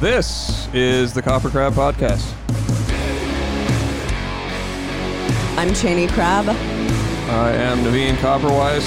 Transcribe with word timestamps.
This 0.00 0.68
is 0.74 1.14
the 1.14 1.22
Copper 1.22 1.48
Crab 1.48 1.72
Podcast. 1.72 2.30
I'm 5.56 5.72
Chaney 5.72 6.06
Crabb. 6.08 6.50
I 6.50 7.52
am 7.52 7.78
Navene 7.78 8.16
Koperweis. 8.16 8.86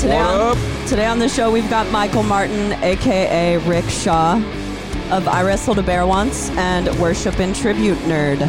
Today 0.00 0.16
what 0.16 0.30
on, 0.30 0.56
up? 0.56 0.88
Today 0.88 1.04
on 1.04 1.18
the 1.18 1.28
show, 1.28 1.50
we've 1.50 1.68
got 1.68 1.90
Michael 1.90 2.22
Martin, 2.22 2.72
aka 2.82 3.58
Rick 3.68 3.84
Shaw, 3.90 4.36
of 5.10 5.28
I 5.28 5.42
Wrestled 5.42 5.78
a 5.78 5.82
Bear 5.82 6.06
Once 6.06 6.48
and 6.52 6.88
Worship 6.98 7.38
and 7.38 7.54
Tribute 7.54 7.98
Nerd. 7.98 8.40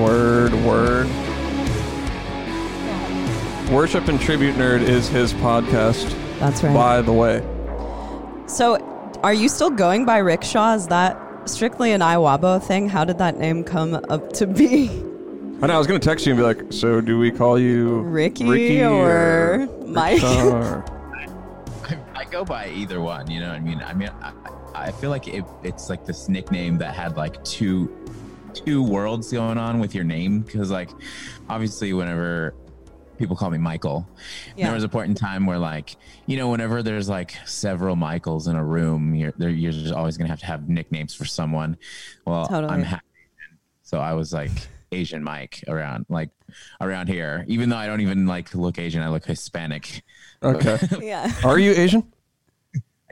Word, 0.00 0.52
word. 0.64 1.06
Worship 3.70 4.08
and 4.08 4.20
Tribute 4.20 4.56
Nerd 4.56 4.80
is 4.80 5.08
his 5.08 5.32
podcast, 5.34 6.12
That's 6.40 6.64
right. 6.64 6.74
by 6.74 7.02
the 7.02 7.12
way. 7.12 7.53
So, 8.54 8.76
are 9.24 9.34
you 9.34 9.48
still 9.48 9.70
going 9.70 10.04
by 10.04 10.18
rickshaw? 10.18 10.74
Is 10.74 10.86
that 10.86 11.18
strictly 11.50 11.90
an 11.90 12.00
Iwabo 12.00 12.62
thing? 12.62 12.88
How 12.88 13.04
did 13.04 13.18
that 13.18 13.36
name 13.36 13.64
come 13.64 13.94
up 14.08 14.32
to 14.34 14.46
be? 14.46 14.88
I 15.60 15.66
know, 15.66 15.74
I 15.74 15.78
was 15.78 15.88
going 15.88 16.00
to 16.00 16.08
text 16.08 16.24
you 16.24 16.34
and 16.34 16.38
be 16.38 16.44
like, 16.44 16.72
so 16.72 17.00
do 17.00 17.18
we 17.18 17.32
call 17.32 17.58
you 17.58 18.02
Ricky, 18.02 18.44
Ricky 18.48 18.84
or, 18.84 19.58
Rick 19.58 19.88
Mike? 19.88 20.22
Or- 20.22 20.84
I, 21.82 21.98
I 22.14 22.24
go 22.26 22.44
by 22.44 22.68
either 22.68 23.00
one. 23.00 23.28
You 23.28 23.40
know 23.40 23.48
what 23.48 23.56
I 23.56 23.60
mean? 23.60 23.82
I 23.82 23.92
mean, 23.92 24.10
I, 24.22 24.32
I 24.72 24.92
feel 24.92 25.10
like 25.10 25.26
it, 25.26 25.44
it's 25.64 25.90
like 25.90 26.06
this 26.06 26.28
nickname 26.28 26.78
that 26.78 26.94
had 26.94 27.16
like 27.16 27.42
two 27.42 27.92
two 28.52 28.84
worlds 28.84 29.32
going 29.32 29.58
on 29.58 29.80
with 29.80 29.96
your 29.96 30.04
name 30.04 30.42
because 30.42 30.70
like 30.70 30.90
obviously 31.48 31.92
whenever 31.92 32.54
people 33.18 33.36
call 33.36 33.50
me 33.50 33.58
Michael, 33.58 34.06
Yeah. 34.56 34.66
there 34.66 34.74
was 34.74 34.84
a 34.84 34.88
point 34.88 35.08
in 35.08 35.14
time 35.14 35.46
where 35.46 35.58
like 35.58 35.96
you 36.26 36.36
know 36.36 36.48
whenever 36.50 36.82
there's 36.82 37.08
like 37.08 37.34
several 37.44 37.96
Michaels 37.96 38.46
in 38.48 38.56
a 38.56 38.64
room, 38.64 39.14
you're 39.14 39.32
you're 39.38 39.72
just 39.72 39.92
always 39.94 40.16
gonna 40.16 40.30
have 40.30 40.40
to 40.40 40.46
have 40.46 40.68
nicknames 40.68 41.14
for 41.14 41.24
someone. 41.24 41.76
Well, 42.26 42.46
Totally. 42.46 42.72
I'm 42.72 42.82
half 42.82 43.02
Asian, 43.14 43.58
so 43.82 43.98
I 43.98 44.12
was 44.14 44.32
like 44.32 44.50
Asian 44.92 45.22
Mike 45.24 45.64
around 45.68 46.06
like 46.08 46.30
around 46.80 47.08
here, 47.08 47.44
even 47.48 47.68
though 47.68 47.76
I 47.76 47.86
don't 47.86 48.00
even 48.00 48.26
like 48.26 48.54
look 48.54 48.78
Asian, 48.78 49.02
I 49.02 49.08
look 49.08 49.24
Hispanic. 49.24 50.02
Okay. 50.42 50.78
yeah. 51.02 51.32
Are 51.44 51.58
you 51.58 51.72
Asian? 51.72 52.12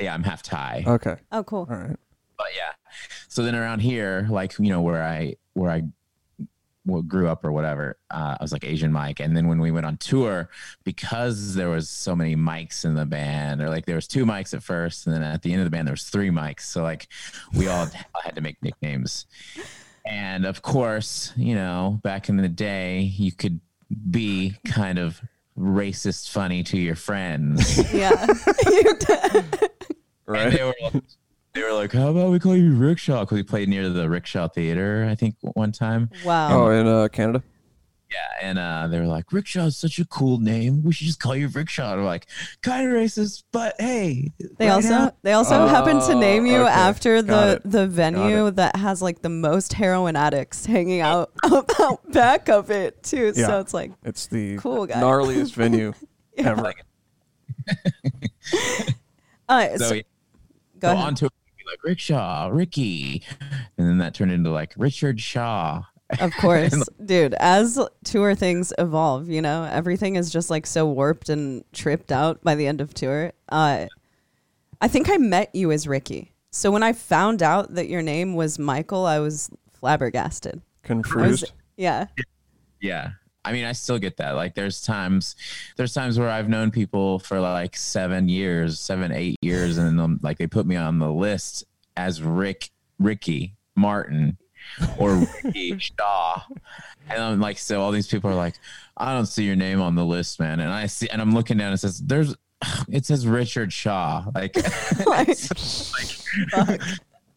Yeah, 0.00 0.14
I'm 0.14 0.22
half 0.22 0.42
Thai. 0.42 0.84
Okay. 0.86 1.16
Oh, 1.30 1.42
cool. 1.44 1.66
All 1.70 1.76
right. 1.76 1.96
but 2.36 2.46
yeah 2.56 2.72
so 3.28 3.42
then 3.42 3.54
around 3.54 3.78
here 3.80 4.26
like 4.30 4.52
you 4.58 4.68
know 4.68 4.82
where 4.82 5.02
i 5.02 5.34
where 5.54 5.70
i 5.70 5.76
well, 5.78 5.90
grew 7.06 7.28
up 7.28 7.44
or 7.44 7.52
whatever 7.52 7.96
uh, 8.10 8.36
i 8.38 8.42
was 8.42 8.52
like 8.52 8.64
asian 8.64 8.90
mike 8.92 9.20
and 9.20 9.36
then 9.36 9.46
when 9.48 9.60
we 9.60 9.70
went 9.70 9.86
on 9.86 9.96
tour 9.98 10.48
because 10.84 11.54
there 11.54 11.68
was 11.68 11.88
so 11.88 12.16
many 12.16 12.34
mics 12.34 12.84
in 12.84 12.94
the 12.94 13.06
band 13.06 13.62
or 13.62 13.68
like 13.68 13.86
there 13.86 13.94
was 13.94 14.08
two 14.08 14.26
mics 14.26 14.52
at 14.52 14.62
first 14.62 15.06
and 15.06 15.14
then 15.14 15.22
at 15.22 15.42
the 15.42 15.52
end 15.52 15.60
of 15.60 15.66
the 15.66 15.70
band 15.70 15.86
there 15.86 15.92
was 15.92 16.04
three 16.04 16.30
mics 16.30 16.62
so 16.62 16.82
like 16.82 17.06
we 17.54 17.68
all 17.68 17.86
had 18.24 18.34
to 18.34 18.40
make 18.40 18.60
nicknames 18.62 19.26
and 20.06 20.44
of 20.44 20.62
course 20.62 21.32
you 21.36 21.54
know 21.54 22.00
back 22.02 22.28
in 22.28 22.36
the 22.36 22.48
day 22.48 23.00
you 23.00 23.30
could 23.30 23.60
be 24.10 24.54
kind 24.64 24.98
of 24.98 25.20
racist 25.56 26.30
funny 26.30 26.62
to 26.62 26.78
your 26.78 26.96
friends 26.96 27.92
Yeah. 27.92 28.26
Right. 30.26 30.46
and 30.46 30.52
they 30.56 30.64
were 30.64 30.74
like, 30.82 31.02
they 31.54 31.62
were 31.62 31.72
like, 31.72 31.92
"How 31.92 32.08
about 32.10 32.30
we 32.30 32.38
call 32.38 32.56
you 32.56 32.72
Rickshaw?" 32.74 33.20
Because 33.20 33.36
we 33.36 33.42
played 33.42 33.68
near 33.68 33.88
the 33.88 34.08
Rickshaw 34.08 34.48
Theater, 34.48 35.06
I 35.10 35.14
think, 35.14 35.36
one 35.40 35.72
time. 35.72 36.10
wow. 36.24 36.64
oh, 36.66 36.70
in 36.70 36.86
uh, 36.86 37.08
Canada? 37.08 37.42
Yeah, 38.10 38.46
and 38.48 38.58
uh, 38.58 38.88
they 38.88 39.00
were 39.00 39.06
like, 39.06 39.32
"Rickshaw 39.32 39.64
is 39.66 39.76
such 39.78 39.98
a 39.98 40.04
cool 40.04 40.38
name. 40.38 40.82
We 40.82 40.92
should 40.92 41.06
just 41.06 41.18
call 41.18 41.34
you 41.34 41.48
Rickshaw." 41.48 41.92
And 41.94 42.02
we're 42.02 42.06
like, 42.08 42.26
"Kind 42.62 42.86
of 42.86 42.92
racist, 42.94 43.44
but 43.52 43.74
hey." 43.78 44.30
They 44.58 44.66
right 44.66 44.74
also 44.74 44.88
now- 44.90 45.12
they 45.22 45.32
also 45.32 45.66
happen 45.66 45.98
to 46.00 46.12
Oh, 46.12 46.18
name 46.20 46.44
you 46.44 46.56
okay. 46.62 46.70
after 46.72 47.22
Got 47.22 47.62
the 47.62 47.68
it. 47.68 47.70
the 47.70 47.86
venue 47.86 48.50
that 48.50 48.76
has 48.76 49.00
like 49.00 49.22
the 49.22 49.30
most 49.30 49.72
heroin 49.72 50.14
addicts 50.14 50.66
hanging 50.66 51.00
out 51.00 51.32
out 51.80 52.12
back 52.12 52.50
of 52.50 52.70
it 52.70 53.02
too. 53.02 53.32
Yeah. 53.34 53.46
So 53.46 53.60
it's 53.60 53.72
like 53.72 53.92
It's 54.04 54.26
the 54.26 54.58
Cool 54.58 54.84
guy. 54.86 55.00
gnarliest 55.00 55.54
venue 55.54 55.94
ever. 56.36 56.72
uh, 59.48 59.68
so, 59.76 59.84
so, 59.88 59.94
yeah, 59.94 60.02
go 60.80 60.88
so 60.88 60.92
ahead. 60.92 61.06
on 61.06 61.14
tour, 61.14 61.28
we'd 61.30 61.40
be 61.41 61.41
like 61.72 61.82
Rickshaw, 61.84 62.48
Ricky, 62.52 63.22
and 63.78 63.88
then 63.88 63.98
that 63.98 64.14
turned 64.14 64.32
into 64.32 64.50
like 64.50 64.74
Richard 64.76 65.20
Shaw. 65.20 65.82
Of 66.20 66.32
course, 66.40 66.74
dude. 67.04 67.34
As 67.34 67.80
tour 68.04 68.34
things 68.34 68.72
evolve, 68.78 69.28
you 69.28 69.40
know, 69.40 69.64
everything 69.64 70.16
is 70.16 70.30
just 70.30 70.50
like 70.50 70.66
so 70.66 70.86
warped 70.86 71.28
and 71.28 71.64
tripped 71.72 72.12
out 72.12 72.42
by 72.42 72.54
the 72.54 72.66
end 72.66 72.80
of 72.80 72.92
tour. 72.92 73.32
Uh, 73.48 73.86
I 74.80 74.88
think 74.88 75.08
I 75.10 75.16
met 75.16 75.54
you 75.54 75.72
as 75.72 75.88
Ricky. 75.88 76.32
So 76.50 76.70
when 76.70 76.82
I 76.82 76.92
found 76.92 77.42
out 77.42 77.74
that 77.74 77.88
your 77.88 78.02
name 78.02 78.34
was 78.34 78.58
Michael, 78.58 79.06
I 79.06 79.20
was 79.20 79.48
flabbergasted. 79.72 80.60
I 80.88 80.94
was, 80.94 81.04
Confused. 81.04 81.52
yeah. 81.76 82.06
Yeah. 82.80 83.12
I 83.44 83.52
mean, 83.52 83.64
I 83.64 83.72
still 83.72 83.98
get 83.98 84.16
that. 84.18 84.32
Like, 84.32 84.54
there's 84.54 84.80
times, 84.80 85.34
there's 85.76 85.92
times 85.92 86.18
where 86.18 86.30
I've 86.30 86.48
known 86.48 86.70
people 86.70 87.18
for 87.18 87.40
like 87.40 87.76
seven 87.76 88.28
years, 88.28 88.78
seven, 88.78 89.12
eight 89.12 89.36
years, 89.42 89.78
and 89.78 89.98
then 89.98 90.20
like 90.22 90.38
they 90.38 90.46
put 90.46 90.66
me 90.66 90.76
on 90.76 90.98
the 90.98 91.10
list 91.10 91.64
as 91.96 92.22
Rick, 92.22 92.70
Ricky 92.98 93.54
Martin, 93.74 94.38
or 94.98 95.26
Ricky 95.44 95.76
Shaw, 95.78 96.42
and 97.08 97.20
I'm 97.20 97.40
like, 97.40 97.58
so 97.58 97.82
all 97.82 97.90
these 97.90 98.06
people 98.06 98.30
are 98.30 98.34
like, 98.34 98.54
I 98.96 99.12
don't 99.12 99.26
see 99.26 99.44
your 99.44 99.56
name 99.56 99.80
on 99.80 99.96
the 99.96 100.04
list, 100.04 100.38
man, 100.38 100.60
and 100.60 100.72
I 100.72 100.86
see, 100.86 101.08
and 101.08 101.20
I'm 101.20 101.34
looking 101.34 101.58
down, 101.58 101.68
and 101.68 101.74
it 101.74 101.78
says 101.78 102.00
there's, 102.00 102.36
it 102.88 103.06
says 103.06 103.26
Richard 103.26 103.72
Shaw, 103.72 104.24
like, 104.34 104.56
Like, 105.06 105.34
so 105.34 105.96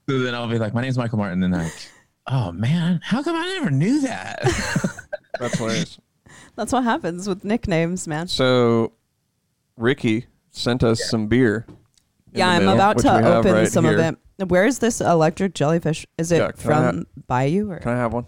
then 0.07 0.35
I'll 0.35 0.47
be 0.47 0.59
like, 0.59 0.73
my 0.73 0.81
name's 0.81 0.97
Michael 0.97 1.17
Martin, 1.17 1.41
and 1.43 1.53
like, 1.53 1.73
oh 2.27 2.51
man, 2.51 2.99
how 3.03 3.23
come 3.23 3.35
I 3.35 3.47
never 3.47 3.71
knew 3.71 4.01
that? 4.01 4.43
That's 5.39 5.57
hilarious. 5.57 5.99
That's 6.55 6.71
what 6.73 6.83
happens 6.83 7.27
with 7.27 7.43
nicknames, 7.43 8.07
man. 8.07 8.27
So, 8.27 8.93
Ricky 9.77 10.25
sent 10.51 10.83
us 10.83 11.03
some 11.09 11.27
beer. 11.27 11.65
in 11.67 12.39
Yeah, 12.39 12.47
the 12.49 12.55
I'm 12.55 12.65
mail, 12.65 12.75
about 12.75 12.95
which 12.97 13.03
to 13.05 13.11
have 13.11 13.25
open 13.25 13.53
right 13.53 13.67
some 13.67 13.85
here. 13.85 13.99
of 13.99 14.17
it. 14.39 14.49
Where 14.49 14.65
is 14.65 14.79
this 14.79 15.01
electric 15.01 15.53
jellyfish? 15.53 16.05
Is 16.17 16.31
it 16.31 16.37
Yeah, 16.37 16.51
can 16.51 16.71
I 16.71 16.75
from 16.91 17.07
Bayou 17.27 17.69
or? 17.71 17.79
Can 17.79 17.91
I 17.91 17.97
have 17.97 18.13
one? 18.13 18.25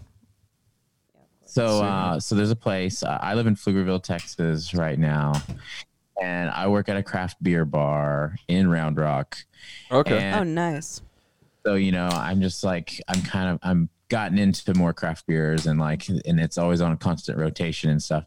So, 1.44 1.82
uh, 1.82 2.20
so 2.20 2.34
there's 2.34 2.50
a 2.50 2.56
place. 2.56 3.02
Uh, 3.02 3.18
I 3.20 3.34
live 3.34 3.46
in 3.46 3.56
Pflugerville, 3.56 4.02
Texas, 4.02 4.74
right 4.74 4.98
now, 4.98 5.32
and 6.22 6.50
I 6.50 6.68
work 6.68 6.88
at 6.90 6.96
a 6.98 7.02
craft 7.02 7.42
beer 7.42 7.64
bar 7.64 8.36
in 8.48 8.68
Round 8.68 8.98
Rock. 8.98 9.38
Okay. 9.90 10.18
And 10.18 10.40
oh, 10.40 10.42
nice. 10.44 11.00
so, 11.64 11.74
you 11.74 11.90
know, 11.92 12.06
I'm 12.08 12.42
just 12.42 12.62
like, 12.64 13.00
I'm 13.08 13.22
kind 13.22 13.48
of, 13.50 13.58
I'm 13.62 13.88
gotten 14.08 14.38
into 14.38 14.74
more 14.74 14.92
craft 14.92 15.26
beers 15.26 15.66
and 15.66 15.78
like, 15.78 16.08
and 16.08 16.40
it's 16.40 16.56
always 16.58 16.80
on 16.80 16.92
a 16.92 16.96
constant 16.96 17.38
rotation 17.38 17.90
and 17.90 18.02
stuff. 18.02 18.24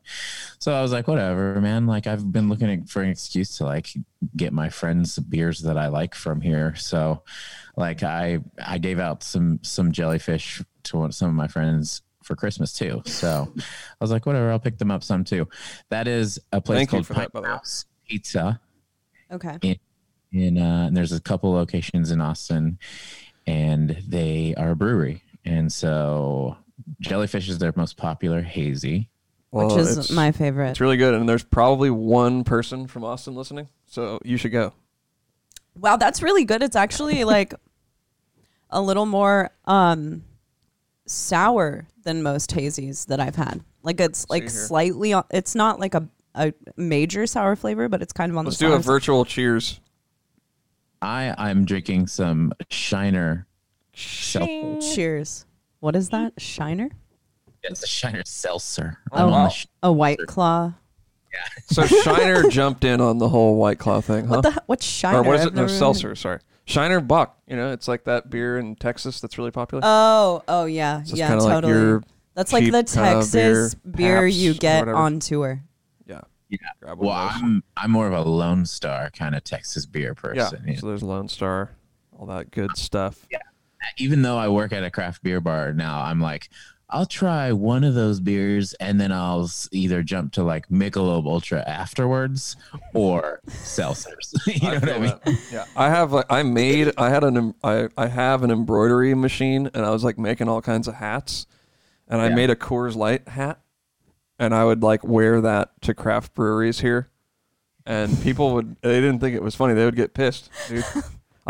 So 0.60 0.74
I 0.74 0.82
was 0.82 0.92
like, 0.92 1.08
whatever, 1.08 1.60
man. 1.60 1.88
Like, 1.88 2.06
I've 2.08 2.32
been 2.32 2.50
looking 2.50 2.86
for 2.86 3.02
an 3.02 3.10
excuse 3.10 3.58
to 3.58 3.64
like 3.66 3.90
get 4.38 4.54
my 4.54 4.70
friends 4.70 5.18
beers 5.18 5.62
that 5.62 5.78
I 5.78 5.88
like 5.88 6.14
from 6.14 6.40
here. 6.42 6.76
So, 6.76 7.24
like, 7.76 8.04
I 8.04 8.40
I 8.64 8.78
gave 8.78 9.00
out 9.00 9.24
some 9.24 9.60
some 9.64 9.92
jellyfish 9.92 10.62
to 10.84 10.98
one, 10.98 11.12
some 11.12 11.30
of 11.30 11.36
my 11.36 11.48
friends 11.48 12.02
for 12.24 12.36
Christmas 12.36 12.74
too. 12.74 13.02
So 13.06 13.52
I 13.58 13.64
was 14.00 14.12
like, 14.12 14.28
whatever, 14.28 14.52
I'll 14.52 14.60
pick 14.60 14.78
them 14.78 14.92
up 14.92 15.04
some 15.04 15.24
too. 15.24 15.48
That 15.90 16.08
is 16.08 16.40
a 16.52 16.62
place 16.62 16.78
Thank 16.78 16.90
called 16.92 17.08
for 17.08 17.14
that, 17.14 17.20
Pint 17.20 17.34
by 17.34 17.40
the 17.42 17.44
way. 17.46 17.52
House 17.54 17.86
Pizza 18.08 18.60
Okay. 19.32 19.80
in 20.32 20.58
uh 20.58 20.86
and 20.88 20.96
there's 20.96 21.14
a 21.14 21.20
couple 21.20 21.52
locations 21.54 22.12
in 22.12 22.22
Austin 22.22 22.78
and 23.48 23.98
they 24.08 24.54
are 24.56 24.72
a 24.72 24.76
brewery. 24.76 25.24
And 25.46 25.72
so 25.72 26.58
Jellyfish 27.00 27.50
is 27.50 27.58
their 27.60 27.74
most 27.76 27.98
popular 27.98 28.42
hazy. 28.42 29.10
Well, 29.52 29.68
Which 29.68 29.78
is 29.78 29.98
it's, 29.98 30.12
my 30.12 30.32
favorite. 30.32 30.70
It's 30.70 30.80
really 30.80 30.98
good, 30.98 31.14
and 31.14 31.28
there's 31.28 31.44
probably 31.44 31.90
one 31.90 32.44
person 32.46 32.88
from 32.88 33.04
Austin 33.04 33.36
listening, 33.36 33.68
so 33.86 34.20
you 34.24 34.38
should 34.38 34.52
go. 34.54 34.74
Wow, 35.78 35.98
that's 35.98 36.22
really 36.24 36.46
good. 36.46 36.64
It's 36.64 36.76
actually 36.76 37.24
like 37.26 37.54
a 38.70 38.82
little 38.82 39.06
more 39.06 39.52
um 39.66 40.24
sour 41.06 41.88
than 42.04 42.24
most 42.24 42.52
hazies 42.52 43.08
that 43.08 43.20
I've 43.20 43.36
had. 43.36 43.62
Like 43.84 44.00
it's 44.00 44.30
like 44.30 44.44
here. 44.44 44.50
slightly 44.50 45.12
on- 45.14 45.26
it's 45.32 45.56
not 45.56 45.80
like 45.80 45.96
a 45.96 46.08
a 46.34 46.54
major 46.78 47.28
sour 47.28 47.58
flavor, 47.58 47.90
but 47.90 48.02
it's 48.02 48.14
kind 48.14 48.32
of 48.32 48.38
on 48.38 48.46
the 48.46 48.52
Let's 48.52 48.60
the 48.60 48.68
do 48.68 48.74
a 48.74 48.78
side. 48.78 48.86
virtual 48.86 49.26
cheers. 49.26 49.82
I 51.02 51.34
I'm 51.38 51.66
drinking 51.66 52.08
some 52.08 52.54
Shiner 52.70 53.48
seltzer. 53.94 54.96
Cheers. 54.96 55.46
What 55.80 55.96
is 55.96 56.10
that? 56.10 56.34
Shiner? 56.40 56.90
Yeah, 57.64 57.70
It's 57.72 57.84
a 57.84 57.88
Shiner 57.88 58.24
seltzer. 58.26 58.98
Oh, 59.12 59.28
wow. 59.30 59.48
sh- 59.50 59.66
A 59.84 59.92
white 59.92 60.20
claw. 60.28 60.74
Yeah. 61.34 61.40
so 61.68 61.86
Shiner 62.04 62.50
jumped 62.50 62.84
in 62.84 63.00
on 63.02 63.18
the 63.18 63.30
whole 63.30 63.56
White 63.56 63.80
Claw 63.80 64.02
thing, 64.02 64.26
huh? 64.28 64.36
What 64.36 64.42
the 64.44 64.64
what's 64.66 64.86
Shiner? 64.86 65.20
or 65.20 65.24
what 65.24 65.36
is 65.40 65.46
it? 65.46 65.54
No, 65.54 65.62
never- 65.62 65.74
seltzer. 65.74 66.14
Sorry, 66.16 66.40
Shiner 66.66 67.00
Buck. 67.00 67.38
You 67.48 67.56
know, 67.56 67.72
it's 67.72 67.88
like 67.88 68.04
that 68.04 68.30
beer 68.30 68.58
in 68.58 68.76
Texas 68.76 69.22
that's 69.22 69.38
really 69.38 69.52
popular. 69.52 69.82
Oh, 69.86 70.44
oh 70.50 70.66
yeah, 70.66 71.04
So 71.04 71.16
yeah, 71.16 71.30
kinda 71.30 71.44
like 71.44 71.54
totally. 71.54 71.74
your 71.74 72.04
That's 72.34 72.52
like 72.52 72.66
the 72.66 72.72
kind 72.72 73.20
of 73.20 73.32
Texas 73.32 73.76
beer, 73.76 73.92
beer, 73.96 74.28
you 74.28 74.54
get 74.54 74.88
on 74.90 75.20
tour. 75.20 75.64
yeah. 76.06 76.22
Yeah. 76.50 76.58
Grab 76.82 76.98
Well. 77.00 77.12
I'm 77.12 77.64
I'm 77.78 77.92
more 77.92 78.08
of 78.08 78.14
a 78.14 78.30
Lone 78.30 78.66
Star 78.66 79.10
kind 79.12 79.34
of 79.34 79.44
Texas 79.46 79.86
beer 79.86 80.14
yeah. 80.36 80.50
person. 80.50 80.64
you 80.68 80.74
know. 80.74 80.80
So 80.82 80.88
there's 80.88 81.04
Lone 81.04 81.30
Star, 81.30 81.70
all 82.20 82.26
that 82.26 82.52
good 82.52 82.76
stuff. 82.76 83.26
Even 83.98 84.22
though 84.22 84.38
I 84.38 84.48
work 84.48 84.72
at 84.74 84.84
a 84.84 84.92
craft 84.92 85.24
beer 85.24 85.42
bar 85.42 85.74
now, 85.74 86.02
I'm 86.02 86.20
like, 86.22 86.50
I'll 86.90 87.06
try 87.06 87.52
one 87.54 87.84
of 87.86 87.94
those 87.94 88.20
beers 88.20 88.74
and 88.74 89.00
then 89.00 89.12
I'll 89.14 89.50
either 89.72 90.04
jump 90.04 90.34
to 90.34 90.44
like 90.44 90.68
Michelob 90.68 91.26
Ultra 91.26 91.64
afterwards 91.68 92.58
or 92.94 93.40
seltzers. 93.48 94.34
you 94.62 94.68
know 94.72 94.74
what 94.80 94.90
I 94.90 95.00
mean? 95.00 95.20
that. 95.24 95.38
Yeah, 95.52 95.66
I 95.76 95.90
have 95.90 96.12
like 96.12 96.26
I 96.30 96.44
made 96.44 96.92
I 96.98 97.10
had 97.10 97.24
an 97.24 97.54
I 97.64 97.88
I 97.98 98.08
have 98.08 98.44
an 98.44 98.52
embroidery 98.52 99.14
machine 99.14 99.70
and 99.74 99.86
I 99.86 99.92
was 99.92 100.04
like 100.04 100.18
making 100.20 100.50
all 100.50 100.62
kinds 100.62 100.88
of 100.90 100.96
hats, 100.96 101.48
and 102.10 102.20
I 102.22 102.28
Yeah. 102.28 102.36
made 102.36 102.50
a 102.50 102.56
Coors 102.58 102.96
Light 102.98 103.26
hat, 103.30 103.62
and 104.38 104.54
I 104.54 104.66
would 104.66 104.84
like 104.84 105.02
wear 105.04 105.40
that 105.40 105.82
to 105.84 105.94
craft 105.94 106.34
breweries 106.34 106.82
here, 106.82 107.10
and 107.86 108.22
people 108.22 108.54
would 108.56 108.76
they 108.82 109.00
didn't 109.00 109.20
think 109.20 109.34
it 109.34 109.42
was 109.42 109.56
funny 109.56 109.74
they 109.76 109.86
would 109.86 109.96
get 109.96 110.14
pissed, 110.14 110.50
dude. 110.68 110.84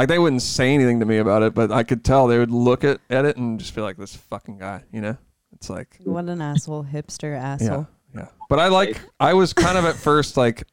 like 0.01 0.07
they 0.09 0.19
wouldn't 0.19 0.41
say 0.41 0.73
anything 0.73 0.99
to 0.99 1.05
me 1.05 1.17
about 1.17 1.43
it, 1.43 1.53
but 1.53 1.71
I 1.71 1.83
could 1.83 2.03
tell 2.03 2.27
they 2.27 2.37
would 2.39 2.51
look 2.51 2.83
at 2.83 2.99
at 3.09 3.25
it 3.25 3.37
and 3.37 3.59
just 3.59 3.73
feel 3.73 3.83
like 3.83 3.97
this 3.97 4.15
fucking 4.15 4.57
guy, 4.57 4.83
you 4.91 5.01
know? 5.01 5.17
It's 5.53 5.69
like 5.69 5.97
What 6.03 6.27
an 6.29 6.41
asshole, 6.41 6.83
hipster 6.83 7.33
yeah, 7.33 7.53
asshole. 7.53 7.87
yeah. 8.15 8.27
But 8.49 8.59
I 8.59 8.67
like. 8.69 8.99
I 9.19 9.33
was 9.33 9.53
kind 9.53 9.77
of 9.77 9.85
at 9.85 9.95
first 9.95 10.37
like 10.37 10.63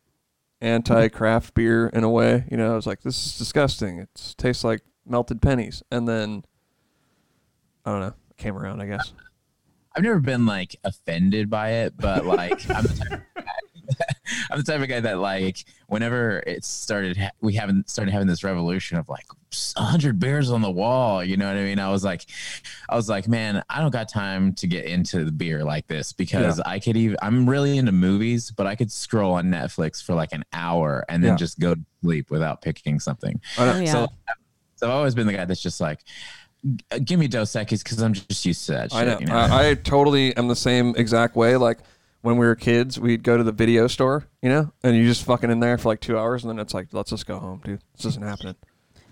anti-craft 0.61 1.55
beer 1.55 1.89
in 1.89 2.05
a 2.05 2.11
way. 2.11 2.45
You 2.51 2.57
know, 2.57 2.73
I 2.73 2.75
was 2.77 2.87
like, 2.87 3.03
"This 3.03 3.27
is 3.27 3.39
disgusting. 3.39 3.99
It 3.99 4.35
tastes 4.39 4.65
like 4.65 4.81
melted 5.07 5.41
pennies." 5.43 5.83
And 5.91 6.09
then 6.09 6.45
I 7.85 7.91
don't 7.93 8.01
know. 8.01 8.15
Came 8.37 8.57
around, 8.57 8.81
I 8.81 8.87
guess. 8.87 9.13
I've 9.97 10.03
never 10.05 10.21
been 10.21 10.47
like 10.47 10.77
offended 10.85 11.51
by 11.51 11.71
it, 11.71 11.95
but 11.97 12.25
like 12.25 12.69
I'm 12.71 12.85
the 12.85 12.89
type 12.95 13.13
of 13.37 13.45
guy, 13.45 13.51
I'm 14.51 14.59
the 14.59 14.65
type 14.65 14.81
of 14.81 14.89
guy 14.89 15.01
that 15.01 15.19
like 15.19 15.65
whenever 15.87 16.41
it 16.47 16.65
started, 16.65 17.19
we 17.41 17.55
haven't 17.55 17.89
started 17.89 18.13
having 18.13 18.27
this 18.29 18.45
revolution 18.45 18.99
of 18.99 19.09
like 19.09 19.27
hundred 19.77 20.19
beers 20.21 20.51
on 20.51 20.61
the 20.61 20.71
wall. 20.71 21.25
You 21.25 21.37
know 21.37 21.47
what 21.47 21.57
I 21.57 21.63
mean? 21.65 21.79
I 21.79 21.91
was 21.91 22.05
like, 22.05 22.27
I 22.89 22.97
was 22.97 23.09
like, 23.09 23.29
man, 23.29 23.63
I 23.71 23.81
don't 23.81 23.91
got 23.93 24.09
time 24.09 24.53
to 24.55 24.67
get 24.67 24.85
into 24.85 25.25
the 25.25 25.33
beer 25.33 25.65
like 25.65 25.87
this 25.87 26.13
because 26.13 26.61
I 26.61 26.79
could 26.79 26.97
even. 26.97 27.17
I'm 27.23 27.49
really 27.49 27.79
into 27.79 27.93
movies, 27.93 28.51
but 28.51 28.67
I 28.67 28.75
could 28.75 28.93
scroll 28.93 29.35
on 29.35 29.47
Netflix 29.47 30.03
for 30.05 30.15
like 30.15 30.33
an 30.33 30.45
hour 30.53 31.05
and 31.09 31.23
then 31.23 31.33
Yeah. 31.33 31.37
just 31.37 31.59
go 31.59 31.75
to 31.75 31.81
sleep 32.03 32.31
without 32.31 32.63
picking 32.63 33.01
something. 33.01 33.41
I 33.57 33.65
know. 33.65 33.73
Oh, 33.73 33.81
yeah. 33.81 33.93
So, 33.93 34.09
so 34.77 34.87
I've 34.87 34.95
always 34.95 35.15
been 35.15 35.27
the 35.27 35.33
guy 35.33 35.45
that's 35.45 35.63
just 35.63 35.81
like, 35.81 36.01
give 37.05 37.19
me 37.19 37.29
Dos 37.29 37.53
Equis 37.53 37.83
because 37.83 38.01
I'm 38.03 38.13
just 38.13 38.45
used 38.45 38.67
to 38.67 38.73
that 38.73 38.93
shit. 38.93 39.01
I 39.01 39.05
know. 39.05 39.19
You 39.21 39.27
know? 39.27 39.37
I, 39.37 39.71
I 39.71 39.75
totally 39.75 40.37
am 40.37 40.49
the 40.49 40.57
same 40.57 40.95
exact 40.97 41.37
way. 41.37 41.57
Like 41.57 41.79
when 42.23 42.37
we 42.37 42.47
were 42.47 42.55
kids, 42.57 42.99
we'd 42.99 43.23
go 43.23 43.37
to 43.37 43.45
the 43.45 43.53
video 43.53 43.87
store, 43.87 44.27
you 44.43 44.49
know, 44.49 44.73
and 44.83 44.97
you 44.97 45.05
just 45.07 45.25
fucking 45.25 45.51
in 45.51 45.61
there 45.61 45.79
for 45.79 45.89
like 45.89 46.01
two 46.01 46.19
hours, 46.19 46.43
and 46.45 46.51
then 46.51 46.59
it's 46.59 46.75
like, 46.75 46.89
let's 46.93 47.11
just 47.11 47.27
go 47.27 47.39
home, 47.39 47.61
dude. 47.65 47.81
This 47.97 48.07
isn't 48.07 48.25
happening. 48.25 48.57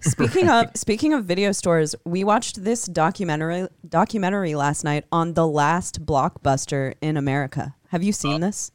Speaking 0.01 0.49
of 0.49 0.67
speaking 0.75 1.13
of 1.15 1.25
video 1.25 1.53
stores, 1.53 1.95
we 2.05 2.25
watched 2.25 2.63
this 2.63 2.87
documentary 2.87 3.69
documentary 3.89 4.55
last 4.55 4.85
night 4.85 5.05
on 5.11 5.35
the 5.35 5.47
last 5.47 6.05
blockbuster 6.05 6.95
in 7.01 7.17
America. 7.17 7.75
Have 7.89 8.03
you 8.03 8.13
seen 8.13 8.43
uh, 8.43 8.47
this? 8.47 8.73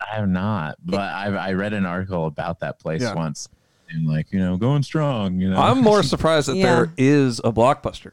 I 0.00 0.16
have 0.16 0.28
not, 0.28 0.76
but 0.84 1.00
I 1.00 1.26
I 1.26 1.52
read 1.54 1.72
an 1.72 1.84
article 1.86 2.26
about 2.26 2.60
that 2.60 2.78
place 2.78 3.02
Yeah. 3.02 3.14
once, 3.14 3.48
and 3.90 4.06
like 4.06 4.32
you 4.32 4.38
know, 4.38 4.56
going 4.56 4.82
strong. 4.84 5.40
You 5.40 5.50
know, 5.50 5.56
I'm 5.56 5.80
more 5.80 6.02
surprised 6.04 6.48
that 6.48 6.56
Yeah. 6.56 6.74
there 6.74 6.92
is 6.96 7.40
a 7.40 7.52
blockbuster. 7.52 8.12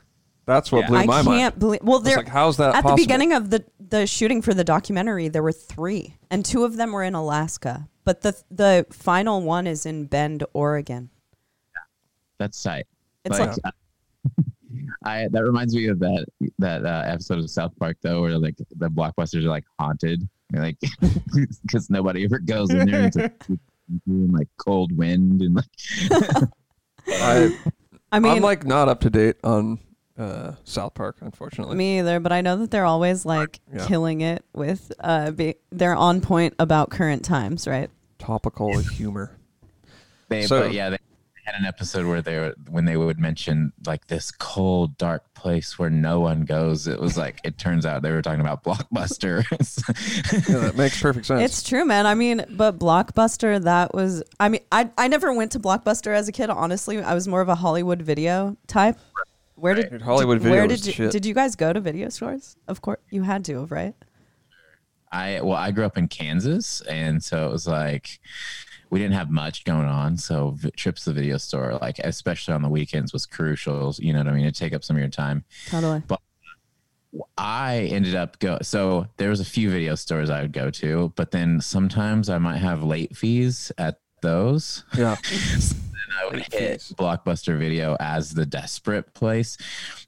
That's 0.50 0.72
what 0.72 0.82
Yeah. 0.82 0.88
blew 0.88 0.98
I 0.98 1.06
my 1.06 1.14
can't 1.22 1.26
mind. 1.28 1.60
believe. 1.60 1.80
Well, 1.84 2.00
there 2.00 2.18
like, 2.18 2.28
how's 2.28 2.58
that 2.58 2.70
at 2.70 2.82
possible? 2.82 2.98
the 2.98 3.04
beginning 3.04 3.34
of 3.34 3.52
the 3.52 3.64
the 3.80 4.08
shooting 4.08 4.42
for 4.42 4.54
the 4.54 4.64
documentary, 4.64 5.28
there 5.28 5.44
were 5.44 5.52
three, 5.52 6.18
and 6.32 6.44
two 6.44 6.64
of 6.64 6.76
them 6.76 6.92
were 6.92 7.04
in 7.04 7.14
Alaska, 7.14 7.88
but 8.04 8.22
the 8.22 8.36
the 8.50 8.88
final 8.92 9.42
one 9.44 9.68
is 9.68 9.86
in 9.86 10.06
Bend, 10.06 10.44
Oregon. 10.54 11.12
Yeah. 11.76 11.82
that's 12.40 12.62
tight. 12.64 12.88
It's 13.26 13.38
like, 13.38 13.52
like 13.64 13.74
I 15.04 15.28
that 15.32 15.44
reminds 15.44 15.76
me 15.76 15.86
of 15.88 16.00
that 16.00 16.26
that 16.58 16.84
uh, 16.86 17.04
episode 17.06 17.38
of 17.40 17.50
South 17.50 17.72
Park 17.80 17.98
though, 18.02 18.22
where 18.22 18.38
like 18.40 18.56
the 18.58 18.90
blockbusters 18.90 19.46
are 19.46 19.50
like 19.50 19.66
haunted, 19.80 20.28
You're 20.52 20.64
like 20.64 20.78
because 21.64 21.92
nobody 21.92 22.26
ever 22.26 22.40
goes 22.40 22.72
in 22.72 22.90
there. 22.90 23.06
It's 23.06 23.16
like, 23.18 23.40
like 24.08 24.48
cold 24.58 24.96
wind 24.98 25.42
and 25.44 25.56
like 25.56 26.50
I, 27.08 27.56
I 28.12 28.20
mean, 28.20 28.32
I'm 28.34 28.42
like 28.42 28.66
not 28.66 28.90
up 28.90 29.02
to 29.02 29.10
date 29.10 29.36
on 29.44 29.80
uh, 30.20 30.54
South 30.66 30.94
Park, 30.94 31.18
unfortunately. 31.22 31.76
Me 31.78 32.00
either, 32.00 32.20
but 32.20 32.32
I 32.32 32.42
know 32.42 32.58
that 32.58 32.70
they're 32.72 32.86
always 32.86 33.26
like 33.26 33.60
Yeah. 33.74 33.88
killing 33.88 34.22
it 34.22 34.44
with 34.54 34.92
uh 35.00 35.32
be- 35.32 35.56
they're 35.72 35.96
on 35.96 36.22
point 36.22 36.54
about 36.60 36.90
current 36.92 37.24
times, 37.24 37.68
right? 37.68 37.90
Topical 38.20 38.78
humor. 38.80 39.32
They, 40.28 40.44
So- 40.44 40.64
but 40.64 40.74
yeah, 40.74 40.90
they 40.90 40.98
had 41.46 41.56
an 41.56 41.66
episode 41.66 42.06
where 42.06 42.22
they 42.22 42.38
were 42.38 42.54
when 42.70 42.86
they 42.86 42.96
would 42.98 43.18
mention 43.18 43.72
like 43.88 44.06
this 44.08 44.30
cold, 44.32 44.98
dark 44.98 45.24
place 45.34 45.80
where 45.80 45.90
no 45.90 46.20
one 46.20 46.42
goes. 46.42 46.86
It 46.86 47.00
was 47.00 47.18
like 47.18 47.40
it 47.44 47.58
turns 47.58 47.86
out 47.86 48.02
they 48.04 48.12
were 48.12 48.22
talking 48.22 48.42
about 48.42 48.64
Blockbuster. 48.64 49.44
Yeah, 50.50 50.60
that 50.60 50.76
makes 50.76 51.02
perfect 51.02 51.26
sense. 51.26 51.42
It's 51.42 51.64
true, 51.64 51.86
man. 51.86 52.06
I 52.06 52.14
mean, 52.14 52.46
but 52.52 52.78
Blockbuster 52.78 53.60
that 53.64 53.94
was 53.96 54.22
I 54.40 54.50
mean, 54.50 54.62
I 54.72 54.90
I 54.98 55.08
never 55.08 55.34
went 55.34 55.54
to 55.54 55.60
Blockbuster 55.60 56.14
as 56.14 56.28
a 56.28 56.32
kid, 56.32 56.50
honestly. 56.52 57.02
I 57.02 57.14
was 57.16 57.28
more 57.28 57.42
of 57.42 57.50
a 57.50 57.56
Hollywood 57.56 58.02
video 58.02 58.56
type. 58.68 58.98
Where 59.60 59.74
did 59.74 59.90
Dude, 59.90 60.02
Hollywood 60.02 60.38
did, 60.40 60.44
video 60.44 60.58
Where 60.60 60.68
was 60.68 60.82
did 60.82 60.88
you 60.88 60.94
shit. 60.94 61.12
did 61.12 61.26
you 61.26 61.34
guys 61.34 61.56
go 61.56 61.74
to 61.74 61.80
video 61.80 62.10
stores? 62.10 62.56
Of 62.68 62.82
course, 62.82 63.00
you 63.10 63.24
had 63.24 63.44
to, 63.46 63.62
have, 63.62 63.72
right? 63.72 63.96
I 65.12 65.42
well, 65.42 65.58
I 65.58 65.72
grew 65.72 65.86
up 65.86 65.98
in 65.98 66.08
Kansas, 66.08 66.82
and 66.82 67.24
so 67.24 67.48
it 67.48 67.52
was 67.52 67.68
like 67.68 68.20
we 68.90 69.00
didn't 69.00 69.16
have 69.16 69.30
much 69.30 69.64
going 69.66 69.88
on. 69.88 70.18
So 70.18 70.52
v- 70.52 70.72
trips 70.72 71.04
to 71.04 71.12
the 71.12 71.16
video 71.22 71.38
store, 71.38 71.78
like 71.82 72.00
especially 72.00 72.54
on 72.54 72.62
the 72.62 72.70
weekends, 72.70 73.12
was 73.14 73.26
crucial. 73.26 73.94
You 73.98 74.14
know 74.14 74.20
what 74.20 74.28
I 74.28 74.34
mean? 74.34 74.46
To 74.46 74.52
take 74.52 74.74
up 74.74 74.84
some 74.84 74.96
of 74.96 75.00
your 75.00 75.10
time. 75.10 75.44
Totally. 75.68 76.04
But 76.08 76.22
I 77.38 77.90
ended 77.92 78.16
up 78.16 78.38
go. 78.40 78.60
So 78.62 79.08
there 79.18 79.30
was 79.30 79.40
a 79.40 79.46
few 79.46 79.72
video 79.72 79.96
stores 79.96 80.30
I 80.30 80.42
would 80.42 80.54
go 80.54 80.70
to, 80.72 81.12
but 81.16 81.32
then 81.32 81.60
sometimes 81.60 82.30
I 82.30 82.38
might 82.38 82.58
have 82.58 82.84
late 82.84 83.18
fees 83.18 83.72
at 83.78 84.00
those. 84.22 84.84
yeah. 84.96 85.16
and 86.10 86.20
I 86.20 86.26
would 86.26 86.36
Late 86.36 86.54
hit 86.54 86.82
fees. 86.82 86.94
Blockbuster 86.98 87.58
Video 87.58 87.96
as 88.00 88.34
the 88.34 88.46
desperate 88.46 89.14
place. 89.14 89.58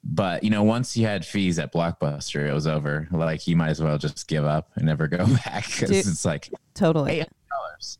But 0.03 0.43
you 0.43 0.49
know, 0.49 0.63
once 0.63 0.97
you 0.97 1.05
had 1.05 1.25
fees 1.25 1.59
at 1.59 1.71
Blockbuster, 1.73 2.47
it 2.49 2.53
was 2.53 2.67
over. 2.67 3.07
Like 3.11 3.47
you 3.47 3.55
might 3.55 3.69
as 3.69 3.81
well 3.81 3.97
just 3.97 4.27
give 4.27 4.45
up 4.45 4.71
and 4.75 4.85
never 4.85 5.07
go 5.07 5.25
back 5.45 5.65
because 5.67 5.91
it's 5.91 6.25
like 6.25 6.49
Totally. 6.73 7.11
eight 7.11 7.19
hundred 7.19 7.49
dollars. 7.49 7.97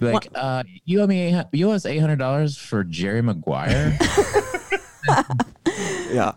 Like, 0.00 0.28
uh, 0.34 0.62
you 0.84 1.00
owe 1.00 1.06
me 1.06 1.40
you 1.52 1.68
owe 1.70 1.72
us 1.72 1.86
eight 1.86 1.98
hundred 1.98 2.18
dollars 2.18 2.56
for 2.56 2.84
Jerry 2.84 3.22
Maguire. 3.22 3.98
Yeah. 6.10 6.32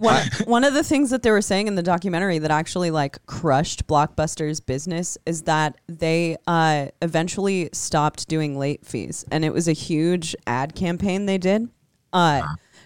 One, 0.00 0.22
one 0.44 0.64
of 0.64 0.74
the 0.74 0.82
things 0.84 1.10
that 1.10 1.22
they 1.22 1.30
were 1.30 1.40
saying 1.42 1.66
in 1.68 1.74
the 1.74 1.82
documentary 1.82 2.38
that 2.38 2.50
actually 2.50 2.90
like 2.90 3.24
crushed 3.26 3.86
blockbuster's 3.86 4.60
business 4.60 5.16
is 5.26 5.42
that 5.42 5.76
they 5.88 6.36
uh, 6.46 6.86
eventually 7.02 7.68
stopped 7.72 8.28
doing 8.28 8.58
late 8.58 8.84
fees 8.86 9.24
and 9.30 9.44
it 9.44 9.52
was 9.52 9.68
a 9.68 9.72
huge 9.72 10.34
ad 10.46 10.74
campaign 10.74 11.26
they 11.26 11.38
did 11.38 11.68
uh, 12.12 12.42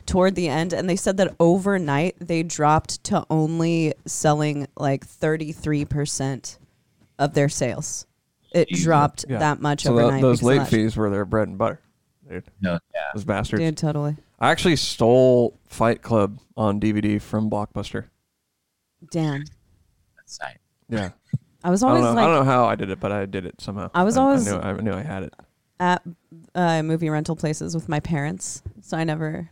toward 0.06 0.34
the 0.34 0.48
end 0.48 0.72
and 0.72 0.88
they 0.88 0.96
said 0.96 1.16
that 1.18 1.34
overnight 1.38 2.16
they 2.20 2.42
dropped 2.42 3.02
to 3.04 3.24
only 3.30 3.92
selling 4.06 4.66
like 4.76 5.06
33% 5.06 6.58
of 7.18 7.34
their 7.34 7.48
sales 7.48 8.06
it 8.52 8.68
Jesus. 8.68 8.84
dropped 8.84 9.24
Yeah. 9.28 9.38
that 9.38 9.60
much 9.60 9.82
So 9.84 9.94
tho- 9.94 10.02
overnight 10.02 10.22
those 10.22 10.40
because 10.40 10.58
late 10.58 10.68
fees 10.68 10.96
were 10.96 11.10
their 11.10 11.24
bread 11.24 11.48
and 11.48 11.56
butter, 11.58 11.80
dude. 12.28 12.44
no, 12.60 12.72
yeah. 12.94 13.00
Those 13.14 13.24
bastards. 13.24 13.60
dude 13.62 13.76
totally 13.76 14.16
I 14.40 14.50
actually 14.50 14.76
stole 14.76 15.58
Fight 15.68 16.02
Club 16.02 16.38
on 16.56 16.80
DVD 16.80 17.20
from 17.20 17.50
Blockbuster. 17.50 18.06
damn 19.10 19.44
That's 20.16 20.38
tight. 20.38 20.58
Yeah. 20.88 21.10
i 21.64 21.70
was 21.70 21.82
I 21.82 21.88
don't 21.88 21.96
always 21.98 22.04
know. 22.08 22.14
like 22.14 22.24
I 22.24 22.26
don't 22.34 22.46
know 22.46 22.50
how 22.50 22.64
I 22.64 22.74
did 22.74 22.90
it, 22.90 23.00
but 23.00 23.12
I 23.12 23.26
did 23.26 23.44
it 23.44 23.60
somehow. 23.60 23.90
I 23.94 24.02
was 24.04 24.16
always- 24.16 24.48
I 24.48 24.52
knew, 24.52 24.78
I 24.78 24.80
knew 24.80 24.92
I 24.94 25.02
had 25.02 25.24
it. 25.24 25.34
at 25.78 26.02
uh, 26.54 26.82
movie 26.82 27.10
rental 27.10 27.36
places 27.36 27.74
with 27.74 27.88
my 27.88 28.00
parents, 28.00 28.62
so 28.80 28.96
I 28.96 29.04
never. 29.04 29.50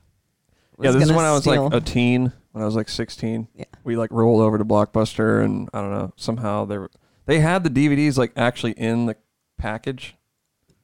Was 0.76 0.84
yeah, 0.86 0.90
this 0.92 1.02
is 1.02 1.08
gonna 1.08 1.16
when 1.16 1.26
I 1.26 1.32
was 1.32 1.42
steal. 1.42 1.64
like 1.68 1.74
a 1.74 1.84
teen. 1.84 2.32
When 2.52 2.62
I 2.62 2.66
was 2.66 2.74
like 2.76 2.88
16, 2.88 3.46
Yeah. 3.54 3.64
we 3.84 3.96
like 3.96 4.10
rolled 4.10 4.40
over 4.40 4.56
to 4.58 4.64
Blockbuster, 4.64 5.44
and 5.44 5.68
I 5.74 5.80
don't 5.82 5.90
know. 5.92 6.12
Somehow 6.16 6.64
they 6.64 6.78
were, 6.78 6.90
they 7.26 7.40
had 7.40 7.62
the 7.62 7.70
DVDs 7.70 8.16
like 8.16 8.32
actually 8.36 8.72
in 8.72 9.06
the 9.06 9.16
package, 9.58 10.16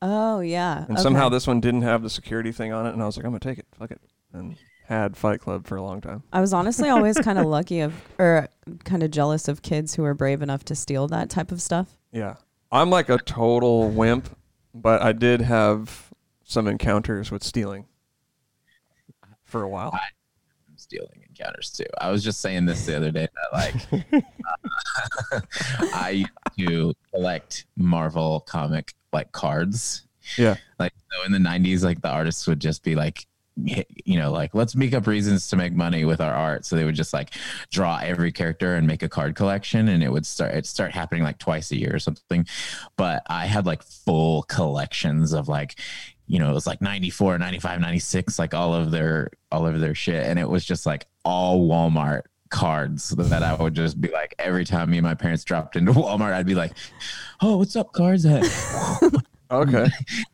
oh 0.05 0.41
yeah, 0.41 0.83
and 0.85 0.93
okay. 0.93 1.03
somehow 1.03 1.29
this 1.29 1.47
one 1.47 1.61
didn't 1.61 1.83
have 1.83 2.03
the 2.03 2.11
security 2.11 2.53
thing 2.53 2.73
on 2.73 2.87
it, 2.87 2.93
and 2.93 3.03
I 3.03 3.07
was 3.07 3.17
like, 3.17 3.25
I'm 3.25 3.33
gonna 3.33 3.41
take 3.41 3.59
it, 3.59 3.67
fuck 3.79 3.91
it, 3.91 4.01
and 4.33 4.57
had 4.87 5.17
Fight 5.17 5.41
Club 5.41 5.67
for 5.67 5.77
a 5.77 5.83
long 5.83 6.01
time. 6.01 6.23
I 6.33 6.41
was 6.41 6.53
honestly 6.53 6.89
always 6.91 7.17
kind 7.19 7.39
of 7.39 7.47
lucky 7.47 7.81
of, 7.81 7.95
or 8.19 8.49
kind 8.85 9.03
of 9.03 9.11
jealous 9.11 9.49
of 9.49 9.63
kids 9.63 9.95
who 9.95 10.03
were 10.03 10.15
brave 10.15 10.43
enough 10.43 10.65
to 10.67 10.75
steal 10.75 11.09
that 11.09 11.31
type 11.31 11.51
of 11.51 11.63
stuff. 11.63 11.97
Yeah, 12.13 12.37
I'm 12.71 12.91
like 12.91 13.09
a 13.09 13.19
total 13.19 13.91
wimp, 13.91 14.37
but 14.75 15.03
I 15.03 15.13
did 15.13 15.41
have 15.41 16.13
some 16.45 16.69
encounters 16.69 17.31
with 17.31 17.43
stealing 17.43 17.87
for 19.45 19.63
a 19.63 19.69
while. 19.69 19.91
I, 19.95 20.01
am 20.69 20.77
stealing 20.77 21.25
encounters 21.29 21.71
too. 21.71 21.87
I 21.99 22.11
was 22.11 22.23
just 22.23 22.41
saying 22.41 22.67
this 22.67 22.87
the 22.87 22.97
other 22.97 23.11
day 23.11 23.29
that 23.53 23.53
like 23.53 24.15
uh, 25.33 25.41
I 25.95 26.27
used 26.57 26.69
to 26.71 26.95
collect 27.13 27.67
Marvel 27.77 28.41
comic 28.41 28.93
like 29.15 29.33
cards. 29.33 30.07
Yeah. 30.37 30.57
Like 30.79 30.93
so 31.11 31.25
in 31.25 31.33
the 31.33 31.39
'90s, 31.39 31.83
like 31.83 32.03
the 32.03 32.11
artists 32.11 32.47
would 32.47 32.61
just 32.61 32.83
be 32.83 32.95
like, 32.95 33.27
you 33.57 34.19
know, 34.19 34.31
like 34.33 34.55
let's 34.55 34.75
make 34.75 34.95
up 34.95 35.07
reasons 35.07 35.49
to 35.49 35.57
make 35.57 35.73
money 35.73 36.05
with 36.05 36.21
our 36.21 36.33
art. 36.33 36.65
So 36.67 36.77
they 36.77 36.85
would 36.85 36.95
just 36.95 37.13
like 37.13 37.31
draw 37.71 37.99
every 38.03 38.33
character 38.33 38.75
and 38.75 38.87
make 38.87 39.03
a 39.03 39.09
card 39.09 39.37
collection, 39.37 39.89
and 39.89 40.03
it 40.03 40.11
would 40.11 40.27
start 40.27 40.55
it 40.55 40.67
start 40.67 40.93
happening 40.93 41.23
like 41.23 41.39
twice 41.39 41.71
a 41.71 41.79
year 41.79 41.95
or 41.95 41.99
something. 41.99 42.47
But 42.97 43.23
I 43.29 43.47
had 43.47 43.65
like 43.67 43.83
full 43.83 44.43
collections 44.45 45.33
of 45.33 45.49
like 45.49 45.77
you 46.27 46.39
know, 46.39 46.51
it 46.51 46.55
was 46.55 46.67
like 46.67 46.81
94, 46.81 47.39
95, 47.39 47.81
96, 47.81 48.39
like 48.39 48.55
all 48.55 48.75
of 48.75 48.91
their 48.91 49.31
all 49.53 49.67
of 49.67 49.81
their 49.81 49.95
shit. 49.95 50.27
And 50.27 50.39
it 50.39 50.49
was 50.49 50.65
just 50.65 50.87
like 50.87 51.07
all 51.25 51.69
Walmart 51.69 52.23
cards 52.55 53.09
that 53.11 53.43
I 53.43 53.55
would 53.55 53.75
just 53.75 54.01
be 54.01 54.09
like 54.11 54.33
every 54.39 54.65
time 54.65 54.91
me 54.91 54.99
and 54.99 55.05
my 55.05 55.15
parents 55.15 55.43
dropped 55.43 55.75
into 55.75 55.93
Walmart, 55.93 56.33
I'd 56.33 56.47
be 56.47 56.55
like, 56.55 56.73
Oh, 57.43 57.59
what's 57.59 57.75
up, 57.77 57.93
cards? 57.93 58.25
Okay. 59.51 59.87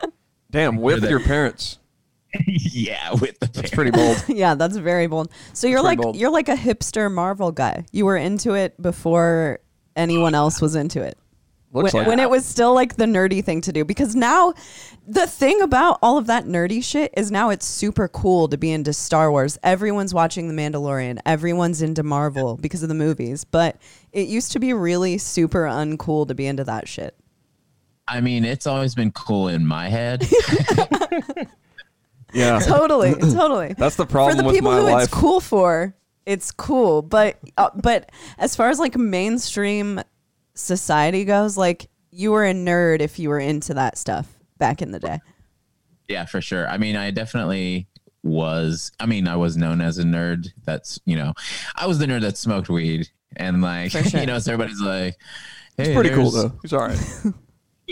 Damn, 0.50 0.76
with 0.76 1.04
your 1.08 1.20
parents. 1.20 1.78
yeah, 2.46 3.12
with 3.12 3.38
the 3.40 3.46
That's 3.52 3.70
pretty 3.70 3.90
bold. 3.90 4.24
yeah, 4.28 4.54
that's 4.54 4.76
very 4.76 5.08
bold. 5.08 5.30
So 5.52 5.66
you're 5.66 5.80
pretty 5.82 5.96
like 5.96 6.00
bold. 6.00 6.16
you're 6.16 6.30
like 6.30 6.48
a 6.48 6.54
hipster 6.54 7.12
Marvel 7.12 7.50
guy. 7.52 7.84
You 7.92 8.06
were 8.06 8.16
into 8.16 8.54
it 8.54 8.80
before 8.80 9.58
anyone 9.96 10.34
else 10.34 10.60
was 10.60 10.74
into 10.76 11.02
it. 11.02 11.18
Looks 11.72 11.94
when, 11.94 12.02
like 12.02 12.08
when 12.08 12.18
it 12.18 12.28
was 12.28 12.44
still 12.44 12.74
like 12.74 12.96
the 12.96 13.04
nerdy 13.04 13.44
thing 13.44 13.60
to 13.60 13.72
do 13.72 13.84
because 13.84 14.16
now 14.16 14.54
the 15.06 15.28
thing 15.28 15.62
about 15.62 16.00
all 16.02 16.18
of 16.18 16.26
that 16.26 16.44
nerdy 16.44 16.82
shit 16.82 17.14
is 17.16 17.30
now 17.30 17.50
it's 17.50 17.64
super 17.64 18.08
cool 18.08 18.48
to 18.48 18.58
be 18.58 18.72
into 18.72 18.92
Star 18.92 19.30
Wars. 19.30 19.56
Everyone's 19.62 20.12
watching 20.12 20.48
The 20.48 20.54
Mandalorian. 20.54 21.20
Everyone's 21.24 21.80
into 21.80 22.02
Marvel 22.02 22.56
because 22.56 22.82
of 22.82 22.88
the 22.88 22.94
movies, 22.96 23.44
but 23.44 23.76
it 24.12 24.26
used 24.26 24.50
to 24.52 24.58
be 24.58 24.72
really 24.72 25.16
super 25.18 25.64
uncool 25.64 26.26
to 26.26 26.34
be 26.34 26.46
into 26.46 26.64
that 26.64 26.88
shit. 26.88 27.14
I 28.08 28.20
mean, 28.20 28.44
it's 28.44 28.66
always 28.66 28.96
been 28.96 29.12
cool 29.12 29.46
in 29.46 29.64
my 29.64 29.88
head. 29.88 30.26
yeah. 32.32 32.58
Totally, 32.58 33.14
totally. 33.20 33.74
That's 33.78 33.94
the 33.94 34.06
problem 34.06 34.36
For 34.36 34.36
problem 34.36 34.36
the 34.38 34.44
with 34.44 34.54
people 34.54 34.72
my 34.72 34.78
who 34.78 34.84
life. 34.84 35.04
it's 35.04 35.14
cool 35.14 35.38
for, 35.38 35.94
it's 36.26 36.50
cool, 36.50 37.02
but 37.02 37.38
uh, 37.56 37.70
but 37.76 38.10
as 38.38 38.56
far 38.56 38.68
as 38.70 38.80
like 38.80 38.96
mainstream 38.96 40.00
society 40.54 41.24
goes, 41.24 41.56
like 41.56 41.88
you 42.10 42.32
were 42.32 42.44
a 42.44 42.52
nerd 42.52 43.00
if 43.00 43.18
you 43.18 43.28
were 43.28 43.38
into 43.38 43.74
that 43.74 43.96
stuff 43.98 44.26
back 44.58 44.82
in 44.82 44.90
the 44.90 44.98
day. 45.00 45.18
Yeah, 46.08 46.24
for 46.26 46.40
sure. 46.40 46.68
I 46.68 46.76
mean, 46.76 46.96
I 46.96 47.10
definitely 47.12 47.86
was. 48.22 48.90
I 49.00 49.06
mean, 49.06 49.28
I 49.28 49.36
was 49.36 49.56
known 49.56 49.80
as 49.80 49.98
a 49.98 50.02
nerd. 50.04 50.48
That's 50.64 50.98
you 51.06 51.16
know, 51.16 51.32
I 51.76 51.86
was 51.86 51.98
the 51.98 52.06
nerd 52.06 52.22
that 52.22 52.36
smoked 52.36 52.68
weed, 52.68 53.08
and 53.36 53.62
like 53.62 53.90
sure. 54.08 54.20
you 54.20 54.26
know, 54.26 54.38
so 54.38 54.52
everybody's 54.52 54.80
like, 54.80 55.16
"Hey, 55.76 55.84
It's 55.84 55.94
pretty 55.94 56.10
cool 56.10 56.30
there's- 56.30 56.50
though. 56.50 56.58
He's 56.62 56.72
all 56.72 56.80
right. 56.80 56.98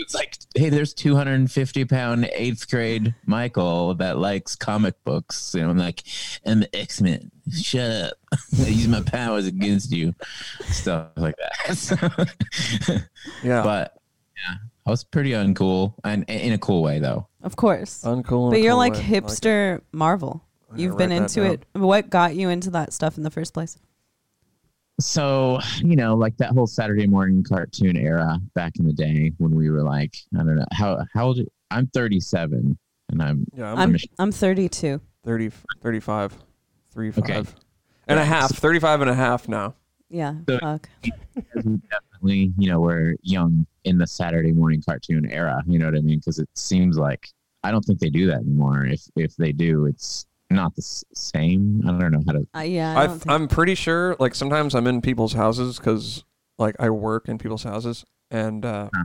It's 0.01 0.13
like, 0.13 0.37
hey, 0.55 0.69
there's 0.69 0.93
250 0.93 1.85
pound 1.85 2.29
eighth 2.33 2.69
grade 2.69 3.13
Michael 3.25 3.93
that 3.95 4.17
likes 4.17 4.55
comic 4.55 4.95
books. 5.03 5.53
You 5.53 5.63
know, 5.63 5.69
I'm 5.69 5.77
like, 5.77 6.03
I'm 6.45 6.63
X 6.73 7.01
Men. 7.01 7.31
Shut 7.51 7.91
up. 7.91 8.13
I 8.33 8.37
use 8.67 8.87
my 8.87 9.01
powers 9.01 9.45
against 9.45 9.91
you. 9.91 10.13
Stuff 10.65 11.09
like 11.17 11.35
that. 11.37 13.07
Yeah. 13.43 13.63
but 13.63 13.93
yeah, 14.37 14.55
I 14.85 14.89
was 14.89 15.03
pretty 15.03 15.31
uncool 15.31 15.93
and 16.03 16.23
in 16.29 16.53
a 16.53 16.57
cool 16.57 16.81
way 16.81 16.99
though. 16.99 17.27
Of 17.43 17.55
course. 17.55 18.03
Uncool. 18.03 18.51
But 18.51 18.61
you're 18.61 18.71
cool 18.71 18.77
like 18.77 18.93
way. 18.93 18.99
I 18.99 19.01
like 19.01 19.23
hipster 19.23 19.81
Marvel. 19.91 20.43
You've 20.75 20.97
been 20.97 21.11
into 21.11 21.43
it. 21.43 21.65
What 21.73 22.09
got 22.09 22.35
you 22.35 22.49
into 22.49 22.69
that 22.71 22.93
stuff 22.93 23.17
in 23.17 23.23
the 23.23 23.31
first 23.31 23.53
place? 23.53 23.77
So, 24.99 25.59
you 25.77 25.95
know, 25.95 26.15
like 26.15 26.35
that 26.37 26.51
whole 26.51 26.67
Saturday 26.67 27.07
morning 27.07 27.43
cartoon 27.43 27.95
era 27.97 28.37
back 28.53 28.73
in 28.79 28.85
the 28.85 28.93
day 28.93 29.31
when 29.37 29.55
we 29.55 29.69
were 29.69 29.83
like, 29.83 30.15
I 30.35 30.39
don't 30.39 30.55
know, 30.57 30.65
how 30.73 31.05
how 31.13 31.27
old 31.27 31.39
I'm 31.71 31.87
37 31.87 32.77
and 33.09 33.21
I'm 33.21 33.45
Yeah, 33.55 33.71
I'm, 33.73 33.79
I'm 33.79 33.97
I'm 34.19 34.31
32. 34.31 34.99
30, 35.25 35.51
35, 35.81 36.33
35 36.93 37.23
Okay. 37.23 37.49
and 38.07 38.19
a 38.19 38.25
half, 38.25 38.51
35 38.55 39.01
and 39.01 39.09
a 39.09 39.15
half 39.15 39.47
now. 39.47 39.75
Yeah. 40.09 40.35
So- 40.47 40.59
fuck. 40.59 40.89
definitely, 41.55 42.53
you 42.57 42.69
know, 42.69 42.79
we're 42.79 43.15
young 43.21 43.65
in 43.83 43.97
the 43.97 44.07
Saturday 44.07 44.51
morning 44.51 44.81
cartoon 44.81 45.29
era. 45.31 45.61
You 45.67 45.79
know 45.79 45.85
what 45.85 45.95
I 45.95 46.01
mean? 46.01 46.19
Because 46.19 46.39
it 46.39 46.49
seems 46.55 46.97
like 46.97 47.27
I 47.63 47.71
don't 47.71 47.83
think 47.83 47.99
they 47.99 48.09
do 48.09 48.27
that 48.27 48.37
anymore. 48.37 48.85
If 48.85 49.01
if 49.15 49.35
they 49.35 49.51
do, 49.51 49.85
it's 49.85 50.25
not 50.49 50.75
the 50.75 50.81
same. 51.13 51.81
I 51.85 51.91
don't 51.91 52.11
know 52.11 52.23
how 52.25 52.33
to. 52.33 52.47
Uh, 52.55 52.59
yeah. 52.61 52.97
I 52.97 53.05
I, 53.05 53.19
I'm 53.35 53.47
pretty 53.47 53.75
sure. 53.75 54.15
Like 54.19 54.35
sometimes 54.35 54.73
I'm 54.75 54.87
in 54.87 55.01
people's 55.01 55.33
houses 55.33 55.77
because 55.77 56.23
like 56.57 56.75
I 56.79 56.89
work 56.89 57.27
in 57.29 57.37
people's 57.37 57.63
houses 57.63 58.05
and 58.31 58.65
uh, 58.65 58.89
Huh. 58.93 59.03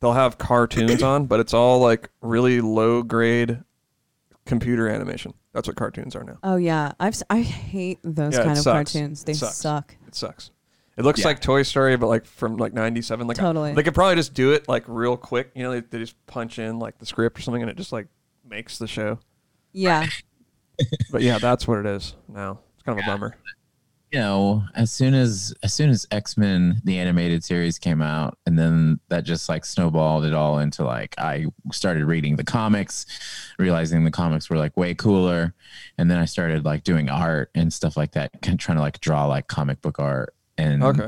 they'll 0.00 0.12
have 0.12 0.38
cartoons 0.38 1.02
on, 1.02 1.26
but 1.26 1.40
it's 1.40 1.52
all 1.54 1.80
like 1.80 2.10
really 2.22 2.60
low 2.60 3.02
grade 3.02 3.62
computer 4.46 4.88
animation. 4.88 5.34
That's 5.52 5.66
what 5.68 5.76
cartoons 5.76 6.14
are 6.14 6.24
now. 6.24 6.38
oh 6.42 6.56
yeah. 6.56 6.92
I've 7.00 7.14
s- 7.14 7.22
I 7.28 7.40
hate 7.40 7.98
those 8.04 8.34
Yeah, 8.34 8.40
kind 8.44 8.52
of 8.52 8.58
sucks. 8.58 8.92
cartoons. 8.92 9.24
They 9.24 9.32
It 9.32 9.36
sucks. 9.36 9.56
suck. 9.56 9.96
It 10.06 10.14
sucks. 10.14 10.50
It 10.96 11.04
looks 11.04 11.20
Yeah. 11.20 11.26
like 11.28 11.40
Toy 11.40 11.62
Story, 11.62 11.96
but 11.96 12.06
like 12.08 12.24
from 12.24 12.56
like 12.56 12.72
'97. 12.72 13.26
Like 13.26 13.36
Totally. 13.36 13.72
they 13.72 13.82
could 13.82 13.94
probably 13.94 14.16
just 14.16 14.34
do 14.34 14.52
it 14.52 14.68
like 14.68 14.84
real 14.86 15.16
quick. 15.16 15.50
You 15.54 15.62
know, 15.64 15.72
they, 15.72 15.80
they 15.80 15.98
just 15.98 16.14
punch 16.26 16.58
in 16.58 16.78
like 16.78 16.98
the 16.98 17.06
script 17.06 17.38
or 17.38 17.42
something, 17.42 17.62
and 17.62 17.70
it 17.70 17.76
just 17.76 17.92
like 17.92 18.06
makes 18.48 18.78
the 18.78 18.86
show. 18.88 19.18
Yeah. 19.72 20.06
But 21.10 21.22
yeah, 21.22 21.38
that's 21.38 21.66
what 21.66 21.78
it 21.78 21.86
is 21.86 22.14
now. 22.28 22.60
It's 22.74 22.82
kind 22.84 22.98
of 22.98 23.04
a 23.04 23.06
bummer. 23.06 23.36
You 24.12 24.20
know, 24.20 24.64
as 24.74 24.90
soon 24.90 25.12
as 25.12 25.52
as 25.62 25.74
soon 25.74 25.90
as 25.90 26.06
X 26.10 26.38
Men 26.38 26.80
the 26.84 26.98
animated 26.98 27.44
series 27.44 27.78
came 27.78 28.00
out, 28.00 28.38
and 28.46 28.58
then 28.58 29.00
that 29.08 29.24
just 29.24 29.50
like 29.50 29.66
snowballed 29.66 30.24
it 30.24 30.32
all 30.32 30.60
into 30.60 30.82
like 30.82 31.14
I 31.18 31.44
started 31.72 32.06
reading 32.06 32.36
the 32.36 32.44
comics, 32.44 33.04
realizing 33.58 34.04
the 34.04 34.10
comics 34.10 34.48
were 34.48 34.56
like 34.56 34.74
way 34.78 34.94
cooler, 34.94 35.54
and 35.98 36.10
then 36.10 36.16
I 36.16 36.24
started 36.24 36.64
like 36.64 36.84
doing 36.84 37.10
art 37.10 37.50
and 37.54 37.70
stuff 37.70 37.98
like 37.98 38.12
that, 38.12 38.32
kind 38.40 38.54
of 38.54 38.58
trying 38.60 38.78
to 38.78 38.82
like 38.82 38.98
draw 39.00 39.26
like 39.26 39.46
comic 39.46 39.82
book 39.82 39.98
art 39.98 40.34
and 40.56 40.82
Okay. 40.82 41.04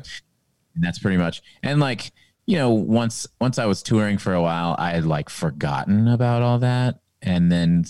and 0.75 0.85
that's 0.85 0.99
pretty 0.99 1.17
much 1.17 1.41
and 1.63 1.81
like 1.81 2.13
you 2.47 2.57
know 2.57 2.71
once 2.71 3.27
once 3.41 3.59
i 3.59 3.67
was 3.67 3.83
touring 3.83 4.17
for 4.17 4.33
a 4.33 4.41
while 4.41 4.77
i 4.79 4.91
had 4.91 5.05
like 5.05 5.29
forgotten 5.29 6.07
about 6.07 6.41
all 6.43 6.59
that 6.61 7.01
and 7.23 7.51
then 7.51 7.85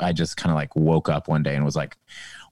i 0.00 0.12
just 0.12 0.36
kind 0.36 0.50
of 0.50 0.54
like 0.56 0.74
woke 0.76 1.08
up 1.08 1.28
one 1.28 1.42
day 1.42 1.54
and 1.54 1.64
was 1.64 1.76
like 1.76 1.96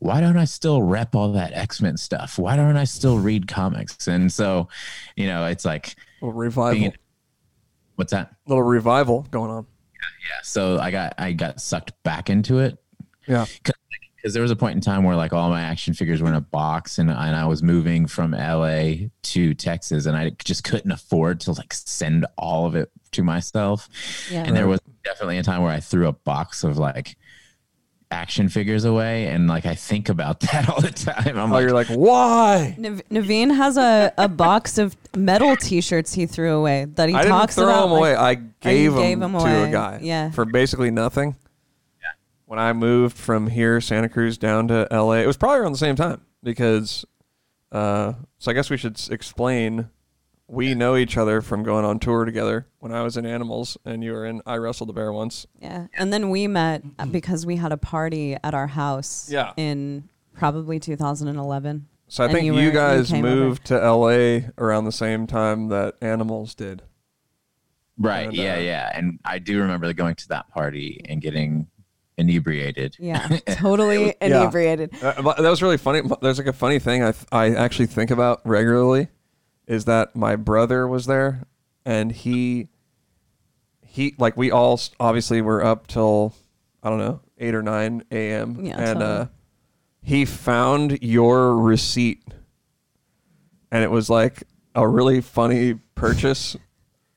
why 0.00 0.20
don't 0.20 0.36
i 0.36 0.44
still 0.44 0.82
rep 0.82 1.14
all 1.14 1.32
that 1.32 1.52
x-men 1.52 1.96
stuff 1.96 2.38
why 2.38 2.56
don't 2.56 2.76
i 2.76 2.84
still 2.84 3.18
read 3.18 3.46
comics 3.48 4.06
and 4.08 4.32
so 4.32 4.68
you 5.16 5.26
know 5.26 5.46
it's 5.46 5.64
like 5.64 5.94
little 6.20 6.32
revival. 6.32 6.72
being 6.78 6.94
what's 7.96 8.12
that 8.12 8.34
little 8.46 8.62
revival 8.62 9.26
going 9.30 9.50
on. 9.50 9.66
yeah 10.28 10.40
so 10.42 10.78
i 10.78 10.90
got 10.90 11.14
i 11.18 11.32
got 11.32 11.60
sucked 11.60 11.92
back 12.02 12.30
into 12.30 12.58
it 12.58 12.78
Yeah. 13.26 13.44
because 13.62 14.32
there 14.34 14.42
was 14.42 14.52
a 14.52 14.56
point 14.56 14.76
in 14.76 14.80
time 14.80 15.02
where 15.02 15.16
like 15.16 15.32
all 15.32 15.48
my 15.50 15.62
action 15.62 15.94
figures 15.94 16.22
were 16.22 16.28
in 16.28 16.34
a 16.36 16.40
box 16.40 16.98
and, 16.98 17.10
and 17.10 17.34
I 17.36 17.44
was 17.46 17.60
moving 17.60 18.06
from 18.06 18.30
LA 18.30 19.08
to 19.24 19.52
Texas 19.54 20.06
and 20.06 20.16
I 20.16 20.30
just 20.44 20.62
couldn't 20.62 20.92
afford 20.92 21.40
to 21.40 21.50
like 21.52 21.74
send 21.74 22.24
all 22.38 22.64
of 22.66 22.76
it 22.76 22.88
to 23.12 23.24
myself. 23.24 23.88
Yeah. 24.30 24.44
And 24.44 24.56
there 24.56 24.68
was 24.68 24.78
definitely 25.02 25.38
a 25.38 25.42
time 25.42 25.60
where 25.62 25.72
I 25.72 25.80
threw 25.80 26.06
a 26.06 26.12
box 26.12 26.62
of 26.62 26.78
like 26.78 27.16
action 28.12 28.48
figures 28.48 28.84
away 28.84 29.26
and 29.26 29.48
like 29.48 29.66
I 29.66 29.74
think 29.74 30.08
about 30.08 30.40
that 30.52 30.68
all 30.68 30.80
the 30.80 30.90
time. 30.90 31.38
I'm 31.38 31.50
Oh, 31.50 31.54
like, 31.54 31.62
you're 31.62 31.72
like, 31.72 31.88
why? 31.88 32.74
Nav- 32.78 33.02
Navene 33.10 33.54
has 33.56 33.76
a, 33.76 34.12
a 34.18 34.28
box 34.28 34.78
of 34.78 34.96
metal 35.16 35.56
T-shirts 35.56 36.12
he 36.14 36.26
threw 36.26 36.54
away 36.54 36.84
that 36.94 37.08
he 37.08 37.14
talks 37.14 37.26
about. 37.26 37.34
I 37.34 37.40
didn't 37.40 37.50
throw 37.54 37.64
about. 37.64 37.80
them 37.82 37.90
like- 37.92 37.98
away. 37.98 38.14
I 38.14 38.34
gave, 38.34 38.94
gave 38.94 39.18
them, 39.20 39.32
them 39.32 39.40
to 39.42 39.46
away. 39.48 39.68
a 39.68 39.72
guy. 39.72 39.98
Yeah. 40.02 40.30
For 40.30 40.44
basically 40.44 40.90
nothing. 40.90 41.36
Yeah. 42.00 42.08
When 42.46 42.58
I 42.58 42.72
moved 42.72 43.16
from 43.16 43.46
here, 43.48 43.80
Santa 43.80 44.08
Cruz, 44.08 44.38
down 44.38 44.68
to 44.68 44.86
LA, 44.90 45.14
it 45.14 45.26
was 45.26 45.36
probably 45.36 45.58
around 45.60 45.72
the 45.72 45.78
same 45.78 45.96
time 45.96 46.20
because. 46.42 47.04
Uh, 47.70 48.12
so 48.38 48.50
I 48.50 48.54
guess 48.54 48.68
we 48.68 48.76
should 48.76 49.00
explain. 49.10 49.88
We 50.48 50.74
know 50.74 50.96
each 50.96 51.16
other 51.16 51.40
from 51.40 51.62
going 51.62 51.84
on 51.84 51.98
tour 51.98 52.24
together. 52.24 52.66
When 52.80 52.92
I 52.92 53.02
was 53.02 53.16
in 53.16 53.24
Animals 53.24 53.78
and 53.84 54.04
you 54.04 54.12
were 54.12 54.26
in 54.26 54.42
I 54.44 54.56
Wrestled 54.56 54.88
the 54.90 54.92
Bear 54.92 55.12
once. 55.12 55.46
Yeah, 55.60 55.86
and 55.96 56.12
then 56.12 56.28
we 56.30 56.46
met 56.46 56.82
uh, 56.98 57.06
because 57.06 57.46
we 57.46 57.56
had 57.56 57.72
a 57.72 57.76
party 57.78 58.36
at 58.42 58.52
our 58.54 58.66
house. 58.66 59.30
Yeah. 59.30 59.52
in 59.56 60.08
probably 60.34 60.78
2011. 60.80 61.86
So 62.08 62.22
I 62.22 62.26
And 62.26 62.34
think 62.34 62.44
you 62.44 62.52
you, 62.52 62.58
were- 62.58 62.64
you 62.64 62.70
guys 62.72 63.12
over. 63.12 63.22
moved 63.22 63.64
to 63.66 63.78
LA 63.78 64.48
around 64.58 64.84
the 64.84 64.92
same 64.92 65.26
time 65.26 65.68
that 65.68 65.94
Animals 66.02 66.54
did. 66.54 66.82
right. 67.98 68.26
And, 68.28 68.36
yeah. 68.36 68.54
uh, 68.54 68.58
Yeah. 68.58 68.90
And 68.94 69.18
I 69.24 69.38
do 69.38 69.60
remember 69.60 69.90
going 69.94 70.14
to 70.16 70.28
that 70.28 70.50
party 70.50 71.00
and 71.08 71.20
getting 71.22 71.68
inebriated. 72.18 72.96
Yeah, 72.98 73.26
totally 73.52 74.06
Yeah. 74.06 74.12
inebriated. 74.42 74.90
Uh, 75.02 75.22
that 75.34 75.48
was 75.50 75.62
really 75.62 75.78
funny. 75.78 76.02
There's 76.20 76.38
like 76.38 76.46
a 76.46 76.52
funny 76.52 76.78
thing 76.78 77.02
I 77.02 77.12
th- 77.12 77.26
I 77.32 77.54
actually 77.54 77.86
think 77.86 78.10
about 78.10 78.40
regularly 78.44 79.08
is 79.66 79.84
that 79.84 80.14
my 80.16 80.36
brother 80.36 80.86
was 80.86 81.06
there 81.06 81.46
and 81.84 82.12
he 82.12 82.68
he 83.84 84.14
like 84.18 84.36
we 84.36 84.50
all 84.50 84.80
obviously 84.98 85.42
were 85.42 85.64
up 85.64 85.86
till 85.86 86.34
I 86.82 86.90
don't 86.90 86.98
know 86.98 87.20
eight 87.38 87.54
or 87.54 87.62
nine 87.62 88.02
a.m. 88.10 88.64
Yeah, 88.64 88.76
and 88.78 89.00
totally. 89.00 89.20
uh, 89.20 89.26
he 90.02 90.24
found 90.24 90.98
your 91.02 91.56
receipt, 91.56 92.22
and 93.70 93.84
it 93.84 93.90
was 93.90 94.08
like 94.08 94.44
a 94.74 94.86
really 94.88 95.20
funny 95.20 95.74
purchase. 95.94 96.56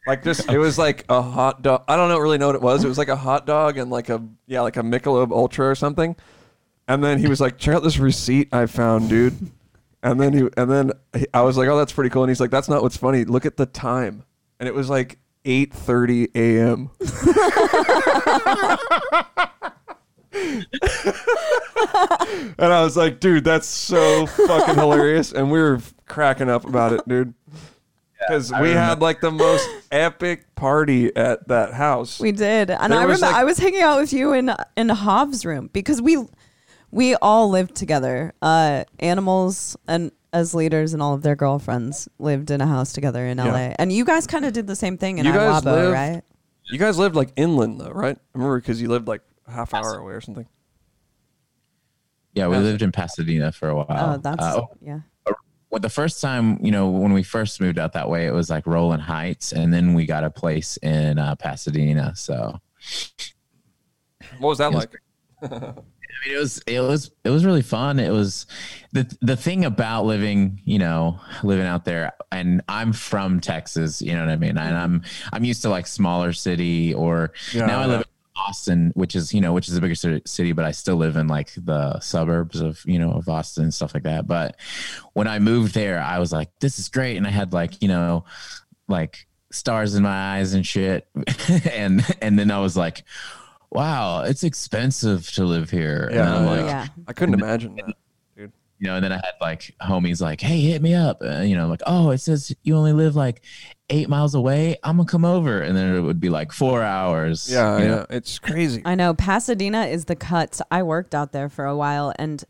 Like 0.08 0.24
just, 0.24 0.52
it 0.52 0.60
was 0.60 0.78
like 0.78 1.04
a 1.10 1.22
hot 1.22 1.64
dog. 1.64 1.84
I 1.88 1.96
don't 1.96 2.10
know 2.10 2.20
really 2.20 2.38
know 2.38 2.48
what 2.48 2.56
it 2.56 2.62
was. 2.62 2.84
It 2.84 2.88
was 2.88 2.98
like 2.98 3.10
a 3.10 3.16
hot 3.16 3.48
dog 3.48 3.78
and 3.78 3.90
like 3.90 4.10
a 4.10 4.24
yeah, 4.46 4.62
like 4.62 4.78
a 4.78 4.82
Michelob 4.82 5.32
Ultra 5.32 5.70
or 5.70 5.76
something. 5.76 6.16
And 6.88 7.04
then 7.04 7.18
he 7.18 7.28
was 7.28 7.42
like, 7.42 7.58
"Check 7.58 7.76
out 7.76 7.84
this 7.84 7.98
receipt 7.98 8.50
I 8.54 8.68
found, 8.68 9.10
dude." 9.10 9.52
And 10.06 10.22
then 10.22 10.34
he 10.34 10.48
and 10.56 10.70
then 10.72 10.92
he, 11.18 11.26
I 11.34 11.42
was 11.42 11.58
like, 11.58 11.68
"Oh, 11.68 11.78
that's 11.78 11.92
pretty 11.92 12.12
cool." 12.12 12.22
And 12.24 12.30
he's 12.30 12.40
like, 12.40 12.52
"That's 12.52 12.70
not 12.70 12.84
what's 12.84 12.96
funny. 12.96 13.26
Look 13.26 13.46
at 13.48 13.58
the 13.58 13.66
time." 13.66 14.24
And 14.60 14.70
it 14.70 14.76
was 14.76 14.88
like 14.88 15.18
8:30 15.46 16.30
a.m. 16.36 16.92
and 22.58 22.74
I 22.74 22.84
was 22.84 22.98
like, 22.98 23.20
"Dude, 23.20 23.44
that's 23.44 23.68
so 23.68 24.26
fucking 24.28 24.76
hilarious." 24.76 25.32
And 25.32 25.52
we 25.52 25.60
were 25.60 25.80
cracking 26.08 26.50
up 26.50 26.66
about 26.66 26.94
it, 26.94 27.08
dude. 27.08 27.34
Because 28.20 28.52
I 28.52 28.62
we 28.62 28.70
remember- 28.70 28.88
had 28.90 29.02
like 29.02 29.22
the 29.22 29.32
most 29.32 29.68
epic 29.92 30.56
party 30.56 31.16
at 31.16 31.48
that 31.48 31.74
house. 31.74 32.20
We 32.20 32.32
did, 32.32 32.72
and 32.72 32.92
There 32.92 33.00
I 33.00 33.06
was, 33.06 33.18
remember 33.20 33.34
like- 33.34 33.42
I 33.42 33.44
was 33.44 33.58
hanging 33.58 33.82
out 33.82 34.00
with 34.00 34.14
you 34.14 34.34
in 34.34 34.52
in 34.78 34.90
Hov's 34.90 35.46
room 35.46 35.70
because 35.74 36.02
we 36.02 36.24
we 36.96 37.14
all 37.16 37.50
lived 37.50 37.76
together. 37.76 38.34
Uh, 38.42 38.86
animals 39.00 39.76
and 39.86 40.12
as 40.32 40.54
leaders 40.56 40.94
and 40.94 41.02
all 41.04 41.14
of 41.14 41.22
their 41.22 41.36
girlfriends 41.36 42.08
lived 42.20 42.50
in 42.52 42.62
a 42.62 42.66
house 42.68 42.94
together 42.94 43.26
in 43.26 43.38
Yeah. 43.38 43.52
LA, 43.52 43.76
and 43.78 43.92
you 43.92 44.04
guys 44.06 44.26
kind 44.28 44.46
of 44.46 44.54
did 44.54 44.66
the 44.68 44.76
same 44.76 44.98
thing 44.98 45.18
in 45.18 45.26
You 45.26 45.34
guys 45.34 45.62
Iwabo, 45.62 45.66
lived- 45.66 45.94
right? 45.94 46.22
You 46.72 46.80
guys 46.80 46.98
lived 46.98 47.16
like 47.16 47.30
inland 47.36 47.80
though, 47.80 47.92
right? 47.92 48.18
I 48.18 48.22
remember 48.34 48.60
because 48.60 48.82
you 48.82 48.88
lived 48.88 49.08
like 49.08 49.22
a 49.48 49.52
half 49.52 49.74
hour 49.74 49.98
away 49.98 50.14
or 50.14 50.22
something. 50.22 50.48
Yeah, 52.34 52.48
we 52.48 52.58
lived 52.58 52.82
in 52.82 52.92
Pasadena 52.92 53.52
for 53.52 53.70
a 53.70 53.76
while. 53.76 53.86
Oh, 54.16 54.18
that's 54.18 54.44
Uh, 54.44 54.62
oh, 54.62 54.70
yeah. 54.82 55.00
well, 55.70 55.80
the 55.80 55.90
first 55.90 56.22
time, 56.22 56.58
you 56.62 56.72
know, 56.72 56.90
when 56.90 57.14
we 57.14 57.24
first 57.24 57.62
moved 57.62 57.78
out 57.80 57.94
that 57.94 58.10
way, 58.10 58.26
it 58.26 58.34
was 58.34 58.50
like 58.50 58.66
Rowland 58.68 59.04
Heights, 59.04 59.52
and 59.54 59.74
then 59.74 59.94
we 59.94 60.06
got 60.06 60.24
a 60.26 60.30
place 60.30 60.78
in 60.78 61.18
uh, 61.20 61.36
Pasadena. 61.36 62.14
So 62.16 62.60
What 64.40 64.50
was 64.50 64.58
that 64.58 64.72
was 64.74 64.88
like? 65.42 65.76
I 66.16 66.28
mean, 66.28 66.38
it 66.38 66.40
was 66.40 66.58
it 66.66 66.80
was 66.80 67.12
it 67.24 67.30
was 67.30 67.46
really 67.46 67.62
fun. 67.62 68.00
It 68.00 68.12
was 68.12 68.48
the 68.94 69.14
the 69.22 69.36
thing 69.36 69.66
about 69.66 70.06
living, 70.06 70.62
you 70.64 70.80
know, 70.80 71.20
living 71.44 71.66
out 71.66 71.86
there. 71.86 72.14
And 72.32 72.62
I'm 72.70 72.94
from 72.94 73.40
Texas, 73.40 74.02
you 74.02 74.14
know 74.14 74.22
what 74.22 74.30
I 74.30 74.36
mean. 74.38 74.58
And 74.58 74.78
I'm 74.78 75.04
I'm 75.34 75.44
used 75.44 75.62
to 75.64 75.70
like 75.70 75.88
smaller 75.88 76.34
city, 76.34 76.94
or 76.94 77.34
Yeah, 77.54 77.66
now 77.66 77.82
I 77.82 77.86
live 77.86 78.02
in 78.02 78.06
Austin, 78.36 78.92
which 78.96 79.16
is 79.16 79.34
you 79.34 79.42
know 79.42 79.54
which 79.54 79.68
is 79.68 79.78
a 79.78 79.82
bigger 79.82 80.22
city, 80.26 80.52
but 80.52 80.66
I 80.66 80.72
still 80.72 80.96
live 80.96 81.16
in 81.16 81.28
like 81.28 81.52
the 81.58 82.00
suburbs 82.00 82.62
of 82.62 82.82
you 82.86 83.00
know 83.00 83.12
of 83.12 83.28
Austin 83.30 83.64
and 83.64 83.74
stuff 83.74 83.94
like 83.94 84.04
that. 84.04 84.28
But 84.28 84.58
when 85.14 85.28
I 85.28 85.40
moved 85.40 85.74
there, 85.74 86.00
I 86.00 86.20
was 86.20 86.32
like, 86.32 86.50
this 86.60 86.80
is 86.80 86.90
great, 86.90 87.18
and 87.18 87.28
I 87.28 87.32
had 87.32 87.54
like 87.54 87.82
you 87.82 87.88
know 87.88 88.26
like 88.88 89.28
stars 89.52 89.96
in 89.96 90.04
my 90.04 90.38
eyes 90.38 90.54
and 90.54 90.66
shit, 90.66 91.08
and 91.72 92.06
and 92.22 92.38
then 92.40 92.52
I 92.52 92.60
was 92.60 92.78
like. 92.78 93.04
Wow, 93.76 94.24
it's 94.24 94.44
expensive 94.44 95.30
to 95.34 95.44
live 95.46 95.70
here. 95.70 96.06
and 96.08 96.16
Yeah, 96.16 96.36
I'm 96.36 96.44
yeah. 96.46 96.50
like, 96.52 96.66
yeah. 96.66 96.88
I 97.08 97.14
couldn't 97.14 97.36
imagine 97.36 97.76
that. 97.76 97.94
you 98.38 98.88
know, 98.88 98.96
and 98.96 99.04
then 99.06 99.12
I 99.12 99.16
had 99.16 99.34
like 99.40 99.74
homies 99.82 100.22
like, 100.22 100.42
hey, 100.42 100.60
hit 100.62 100.82
me 100.82 100.94
up. 100.94 101.22
Uh, 101.22 101.40
you 101.42 101.56
know, 101.56 101.68
like, 101.68 101.82
oh, 101.88 102.12
it 102.12 102.18
says 102.20 102.54
you 102.64 102.76
only 102.76 102.92
live 102.94 103.16
like 103.16 103.42
eight 103.90 104.10
miles 104.10 104.36
away. 104.36 104.78
I'm 104.84 104.98
gonna 104.98 105.08
come 105.08 105.24
over, 105.26 105.62
and 105.62 105.76
then 105.78 105.96
it 105.96 106.02
would 106.02 106.20
be 106.20 106.30
like 106.30 106.52
four 106.52 106.84
hours. 106.84 107.50
Yeah, 107.52 107.78
you 107.78 107.84
yeah, 107.86 107.90
know? 107.92 108.06
it's 108.10 108.38
crazy. 108.40 108.82
I 108.86 108.96
know 108.96 109.14
Pasadena 109.14 109.86
is 109.86 110.06
the 110.06 110.16
cuts. 110.16 110.62
I 110.72 110.84
worked 110.84 111.16
out 111.16 111.32
there 111.32 111.50
for 111.50 111.66
a 111.66 111.76
while, 111.76 112.14
and, 112.20 112.44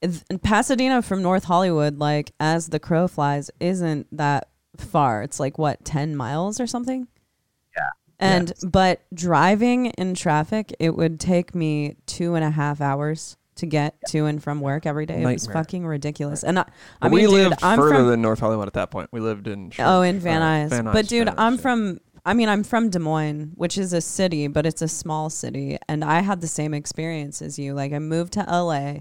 it's- 0.00 0.24
and 0.28 0.42
Pasadena 0.42 1.00
from 1.02 1.22
North 1.22 1.44
Hollywood, 1.44 1.98
like 1.98 2.32
as 2.40 2.68
the 2.68 2.78
crow 2.80 3.08
flies, 3.08 3.50
isn't 3.60 4.06
that 4.16 4.48
far. 4.76 5.22
It's 5.22 5.40
like 5.40 5.56
what 5.58 5.84
ten 5.84 6.16
miles 6.16 6.60
or 6.60 6.66
something. 6.66 7.08
And 8.22 8.48
Yes. 8.50 8.64
but 8.64 9.02
driving 9.12 9.86
in 9.86 10.14
traffic, 10.14 10.74
it 10.78 10.96
would 10.96 11.18
take 11.20 11.54
me 11.54 11.96
two 12.06 12.34
and 12.34 12.44
a 12.44 12.50
half 12.50 12.80
hours 12.80 13.36
to 13.56 13.66
get 13.66 13.94
to 14.08 14.26
and 14.26 14.42
from 14.42 14.60
work 14.60 14.86
every 14.86 15.06
day. 15.06 15.22
It 15.22 15.26
was 15.26 15.46
fucking 15.46 15.84
ridiculous. 15.86 16.42
And 16.42 16.58
I, 16.58 16.64
I 17.00 17.08
mean, 17.08 17.14
we 17.14 17.20
dude, 17.22 17.30
lived 17.30 17.62
I'm 17.62 17.78
further 17.78 17.96
from 17.96 18.06
than 18.08 18.22
North 18.22 18.40
Hollywood 18.40 18.66
at 18.68 18.74
that 18.74 18.90
point. 18.90 19.08
We 19.12 19.20
lived 19.20 19.46
in 19.48 19.72
Oh, 19.78 20.02
in 20.02 20.20
Van 20.20 20.40
uh, 20.40 20.46
Nuys. 20.46 20.70
Van 20.70 20.84
but 20.86 21.08
dude, 21.08 21.26
Van 21.28 21.38
I'm 21.38 21.58
from 21.58 22.00
I 22.24 22.34
mean, 22.34 22.48
I'm 22.48 22.62
from 22.62 22.88
Des 22.88 23.00
Moines, 23.00 23.50
which 23.56 23.76
is 23.76 23.92
a 23.92 24.00
city, 24.00 24.46
but 24.46 24.64
it's 24.64 24.80
a 24.80 24.86
small 24.88 25.28
city, 25.28 25.76
and 25.88 26.04
I 26.04 26.20
had 26.20 26.40
the 26.40 26.46
same 26.46 26.72
experience 26.72 27.42
as 27.42 27.58
you. 27.58 27.74
Like 27.74 27.92
I 27.92 27.98
moved 27.98 28.34
to 28.34 28.44
LA 28.48 29.00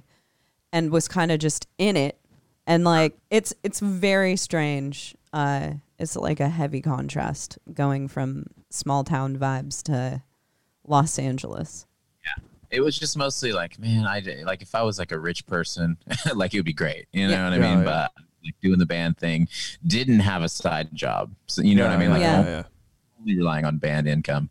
and 0.73 0.91
was 0.91 1.07
kind 1.07 1.31
of 1.31 1.39
just 1.39 1.67
in 1.77 1.95
it 1.95 2.17
and 2.67 2.83
like 2.83 3.17
it's 3.29 3.53
it's 3.63 3.79
very 3.79 4.35
strange. 4.35 5.15
Uh 5.33 5.73
it's 5.99 6.15
like 6.15 6.39
a 6.39 6.49
heavy 6.49 6.81
contrast 6.81 7.57
going 7.73 8.07
from 8.07 8.45
small 8.71 9.03
town 9.03 9.37
vibes 9.37 9.81
to 9.83 10.23
Los 10.87 11.19
Angeles. 11.19 11.85
Yeah, 12.23 12.43
it 12.69 12.81
was 12.81 12.97
just 12.97 13.17
mostly 13.17 13.51
like, 13.51 13.77
man, 13.79 14.05
I 14.05 14.19
did- 14.19 14.45
like 14.45 14.61
if 14.61 14.73
I 14.75 14.81
was 14.83 14.97
like 14.99 15.11
a 15.11 15.19
rich 15.19 15.45
person, 15.45 15.97
like 16.35 16.53
it 16.53 16.57
would 16.59 16.65
be 16.65 16.73
great. 16.73 17.07
You 17.13 17.27
know 17.27 17.33
Yeah. 17.33 17.43
what 17.49 17.53
I 17.53 17.55
Yeah, 17.57 17.61
mean? 17.75 17.85
Oh, 17.87 17.89
yeah. 17.89 18.07
But 18.15 18.23
like 18.43 18.55
doing 18.61 18.79
the 18.79 18.85
band 18.85 19.17
thing, 19.17 19.47
didn't 19.85 20.19
have 20.21 20.41
a 20.41 20.49
side 20.49 20.89
job. 20.93 21.31
So 21.47 21.61
you 21.61 21.75
know 21.75 21.83
what 21.85 21.93
I 21.93 21.97
mean? 21.97 22.09
Like 22.09 22.21
Yeah. 22.21 22.43
yeah. 22.43 22.63
only 23.19 23.37
relying 23.37 23.65
on 23.65 23.77
band 23.77 24.07
income. 24.07 24.49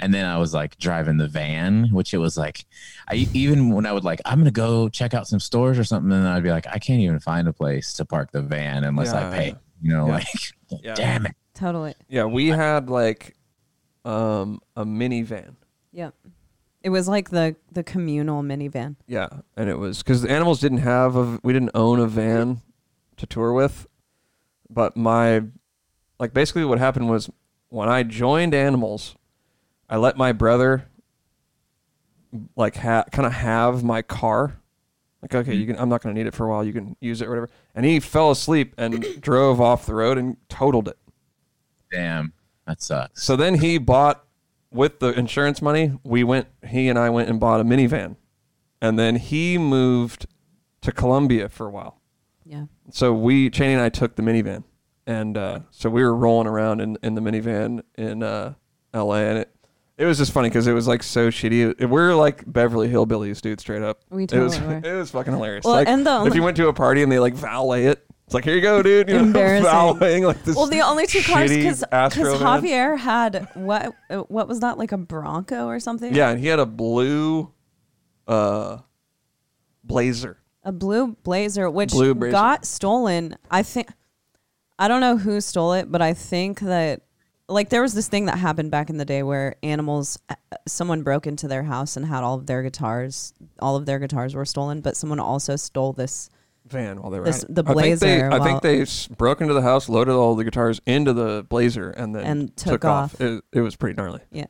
And 0.00 0.12
then 0.12 0.24
I 0.24 0.38
was 0.38 0.52
like 0.52 0.76
driving 0.78 1.18
the 1.18 1.28
van, 1.28 1.84
which 1.92 2.12
it 2.12 2.18
was 2.18 2.36
like, 2.36 2.64
I 3.08 3.28
even 3.32 3.70
when 3.70 3.86
I 3.86 3.92
would 3.92 4.02
like, 4.02 4.20
I'm 4.24 4.38
gonna 4.40 4.50
go 4.50 4.88
check 4.88 5.14
out 5.14 5.28
some 5.28 5.38
stores 5.38 5.78
or 5.78 5.84
something, 5.84 6.10
and 6.10 6.26
I'd 6.26 6.42
be 6.42 6.50
like, 6.50 6.66
I 6.66 6.78
can't 6.80 7.00
even 7.00 7.20
find 7.20 7.46
a 7.46 7.52
place 7.52 7.92
to 7.94 8.04
park 8.04 8.32
the 8.32 8.42
van 8.42 8.82
unless 8.82 9.12
Yeah, 9.12 9.28
I 9.28 9.30
pay. 9.36 9.54
You 9.80 9.90
know, 9.92 10.06
Yeah. 10.06 10.12
like, 10.14 10.26
Yeah. 10.82 10.94
damn 10.94 11.26
it. 11.26 11.36
Totally. 11.54 11.94
Yeah, 12.08 12.24
we 12.24 12.48
had 12.48 12.90
like 12.90 13.36
um 14.08 14.60
a 14.74 14.84
minivan. 14.84 15.56
Yep. 15.92 16.14
It 16.82 16.90
was 16.90 17.08
like 17.08 17.30
the 17.30 17.56
the 17.70 17.82
communal 17.82 18.42
minivan. 18.42 18.96
Yeah, 19.06 19.28
and 19.56 19.68
it 19.68 19.78
was 19.78 19.98
because 20.02 20.22
the 20.22 20.30
animals 20.30 20.60
didn't 20.60 20.78
have 20.78 21.16
a 21.16 21.38
we 21.42 21.52
didn't 21.52 21.72
own 21.74 22.00
a 22.00 22.06
van 22.06 22.62
to 23.18 23.26
tour 23.26 23.52
with, 23.52 23.86
but 24.70 24.96
my 24.96 25.42
like 26.18 26.32
basically 26.32 26.64
what 26.64 26.78
happened 26.78 27.10
was 27.10 27.28
when 27.68 27.88
I 27.88 28.02
joined 28.02 28.54
animals, 28.54 29.14
I 29.90 29.96
let 29.96 30.16
my 30.16 30.32
brother 30.32 30.88
like 32.56 32.76
ha- 32.76 33.04
kind 33.12 33.26
of 33.26 33.32
have 33.32 33.84
my 33.84 34.00
car. 34.02 34.60
Like 35.20 35.34
okay, 35.34 35.54
you 35.54 35.66
can 35.66 35.78
I'm 35.78 35.88
not 35.88 36.00
gonna 36.00 36.14
need 36.14 36.26
it 36.26 36.34
for 36.34 36.46
a 36.46 36.48
while. 36.48 36.64
You 36.64 36.72
can 36.72 36.96
use 37.00 37.20
it 37.20 37.26
or 37.26 37.30
whatever. 37.30 37.50
And 37.74 37.84
he 37.84 38.00
fell 38.00 38.30
asleep 38.30 38.74
and 38.78 39.02
drove 39.20 39.60
off 39.60 39.84
the 39.84 39.94
road 39.94 40.16
and 40.16 40.36
totaled 40.48 40.88
it. 40.88 40.96
Damn, 41.90 42.32
that 42.68 42.82
sucks. 42.82 43.22
So 43.24 43.34
then 43.34 43.54
he 43.54 43.78
bought 43.78 44.24
with 44.70 45.00
the 45.00 45.08
insurance 45.18 45.60
money, 45.62 45.98
we 46.04 46.22
went 46.22 46.46
he 46.66 46.88
and 46.88 46.98
I 46.98 47.10
went 47.10 47.28
and 47.28 47.40
bought 47.40 47.60
a 47.60 47.64
minivan. 47.64 48.16
And 48.80 48.98
then 48.98 49.16
he 49.16 49.58
moved 49.58 50.26
to 50.82 50.92
Columbia 50.92 51.48
for 51.48 51.66
a 51.66 51.70
while. 51.70 52.00
Yeah. 52.44 52.66
So 52.90 53.12
we 53.12 53.50
Chaney 53.50 53.72
and 53.72 53.82
I 53.82 53.88
took 53.88 54.14
the 54.16 54.22
minivan. 54.22 54.64
And 55.06 55.36
uh, 55.38 55.60
so 55.70 55.88
we 55.88 56.02
were 56.04 56.14
rolling 56.14 56.46
around 56.46 56.80
in, 56.80 56.98
in 57.02 57.14
the 57.14 57.22
minivan 57.22 57.82
in 57.96 58.22
uh, 58.22 58.54
LA 58.94 59.16
and 59.16 59.38
it 59.38 59.54
it 59.96 60.04
was 60.04 60.16
just 60.18 60.30
funny 60.30 60.48
because 60.48 60.68
it 60.68 60.72
was 60.74 60.86
like 60.86 61.02
so 61.02 61.28
shitty. 61.28 61.74
It- 61.80 61.86
we're 61.86 62.14
like 62.14 62.44
Beverly 62.46 62.88
Hillbillies, 62.88 63.40
dude, 63.40 63.60
straight 63.60 63.82
up. 63.82 64.02
We 64.10 64.24
It 64.24 64.32
was 64.34 64.56
totally 64.56 64.76
were. 64.76 64.84
it 64.84 64.94
was 64.94 65.10
fucking 65.10 65.32
hilarious. 65.32 65.64
Well, 65.64 65.74
like 65.74 65.88
and 65.88 66.06
the 66.06 66.24
if 66.26 66.34
you 66.36 66.42
went 66.42 66.56
to 66.58 66.68
a 66.68 66.72
party 66.72 67.02
and 67.02 67.10
they 67.10 67.18
like 67.18 67.34
valet 67.34 67.86
it, 67.86 68.04
it's 68.28 68.34
like 68.34 68.44
here 68.44 68.54
you 68.56 68.60
go, 68.60 68.82
dude. 68.82 69.08
You 69.08 69.22
know, 69.22 69.96
like 69.98 70.44
this. 70.44 70.54
Well, 70.54 70.66
the 70.66 70.82
only 70.82 71.06
two 71.06 71.22
cars 71.22 71.50
because 71.50 71.82
Javier 71.90 72.98
had 72.98 73.48
what 73.54 73.94
what 74.28 74.46
was 74.46 74.60
that 74.60 74.76
like 74.76 74.92
a 74.92 74.98
Bronco 74.98 75.66
or 75.66 75.80
something? 75.80 76.14
Yeah, 76.14 76.28
and 76.28 76.38
he 76.38 76.46
had 76.46 76.58
a 76.58 76.66
blue 76.66 77.50
uh 78.26 78.80
blazer. 79.82 80.42
a 80.62 80.72
blue 80.72 81.16
Blazer, 81.24 81.70
which 81.70 81.92
Blue 81.92 82.14
Blazer. 82.14 82.32
got 82.32 82.66
stolen. 82.66 83.34
I 83.50 83.62
think 83.62 83.88
I 84.78 84.88
don't 84.88 85.00
know 85.00 85.16
who 85.16 85.40
stole 85.40 85.72
it, 85.72 85.90
but 85.90 86.02
I 86.02 86.12
think 86.12 86.60
that 86.60 87.00
like 87.48 87.70
there 87.70 87.80
was 87.80 87.94
this 87.94 88.08
thing 88.08 88.26
that 88.26 88.36
happened 88.36 88.70
back 88.70 88.90
in 88.90 88.98
the 88.98 89.06
day 89.06 89.22
where 89.22 89.56
animals, 89.62 90.18
uh, 90.28 90.34
someone 90.66 91.02
broke 91.02 91.26
into 91.26 91.48
their 91.48 91.62
house 91.62 91.96
and 91.96 92.04
had 92.04 92.22
all 92.22 92.34
of 92.34 92.44
their 92.44 92.62
guitars. 92.62 93.32
All 93.58 93.74
of 93.76 93.86
their 93.86 93.98
guitars 93.98 94.34
were 94.34 94.44
stolen, 94.44 94.82
but 94.82 94.98
someone 94.98 95.18
also 95.18 95.56
stole 95.56 95.94
this. 95.94 96.28
Van 96.70 97.00
while 97.02 97.10
they 97.10 97.18
were 97.18 97.24
This- 97.26 97.44
at 97.44 97.50
it. 97.50 97.54
the 97.56 97.62
I 97.62 97.74
think 97.74 98.00
they, 98.00 98.18
Blazer 98.20 98.30
I 98.32 98.38
think 98.44 98.62
they 98.62 98.80
s- 98.82 99.06
broke 99.08 99.40
into 99.40 99.54
the 99.54 99.62
house, 99.62 99.88
loaded 99.88 100.12
all 100.12 100.34
the 100.34 100.44
guitars 100.44 100.80
into 100.86 101.12
the 101.12 101.44
blazer, 101.48 101.90
and 101.90 102.14
then 102.14 102.24
And 102.24 102.56
took 102.56 102.84
off. 102.84 103.20
It, 103.20 103.42
it 103.52 103.60
was 103.60 103.76
pretty 103.76 103.96
gnarly. 103.96 104.20
Yeah, 104.30 104.46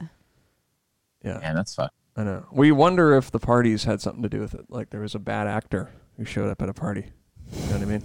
Yeah, 1.24 1.38
Man, 1.38 1.54
that's 1.54 1.74
fucked. 1.74 1.94
I 2.16 2.24
know. 2.24 2.44
We 2.50 2.72
wonder 2.72 3.14
if 3.16 3.31
the 3.31 3.38
parties 3.38 3.85
had 3.85 4.00
something 4.00 4.22
to 4.22 4.28
do 4.28 4.40
with 4.40 4.54
it. 4.54 4.66
Like 4.68 4.90
there 4.90 5.00
was 5.00 5.14
a 5.14 5.18
bad 5.20 5.46
actor 5.46 5.90
who 6.16 6.24
showed 6.24 6.50
up 6.50 6.61
at 6.62 6.68
a 6.68 6.74
party. 6.74 7.07
You 7.52 7.61
know 7.66 7.72
what 7.74 7.83
I 7.83 7.85
mean? 7.85 8.02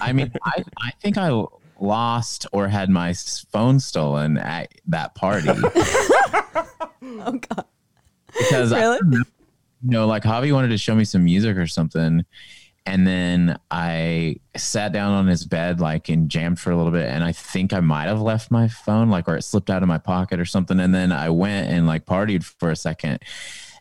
I 0.00 0.12
mean, 0.12 0.32
I, 0.44 0.62
I 0.78 0.90
think 1.02 1.16
I 1.18 1.42
lost 1.80 2.46
or 2.52 2.68
had 2.68 2.88
my 2.90 3.10
s- 3.10 3.44
phone 3.50 3.80
stolen 3.80 4.36
at 4.38 4.70
that 4.86 5.14
party 5.14 5.48
oh 7.02 7.32
god, 7.32 7.64
because 8.38 8.72
I 8.72 8.78
Really? 8.80 8.98
remember- 9.02 9.28
you 9.82 9.90
know, 9.90 10.06
like 10.06 10.22
Javi 10.22 10.52
wanted 10.52 10.68
to 10.68 10.78
show 10.78 10.94
me 10.94 11.04
some 11.04 11.24
music 11.24 11.56
or 11.56 11.66
something. 11.66 12.24
And 12.86 13.04
then 13.06 13.58
I 13.70 14.36
sat 14.56 14.92
down 14.92 15.12
on 15.12 15.26
his 15.26 15.44
bed, 15.44 15.80
like, 15.80 16.08
and 16.08 16.28
jammed 16.30 16.60
for 16.60 16.70
a 16.70 16.76
little 16.76 16.92
bit. 16.92 17.08
And 17.08 17.24
I 17.24 17.32
think 17.32 17.72
I 17.72 17.80
might 17.80 18.04
have 18.04 18.20
left 18.20 18.50
my 18.52 18.68
phone, 18.68 19.10
like, 19.10 19.26
or 19.28 19.36
it 19.36 19.42
slipped 19.42 19.70
out 19.70 19.82
of 19.82 19.88
my 19.88 19.98
pocket 19.98 20.38
or 20.38 20.44
something. 20.44 20.78
And 20.78 20.94
then 20.94 21.10
I 21.10 21.30
went 21.30 21.68
and, 21.68 21.86
like, 21.88 22.06
partied 22.06 22.44
for 22.44 22.70
a 22.70 22.76
second. 22.76 23.18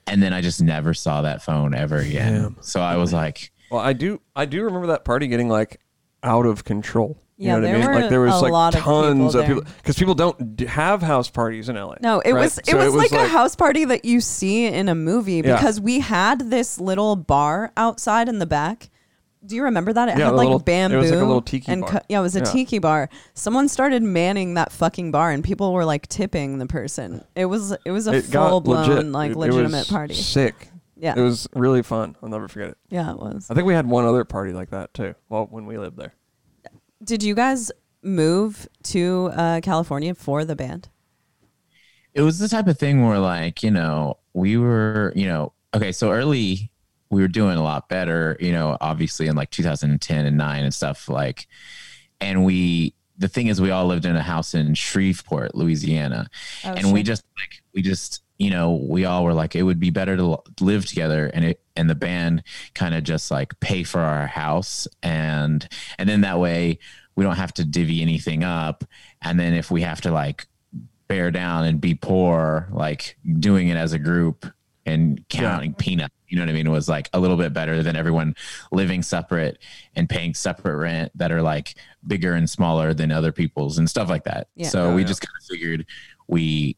And 0.07 0.23
then 0.23 0.33
I 0.33 0.41
just 0.41 0.61
never 0.61 0.93
saw 0.95 1.21
that 1.21 1.43
phone 1.43 1.75
ever 1.75 1.97
again. 1.97 2.33
Damn. 2.41 2.57
So 2.61 2.81
I 2.81 2.95
was 2.97 3.13
like, 3.13 3.51
Well, 3.71 3.79
I 3.81 3.93
do. 3.93 4.21
I 4.35 4.45
do 4.45 4.63
remember 4.63 4.87
that 4.87 5.05
party 5.05 5.27
getting 5.27 5.49
like 5.49 5.79
out 6.23 6.45
of 6.45 6.63
control. 6.63 7.17
You 7.37 7.47
Yeah, 7.47 7.51
know 7.53 7.55
what 7.57 7.61
there 7.65 7.75
I 7.75 7.77
mean? 7.79 7.87
were 7.87 8.01
like 8.01 8.09
there 8.09 8.21
was 8.21 8.35
a 8.35 8.39
like 8.43 8.51
lot 8.51 8.75
of 8.75 8.81
tons 8.81 9.33
people 9.33 9.39
of 9.41 9.45
people 9.47 9.61
there. 9.63 9.73
because 9.77 9.95
people 9.97 10.13
don't 10.15 10.55
d- 10.55 10.65
have 10.65 11.01
house 11.01 11.29
parties 11.29 11.69
in 11.69 11.75
LA. 11.75 11.95
No, 12.01 12.19
it 12.21 12.33
right? 12.33 12.41
was 12.41 12.57
it 12.59 12.67
So 12.67 12.77
was, 12.77 12.93
like, 12.93 13.11
a 13.11 13.27
house 13.27 13.55
party 13.55 13.83
that 13.85 14.05
you 14.05 14.21
see 14.21 14.65
in 14.67 14.89
a 14.89 14.95
movie 14.95 15.33
Yeah. 15.43 15.55
because 15.55 15.81
we 15.81 15.99
had 15.99 16.49
this 16.51 16.79
little 16.79 17.15
bar 17.15 17.71
outside 17.75 18.29
in 18.29 18.37
the 18.39 18.45
back. 18.45 18.89
Do 19.45 19.55
you 19.55 19.63
remember 19.63 19.93
that? 19.93 20.09
It 20.09 20.17
Yeah, 20.17 20.25
had 20.25 20.35
like 20.35 20.45
little- 20.45 20.59
bamboo. 20.59 20.95
it 20.97 21.01
was 21.01 21.11
like 21.11 21.19
a 21.19 21.23
little 21.25 21.41
tiki 21.41 21.71
and 21.71 21.81
bar. 21.81 21.91
cu- 21.91 21.99
yeah, 22.09 22.19
it 22.19 22.21
was 22.21 22.35
a 22.35 22.39
Yeah. 22.39 22.45
tiki 22.45 22.79
bar. 22.79 23.09
Someone 23.33 23.67
started 23.67 24.01
manning 24.03 24.55
that 24.55 24.71
fucking 24.71 25.11
bar, 25.11 25.31
and 25.31 25.43
people 25.43 25.71
were 25.73 25.85
like 25.85 26.07
tipping 26.07 26.57
the 26.57 26.65
person. 26.65 27.23
It 27.35 27.45
was 27.45 27.75
it 27.85 27.91
was 27.91 28.07
a 28.07 28.13
It 28.15 28.25
full 28.25 28.61
blown 28.61 28.87
legit. 28.89 29.05
like 29.11 29.29
It- 29.31 29.33
it 29.33 29.37
legitimate 29.37 29.71
was 29.79 29.87
party. 29.89 30.13
Sick. 30.15 30.69
Yeah, 30.97 31.13
It 31.17 31.21
was 31.21 31.47
really 31.53 31.83
fun. 31.83 32.15
I'll 32.23 32.29
never 32.29 32.47
forget 32.47 32.69
it. 32.69 32.77
yeah, 32.89 33.11
it 33.11 33.17
was. 33.19 33.47
I 33.49 33.53
think 33.53 33.67
we 33.67 33.73
had 33.73 33.85
one 33.85 34.05
other 34.05 34.23
party 34.23 34.53
like 34.53 34.69
that 34.71 34.93
too. 34.93 35.13
Well, 35.29 35.45
when 35.51 35.65
we 35.65 35.77
lived 35.77 35.97
there. 35.97 36.13
Did 37.03 37.21
you 37.21 37.35
guys 37.35 37.71
move 38.01 38.67
to 38.83 39.29
uh, 39.33 39.59
California 39.61 40.15
for 40.15 40.45
the 40.45 40.55
band? 40.55 40.89
it 42.13 42.21
was 42.21 42.39
the 42.39 42.47
type 42.47 42.67
of 42.67 42.79
thing 42.79 43.05
where 43.05 43.19
like 43.19 43.61
you 43.61 43.69
know 43.69 44.17
we 44.33 44.55
were 44.57 45.11
you 45.17 45.27
know 45.27 45.51
okay 45.73 45.91
so 45.91 46.11
early 46.13 46.71
we 47.09 47.21
were 47.21 47.27
doing 47.27 47.57
a 47.57 47.63
lot 47.63 47.87
better 47.89 48.35
you 48.39 48.51
know 48.51 48.77
obviously 48.81 49.27
in 49.27 49.35
like 49.35 49.49
2010 49.51 50.25
and 50.25 50.37
9 50.37 50.63
and 50.63 50.73
stuff 50.73 51.07
like 51.09 51.47
and 52.19 52.43
we 52.45 52.93
the 53.17 53.27
thing 53.27 53.47
is 53.47 53.61
we 53.61 53.71
all 53.71 53.85
lived 53.85 54.05
in 54.05 54.15
a 54.15 54.21
house 54.21 54.53
in 54.53 54.73
shreveport 54.73 55.55
louisiana. 55.55 56.27
Oh, 56.63 56.73
and 56.73 56.91
we 56.91 57.03
just 57.03 57.23
like 57.37 57.63
we 57.73 57.81
just 57.81 58.23
you 58.37 58.49
know 58.49 58.75
we 58.89 59.05
all 59.05 59.23
were 59.23 59.33
like 59.33 59.55
it 59.55 59.63
would 59.63 59.79
be 59.79 59.89
better 59.89 60.17
to 60.17 60.37
live 60.59 60.85
together 60.85 61.31
and 61.33 61.45
it 61.45 61.61
and 61.75 61.89
the 61.89 61.95
band 61.95 62.43
kind 62.73 62.95
of 62.95 63.03
just 63.03 63.31
like 63.31 63.59
pay 63.59 63.83
for 63.83 64.01
our 64.01 64.27
house. 64.27 64.87
And 65.01 65.67
and 65.97 66.09
then 66.09 66.21
that 66.21 66.39
way 66.39 66.79
we 67.15 67.23
don't 67.23 67.37
have 67.37 67.53
to 67.55 67.65
divvy 67.65 68.01
anything 68.01 68.43
up. 68.43 68.83
And 69.21 69.39
then 69.39 69.53
if 69.53 69.71
we 69.71 69.81
have 69.81 70.01
to 70.01 70.11
like 70.11 70.47
bear 71.07 71.31
down 71.31 71.65
and 71.65 71.79
be 71.79 71.93
poor 71.93 72.67
like 72.71 73.17
doing 73.39 73.67
it 73.67 73.77
as 73.77 73.93
a 73.93 73.99
group 73.99 74.45
and 74.85 75.23
counting 75.29 75.73
peanuts 75.73 76.13
you 76.27 76.37
know 76.37 76.43
what 76.43 76.49
i 76.49 76.53
mean 76.53 76.67
It 76.67 76.71
was 76.71 76.87
like 76.89 77.09
a 77.13 77.19
little 77.19 77.37
bit 77.37 77.53
better 77.53 77.81
than 77.83 77.95
everyone 77.95 78.35
living 78.71 79.01
separate 79.03 79.57
and 79.95 80.07
paying 80.09 80.33
separate 80.33 80.75
rent 80.77 81.11
that 81.15 81.31
are 81.31 81.41
like 81.41 81.75
bigger 82.05 82.33
and 82.33 82.49
smaller 82.49 82.93
than 82.93 83.11
other 83.11 83.31
people's 83.31 83.77
and 83.77 83.89
stuff 83.89 84.09
like 84.09 84.23
that 84.25 84.47
Yeah. 84.55 84.69
so 84.69 84.89
Yeah, 84.89 84.95
we 84.95 85.01
yeah. 85.01 85.07
just 85.07 85.21
kind 85.21 85.33
of 85.39 85.45
figured 85.47 85.85
we 86.27 86.77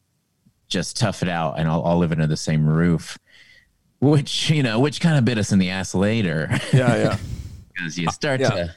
just 0.68 0.96
tough 0.98 1.22
it 1.22 1.28
out 1.28 1.58
and 1.58 1.66
I'll, 1.68 1.82
I'll 1.84 1.98
live 1.98 2.12
under 2.12 2.26
the 2.26 2.36
same 2.36 2.66
roof 2.66 3.18
which 4.00 4.50
you 4.50 4.62
know 4.62 4.78
which 4.80 5.00
kind 5.00 5.16
of 5.18 5.24
bit 5.24 5.38
us 5.38 5.50
in 5.52 5.58
the 5.58 5.70
ass 5.70 5.94
later 5.94 6.48
Yeah, 6.72 6.96
yeah. 6.96 7.18
because 7.74 7.98
you 7.98 8.10
start 8.10 8.40
yeah. 8.40 8.48
to 8.50 8.74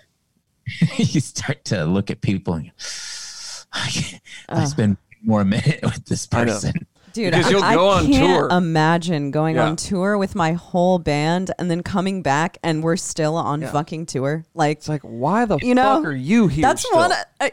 you 0.98 1.20
start 1.22 1.63
to 1.65 1.86
look 1.86 2.10
at 2.12 2.22
people 2.22 2.54
and 2.56 2.72
I, 3.74 3.88
can't- 3.89 4.22
I 4.50 4.62
Ugh. 4.63 4.67
spend 4.67 4.98
more 5.24 5.41
a 5.41 5.46
minute 5.46 5.80
with 5.84 6.06
this 6.06 6.28
I 6.32 6.44
know. 6.46 6.54
person 6.54 6.88
Dude, 7.13 7.32
Because 7.34 7.47
I, 7.47 7.50
you'll 7.50 7.63
I 7.63 7.74
go 7.76 7.89
on 7.89 8.06
can't 8.08 8.50
tour. 8.50 8.58
imagine 8.58 9.32
going 9.32 9.56
Yeah. 9.56 9.65
on 9.67 9.76
tour 9.76 10.17
with 10.17 10.36
my 10.36 10.54
whole 10.54 10.97
band 11.00 11.52
and 11.60 11.69
then 11.69 11.84
coming 11.84 12.21
back 12.21 12.58
and 12.63 12.84
we're 12.84 12.95
still 12.97 13.36
on 13.36 13.62
fucking 13.62 14.06
tour. 14.06 14.45
Like 14.54 14.78
It's 14.78 14.89
like, 14.89 15.02
why 15.02 15.45
the 15.45 15.58
You 15.58 15.76
know, 15.76 15.97
fuck 15.97 16.06
are 16.06 16.12
you 16.13 16.47
here? 16.47 16.62
that's 16.62 16.82
still? 16.86 16.97
one 16.97 17.12
I, 17.39 17.52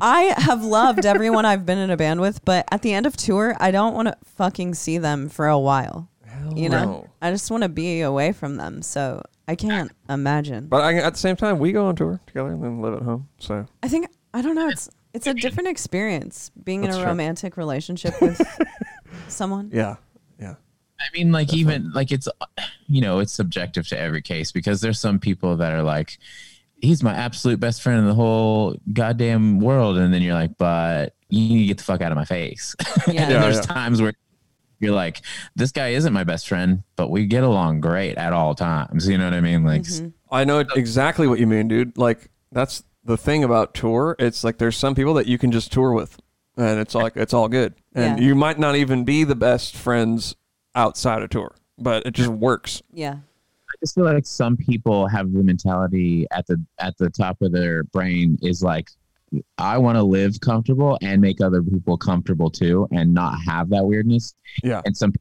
I 0.00 0.20
have 0.38 0.62
loved 0.64 1.04
everyone 1.06 1.44
I've 1.44 1.64
been 1.66 1.78
in 1.78 1.90
a 1.90 1.96
band 1.96 2.20
with, 2.20 2.44
but 2.44 2.66
at 2.70 2.82
the 2.82 2.92
end 2.92 3.06
of 3.06 3.16
tour, 3.16 3.56
I 3.58 3.70
don't 3.70 3.94
want 3.94 4.08
to 4.08 4.16
fucking 4.36 4.74
see 4.74 4.98
them 4.98 5.28
for 5.28 5.46
a 5.48 5.58
while. 5.58 6.08
Hell 6.26 6.52
You 6.56 6.68
know, 6.68 6.84
no. 6.84 7.06
I 7.22 7.30
just 7.30 7.50
want 7.50 7.62
to 7.64 7.68
be 7.68 8.02
away 8.02 8.32
from 8.32 8.56
them. 8.56 8.82
So 8.82 9.22
I 9.48 9.54
can't 9.56 9.90
imagine. 10.08 10.66
But 10.68 10.82
I, 10.82 10.94
at 10.96 11.14
the 11.14 11.18
same 11.18 11.34
time, 11.36 11.58
we 11.58 11.72
go 11.72 11.86
on 11.86 11.96
tour 11.96 12.20
together 12.26 12.50
and 12.50 12.62
then 12.62 12.80
live 12.82 12.94
at 12.94 13.02
home. 13.02 13.28
So 13.38 13.66
I 13.82 13.88
think 13.88 14.06
I 14.34 14.42
don't 14.42 14.54
know. 14.54 14.68
It's 14.68 14.90
it's 15.14 15.26
a 15.26 15.32
different 15.34 15.68
experience 15.70 16.50
being 16.62 16.84
in 16.84 16.90
That's 16.90 16.98
a 16.98 17.00
true. 17.00 17.08
romantic 17.08 17.56
relationship 17.56 18.20
with 18.20 18.40
someone. 19.28 19.70
yeah, 19.72 19.96
yeah, 20.40 20.54
I 21.00 21.04
mean, 21.14 21.32
like 21.32 21.52
even 21.54 21.90
like 21.92 22.12
it's 22.12 22.28
you 22.86 23.00
know 23.00 23.18
it's 23.20 23.32
subjective 23.32 23.86
to 23.88 23.98
every 23.98 24.22
case 24.22 24.52
because 24.52 24.80
there's 24.80 24.98
some 25.00 25.18
people 25.18 25.56
that 25.56 25.72
are 25.72 25.82
like, 25.82 26.18
he's 26.80 27.02
my 27.02 27.14
absolute 27.14 27.60
best 27.60 27.82
friend 27.82 28.00
in 28.00 28.06
the 28.06 28.14
whole 28.14 28.76
goddamn 28.92 29.60
world, 29.60 29.98
and 29.98 30.12
then 30.12 30.22
you're 30.22 30.34
like, 30.34 30.56
but 30.58 31.14
you 31.30 31.40
need 31.48 31.58
to 31.62 31.66
get 31.66 31.78
the 31.78 31.84
fuck 31.84 32.00
out 32.00 32.10
of 32.12 32.16
my 32.16 32.24
face. 32.24 32.74
Yeah. 32.80 32.94
and 33.06 33.14
Yeah, 33.14 33.40
there's 33.40 33.56
yeah. 33.56 33.62
times 33.62 34.00
where 34.00 34.12
you're 34.80 34.94
like, 34.94 35.20
this 35.56 35.72
guy 35.72 35.88
isn't 35.88 36.12
my 36.12 36.24
best 36.24 36.48
friend, 36.48 36.84
but 36.96 37.10
we 37.10 37.26
get 37.26 37.42
along 37.44 37.80
great 37.80 38.16
at 38.16 38.32
all 38.32 38.54
times. 38.54 39.08
You 39.08 39.18
know 39.18 39.24
what 39.24 39.34
I 39.34 39.40
mean? 39.40 39.64
Like, 39.64 39.82
Mhm. 39.82 40.12
I 40.30 40.44
know 40.44 40.60
exactly 40.76 41.26
what 41.26 41.38
you 41.38 41.46
mean, 41.46 41.68
dude. 41.68 41.98
Like 41.98 42.30
that's 42.52 42.82
the 43.04 43.16
thing 43.16 43.42
about 43.44 43.74
tour. 43.74 44.14
It's 44.18 44.44
like 44.44 44.58
there's 44.58 44.76
some 44.76 44.94
people 44.94 45.14
that 45.14 45.26
you 45.26 45.36
can 45.36 45.50
just 45.50 45.72
tour 45.72 45.92
with, 45.92 46.18
and 46.58 46.78
it's 46.80 46.94
like 46.94 47.16
it's 47.16 47.32
all 47.32 47.48
good. 47.48 47.74
And 47.94 48.18
Yeah. 48.18 48.26
you 48.26 48.34
might 48.34 48.58
not 48.58 48.76
even 48.76 49.04
be 49.04 49.24
the 49.24 49.34
best 49.36 49.74
friends 49.74 50.36
outside 50.74 51.22
of 51.22 51.30
tour, 51.30 51.54
but 51.78 52.04
it 52.06 52.12
just 52.12 52.28
works. 52.30 52.82
Yeah. 52.92 53.14
I 53.14 53.74
just 53.80 53.94
feel 53.94 54.04
like 54.04 54.26
some 54.26 54.56
people 54.56 55.06
have 55.08 55.32
the 55.32 55.42
mentality 55.42 56.26
at 56.30 56.46
the 56.46 56.62
at 56.78 56.96
the 56.98 57.08
top 57.10 57.40
of 57.42 57.52
their 57.52 57.84
brain 57.84 58.38
is 58.42 58.62
like 58.62 58.90
I 59.58 59.76
want 59.78 59.96
to 59.96 60.02
live 60.02 60.40
comfortable 60.40 60.98
and 61.02 61.20
make 61.20 61.40
other 61.42 61.62
people 61.62 61.96
comfortable 61.98 62.50
too 62.50 62.88
and 62.92 63.12
not 63.12 63.38
have 63.46 63.68
that 63.70 63.84
weirdness. 63.84 64.34
Yeah. 64.62 64.80
And 64.86 64.96
some, 64.96 65.12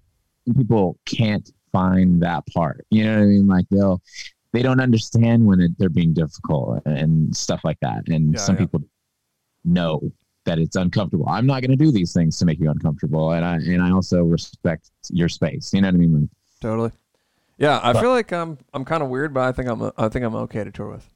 some 0.46 0.56
people 0.56 0.98
can't 1.06 1.50
find 1.74 2.22
that 2.24 2.46
part. 2.48 2.86
You 2.90 3.04
know 3.04 3.16
what 3.18 3.22
I 3.24 3.26
mean? 3.26 3.48
Like 3.48 3.66
they'll 3.70 4.02
they 4.54 4.62
don't 4.62 4.80
understand 4.80 5.46
when 5.46 5.60
it, 5.60 5.72
they're 5.78 5.90
being 5.90 6.14
difficult 6.14 6.82
and 6.86 7.36
stuff 7.36 7.62
like 7.66 7.80
that. 7.82 8.08
And 8.08 8.34
Yeah, 8.34 8.40
some 8.40 8.56
yeah. 8.56 8.62
people 8.62 8.82
know 9.66 10.02
that 10.48 10.58
it's 10.60 10.76
uncomfortable. 10.76 11.28
I'm 11.30 11.46
not 11.46 11.62
going 11.62 11.72
to 11.72 11.78
do 11.78 11.92
these 11.92 12.12
things 12.14 12.38
to 12.40 12.46
make 12.46 12.60
you 12.60 12.70
uncomfortable. 12.72 13.32
And 13.32 13.46
I 13.46 13.56
and 13.58 13.82
I 13.82 13.92
also 13.92 14.24
respect 14.24 14.90
your 15.12 15.30
space. 15.30 15.72
You 15.74 15.82
know 15.82 15.88
what 15.90 15.96
I 15.96 15.98
mean? 16.00 16.30
Totally. 16.60 16.92
Yeah, 17.60 17.80
I 17.82 17.94
But- 17.94 18.02
feel 18.02 18.10
like 18.12 18.32
I'm 18.34 18.58
I'm 18.74 18.84
kind 18.86 19.02
of 19.04 19.10
weird, 19.10 19.34
but 19.34 19.44
I 19.44 19.52
think 19.52 19.70
I'm 19.70 19.92
I 19.98 20.10
think 20.10 20.26
I'm 20.26 20.36
okay 20.36 20.64
to 20.64 20.72
tour 20.72 20.90
with. 20.90 21.08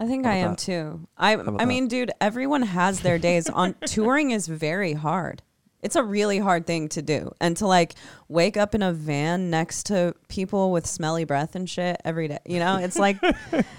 I 0.00 0.06
think 0.06 0.26
I 0.26 0.34
am 0.36 0.50
that? 0.50 0.58
too. 0.58 1.08
I 1.16 1.32
about 1.32 1.60
I 1.60 1.64
mean, 1.64 1.88
dude, 1.88 2.12
everyone 2.20 2.62
has 2.62 3.00
their 3.00 3.18
days. 3.18 3.48
On 3.50 3.74
touring 3.86 4.30
is 4.30 4.46
very 4.46 4.92
hard. 4.92 5.42
It's 5.82 5.96
a 5.96 6.02
really 6.04 6.38
hard 6.38 6.66
thing 6.66 6.88
to 6.90 7.02
do, 7.02 7.32
and 7.40 7.56
to 7.58 7.66
like 7.66 7.94
wake 8.28 8.56
up 8.56 8.74
in 8.74 8.82
a 8.82 8.92
van 8.92 9.48
next 9.50 9.86
to 9.86 10.14
people 10.28 10.70
with 10.72 10.86
smelly 10.86 11.24
breath 11.24 11.54
and 11.56 11.68
shit 11.70 12.00
every 12.04 12.28
day. 12.28 12.38
You 12.46 12.58
know, 12.60 12.76
it's 12.78 12.98
like, 12.98 13.18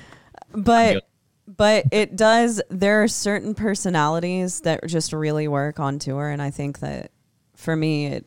but 0.52 1.06
but 1.58 1.86
it 1.92 2.16
does. 2.16 2.62
There 2.70 3.04
are 3.04 3.08
certain 3.08 3.56
personalities 3.56 4.62
that 4.62 4.86
just 4.88 5.14
really 5.14 5.48
work 5.48 5.80
on 5.80 6.00
tour, 6.00 6.30
and 6.30 6.42
I 6.42 6.52
think 6.52 6.80
that 6.80 7.12
for 7.56 7.76
me, 7.76 8.08
it 8.08 8.26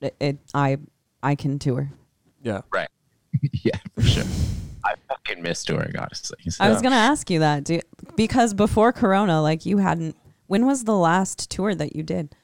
it, 0.00 0.16
it 0.20 0.38
I 0.54 0.78
I 1.22 1.34
can 1.34 1.58
tour. 1.58 1.90
Yeah. 2.42 2.62
Right. 2.72 2.88
yeah, 3.52 3.78
for 3.94 4.02
sure. 4.02 4.24
I 4.84 4.94
fucking 5.08 5.42
miss 5.42 5.62
touring, 5.64 5.96
honestly. 5.96 6.38
So- 6.50 6.64
I 6.64 6.70
was 6.70 6.82
gonna 6.82 6.96
ask 6.96 7.30
you 7.30 7.38
that, 7.40 7.64
do, 7.64 7.80
because 8.16 8.54
before 8.54 8.92
Corona, 8.92 9.40
like 9.42 9.64
you 9.66 9.78
hadn't. 9.78 10.16
When 10.46 10.66
was 10.66 10.84
the 10.84 10.96
last 10.96 11.50
tour 11.50 11.74
that 11.74 11.96
you 11.96 12.02
did? 12.02 12.34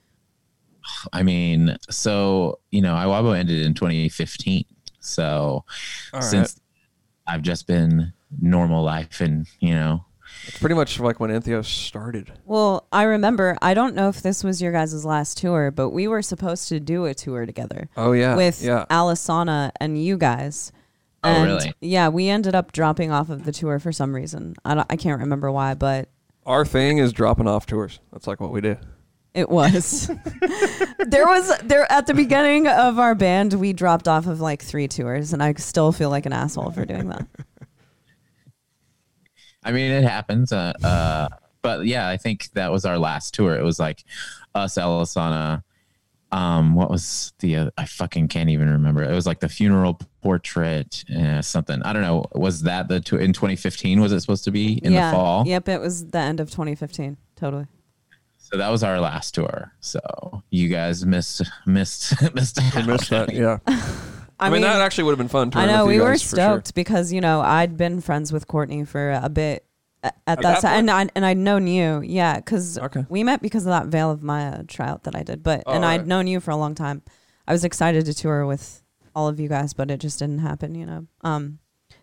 I 1.12 1.22
mean, 1.22 1.76
so 1.90 2.60
you 2.70 2.80
know, 2.80 2.94
Iwabo 2.94 3.36
ended 3.36 3.66
in 3.66 3.74
2015. 3.74 4.64
So 5.00 5.24
All 5.24 5.64
right. 6.14 6.22
since 6.22 6.60
I've 7.26 7.42
just 7.42 7.66
been 7.66 8.12
normal 8.40 8.82
life, 8.84 9.20
and 9.20 9.46
you 9.60 9.74
know, 9.74 10.04
It's 10.48 10.58
pretty 10.58 10.74
much 10.74 10.98
like 10.98 11.20
when 11.20 11.30
Entheos 11.30 11.66
started. 11.66 12.32
Well, 12.44 12.86
I 12.90 13.02
remember. 13.04 13.56
I 13.62 13.74
don't 13.74 13.94
know 13.94 14.08
if 14.08 14.22
this 14.22 14.42
was 14.42 14.60
your 14.62 14.72
guys' 14.72 15.04
last 15.04 15.38
tour, 15.38 15.70
but 15.70 15.90
we 15.90 16.08
were 16.08 16.22
supposed 16.22 16.68
to 16.70 16.80
do 16.80 17.04
a 17.04 17.14
tour 17.14 17.46
together 17.46 17.88
Oh 17.96 18.12
yeah. 18.12 18.34
with 18.34 18.62
yeah. 18.62 18.86
Alisana 18.90 19.70
and 19.80 20.02
you 20.02 20.16
guys. 20.16 20.72
Oh, 21.22 21.28
And 21.28 21.44
really? 21.50 21.74
Yeah, 21.80 22.08
we 22.08 22.28
ended 22.28 22.54
up 22.54 22.72
dropping 22.72 23.10
off 23.10 23.28
of 23.28 23.44
the 23.44 23.52
tour 23.52 23.78
for 23.78 23.92
some 23.92 24.14
reason. 24.14 24.54
I, 24.64 24.74
don't, 24.74 24.86
I 24.90 24.96
can't 24.96 25.20
remember 25.20 25.50
why, 25.52 25.74
but 25.74 26.08
Our 26.46 26.64
thing 26.64 26.98
is 26.98 27.12
dropping 27.12 27.46
off 27.48 27.66
tours. 27.66 28.00
That's 28.12 28.26
like 28.26 28.40
what 28.40 28.50
we 28.52 28.60
do. 28.60 28.76
it 29.34 29.48
was. 29.50 30.06
there 31.06 31.26
was 31.26 31.52
there 31.64 31.90
at 31.92 32.06
the 32.06 32.14
beginning 32.14 32.66
of 32.68 32.98
our 32.98 33.14
band, 33.14 33.52
we 33.54 33.72
dropped 33.72 34.08
off 34.08 34.26
of 34.26 34.40
like 34.40 34.62
three 34.62 34.88
tours, 34.88 35.32
and 35.32 35.42
I 35.42 35.52
still 35.54 35.92
feel 35.92 36.08
like 36.10 36.24
an 36.26 36.32
asshole 36.32 36.70
for 36.70 36.84
doing 36.84 37.08
that. 37.08 37.26
I 39.64 39.72
mean, 39.72 39.90
it 39.90 40.04
happens. 40.04 40.52
Uh, 40.52 40.72
uh, 40.82 41.28
but 41.62 41.86
yeah, 41.86 42.08
I 42.08 42.16
think 42.16 42.50
that 42.52 42.70
was 42.70 42.84
our 42.84 42.98
last 42.98 43.34
tour. 43.34 43.56
It 43.56 43.64
was 43.64 43.78
like 43.78 44.04
us, 44.54 44.74
Elisana, 44.74 45.62
um, 46.30 46.74
what 46.74 46.90
was 46.90 47.32
the 47.38 47.56
uh, 47.56 47.70
I 47.78 47.86
fucking 47.86 48.28
can't 48.28 48.50
even 48.50 48.68
remember. 48.68 49.02
It 49.02 49.14
was 49.14 49.26
like 49.26 49.40
the 49.40 49.48
funeral 49.48 49.98
portrait, 50.22 51.04
uh, 51.16 51.40
something. 51.40 51.82
I 51.82 51.92
don't 51.92 52.02
know. 52.02 52.26
Was 52.34 52.62
that 52.62 52.88
the 52.88 53.00
tw- 53.00 53.14
in 53.14 53.32
2015? 53.32 54.00
Was 54.00 54.12
it 54.12 54.20
supposed 54.20 54.44
to 54.44 54.50
be 54.50 54.74
in 54.84 54.92
yeah. 54.92 55.10
the 55.10 55.16
fall? 55.16 55.46
Yep, 55.46 55.68
it 55.68 55.80
was 55.80 56.06
the 56.06 56.18
end 56.18 56.40
of 56.40 56.50
2015. 56.50 57.16
Totally. 57.36 57.66
So 58.36 58.56
that 58.58 58.68
was 58.68 58.82
our 58.82 59.00
last 59.00 59.34
tour. 59.34 59.72
So 59.80 60.42
you 60.50 60.68
guys 60.68 61.04
missed 61.06 61.42
missed 61.66 62.14
missed, 62.34 62.60
out. 62.60 62.86
missed 62.86 63.10
that. 63.10 63.32
Yeah. 63.32 63.58
I, 64.40 64.50
mean, 64.50 64.62
that 64.62 64.80
actually 64.80 65.04
would 65.04 65.12
have 65.12 65.18
been 65.18 65.28
fun. 65.28 65.50
I 65.54 65.66
know 65.66 65.84
with 65.84 65.88
we 65.88 65.94
you 65.96 66.02
were 66.02 66.10
guys, 66.12 66.22
for 66.22 66.36
sure. 66.36 66.36
stoked 66.36 66.74
because 66.74 67.12
you 67.12 67.20
know 67.20 67.40
I'd 67.40 67.76
been 67.76 68.00
friends 68.00 68.32
with 68.32 68.46
Courtney 68.46 68.84
for 68.84 69.10
a 69.22 69.28
bit 69.28 69.64
at, 70.02 70.16
at 70.26 70.40
that 70.42 70.42
that 70.42 70.60
time, 70.62 70.78
and 70.78 70.90
I 70.90 71.08
and 71.16 71.26
I'd 71.26 71.38
known 71.38 71.66
you, 71.66 72.00
yeah, 72.02 72.36
because 72.36 72.78
Okay. 72.78 73.04
we 73.08 73.24
met 73.24 73.42
because 73.42 73.64
of 73.66 73.70
that 73.70 73.86
Veil 73.86 74.10
of 74.10 74.22
Maya 74.22 74.62
tryout 74.64 75.04
that 75.04 75.16
I 75.16 75.22
did. 75.22 75.42
But 75.42 75.64
Oh, 75.66 75.72
and 75.72 75.84
I'd 75.84 75.98
right. 76.00 76.06
known 76.06 76.26
you 76.26 76.40
for 76.40 76.50
a 76.52 76.56
long 76.56 76.74
time. 76.74 77.02
I 77.46 77.52
was 77.52 77.64
excited 77.64 78.04
to 78.06 78.14
tour 78.14 78.46
with 78.46 78.82
all 79.14 79.26
of 79.26 79.40
you 79.40 79.48
guys, 79.48 79.74
but 79.74 79.90
it 79.90 79.98
just 80.00 80.18
didn't 80.20 80.38
happen. 80.38 80.74
You 80.74 80.86
know. 80.86 81.06
Um, 81.22 81.58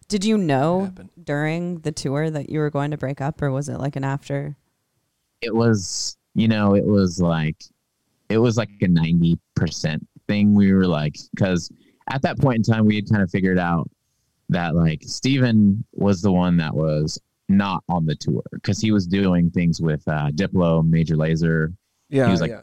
did 0.08 0.26
you 0.26 0.38
know 0.38 0.92
during 1.24 1.80
the 1.80 1.92
tour 1.92 2.30
that 2.30 2.50
you 2.50 2.60
were 2.60 2.70
going 2.70 2.92
to 2.92 2.98
break 2.98 3.22
up, 3.22 3.42
or 3.42 3.50
was 3.52 3.70
it 3.70 3.78
like 3.80 3.96
an 3.96 4.04
after? 4.04 4.56
it 5.42 5.54
was 5.54 6.18
you 6.34 6.48
know 6.48 6.74
it 6.76 6.86
was 6.86 7.20
like 7.22 7.64
it 8.30 8.38
was 8.40 8.58
like 8.58 8.70
a 8.82 8.86
90% 8.86 10.00
thing 10.28 10.56
we 10.56 10.74
were 10.74 10.88
like 10.88 11.18
because 11.36 11.70
at 12.10 12.22
that 12.22 12.38
point 12.40 12.58
in 12.58 12.64
time 12.64 12.86
we 12.86 12.96
had 12.96 13.10
kind 13.10 13.22
of 13.24 13.30
figured 13.32 13.58
out 13.60 13.90
that 14.50 14.76
like 14.76 15.02
steven 15.04 15.84
was 15.94 16.22
the 16.22 16.32
one 16.32 16.58
that 16.58 16.74
was 16.74 17.20
not 17.50 17.84
on 17.90 18.06
the 18.06 18.16
tour 18.16 18.44
because 18.54 18.80
he 18.80 18.92
was 18.92 19.06
doing 19.08 19.50
things 19.52 19.82
with 19.82 20.08
uh 20.08 20.30
diplo 20.32 20.88
Major 20.88 21.16
Lazer 21.16 21.74
Yeah. 22.10 22.26
He 22.26 22.32
was 22.32 22.42
like- 22.42 22.52
yeah. 22.52 22.62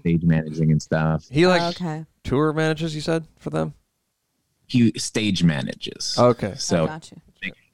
stage 0.00 0.22
managing 0.22 0.70
and 0.72 0.80
stuff 0.80 1.26
He 1.30 1.46
like 1.46 1.60
Oh, 1.62 1.68
okay, 1.68 2.06
tour 2.24 2.52
manages. 2.52 2.94
You 2.94 3.00
said 3.02 3.26
for 3.38 3.50
them. 3.50 3.74
he 4.66 4.92
stage 4.96 5.42
manages 5.42 6.16
Okay. 6.18 6.54
so 6.56 6.84
I 6.84 6.86
got 6.86 7.10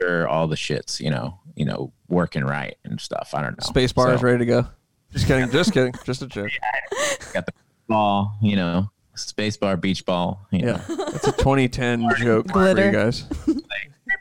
sure 0.01 0.29
all 0.29 0.47
the 0.47 0.57
shits 0.57 1.01
you 1.01 1.11
know 1.11 1.39
you 1.55 1.65
know 1.65 1.93
working 2.09 2.45
right 2.45 2.77
and 2.85 3.01
stuff 3.01 3.31
i 3.35 3.41
don't 3.43 3.53
know 3.59 3.65
Space 3.65 3.93
bar 3.93 4.13
is 4.15 4.23
ready 4.23 4.39
to 4.39 4.45
go. 4.47 4.67
Just 5.13 5.27
kidding. 5.27 5.51
Just 5.51 5.73
kidding. 5.73 5.95
Just 6.05 6.21
a 6.23 6.27
joke. 6.27 6.51
got 7.33 7.47
the 7.47 7.53
ball 7.89 8.37
you 8.43 8.57
know 8.57 8.91
space 9.17 9.57
bar 9.57 9.77
beach 9.77 10.05
ball 10.05 10.47
you 10.51 10.63
know. 10.63 10.81
Yeah. 10.89 10.97
It's 11.09 11.27
a 11.27 11.33
2010 11.33 12.09
joke 12.19 12.51
for 12.53 12.69
you 12.69 12.93
guys. 12.93 13.25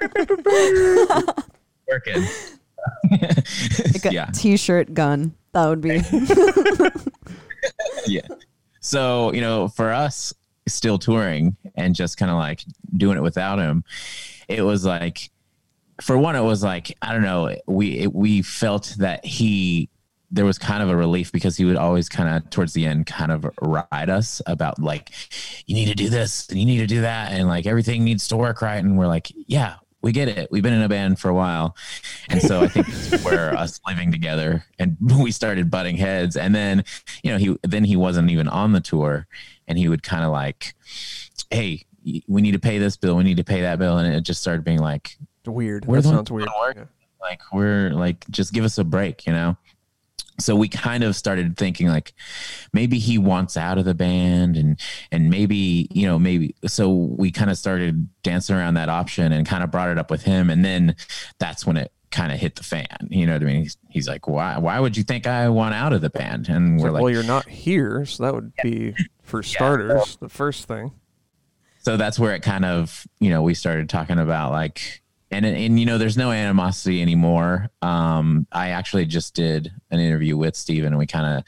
working. 1.87 2.23
Like 3.11 4.05
a 4.05 4.11
yeah, 4.11 4.25
t-shirt 4.33 4.93
gun. 4.93 5.35
That 5.53 5.67
would 5.67 5.81
be. 5.81 6.01
yeah. 8.07 8.27
So 8.79 9.33
you 9.33 9.41
know, 9.41 9.67
for 9.67 9.91
us, 9.91 10.33
still 10.67 10.97
touring 10.97 11.55
and 11.75 11.95
just 11.95 12.17
kind 12.17 12.31
of 12.31 12.37
like 12.37 12.63
doing 12.95 13.17
it 13.17 13.21
without 13.21 13.59
him, 13.59 13.83
it 14.47 14.61
was 14.61 14.85
like, 14.85 15.29
for 16.01 16.17
one, 16.17 16.35
it 16.35 16.41
was 16.41 16.63
like 16.63 16.95
I 17.01 17.13
don't 17.13 17.23
know, 17.23 17.55
we 17.67 17.99
it, 17.99 18.13
we 18.13 18.41
felt 18.41 18.95
that 18.99 19.25
he 19.25 19.89
there 20.31 20.45
was 20.45 20.57
kind 20.57 20.81
of 20.81 20.89
a 20.89 20.95
relief 20.95 21.31
because 21.31 21.57
he 21.57 21.65
would 21.65 21.75
always 21.75 22.09
kind 22.09 22.29
of 22.29 22.49
towards 22.49 22.73
the 22.73 22.85
end 22.85 23.05
kind 23.05 23.31
of 23.31 23.45
ride 23.61 24.09
us 24.09 24.41
about 24.47 24.79
like 24.79 25.11
you 25.65 25.75
need 25.75 25.87
to 25.87 25.95
do 25.95 26.09
this 26.09 26.47
and 26.49 26.59
you 26.59 26.65
need 26.65 26.79
to 26.79 26.87
do 26.87 27.01
that 27.01 27.31
and 27.31 27.47
like 27.47 27.65
everything 27.65 28.03
needs 28.03 28.27
to 28.27 28.37
work 28.37 28.61
right 28.61 28.83
and 28.83 28.97
we're 28.97 29.07
like 29.07 29.31
yeah 29.47 29.75
we 30.01 30.11
get 30.11 30.27
it 30.27 30.47
we've 30.51 30.61
been 30.63 30.73
in 30.73 30.81
a 30.83 30.89
band 30.89 31.17
for 31.19 31.29
a 31.29 31.33
while 31.33 31.75
and 32.29 32.41
so 32.41 32.61
i 32.61 32.67
think 32.67 32.87
where 33.23 33.53
us 33.55 33.79
living 33.87 34.11
together 34.11 34.63
and 34.77 34.97
we 35.19 35.31
started 35.31 35.71
butting 35.71 35.97
heads 35.97 36.37
and 36.37 36.53
then 36.53 36.83
you 37.23 37.31
know 37.31 37.37
he 37.37 37.57
then 37.63 37.83
he 37.83 37.95
wasn't 37.95 38.29
even 38.29 38.47
on 38.47 38.71
the 38.71 38.81
tour 38.81 39.27
and 39.67 39.77
he 39.77 39.87
would 39.87 40.03
kind 40.03 40.23
of 40.23 40.31
like 40.31 40.75
hey 41.49 41.83
we 42.27 42.41
need 42.41 42.51
to 42.51 42.59
pay 42.59 42.77
this 42.77 42.97
bill 42.97 43.15
we 43.15 43.23
need 43.23 43.37
to 43.37 43.43
pay 43.43 43.61
that 43.61 43.79
bill 43.79 43.97
and 43.97 44.13
it 44.13 44.21
just 44.21 44.41
started 44.41 44.63
being 44.63 44.79
like 44.79 45.17
Weird. 45.47 45.83
That 45.83 46.03
sounds 46.15 46.31
weird. 46.31 46.49
Yeah. 46.75 46.85
like 47.21 47.41
we're 47.53 47.91
like 47.91 48.27
just 48.29 48.53
give 48.53 48.63
us 48.63 48.77
a 48.77 48.83
break 48.83 49.25
you 49.25 49.33
know 49.33 49.57
so 50.39 50.55
we 50.55 50.67
kind 50.67 51.03
of 51.03 51.15
started 51.15 51.55
thinking 51.57 51.87
like 51.87 52.13
maybe 52.73 52.99
he 52.99 53.17
wants 53.17 53.55
out 53.55 53.77
of 53.77 53.85
the 53.85 53.93
band 53.93 54.57
and 54.57 54.79
and 55.11 55.29
maybe 55.29 55.87
you 55.91 56.05
know 56.05 56.19
maybe 56.19 56.55
so 56.67 56.91
we 56.93 57.31
kind 57.31 57.49
of 57.49 57.57
started 57.57 58.09
dancing 58.23 58.55
around 58.55 58.73
that 58.73 58.89
option 58.89 59.31
and 59.31 59.47
kind 59.47 59.63
of 59.63 59.71
brought 59.71 59.89
it 59.89 59.97
up 59.97 60.11
with 60.11 60.23
him. 60.23 60.49
And 60.49 60.63
then 60.65 60.95
that's 61.39 61.65
when 61.65 61.77
it 61.77 61.91
kind 62.11 62.31
of 62.31 62.39
hit 62.39 62.55
the 62.55 62.63
fan. 62.63 63.07
You 63.09 63.25
know 63.25 63.33
what 63.33 63.43
i 63.43 63.45
mean? 63.45 63.63
He's, 63.63 63.77
he's 63.89 64.07
like 64.07 64.27
why 64.27 64.57
why 64.57 64.79
would 64.79 64.97
you 64.97 65.03
think 65.03 65.25
i 65.25 65.47
want 65.49 65.73
out 65.73 65.93
of 65.93 66.01
the 66.01 66.09
band? 66.09 66.49
And 66.49 66.79
we're 66.79 66.85
like, 66.91 66.93
like 66.93 67.03
well, 67.03 67.13
you're 67.13 67.23
not 67.23 67.47
here, 67.47 68.05
so 68.05 68.23
that 68.23 68.33
would 68.33 68.51
be 68.61 68.93
for 69.23 69.41
starters 69.41 70.17
the 70.17 70.29
first 70.29 70.67
thing. 70.67 70.91
so 71.79 71.97
that's 71.97 72.19
where 72.19 72.35
it 72.35 72.41
kind 72.41 72.65
of 72.65 73.07
you 73.19 73.29
know 73.29 73.41
we 73.41 73.53
started 73.53 73.89
talking 73.89 74.19
about 74.19 74.51
like 74.51 75.01
and 75.35 75.45
and 75.45 75.79
you 75.79 75.85
know 75.85 75.97
there's 75.97 76.17
no 76.17 76.31
animosity 76.31 77.01
anymore. 77.01 77.69
Um 77.81 78.47
i 78.51 78.69
actually 78.69 79.05
just 79.05 79.33
did 79.33 79.71
an 79.91 79.99
interview 79.99 80.37
with 80.37 80.55
steven 80.55 80.87
and 80.87 80.97
we 80.97 81.05
kind 81.05 81.37
of 81.37 81.43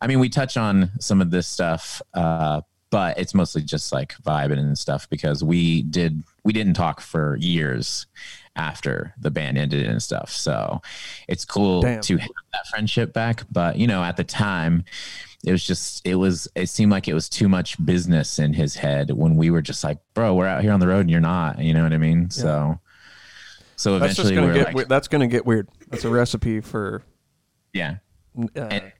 i 0.00 0.06
mean 0.06 0.18
we 0.18 0.28
touch 0.28 0.56
on 0.56 0.90
some 1.00 1.20
of 1.20 1.30
this 1.30 1.46
stuff 1.46 2.00
uh 2.14 2.60
but 2.90 3.18
it's 3.18 3.34
mostly 3.34 3.62
just 3.62 3.92
like 3.92 4.14
vibing 4.22 4.58
and 4.58 4.78
stuff 4.78 5.08
because 5.10 5.42
we 5.42 5.82
did 5.82 6.22
we 6.44 6.52
didn't 6.52 6.74
talk 6.74 7.00
for 7.00 7.36
years 7.36 8.06
after 8.54 9.12
the 9.20 9.30
band 9.30 9.58
ended 9.58 9.86
and 9.86 10.02
stuff. 10.02 10.30
So 10.30 10.80
it's 11.28 11.44
cool 11.44 11.82
Damn. 11.82 12.00
to 12.02 12.16
have 12.16 12.30
that 12.52 12.66
friendship 12.70 13.12
back 13.12 13.42
but 13.50 13.76
you 13.76 13.86
know 13.86 14.02
at 14.02 14.16
the 14.16 14.24
time 14.24 14.84
it 15.44 15.52
was 15.52 15.64
just 15.64 16.06
it 16.06 16.14
was 16.14 16.48
it 16.54 16.68
seemed 16.68 16.90
like 16.90 17.08
it 17.08 17.14
was 17.14 17.28
too 17.28 17.48
much 17.48 17.84
business 17.84 18.38
in 18.38 18.52
his 18.52 18.76
head 18.76 19.10
when 19.10 19.36
we 19.36 19.50
were 19.50 19.62
just 19.62 19.84
like 19.84 19.98
bro 20.14 20.34
we're 20.34 20.46
out 20.46 20.62
here 20.62 20.72
on 20.72 20.80
the 20.80 20.88
road 20.88 21.00
and 21.00 21.10
you're 21.10 21.20
not 21.20 21.58
you 21.58 21.74
know 21.74 21.82
what 21.82 21.92
i 21.92 21.98
mean? 21.98 22.30
So 22.30 22.78
so 23.76 23.96
eventually, 23.96 24.08
That's 24.08 24.16
just 24.16 24.34
gonna 24.34 24.54
get. 24.54 24.66
like 24.66 24.74
we- 24.76 24.84
that's 24.84 25.08
gonna 25.08 25.26
get 25.28 25.46
weird. 25.46 25.68
That's 25.88 26.04
a 26.04 26.10
recipe 26.10 26.60
for 26.60 27.02
yeah 27.72 27.96
uh, 28.56 28.60
And- 28.60 28.92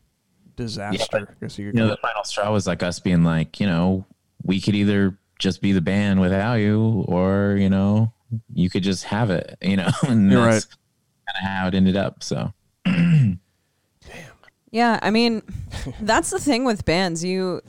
disaster. 0.56 1.28
I 1.30 1.44
guess 1.44 1.58
you 1.58 1.66
you 1.66 1.72
know 1.72 1.88
the 1.88 1.96
final 1.98 2.24
straw 2.24 2.50
was 2.52 2.66
like 2.66 2.82
us 2.82 2.98
being 2.98 3.24
like 3.24 3.60
you 3.60 3.66
know 3.66 4.06
we 4.42 4.60
could 4.60 4.74
either 4.74 5.18
just 5.38 5.60
be 5.60 5.72
the 5.72 5.80
band 5.82 6.20
without 6.20 6.54
you 6.54 7.04
or 7.08 7.56
you 7.58 7.68
know 7.68 8.12
you 8.54 8.70
could 8.70 8.82
just 8.82 9.04
have 9.04 9.30
it 9.30 9.56
you 9.60 9.76
know 9.76 9.88
and 10.08 10.30
You're 10.32 10.44
that's 10.50 10.64
kind 10.64 10.78
of 11.42 11.48
how 11.48 11.68
it 11.68 11.74
ended 11.74 11.96
up 11.96 12.22
so 12.22 12.52
Damn. 12.84 13.40
Yeah, 14.72 14.98
I 15.00 15.10
mean, 15.10 15.42
that's 16.00 16.30
the 16.30 16.38
thing 16.40 16.64
with 16.64 16.84
bands. 16.84 17.24
You 17.24 17.62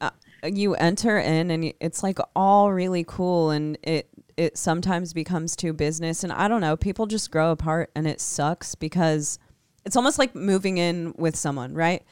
uh, 0.00 0.10
you 0.44 0.74
enter 0.74 1.16
in 1.18 1.50
and 1.52 1.72
it's 1.78 2.02
like 2.02 2.18
all 2.34 2.72
really 2.72 3.04
cool 3.06 3.50
and 3.50 3.78
it 3.82 4.08
it 4.38 4.56
sometimes 4.56 5.12
becomes 5.12 5.56
too 5.56 5.72
business 5.72 6.22
and 6.22 6.32
I 6.32 6.48
don't 6.48 6.60
know, 6.60 6.76
people 6.76 7.06
just 7.06 7.30
grow 7.30 7.50
apart 7.50 7.90
and 7.94 8.06
it 8.06 8.20
sucks 8.20 8.74
because 8.74 9.38
it's 9.84 9.96
almost 9.96 10.18
like 10.18 10.34
moving 10.34 10.78
in 10.78 11.12
with 11.18 11.34
someone, 11.34 11.74
right? 11.74 12.02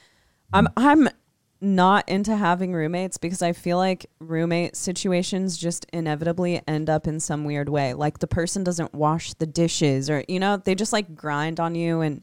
I'm 0.53 0.69
I'm 0.77 1.09
not 1.61 2.09
into 2.09 2.37
having 2.37 2.75
roommates 2.75 3.17
because 3.17 3.43
I 3.43 3.53
feel 3.53 3.79
like 3.79 4.07
roommate 4.19 4.77
situations 4.77 5.57
just 5.57 5.87
inevitably 5.93 6.61
end 6.67 6.91
up 6.91 7.07
in 7.07 7.21
some 7.21 7.45
weird 7.45 7.69
way. 7.69 7.95
Like 7.95 8.19
the 8.19 8.27
person 8.27 8.65
doesn't 8.65 8.93
wash 8.93 9.33
the 9.35 9.47
dishes 9.47 10.11
or 10.11 10.25
you 10.29 10.41
know, 10.41 10.57
they 10.57 10.75
just 10.75 10.93
like 10.93 11.15
grind 11.15 11.61
on 11.61 11.75
you 11.77 12.01
and 12.01 12.23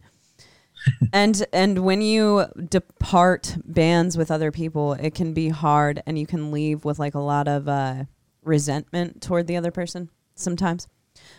and 1.14 1.46
and 1.54 1.80
when 1.80 2.02
you 2.02 2.46
depart 2.70 3.56
bands 3.64 4.18
with 4.18 4.32
other 4.32 4.52
people, 4.52 4.94
it 4.94 5.16
can 5.16 5.34
be 5.34 5.48
hard 5.48 6.04
and 6.06 6.20
you 6.20 6.28
can 6.28 6.52
leave 6.52 6.84
with 6.84 7.00
like 7.00 7.16
a 7.16 7.20
lot 7.20 7.48
of 7.48 7.70
uh, 7.70 8.04
resentment 8.44 9.22
toward 9.22 9.48
the 9.48 9.58
other 9.58 9.72
person 9.72 10.10
sometimes. 10.36 10.88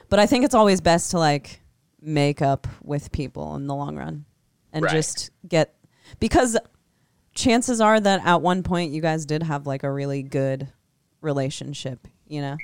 But 0.09 0.19
I 0.19 0.27
think 0.27 0.45
it's 0.45 0.55
always 0.55 0.81
best 0.81 1.11
to 1.13 1.19
like 1.19 1.61
make 2.01 2.43
up 2.43 2.67
with 2.83 3.13
people 3.13 3.57
in 3.57 3.67
the 3.67 3.75
long 3.75 3.97
run 3.97 4.25
and 4.73 4.85
Right. 4.85 4.93
just 4.93 5.31
get 5.49 5.75
because 6.21 6.57
chances 7.35 7.81
are 7.81 7.99
that 7.99 8.25
at 8.25 8.43
one 8.43 8.63
point 8.63 8.93
you 8.93 9.01
guys 9.01 9.25
did 9.27 9.43
have 9.43 9.67
like 9.67 9.83
a 9.83 9.91
really 9.91 10.23
good 10.23 10.69
relationship, 11.21 12.07
you 12.29 12.41
know. 12.41 12.57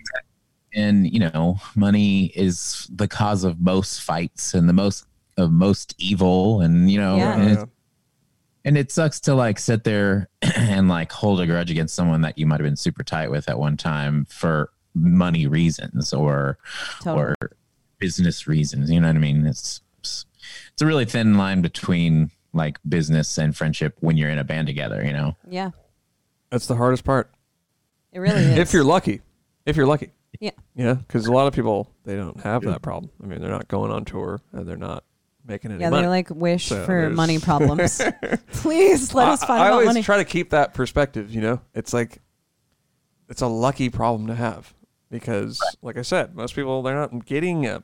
and 0.73 1.13
you 1.13 1.19
know 1.19 1.57
money 1.75 2.27
is 2.37 2.87
the 2.95 3.09
cause 3.09 3.43
of 3.43 3.61
most 3.61 4.01
fights 4.03 4.55
and 4.55 4.69
the 4.69 4.73
most 4.73 5.05
of 5.37 5.51
most 5.51 5.95
evil 5.99 6.61
and 6.61 6.89
you 6.91 7.01
know 7.01 7.17
Yeah. 7.17 7.41
and, 7.41 7.71
and 8.65 8.77
it 8.79 8.91
sucks 8.93 9.21
to 9.21 9.35
like 9.35 9.59
sit 9.59 9.85
there 9.85 10.29
and 10.57 10.89
like 10.89 11.11
hold 11.13 11.41
a 11.41 11.47
grudge 11.47 11.71
against 11.71 11.95
someone 11.95 12.21
that 12.23 12.37
you 12.39 12.47
might 12.47 12.61
have 12.61 12.67
been 12.67 12.77
super 12.77 13.03
tight 13.03 13.31
with 13.31 13.49
at 13.49 13.59
one 13.59 13.77
time 13.77 14.27
for 14.29 14.71
money 14.95 15.47
reasons 15.47 16.13
or 16.13 16.59
Totally. 17.03 17.23
or 17.23 17.35
business 17.99 18.47
reasons 18.49 18.91
you 18.91 18.99
know 19.01 19.07
what 19.09 19.17
i 19.17 19.19
mean 19.21 19.47
it's 19.47 19.81
it's 20.01 20.27
a 20.81 20.87
really 20.87 21.05
thin 21.05 21.37
line 21.37 21.61
between 21.63 22.31
like 22.53 22.79
business 22.89 23.39
and 23.39 23.57
friendship 23.57 23.97
when 24.01 24.17
you're 24.17 24.31
in 24.31 24.39
a 24.39 24.45
band 24.45 24.67
together 24.67 25.05
you 25.05 25.13
know 25.13 25.37
yeah. 25.49 25.71
That's 26.51 26.67
the 26.67 26.75
hardest 26.75 27.05
part. 27.05 27.31
It 28.13 28.19
really 28.19 28.35
is. 28.43 28.59
If 28.59 28.73
you're 28.73 28.83
lucky, 28.83 29.21
if 29.67 29.77
you're 29.77 29.87
lucky, 29.87 30.11
Yeah. 30.41 30.51
yeah, 30.75 30.95
because 30.95 31.27
a 31.27 31.33
lot 31.33 31.47
of 31.47 31.55
people 31.55 31.89
they 32.05 32.17
don't 32.17 32.41
have 32.41 32.63
that 32.63 32.83
problem. 32.83 33.13
I 33.23 33.27
mean, 33.29 33.41
they're 33.41 33.53
not 33.53 33.69
going 33.69 33.93
on 33.93 34.05
tour 34.05 34.41
and 34.51 34.67
they're 34.67 34.77
not 34.77 35.05
making 35.51 35.73
any 35.73 35.81
Yeah, 35.83 35.91
money. 35.91 36.03
they 36.05 36.09
like 36.09 36.31
wish 36.31 36.67
So 36.69 36.85
for 36.87 37.03
there's- 37.03 37.15
money 37.17 37.39
problems. 37.39 38.01
Please 38.53 39.13
let 39.15 39.29
us 39.29 39.43
I, 39.43 39.47
find 39.47 39.63
I 39.63 39.67
out 39.67 39.73
always 39.73 39.87
money. 39.89 40.03
try 40.03 40.17
to 40.17 40.25
keep 40.25 40.51
that 40.51 40.73
perspective. 40.73 41.31
You 41.35 41.43
know, 41.43 41.61
it's 41.75 41.93
like 41.93 42.23
it's 43.29 43.43
a 43.43 43.47
lucky 43.47 43.91
problem 43.91 44.27
to 44.29 44.35
have 44.35 44.73
because, 45.11 45.61
like 45.83 45.97
I 45.99 46.03
said, 46.03 46.35
most 46.35 46.55
people 46.55 46.83
they're 46.83 46.95
not 46.95 47.27
getting 47.27 47.67
uh 47.67 47.81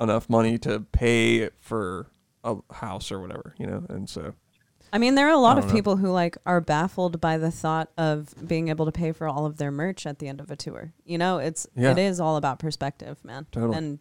enough 0.00 0.28
money 0.28 0.58
to 0.58 0.80
pay 0.92 1.48
for 1.60 2.06
a 2.44 2.56
house 2.74 3.10
or 3.10 3.20
whatever. 3.20 3.54
You 3.58 3.66
know, 3.66 3.86
and 3.88 4.08
so 4.08 4.34
I 4.92 4.98
mean, 4.98 5.14
there 5.16 5.26
are 5.26 5.32
a 5.32 5.38
lot 5.38 5.58
of 5.58 5.70
people 5.70 5.96
who 5.96 6.10
like 6.10 6.36
are 6.46 6.60
baffled 6.60 7.20
by 7.20 7.38
the 7.38 7.50
thought 7.50 7.90
of 7.98 8.32
being 8.46 8.68
able 8.68 8.86
to 8.86 8.92
pay 8.92 9.12
for 9.12 9.26
all 9.28 9.44
of 9.44 9.56
their 9.58 9.70
merch 9.70 10.06
at 10.06 10.18
the 10.20 10.28
end 10.28 10.40
of 10.40 10.50
a 10.50 10.56
tour. 10.56 10.92
You 11.04 11.18
know, 11.18 11.38
it's 11.38 11.66
Yeah. 11.74 11.90
it 11.92 11.98
is 11.98 12.20
all 12.20 12.36
about 12.36 12.58
perspective, 12.58 13.22
man. 13.24 13.46
Totally. 13.50 13.76
And 13.76 13.98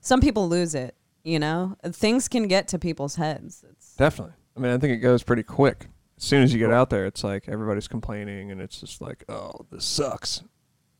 some 0.00 0.20
people 0.20 0.48
lose 0.48 0.74
it. 0.74 0.94
You 1.24 1.38
know, 1.38 1.76
things 1.86 2.28
can 2.28 2.48
get 2.48 2.68
to 2.68 2.78
people's 2.78 3.16
heads. 3.16 3.64
It's 3.70 3.96
definitely. 3.96 4.34
I 4.56 4.60
mean, 4.60 4.72
I 4.72 4.78
think 4.78 4.92
it 4.92 4.98
goes 4.98 5.22
pretty 5.22 5.42
quick. 5.42 5.88
As 6.18 6.24
soon 6.24 6.42
as 6.42 6.52
you 6.52 6.58
get 6.60 6.70
out 6.70 6.90
there, 6.90 7.06
it's 7.06 7.24
like 7.24 7.48
everybody's 7.48 7.88
complaining, 7.88 8.50
and 8.52 8.60
it's 8.60 8.78
just 8.80 9.00
like, 9.00 9.24
oh, 9.28 9.66
this 9.72 9.84
sucks. 9.84 10.42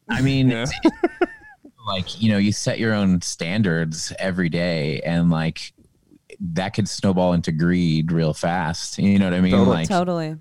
I 0.09 0.23
mean, 0.23 0.49
Yeah. 0.49 0.67
like 1.87 2.21
you 2.21 2.31
know, 2.33 2.39
you 2.39 2.53
set 2.53 2.79
your 2.79 2.95
own 2.95 3.21
standards 3.21 4.13
every 4.19 4.49
day, 4.49 5.01
and 5.01 5.31
like 5.31 5.73
that 6.41 6.71
could 6.71 6.89
snowball 6.89 7.35
into 7.35 7.53
greed 7.53 8.11
real 8.11 8.33
fast. 8.35 8.99
You 8.99 9.19
know 9.19 9.27
what 9.27 9.35
I 9.35 9.41
mean? 9.41 9.53
Totally. 9.53 9.77
Like 9.77 9.89
totally. 9.89 10.37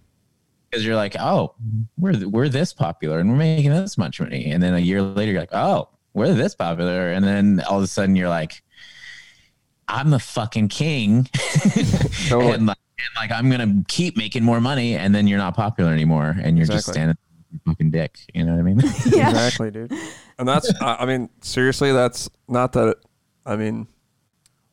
because 0.69 0.86
you're 0.86 0.96
like, 0.96 1.15
oh, 1.19 1.56
we're 1.98 2.28
we're 2.28 2.50
this 2.50 2.74
popular 2.74 3.19
and 3.19 3.30
we're 3.30 3.36
making 3.36 3.72
this 3.72 3.98
much 3.98 4.19
money, 4.22 4.46
and 4.52 4.63
then 4.63 4.74
a 4.74 4.80
year 4.80 5.02
later 5.02 5.34
you're 5.34 5.41
like, 5.41 5.54
oh, 5.54 5.89
we're 6.13 6.34
this 6.34 6.56
popular, 6.56 7.12
and 7.12 7.24
then 7.26 7.62
all 7.69 7.78
of 7.78 7.84
a 7.84 7.88
sudden 7.88 8.15
you're 8.15 8.30
like, 8.30 8.63
I'm 9.88 10.10
the 10.10 10.19
fucking 10.19 10.69
king, 10.69 11.26
Totally. 12.28 12.54
and, 12.54 12.65
like, 12.67 12.78
and 12.98 13.08
like 13.15 13.32
I'm 13.32 13.50
gonna 13.50 13.84
keep 13.88 14.17
making 14.17 14.43
more 14.43 14.62
money, 14.62 14.96
and 14.96 15.13
then 15.13 15.28
you're 15.28 15.38
not 15.38 15.56
popular 15.56 15.91
anymore, 15.91 16.36
and 16.41 16.58
you're 16.58 16.67
just 16.67 16.88
standing 16.88 17.15
there 17.15 17.38
with 17.52 17.62
your 17.65 17.74
fucking 17.74 17.91
dick. 17.91 18.17
You 18.34 18.46
know 18.46 18.54
what 18.54 18.60
I 18.60 18.63
mean? 18.63 18.82
Yeah. 19.08 19.30
Exactly, 19.30 19.72
dude. 19.72 19.91
And 20.39 20.48
that's, 20.48 20.72
I 20.82 20.96
I 21.02 21.06
mean, 21.06 21.30
seriously, 21.41 21.91
that's 21.91 22.30
not 22.48 22.72
that. 22.74 22.98
I 23.46 23.56
mean, 23.58 23.88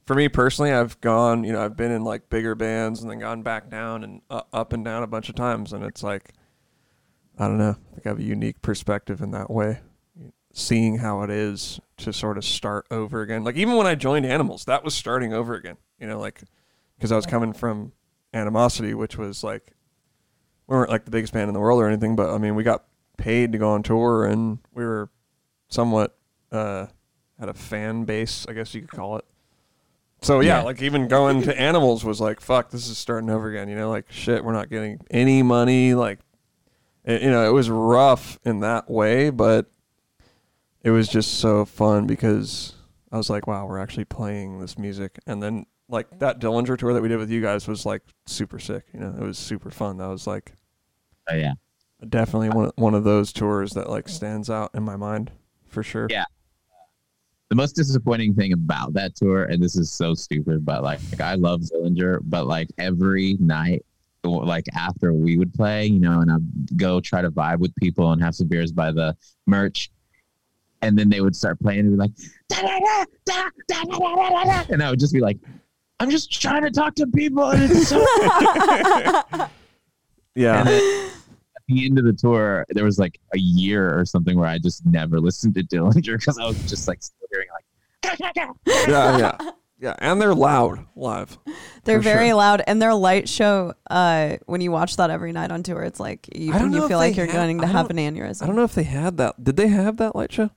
for 0.06 0.14
me 0.14 0.28
personally, 0.28 0.72
I've 0.72 1.00
gone, 1.00 1.44
you 1.44 1.52
know, 1.52 1.64
I've 1.64 1.76
been 1.76 1.90
in 1.92 2.02
like 2.04 2.30
bigger 2.30 2.54
bands 2.54 3.02
and 3.02 3.10
then 3.10 3.18
gone 3.18 3.42
back 3.42 3.68
down 3.70 4.04
and 4.04 4.22
uh, 4.30 4.42
up 4.52 4.72
and 4.72 4.84
down 4.84 5.02
a 5.02 5.06
bunch 5.08 5.28
of 5.28 5.34
times, 5.34 5.72
and 5.72 5.84
it's 5.84 6.02
like, 6.02 6.32
I 7.38 7.46
don't 7.48 7.58
know. 7.58 7.76
I 7.90 7.94
think 7.94 8.06
I 8.06 8.08
have 8.10 8.18
a 8.20 8.22
unique 8.24 8.60
perspective 8.62 9.20
in 9.22 9.30
that 9.32 9.50
way, 9.50 9.80
seeing 10.52 10.98
how 10.98 11.22
it 11.22 11.30
is 11.30 11.80
to 11.98 12.12
sort 12.12 12.36
of 12.38 12.44
start 12.44 12.86
over 12.90 13.20
again. 13.22 13.44
Like 13.44 13.56
even 13.56 13.76
when 13.76 13.86
I 13.86 13.94
joined 13.94 14.26
Animals, 14.26 14.64
that 14.64 14.82
was 14.84 14.94
starting 14.94 15.32
over 15.32 15.54
again. 15.54 15.76
You 15.98 16.06
know, 16.06 16.18
like 16.18 16.40
because 16.96 17.12
I 17.12 17.16
was 17.16 17.26
coming 17.26 17.52
from 17.52 17.92
Animosity, 18.34 18.94
which 18.94 19.16
was 19.18 19.42
like 19.44 19.72
we 20.66 20.76
weren't 20.76 20.90
like 20.90 21.04
the 21.04 21.10
biggest 21.10 21.32
band 21.32 21.48
in 21.48 21.54
the 21.54 21.60
world 21.60 21.80
or 21.80 21.86
anything, 21.88 22.16
but 22.16 22.30
I 22.30 22.38
mean, 22.38 22.54
we 22.54 22.62
got 22.62 22.84
paid 23.16 23.52
to 23.52 23.58
go 23.58 23.70
on 23.70 23.82
tour 23.82 24.24
and 24.24 24.58
we 24.72 24.84
were 24.84 25.10
somewhat 25.68 26.16
uh, 26.52 26.86
had 27.38 27.48
a 27.48 27.54
fan 27.54 28.04
base, 28.04 28.46
I 28.48 28.52
guess 28.52 28.74
you 28.74 28.80
could 28.82 28.90
call 28.90 29.16
it. 29.16 29.24
So 30.22 30.40
yeah, 30.40 30.58
Yeah. 30.58 30.62
like 30.64 30.82
even 30.82 31.08
going 31.08 31.42
to 31.42 31.58
Animals 31.60 32.04
was 32.04 32.20
like, 32.20 32.40
fuck, 32.40 32.70
this 32.70 32.88
is 32.88 32.98
starting 32.98 33.30
over 33.30 33.48
again. 33.48 33.68
You 33.68 33.76
know, 33.76 33.90
like 33.90 34.10
shit, 34.10 34.44
we're 34.44 34.52
not 34.52 34.68
getting 34.70 35.00
any 35.10 35.42
money. 35.42 35.94
Like, 35.94 36.18
it, 37.04 37.22
you 37.22 37.30
know, 37.30 37.48
it 37.48 37.52
was 37.52 37.70
rough 37.70 38.38
in 38.44 38.60
that 38.60 38.90
way, 38.90 39.30
but 39.30 39.70
it 40.82 40.90
was 40.90 41.08
just 41.08 41.38
so 41.40 41.64
fun 41.64 42.06
because 42.06 42.74
I 43.12 43.16
was 43.16 43.28
like, 43.30 43.46
wow, 43.46 43.66
we're 43.66 43.78
actually 43.78 44.04
playing 44.06 44.60
this 44.60 44.78
music. 44.78 45.18
And 45.26 45.42
then 45.42 45.66
like 45.88 46.18
that 46.20 46.40
Dillinger 46.40 46.78
tour 46.78 46.92
that 46.94 47.02
we 47.02 47.08
did 47.08 47.18
with 47.18 47.30
you 47.30 47.40
guys 47.42 47.66
was 47.66 47.84
like 47.84 48.02
super 48.26 48.58
sick. 48.58 48.84
You 48.94 49.00
know, 49.00 49.14
it 49.18 49.22
was 49.22 49.38
super 49.38 49.70
fun. 49.70 49.98
That 49.98 50.06
was 50.08 50.26
like 50.26 50.52
Oh 51.28 51.34
yeah. 51.34 51.54
definitely 52.08 52.50
one 52.50 52.70
one 52.76 52.94
of 52.94 53.04
those 53.04 53.32
tours 53.32 53.72
that 53.72 53.90
like 53.90 54.08
stands 54.08 54.48
out 54.48 54.70
in 54.74 54.82
my 54.82 54.96
mind 54.96 55.30
for 55.66 55.82
sure. 55.82 56.06
Yeah. 56.10 56.24
The 57.50 57.56
most 57.56 57.74
disappointing 57.74 58.34
thing 58.34 58.52
about 58.52 58.92
that 58.92 59.16
tour, 59.16 59.44
and 59.44 59.60
this 59.60 59.74
is 59.76 59.90
so 59.90 60.14
stupid, 60.14 60.64
but 60.64 60.84
like, 60.84 61.00
like 61.10 61.20
I 61.20 61.34
love 61.34 61.62
Dillinger, 61.62 62.20
but 62.22 62.46
like 62.46 62.68
every 62.78 63.36
night, 63.40 63.84
like 64.22 64.66
after 64.72 65.12
we 65.12 65.36
would 65.36 65.52
play, 65.52 65.86
you 65.86 65.98
know, 65.98 66.20
and 66.20 66.30
I'd 66.30 66.76
go 66.76 67.00
try 67.00 67.22
to 67.22 67.30
vibe 67.30 67.58
with 67.58 67.74
people 67.74 68.12
and 68.12 68.22
have 68.22 68.36
some 68.36 68.46
beers 68.46 68.70
by 68.70 68.92
the 68.92 69.16
merch. 69.48 69.90
And 70.82 70.98
then 70.98 71.10
they 71.10 71.20
would 71.20 71.36
start 71.36 71.60
playing 71.60 71.80
and 71.80 71.90
be 71.90 71.96
like, 71.96 72.12
da, 72.48 72.62
da, 72.62 72.78
da, 72.78 73.04
da, 73.26 73.50
da, 73.68 73.82
da, 73.84 73.98
da, 73.98 74.28
da, 74.30 74.44
da. 74.44 74.64
and 74.72 74.82
I 74.82 74.90
would 74.90 74.98
just 75.00 75.12
be 75.12 75.20
like, 75.20 75.36
I'm 75.98 76.10
just 76.10 76.40
trying 76.40 76.62
to 76.62 76.70
talk 76.70 76.94
to 76.94 77.06
people. 77.06 77.50
And 77.50 77.62
it's 77.64 77.88
so 77.88 77.98
Yeah. 80.34 80.60
And 80.60 80.68
then 80.68 81.06
at 81.56 81.62
the 81.68 81.86
end 81.86 81.98
of 81.98 82.04
the 82.04 82.14
tour, 82.14 82.64
there 82.70 82.84
was 82.84 82.98
like 82.98 83.20
a 83.34 83.38
year 83.38 83.98
or 83.98 84.04
something 84.06 84.38
where 84.38 84.48
I 84.48 84.58
just 84.58 84.86
never 84.86 85.20
listened 85.20 85.54
to 85.56 85.62
Dillinger 85.62 86.18
because 86.18 86.38
I 86.38 86.46
was 86.46 86.58
just 86.68 86.88
like 86.88 87.02
still 87.02 87.28
hearing 87.30 87.48
like, 87.52 87.64
yeah, 88.88 89.18
yeah. 89.18 89.50
Yeah, 89.80 89.94
and 89.98 90.20
they're 90.20 90.34
loud 90.34 90.84
live. 90.94 91.38
They're 91.84 92.00
very 92.00 92.28
sure. 92.28 92.34
loud, 92.34 92.62
and 92.66 92.82
their 92.82 92.92
light 92.92 93.30
show. 93.30 93.72
Uh, 93.88 94.36
when 94.44 94.60
you 94.60 94.70
watch 94.70 94.96
that 94.96 95.08
every 95.08 95.32
night 95.32 95.50
on 95.50 95.62
tour, 95.62 95.82
it's 95.82 95.98
like 95.98 96.28
you, 96.34 96.52
you 96.52 96.86
feel 96.86 96.98
like 96.98 97.16
you're 97.16 97.24
have- 97.24 97.34
going 97.34 97.58
to 97.62 97.66
have 97.66 97.88
an 97.88 97.96
aneurysm. 97.96 98.42
I 98.42 98.46
don't 98.46 98.56
know 98.56 98.64
if 98.64 98.74
they 98.74 98.82
had 98.82 99.16
that. 99.16 99.42
Did 99.42 99.56
they 99.56 99.68
have 99.68 99.96
that 99.96 100.14
light 100.14 100.32
show? 100.32 100.50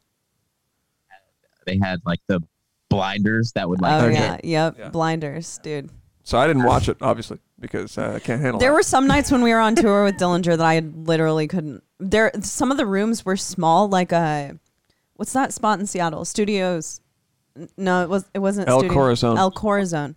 They 1.66 1.78
had 1.82 2.00
like 2.06 2.20
the 2.28 2.42
blinders 2.90 3.52
that 3.54 3.68
would 3.68 3.82
like 3.82 4.04
Oh 4.04 4.08
yeah, 4.08 4.38
yep. 4.44 4.76
Yeah. 4.78 4.90
Blinders, 4.90 5.60
dude. 5.64 5.90
So 6.24 6.38
I 6.38 6.48
didn't 6.48 6.64
watch 6.64 6.88
it 6.90 6.98
obviously 7.02 7.40
because 7.60 7.98
uh, 7.98 8.14
I 8.16 8.20
can't 8.20 8.42
handle 8.42 8.60
There 8.60 8.70
that. 8.70 8.76
were 8.76 8.84
some 8.84 9.08
nights 9.08 9.32
when 9.32 9.42
we 9.42 9.52
were 9.52 9.60
on 9.60 9.76
tour 9.76 10.04
with 10.04 10.16
Dillinger 10.16 10.58
that 10.58 10.62
I 10.66 10.80
literally 10.80 11.48
couldn't. 11.48 11.84
There, 12.00 12.32
some 12.42 12.72
of 12.72 12.78
the 12.78 12.86
rooms 12.86 13.26
were 13.26 13.38
small, 13.38 13.88
like 13.90 14.12
a, 14.12 14.58
what's 15.16 15.34
that 15.34 15.54
spot 15.54 15.80
in 15.80 15.86
Seattle? 15.88 16.24
Studios. 16.26 17.00
No, 17.78 18.04
it 18.04 18.10
was. 18.10 18.26
It 18.34 18.40
wasn't. 18.40 18.68
El 18.68 18.80
Studio- 18.80 18.94
Corazon. 18.94 19.38
El 19.38 19.52
Corazon. 19.52 20.16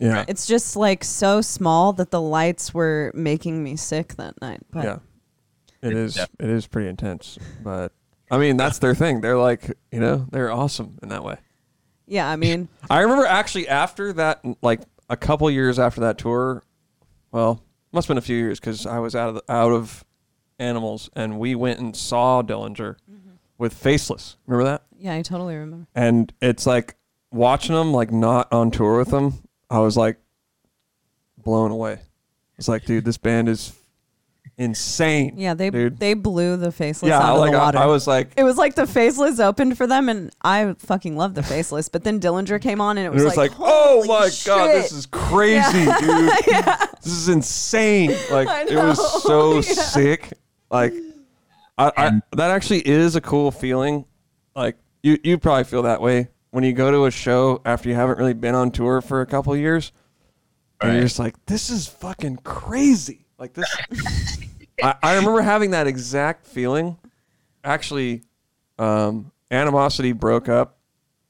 yeah. 0.00 0.24
It's 0.26 0.46
just 0.46 0.74
like 0.74 1.04
so 1.04 1.40
small 1.40 1.92
that 1.94 2.10
the 2.10 2.20
lights 2.20 2.72
were 2.74 3.12
making 3.14 3.62
me 3.62 3.76
sick 3.76 4.14
that 4.16 4.40
night. 4.40 4.60
But 4.70 4.84
yeah. 4.84 4.98
It 5.82 5.92
is 5.92 6.16
Yeah. 6.16 6.26
it 6.40 6.48
is 6.50 6.66
pretty 6.66 6.88
intense, 6.88 7.38
but 7.62 7.92
I 8.30 8.38
mean 8.38 8.56
that's 8.56 8.78
their 8.78 8.94
thing. 8.94 9.20
They're 9.20 9.38
like, 9.38 9.72
you 9.90 10.00
know, 10.00 10.26
they're 10.30 10.50
awesome 10.50 10.98
in 11.02 11.08
that 11.10 11.24
way. 11.24 11.36
yeah, 12.06 12.28
I 12.28 12.36
mean, 12.36 12.68
I 12.90 13.00
remember 13.00 13.26
actually 13.26 13.68
after 13.68 14.12
that, 14.14 14.44
like 14.62 14.80
a 15.08 15.16
couple 15.16 15.50
years 15.50 15.78
after 15.78 16.00
that 16.02 16.18
tour, 16.18 16.62
well, 17.32 17.62
must 17.92 18.08
have 18.08 18.14
been 18.14 18.18
a 18.18 18.26
few 18.26 18.36
years 18.36 18.60
because 18.60 18.86
I 18.86 18.98
was 18.98 19.14
out 19.14 19.30
of 19.30 19.34
the, 19.36 19.42
out 19.48 19.72
of 19.72 20.04
animals, 20.58 21.10
and 21.14 21.38
we 21.38 21.54
went 21.54 21.80
and 21.80 21.96
saw 21.96 22.42
Dillinger 22.42 22.96
mm-hmm. 23.10 23.30
with 23.56 23.72
Faceless. 23.74 24.36
Remember 24.46 24.70
that? 24.70 24.82
yeah, 24.98 25.14
I 25.14 25.22
totally 25.22 25.56
remember. 25.56 25.86
And 25.94 26.32
it's 26.40 26.66
like 26.66 26.96
watching 27.30 27.74
them, 27.74 27.92
like 27.92 28.10
not 28.10 28.52
on 28.52 28.70
tour 28.70 28.98
with 28.98 29.10
them. 29.10 29.34
I 29.70 29.78
was 29.78 29.96
like 29.96 30.18
blown 31.36 31.70
away. 31.70 32.00
It's 32.58 32.68
like, 32.68 32.84
dude, 32.84 33.04
this 33.04 33.18
band 33.18 33.48
is 33.48 33.77
insane. 34.56 35.34
Yeah, 35.36 35.54
they 35.54 35.70
dude. 35.70 35.98
they 35.98 36.14
blew 36.14 36.56
the 36.56 36.72
faceless 36.72 37.10
yeah, 37.10 37.20
out 37.20 37.38
like 37.38 37.48
of 37.48 37.52
the 37.52 37.58
I, 37.58 37.64
water. 37.64 37.78
I 37.78 37.86
was 37.86 38.06
like, 38.06 38.32
it 38.36 38.44
was 38.44 38.56
like 38.56 38.74
the 38.74 38.86
faceless 38.86 39.38
opened 39.40 39.76
for 39.76 39.86
them, 39.86 40.08
and 40.08 40.30
I 40.42 40.74
fucking 40.78 41.16
love 41.16 41.34
the 41.34 41.42
faceless. 41.42 41.88
But 41.88 42.04
then 42.04 42.20
Dillinger 42.20 42.60
came 42.60 42.80
on, 42.80 42.98
and 42.98 43.04
it 43.04 43.08
And 43.08 43.14
was, 43.14 43.22
it 43.24 43.26
was 43.26 43.36
like, 43.36 43.52
oh 43.58 44.04
holy 44.04 44.08
my 44.08 44.30
god, 44.44 44.68
this 44.68 44.92
is 44.92 45.06
crazy, 45.06 45.84
dude. 46.00 46.30
This 47.02 47.12
is 47.12 47.28
insane. 47.28 48.10
Like 48.30 48.48
it 48.70 48.76
was 48.76 49.22
so 49.22 49.54
Yeah. 49.56 49.62
sick. 49.62 50.32
Like 50.70 50.92
I, 51.78 51.92
I 51.96 52.10
that 52.36 52.50
actually 52.50 52.86
is 52.86 53.16
a 53.16 53.20
cool 53.20 53.50
feeling. 53.50 54.04
Like 54.56 54.76
you 55.02 55.18
you 55.22 55.38
probably 55.38 55.64
feel 55.64 55.82
that 55.82 56.00
way 56.02 56.28
when 56.50 56.64
you 56.64 56.72
go 56.72 56.90
to 56.90 57.04
a 57.06 57.10
show 57.10 57.62
after 57.64 57.88
you 57.88 57.94
haven't 57.94 58.18
really 58.18 58.34
been 58.34 58.54
on 58.54 58.70
tour 58.72 59.00
for 59.00 59.20
a 59.20 59.26
couple 59.26 59.56
years. 59.56 59.92
And 60.80 60.92
you're 60.92 61.02
just 61.02 61.18
like, 61.18 61.34
this 61.46 61.70
is 61.70 61.86
fucking 61.88 62.38
crazy. 62.44 63.26
Like 63.38 63.52
this 63.54 63.76
I, 64.82 64.94
I 65.02 65.14
remember 65.16 65.40
having 65.40 65.72
that 65.72 65.86
exact 65.86 66.46
feeling. 66.46 66.96
Actually, 67.64 68.22
um, 68.78 69.32
Animosity 69.50 70.12
broke 70.12 70.48
up 70.48 70.78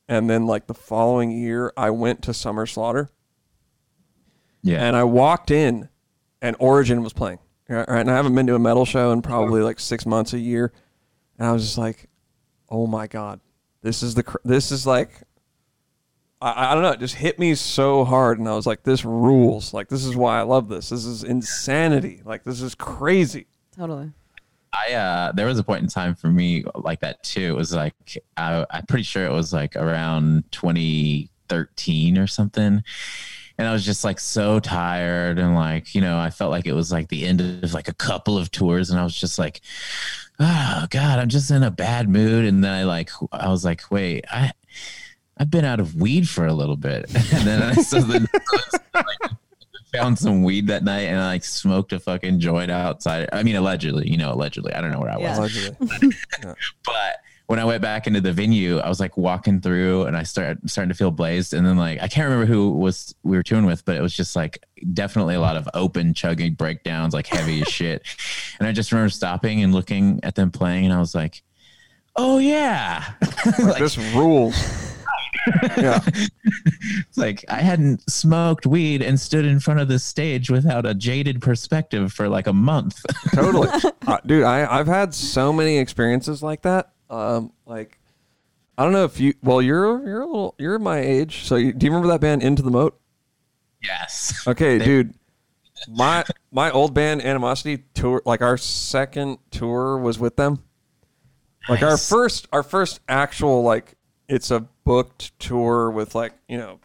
and 0.09 0.29
then 0.29 0.47
like 0.47 0.66
the 0.66 0.75
following 0.75 1.31
year 1.31 1.73
I 1.77 1.90
went 1.90 2.23
to 2.23 2.35
Summer 2.35 2.66
Slaughter 2.66 3.11
yeah. 4.62 4.85
and 4.85 4.97
I 4.97 5.05
walked 5.05 5.51
in, 5.51 5.89
and 6.43 6.57
Origin 6.59 7.03
was 7.03 7.12
playing. 7.12 7.39
Right, 7.68 7.89
right, 7.89 8.01
and 8.01 8.11
I 8.11 8.16
haven't 8.16 8.35
been 8.35 8.47
to 8.47 8.55
a 8.55 8.59
metal 8.59 8.85
show 8.85 9.12
in 9.12 9.20
probably 9.20 9.61
like 9.61 9.78
six 9.78 10.07
months, 10.07 10.32
a 10.32 10.39
year, 10.39 10.72
and 11.39 11.47
I 11.47 11.53
was 11.53 11.64
just 11.64 11.76
like, 11.76 12.09
"Oh 12.70 12.87
my 12.87 13.07
god, 13.07 13.41
this 13.82 14.03
is 14.03 14.14
the 14.14 14.22
cr- 14.22 14.39
this 14.45 14.72
is 14.72 14.87
like." 14.87 15.22
I, 16.41 16.70
I 16.70 16.74
don't 16.74 16.82
know. 16.82 16.93
It 16.93 17.01
just 17.01 17.16
hit 17.16 17.39
me 17.39 17.55
so 17.55 18.05
hard, 18.05 18.39
and 18.39 18.49
I 18.49 18.55
was 18.55 18.66
like, 18.66 18.82
"This 18.82 19.05
rules! 19.05 19.74
Like, 19.74 19.89
this 19.89 20.05
is 20.05 20.16
why 20.16 20.39
I 20.39 20.43
love 20.43 20.68
this. 20.68 20.91
This 20.91 21.05
is 21.05 21.24
insanity! 21.24 22.22
Like, 22.24 22.45
this 22.45 22.61
is 22.61 22.74
crazy." 22.74 23.47
totally. 23.76 24.12
I 24.70 24.93
uh 24.93 25.32
there 25.32 25.47
was 25.47 25.59
a 25.59 25.64
point 25.64 25.82
in 25.82 25.89
time 25.89 26.14
for 26.14 26.28
me 26.28 26.64
like 26.74 27.01
that 27.01 27.22
too. 27.22 27.41
It 27.41 27.57
was 27.57 27.72
like 27.74 27.95
I, 28.36 28.66
I'm 28.70 28.84
pretty 28.86 29.05
sure 29.05 29.24
it 29.24 29.32
was 29.32 29.53
like 29.53 29.76
around 29.76 30.45
2013 30.53 32.18
or 32.18 32.26
something, 32.26 32.82
and 33.59 33.66
I 33.68 33.72
was 33.72 33.84
just 33.84 34.05
like 34.05 34.20
so 34.20 34.61
tired 34.61 35.39
and 35.39 35.55
like 35.55 35.95
you 35.95 36.01
know 36.01 36.18
I 36.18 36.30
felt 36.30 36.51
like 36.51 36.66
it 36.66 36.74
was 36.74 36.93
like 36.93 37.09
the 37.09 37.24
end 37.26 37.41
of 37.41 37.72
like 37.74 37.89
a 37.89 37.95
couple 37.95 38.39
of 38.39 38.51
tours 38.51 38.91
and 38.91 39.01
I 39.01 39.05
was 39.05 39.18
just 39.18 39.39
like 39.39 39.61
oh 40.39 40.86
god 40.91 41.18
I'm 41.18 41.28
just 41.28 41.51
in 41.51 41.62
a 41.62 41.70
bad 41.70 42.09
mood 42.09 42.45
and 42.45 42.62
then 42.62 42.72
I 42.72 42.84
like 42.84 43.11
I 43.32 43.49
was 43.49 43.64
like 43.64 43.91
wait 43.91 44.24
I 44.30 44.53
I've 45.39 45.51
been 45.51 45.64
out 45.64 45.80
of 45.80 45.95
weed 45.95 46.28
for 46.28 46.47
a 46.47 46.53
little 46.53 46.76
bit 46.76 47.07
and 47.14 47.47
then 47.47 47.62
I 47.62 47.74
so 47.74 48.01
then 48.01 48.26
like, 48.95 49.30
found 49.93 50.18
some 50.18 50.43
weed 50.43 50.66
that 50.68 50.84
night 50.84 51.03
and 51.03 51.18
I 51.18 51.26
like 51.28 51.45
smoked 51.45 51.93
a 51.93 52.01
fucking 52.01 52.41
joint 52.41 52.70
outside 52.70 53.28
I 53.32 53.43
mean 53.43 53.57
allegedly 53.57 54.09
you 54.09 54.16
know 54.16 54.32
allegedly 54.32 54.72
I 54.72 54.80
don't 54.80 54.91
know 54.91 55.01
where 55.01 55.11
I 55.11 55.16
was 55.16 55.57
Yeah. 55.57 55.70
Allegedly. 55.80 56.14
but 56.84 57.20
when 57.49 57.59
I 57.59 57.64
went 57.64 57.80
back 57.80 58.07
into 58.07 58.20
the 58.20 58.30
venue, 58.30 58.76
I 58.76 58.91
was 58.91 59.01
like 59.01 59.16
walking 59.16 59.62
through 59.62 60.05
and 60.05 60.14
I 60.14 60.22
started 60.22 60.68
starting 60.68 60.91
to 60.91 60.95
feel 60.95 61.11
blazed. 61.11 61.55
And 61.55 61.66
then 61.66 61.78
like 61.78 61.99
I 62.03 62.07
can't 62.07 62.26
remember 62.28 62.45
who 62.45 62.72
was 62.72 63.14
we 63.22 63.39
were 63.39 63.43
touring 63.43 63.64
with, 63.64 63.86
but 63.86 63.97
it 63.97 64.03
was 64.03 64.12
just 64.12 64.36
like 64.36 64.62
definitely 64.93 65.34
a 65.34 65.41
lot 65.41 65.57
of 65.57 65.66
open 65.72 66.12
chugging 66.12 66.53
breakdowns, 66.53 67.14
like 67.14 67.26
heavy 67.26 67.62
as 67.62 67.68
shit. 67.72 68.03
And 68.59 68.68
I 68.68 68.72
just 68.72 68.93
remember 68.93 69.09
stopping 69.09 69.62
and 69.62 69.72
looking 69.74 70.20
at 70.24 70.34
them 70.34 70.51
playing, 70.51 70.84
and 70.84 70.93
I 70.93 71.01
was 71.01 71.14
like, 71.14 71.43
"Oh 72.16 72.36
yeah!" 72.36 73.14
like, 73.59 73.78
this 73.78 73.97
rules. 73.97 74.55
Yeah. 75.76 76.01
it's 76.07 77.16
like 77.16 77.45
I 77.49 77.61
hadn't 77.61 78.09
smoked 78.11 78.66
weed 78.66 79.03
and 79.03 79.18
stood 79.18 79.45
in 79.45 79.61
front 79.61 79.80
of 79.80 79.89
the 79.89 79.99
stage 79.99 80.51
without 80.51 80.86
a 80.86 80.95
jaded 80.95 81.41
perspective 81.41 82.12
for 82.12 82.28
like 82.28 82.47
a 82.47 82.53
month. 82.53 82.99
totally 83.34 83.68
uh, 84.07 84.18
dude 84.26 84.45
I, 84.45 84.78
i've 84.78 84.86
had 84.86 85.14
so 85.14 85.53
many 85.53 85.78
experiences 85.78 86.43
like 86.43 86.62
that 86.62 86.93
um 87.11 87.53
like 87.66 87.99
i 88.76 88.84
don't 88.84 88.93
know 88.93 89.05
if 89.05 89.20
you 89.20 89.34
well 89.43 89.61
you're 89.62 90.07
you're 90.07 90.22
a 90.22 90.26
little 90.26 90.55
you're 90.59 90.78
my 90.78 90.99
age 90.99 91.45
so 91.45 91.57
you, 91.57 91.72
do 91.72 91.86
you 91.86 91.93
remember 91.93 92.09
that 92.12 92.20
band 92.20 92.43
into 92.43 92.62
the 92.62 92.70
moat 92.70 92.99
yes. 93.82 94.47
okay 94.47 94.78
dude 94.78 95.14
my 95.89 96.24
my 96.51 96.70
old 96.70 96.95
band 96.95 97.22
animosity 97.22 97.84
tour 97.95 98.22
like 98.24 98.43
our 98.43 98.57
second 98.57 99.39
tour 99.51 99.99
was 99.99 100.18
with 100.18 100.36
them 100.36 100.62
like 101.68 101.82
our 101.82 101.97
first 101.97 102.49
our 102.53 102.62
first 102.62 103.01
actual 103.09 103.62
like 103.62 103.95
it's 104.29 104.51
a 104.51 104.61
booked 104.85 105.39
tour 105.39 105.91
with 105.91 106.14
like 106.14 106.33
you 106.49 106.59
know 106.59 106.81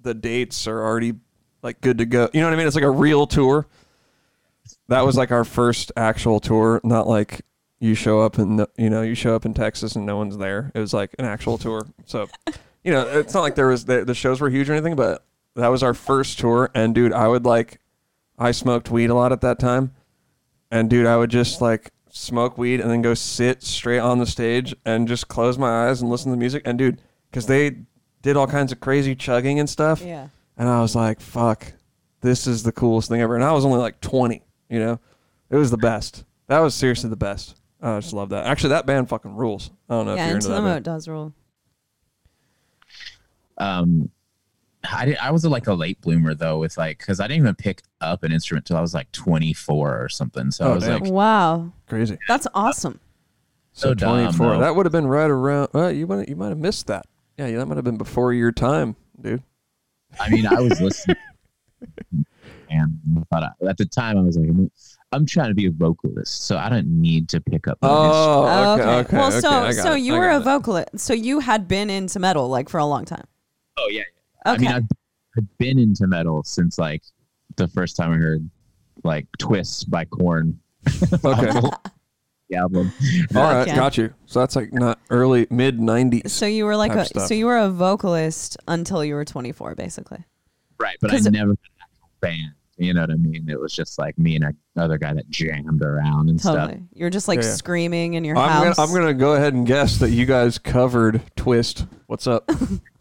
the 0.00 0.14
dates 0.14 0.66
are 0.66 0.82
already 0.82 1.14
like 1.62 1.80
good 1.80 1.98
to 1.98 2.06
go. 2.06 2.28
You 2.32 2.40
know 2.40 2.46
what 2.48 2.54
i 2.54 2.56
mean? 2.56 2.66
It's 2.66 2.76
like 2.76 2.84
a 2.84 2.90
real 2.90 3.26
tour. 3.26 3.66
That 4.88 5.02
was 5.02 5.16
like 5.16 5.30
our 5.30 5.44
first 5.44 5.92
actual 5.96 6.40
tour. 6.40 6.80
Not 6.84 7.06
like 7.08 7.42
you 7.80 7.94
show 7.94 8.20
up 8.20 8.38
and 8.38 8.66
you 8.76 8.90
know 8.90 9.02
you 9.02 9.14
show 9.14 9.34
up 9.34 9.44
in 9.44 9.54
texas 9.54 9.96
and 9.96 10.06
no 10.06 10.16
one's 10.16 10.36
there. 10.36 10.70
It 10.74 10.78
was 10.78 10.92
like 10.92 11.14
an 11.18 11.24
actual 11.24 11.58
tour. 11.58 11.86
So 12.06 12.28
you 12.84 12.92
know 12.92 13.06
it's 13.06 13.34
not 13.34 13.40
like 13.40 13.54
there 13.54 13.68
was 13.68 13.84
the, 13.86 14.04
the 14.04 14.14
shows 14.14 14.40
were 14.40 14.50
huge 14.50 14.68
or 14.68 14.72
anything 14.72 14.96
but 14.96 15.24
that 15.56 15.68
was 15.68 15.82
our 15.82 15.94
first 15.94 16.38
tour. 16.38 16.70
And 16.74 16.94
dude 16.94 17.12
i 17.12 17.26
would 17.26 17.44
like 17.44 17.80
i 18.38 18.50
smoked 18.50 18.90
weed 18.90 19.10
a 19.10 19.14
lot 19.14 19.32
at 19.32 19.40
that 19.40 19.58
time. 19.58 19.92
And 20.70 20.90
dude 20.90 21.06
i 21.06 21.16
would 21.16 21.30
just 21.30 21.60
like 21.60 21.90
smoke 22.14 22.58
weed 22.58 22.78
and 22.78 22.90
then 22.90 23.00
go 23.00 23.14
sit 23.14 23.62
straight 23.62 23.98
on 23.98 24.18
the 24.18 24.26
stage 24.26 24.74
and 24.84 25.08
just 25.08 25.28
close 25.28 25.56
my 25.56 25.88
eyes 25.88 26.02
and 26.02 26.10
listen 26.10 26.26
to 26.26 26.32
the 26.32 26.38
music 26.38 26.60
and 26.66 26.76
dude 26.78 27.00
because 27.30 27.46
they 27.46 27.74
did 28.20 28.36
all 28.36 28.46
kinds 28.46 28.70
of 28.70 28.80
crazy 28.80 29.14
chugging 29.16 29.58
and 29.58 29.68
stuff 29.68 30.02
Yeah. 30.02 30.28
and 30.58 30.68
I 30.68 30.80
was 30.82 30.94
like, 30.94 31.20
fuck, 31.22 31.72
this 32.20 32.46
is 32.46 32.64
the 32.64 32.70
coolest 32.72 33.08
thing 33.08 33.22
ever. 33.22 33.34
And 33.34 33.42
I 33.42 33.52
was 33.52 33.64
only 33.64 33.78
like 33.78 33.98
20, 34.02 34.42
you 34.68 34.78
know? 34.78 35.00
It 35.48 35.56
was 35.56 35.70
the 35.70 35.78
best. 35.78 36.24
That 36.48 36.58
was 36.60 36.74
seriously 36.74 37.08
the 37.08 37.16
best. 37.16 37.56
I 37.80 37.98
just 37.98 38.12
love 38.12 38.28
that. 38.28 38.46
Actually, 38.46 38.70
that 38.70 38.84
band 38.86 39.08
fucking 39.08 39.34
rules. 39.34 39.70
I 39.88 39.94
don't 39.94 40.06
know 40.06 40.14
Yeah, 40.14 40.24
if 40.24 40.28
you're 40.28 40.36
into 40.36 40.46
into 40.48 40.54
that. 40.56 40.62
moat 40.62 40.74
band. 40.74 40.84
does 40.84 41.08
rule. 41.08 41.32
um 43.58 44.10
I 44.90 45.04
did, 45.04 45.16
I 45.18 45.30
was 45.30 45.44
like 45.44 45.66
a 45.68 45.74
late 45.74 46.00
bloomer 46.00 46.34
though 46.34 46.58
with 46.58 46.76
like 46.76 46.98
because 46.98 47.20
I 47.20 47.28
didn't 47.28 47.42
even 47.42 47.54
pick 47.54 47.82
up 48.00 48.24
an 48.24 48.32
instrument 48.32 48.66
till 48.66 48.76
I 48.76 48.80
was 48.80 48.94
like 48.94 49.10
24 49.12 50.02
or 50.02 50.08
something. 50.08 50.50
So 50.50 50.64
Oh, 50.64 50.72
I 50.72 50.74
was 50.74 50.84
damn. 50.84 51.00
like, 51.02 51.12
Wow, 51.12 51.72
Crazy. 51.88 52.18
that's 52.28 52.46
awesome. 52.54 52.98
So, 53.74 53.88
So 53.90 53.94
24. 53.94 54.46
though. 54.54 54.60
that 54.60 54.74
would 54.76 54.84
have 54.86 54.92
been 54.92 55.06
right 55.06 55.30
around. 55.30 55.68
Well, 55.72 55.90
you 55.92 56.06
might 56.06 56.28
you 56.28 56.36
might 56.36 56.48
have 56.48 56.58
missed 56.58 56.88
that. 56.88 57.06
Yeah, 57.38 57.46
yeah, 57.46 57.58
that 57.58 57.66
might 57.66 57.76
have 57.76 57.84
been 57.84 57.96
before 57.96 58.32
your 58.32 58.52
time, 58.52 58.96
dude. 59.20 59.42
I 60.20 60.28
mean, 60.28 60.46
I 60.46 60.60
was 60.60 60.78
listening, 60.80 61.16
and 62.70 62.98
but 63.30 63.42
I, 63.44 63.50
at 63.68 63.78
the 63.78 63.86
time 63.86 64.18
I 64.18 64.20
was 64.20 64.36
like, 64.36 64.48
I'm, 64.50 64.70
I'm 65.12 65.26
trying 65.26 65.48
to 65.48 65.54
be 65.54 65.66
a 65.66 65.70
vocalist, 65.70 66.44
so 66.44 66.56
I 66.58 66.68
don't 66.68 66.86
need 67.00 67.28
to 67.30 67.40
pick 67.40 67.66
up. 67.68 67.78
An 67.82 67.88
oh, 67.90 68.04
instrument. 68.04 68.52
Oh, 68.58 68.72
okay, 68.72 69.00
okay. 69.06 69.16
well, 69.16 69.28
okay, 69.28 69.40
so 69.40 69.50
I 69.50 69.72
got 69.72 69.82
so 69.82 69.92
it, 69.94 70.00
you 70.00 70.12
were 70.14 70.28
a 70.30 70.40
vocalist. 70.40 70.98
So 70.98 71.14
you 71.14 71.40
had 71.40 71.66
been 71.68 71.88
into 71.88 72.18
metal 72.18 72.48
like 72.48 72.68
for 72.68 72.78
a 72.78 72.84
long 72.84 73.04
time. 73.04 73.24
Oh 73.78 73.88
yeah. 73.90 74.02
Okay. 74.46 74.54
I 74.54 74.56
mean, 74.58 74.70
I've, 74.72 74.84
I've 75.38 75.58
been 75.58 75.78
into 75.78 76.06
metal 76.06 76.42
since 76.44 76.78
like 76.78 77.02
the 77.56 77.68
first 77.68 77.96
time 77.96 78.12
I 78.12 78.16
heard 78.16 78.48
like 79.04 79.26
"Twist" 79.38 79.90
by 79.90 80.04
Korn. 80.04 80.58
Okay. 81.24 81.50
the 82.50 82.56
album. 82.56 82.92
All 83.34 83.42
right, 83.42 83.62
Okay. 83.62 83.74
got 83.76 83.96
you. 83.96 84.12
So 84.26 84.40
that's 84.40 84.56
like 84.56 84.72
not 84.72 84.98
early 85.10 85.46
mid 85.50 85.78
90s. 85.78 86.28
so 86.30 86.44
you 86.44 86.64
were 86.66 86.76
like 86.76 86.92
a 86.94 87.04
stuff. 87.06 87.26
so 87.28 87.34
you 87.34 87.46
were 87.46 87.56
a 87.56 87.70
vocalist 87.70 88.56
until 88.68 89.02
you 89.04 89.14
were 89.14 89.24
24 89.24 89.74
basically. 89.74 90.22
Right, 90.78 90.96
but 91.00 91.12
I 91.14 91.18
never 91.18 91.30
had 91.30 91.38
an 91.38 91.58
actual 91.80 92.08
band. 92.20 92.52
You 92.78 92.92
know 92.94 93.02
what 93.02 93.10
I 93.10 93.14
mean? 93.14 93.48
It 93.48 93.60
was 93.60 93.72
just 93.72 93.98
like 93.98 94.18
me 94.18 94.34
and 94.36 94.54
another 94.74 94.98
guy 94.98 95.14
that 95.14 95.30
jammed 95.30 95.82
around 95.82 96.28
and 96.30 96.40
stuff. 96.40 96.74
You're 96.94 97.10
just 97.10 97.28
like 97.28 97.40
Yeah, 97.40 97.46
yeah. 97.46 97.54
screaming 97.54 98.14
in 98.14 98.24
your 98.24 98.36
I'm 98.36 98.50
house. 98.50 98.76
gonna, 98.76 98.88
I'm 98.88 98.94
gonna 98.94 99.14
go 99.14 99.34
ahead 99.34 99.54
and 99.54 99.66
guess 99.66 99.98
that 99.98 100.10
you 100.10 100.26
guys 100.26 100.58
covered 100.58 101.22
Twist. 101.36 101.86
What's 102.06 102.26
up? 102.26 102.50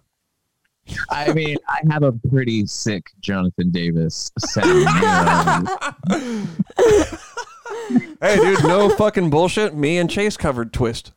I 1.10 1.34
mean, 1.34 1.58
I 1.68 1.82
have 1.92 2.04
a 2.04 2.12
pretty 2.12 2.66
sick 2.68 3.12
Jonathan 3.20 3.70
Davis 3.72 4.32
sound. 4.39 4.68
you 4.70 4.86
know? 4.86 6.48
hey, 8.22 8.36
dude, 8.38 8.64
no 8.64 8.89
fucking 8.89 9.30
bullshit. 9.30 9.76
Me 9.76 9.98
and 9.98 10.10
Chase 10.10 10.38
covered 10.38 10.74
Twist. 10.74 11.14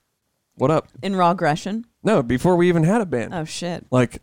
What 0.57 0.70
up? 0.70 0.89
in 1.03 1.16
raw 1.16 1.33
aggression. 1.33 1.85
No, 2.05 2.22
before 2.22 2.55
we 2.57 2.68
even 2.68 2.85
had 2.85 3.01
a 3.01 3.07
band. 3.07 3.35
Oh 3.35 3.45
shit. 3.45 3.85
Like, 3.91 4.18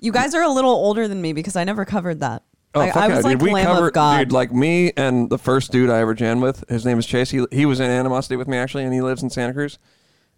You 0.00 0.10
guys 0.10 0.34
are 0.34 0.42
a 0.42 0.48
little 0.48 0.70
older 0.72 1.06
than 1.06 1.22
me 1.22 1.32
because 1.32 1.54
I 1.54 1.62
never 1.64 1.84
covered 1.84 2.20
that. 2.20 2.42
oh 2.74 2.80
I, 2.80 2.88
fuck 2.90 2.96
I 2.96 3.08
yeah, 3.08 3.16
was 3.16 3.24
like 3.24 3.38
dude. 3.38 3.42
We 3.42 3.52
Lamb 3.52 3.66
covered, 3.66 3.88
of 3.88 3.92
God. 3.94 4.18
dude. 4.18 4.32
Like 4.32 4.52
me 4.52 4.92
and 4.96 5.30
the 5.30 5.38
first 5.38 5.70
dude 5.70 5.88
I 5.90 6.00
ever 6.00 6.12
jammed 6.14 6.42
with. 6.42 6.64
His 6.68 6.84
name 6.84 6.98
is 6.98 7.06
Chase. 7.06 7.30
He 7.30 7.44
he 7.52 7.66
was 7.66 7.78
in 7.78 7.88
Animosity 7.90 8.34
with 8.36 8.48
me 8.48 8.56
actually, 8.56 8.82
and 8.84 8.92
he 8.92 9.00
lives 9.00 9.22
in 9.22 9.30
Santa 9.30 9.52
Cruz. 9.52 9.78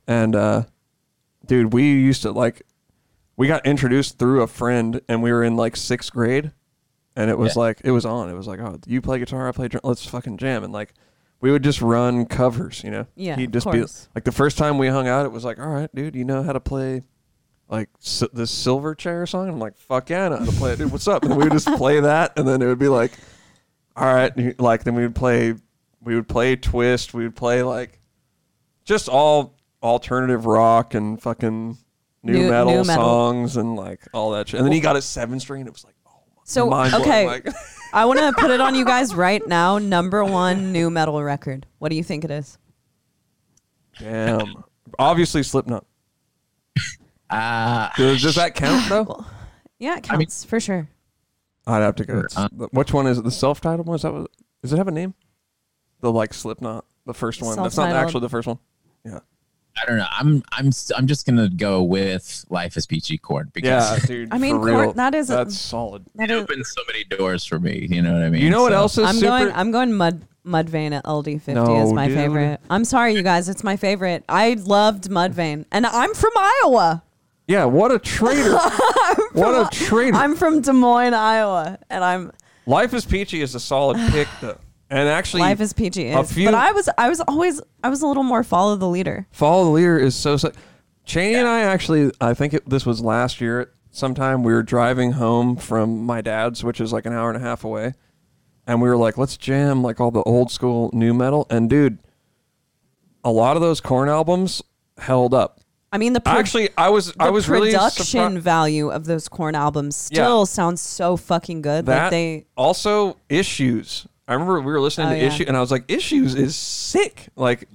And 0.07 0.37
uh, 0.37 0.65
dude, 1.47 1.73
we 1.73 1.85
used 1.85 2.23
to 2.23 2.33
like, 2.33 2.63
we 3.39 3.47
got 3.47 3.65
introduced 3.67 4.19
through 4.19 4.43
a 4.43 4.47
friend, 4.47 5.01
and 5.09 5.23
we 5.23 5.33
were 5.33 5.43
in 5.43 5.57
like 5.57 5.77
sixth 5.77 6.13
grade, 6.13 6.53
and 7.17 7.31
it 7.31 7.39
was 7.39 7.57
Yeah. 7.57 7.61
like 7.63 7.81
it 7.85 7.91
was 7.93 8.05
on. 8.05 8.29
It 8.29 8.35
was 8.35 8.47
like, 8.47 8.61
oh, 8.61 8.79
you 8.87 9.01
play 9.01 9.19
guitar, 9.19 9.49
I 9.49 9.53
play 9.53 9.69
drum. 9.69 9.81
Let's 9.85 10.05
fucking 10.05 10.37
jam, 10.37 10.63
and 10.65 10.73
like. 10.73 10.93
We 11.41 11.53
would 11.53 11.63
just 11.63 11.81
run 11.81 12.27
covers, 12.27 12.83
you 12.83 12.91
know. 12.91 13.07
Yeah, 13.15 13.37
He'd 13.37 13.53
just 13.53 13.71
be 13.71 13.79
like 14.13 14.25
the 14.25 14.33
first 14.33 14.59
time 14.59 14.77
we 14.77 14.89
hung 14.89 15.07
out. 15.07 15.25
It 15.25 15.31
was 15.31 15.45
like, 15.45 15.61
all 15.61 15.69
right, 15.69 15.89
dude, 15.95 16.17
you 16.17 16.25
know 16.25 16.43
how 16.43 16.53
to 16.53 16.59
play 16.59 17.03
like 17.69 17.91
s- 18.03 18.25
this 18.33 18.51
Silverchair 18.53 19.29
song. 19.29 19.49
I'm 19.49 19.61
like, 19.61 19.77
fuck 19.77 20.11
yeah, 20.11 20.27
I 20.27 20.29
know 20.31 20.39
how 20.39 20.47
to 20.47 20.51
play 20.51 20.73
it, 20.73 20.79
dude. 20.81 20.91
What's 20.91 21.07
up? 21.07 21.23
And 21.23 21.37
we 21.37 21.45
would 21.45 21.53
just 21.53 21.69
play 21.77 22.01
that, 22.01 22.37
and 22.37 22.49
then 22.49 22.61
it 22.61 22.67
would 22.67 22.81
be 22.81 22.89
like, 22.89 23.13
all 23.95 24.13
right, 24.13 24.59
like 24.61 24.83
then 24.83 24.97
we 24.97 25.03
would 25.03 25.15
play, 25.15 25.55
we 26.03 26.17
would 26.17 26.27
play 26.27 26.57
twist, 26.57 27.15
we 27.15 27.23
would 27.23 27.37
play 27.37 27.63
like, 27.63 28.01
just 28.85 29.09
all 29.09 29.55
alternative 29.81 30.45
rock 30.45 30.95
and 30.95 31.23
fucking 31.23 31.79
new, 32.29 32.39
New- 32.45 32.51
metal, 32.51 32.73
new 32.73 32.85
metal. 32.85 33.05
songs 33.05 33.57
and 33.57 33.77
like 33.77 34.01
all 34.13 34.31
that 34.33 34.49
shit. 34.49 34.59
And 34.59 34.67
then 34.67 34.73
he 34.73 34.81
got 34.81 34.97
a 34.97 35.03
seven 35.03 35.41
string, 35.41 35.63
and 35.63 35.69
it 35.69 35.73
was 35.73 35.85
like, 35.85 35.95
oh, 36.07 36.21
So 36.45 36.69
mind 36.69 36.91
blowing, 36.93 37.05
okay, 37.09 37.27
like- 37.27 37.49
I 37.93 38.05
want 38.05 38.19
to 38.19 38.33
put 38.39 38.51
it 38.51 38.61
on 38.61 38.75
you 38.75 38.85
guys 38.85 39.15
right 39.15 39.47
now. 39.47 39.79
Number 39.79 40.23
one 40.25 40.73
new 40.73 40.91
metal 40.91 41.23
record. 41.23 41.67
What 41.79 41.89
do 41.89 41.97
you 41.97 42.05
think 42.05 42.25
it 42.25 42.31
is? 42.31 42.59
damn. 43.99 44.65
Obviously, 44.99 45.43
Slipknot. 45.43 45.85
Uh, 47.31 47.91
Does, 47.99 48.23
does 48.23 48.35
that 48.37 48.55
count 48.55 48.89
though? 48.89 49.27
Yeah, 49.79 49.99
it 49.99 50.11
I 50.11 50.15
mean- 50.17 50.27
counts 50.27 50.45
for 50.45 50.59
sure. 50.59 50.89
I'd 51.67 51.83
have 51.83 51.95
to 51.97 52.05
go. 52.07 52.23
Uh, 52.35 52.49
Which 52.71 52.93
one 52.95 53.07
is 53.07 53.19
it? 53.19 53.25
The 53.25 53.31
self-titled 53.31 53.87
one? 53.87 53.97
Is 53.97 54.03
that 54.03 54.13
what, 54.15 54.31
does 54.63 54.73
it 54.73 54.79
have 54.79 54.89
a 54.89 54.91
name? 54.91 55.13
The 56.01 56.11
like 56.11 56.33
Slipknot, 56.33 56.87
the 57.05 57.13
first 57.13 57.43
one. 57.43 57.55
That's 57.57 57.77
not 57.77 57.91
actually 57.95 58.23
the 58.23 58.31
first 58.31 58.49
one. 58.49 58.59
Yeah. 59.05 59.19
I 59.83 59.87
don't 59.87 59.99
know. 59.99 60.07
I'm 60.11 60.43
I'm 60.53 60.69
s- 60.69 60.93
I'm 60.97 61.07
just 61.07 61.27
gonna 61.27 61.49
go 61.49 61.83
with 61.83 62.45
Life 62.51 62.77
is 62.77 62.87
Peachy 62.87 63.19
Korn 63.19 63.51
because 63.53 64.01
Yeah, 64.01 64.07
dude. 64.07 64.29
I 64.33 64.39
mean, 64.39 64.57
for 64.57 64.69
Court- 64.71 64.81
real, 64.81 64.93
that 64.95 65.15
is 65.15 65.31
a- 65.31 65.35
that's 65.37 65.59
solid. 65.59 66.05
That 66.17 66.31
it 66.31 66.35
is, 66.35 66.43
opened 66.43 66.67
so 66.67 66.83
many 66.87 67.05
doors 67.05 67.45
for 67.45 67.59
me. 67.59 67.87
You 67.91 68.03
know 68.03 68.13
what 68.13 68.23
I 68.23 68.31
mean? 68.31 68.43
You 68.43 68.51
know 68.51 68.63
what 68.63 68.73
So- 68.73 68.77
else 68.79 68.99
is 68.99 69.05
I'm 69.07 69.15
super? 69.17 69.27
going. 69.27 69.53
I'm 69.53 69.71
going 69.71 69.93
mud 69.95 70.23
Mudvayne 70.47 70.93
at 70.93 71.05
LD50 71.05 71.55
No, 71.55 71.85
is 71.85 71.93
my 71.93 72.09
dude. 72.09 72.17
favorite. 72.17 72.61
I'm 72.71 72.85
sorry, 72.85 73.15
you 73.15 73.23
guys. 73.23 73.49
It's 73.51 73.63
my 73.63 73.77
favorite. 73.77 74.25
I 74.31 74.55
loved 74.55 75.11
Mudvayne, 75.11 75.67
and 75.71 75.85
I'm 75.85 76.15
from 76.15 76.31
Iowa. 76.37 77.03
yeah, 77.47 77.65
what 77.67 77.93
a 77.93 77.99
traitor! 77.99 78.57
what 79.33 79.55
a 79.55 79.69
traitor! 79.77 80.17
I'm 80.17 80.37
from 80.37 80.63
Des 80.63 80.73
Moines, 80.73 81.13
Iowa, 81.15 81.79
and 81.91 82.03
I'm 82.03 82.33
Life 82.67 82.95
is 82.95 83.05
Peachy 83.05 83.41
is 83.43 83.55
a 83.55 83.61
solid 83.61 83.99
pick 84.11 84.29
though, 84.41 84.59
and 84.91 85.09
actually, 85.09 85.41
life 85.43 85.61
is 85.61 85.73
peachy. 85.73 86.09
Is, 86.09 86.33
few- 86.33 86.47
but 86.47 86.55
I 86.55 86.73
was 86.73 86.89
I 86.99 87.09
was 87.09 87.21
always 87.23 87.61
I 87.83 87.89
was 87.91 88.03
a 88.03 88.07
little 88.07 88.23
more 88.23 88.43
follow 88.43 88.77
the 88.77 88.89
leader. 88.89 89.27
Follow 89.31 89.65
the 89.65 89.71
Leader 89.71 89.99
is 89.99 90.15
so 90.15 90.37
sick. 90.37 90.55
Chaney 91.05 91.35
and 91.37 91.49
I 91.49 91.61
actually, 91.61 92.11
I 92.21 92.35
think 92.35 92.53
it, 92.55 92.69
this 92.69 92.85
was 92.85 93.01
last 93.01 93.41
year 93.41 93.61
at 93.61 93.69
sometime 93.91 94.43
we 94.43 94.53
were 94.53 94.63
driving 94.63 95.13
home 95.13 95.57
from 95.57 96.05
my 96.05 96.21
dad's, 96.21 96.63
which 96.63 96.81
is 96.83 96.93
like 96.93 97.07
an 97.07 97.13
hour 97.15 97.31
and 97.31 97.37
a 97.37 97.41
half 97.41 97.65
away, 97.65 97.95
and 98.67 98.83
we 98.83 98.89
were 98.89 98.97
like, 98.97 99.17
let's 99.17 99.37
jam 99.39 99.83
like 99.83 100.01
all 100.01 100.11
the 100.11 100.23
old 100.25 100.51
school 100.51 100.91
new 100.93 101.15
metal. 101.15 101.47
And 101.49 101.71
dude, 101.71 101.99
a 103.25 103.31
lot 103.33 103.57
of 103.57 103.63
those 103.63 103.81
Korn 103.81 104.09
albums 104.09 104.63
held 104.99 105.33
up. 105.35 105.61
I 105.91 105.97
mean, 105.97 106.13
the 106.13 106.21
pro- 106.21 106.35
Actually, 106.35 106.69
I 106.77 106.91
was 106.91 107.13
the 107.15 107.23
I 107.25 107.31
was 107.31 107.49
really 107.49 107.73
production 107.73 108.39
value 108.39 108.91
of 108.91 109.07
those 109.07 109.27
Korn 109.29 109.55
albums 109.55 110.11
Yeah. 110.13 110.25
still 110.25 110.45
sounds 110.47 110.83
so 110.83 111.17
fucking 111.17 111.63
good. 111.63 111.87
that 111.87 112.03
like 112.05 112.11
they, 112.11 112.47
also 112.57 113.17
issues. 113.31 114.07
I 114.29 114.35
remember 114.35 114.61
we 114.61 114.71
were 114.71 114.81
listening 114.81 115.09
Oh, 115.09 115.13
to 115.15 115.19
yeah. 115.19 115.27
issue, 115.27 115.45
and 115.49 115.57
I 115.57 115.61
was 115.61 115.71
like, 115.71 115.85
issues 115.89 116.35
is 116.35 116.55
sick. 116.55 117.29
Like, 117.35 117.67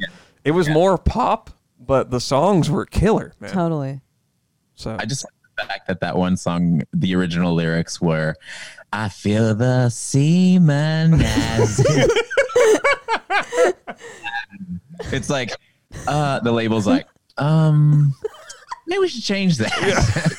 it 0.45 0.51
was 0.51 0.70
more 0.70 0.97
pop, 0.99 1.49
but 1.80 2.12
the 2.12 2.20
songs 2.20 2.70
were 2.70 2.86
killer, 2.86 3.34
man. 3.39 3.49
totally. 3.51 3.99
So 4.76 4.95
I 4.99 5.06
just 5.06 5.24
like 5.26 5.34
the 5.58 5.64
fact 5.74 5.88
that 5.88 5.99
that 6.01 6.16
one 6.16 6.38
song, 6.38 6.84
the 6.93 7.16
original 7.16 7.54
lyrics 7.54 7.99
were, 8.01 8.36
"I 8.91 9.10
feel 9.10 9.54
the 9.56 9.89
semen 9.89 11.22
as." 11.22 11.80
it's 15.12 15.30
like, 15.30 15.51
uh, 16.08 16.39
the 16.39 16.51
label's 16.51 16.86
like, 16.88 17.08
um, 17.38 18.14
maybe 18.88 18.99
we 18.99 19.08
should 19.08 19.24
change 19.24 19.58
that. 19.58 20.38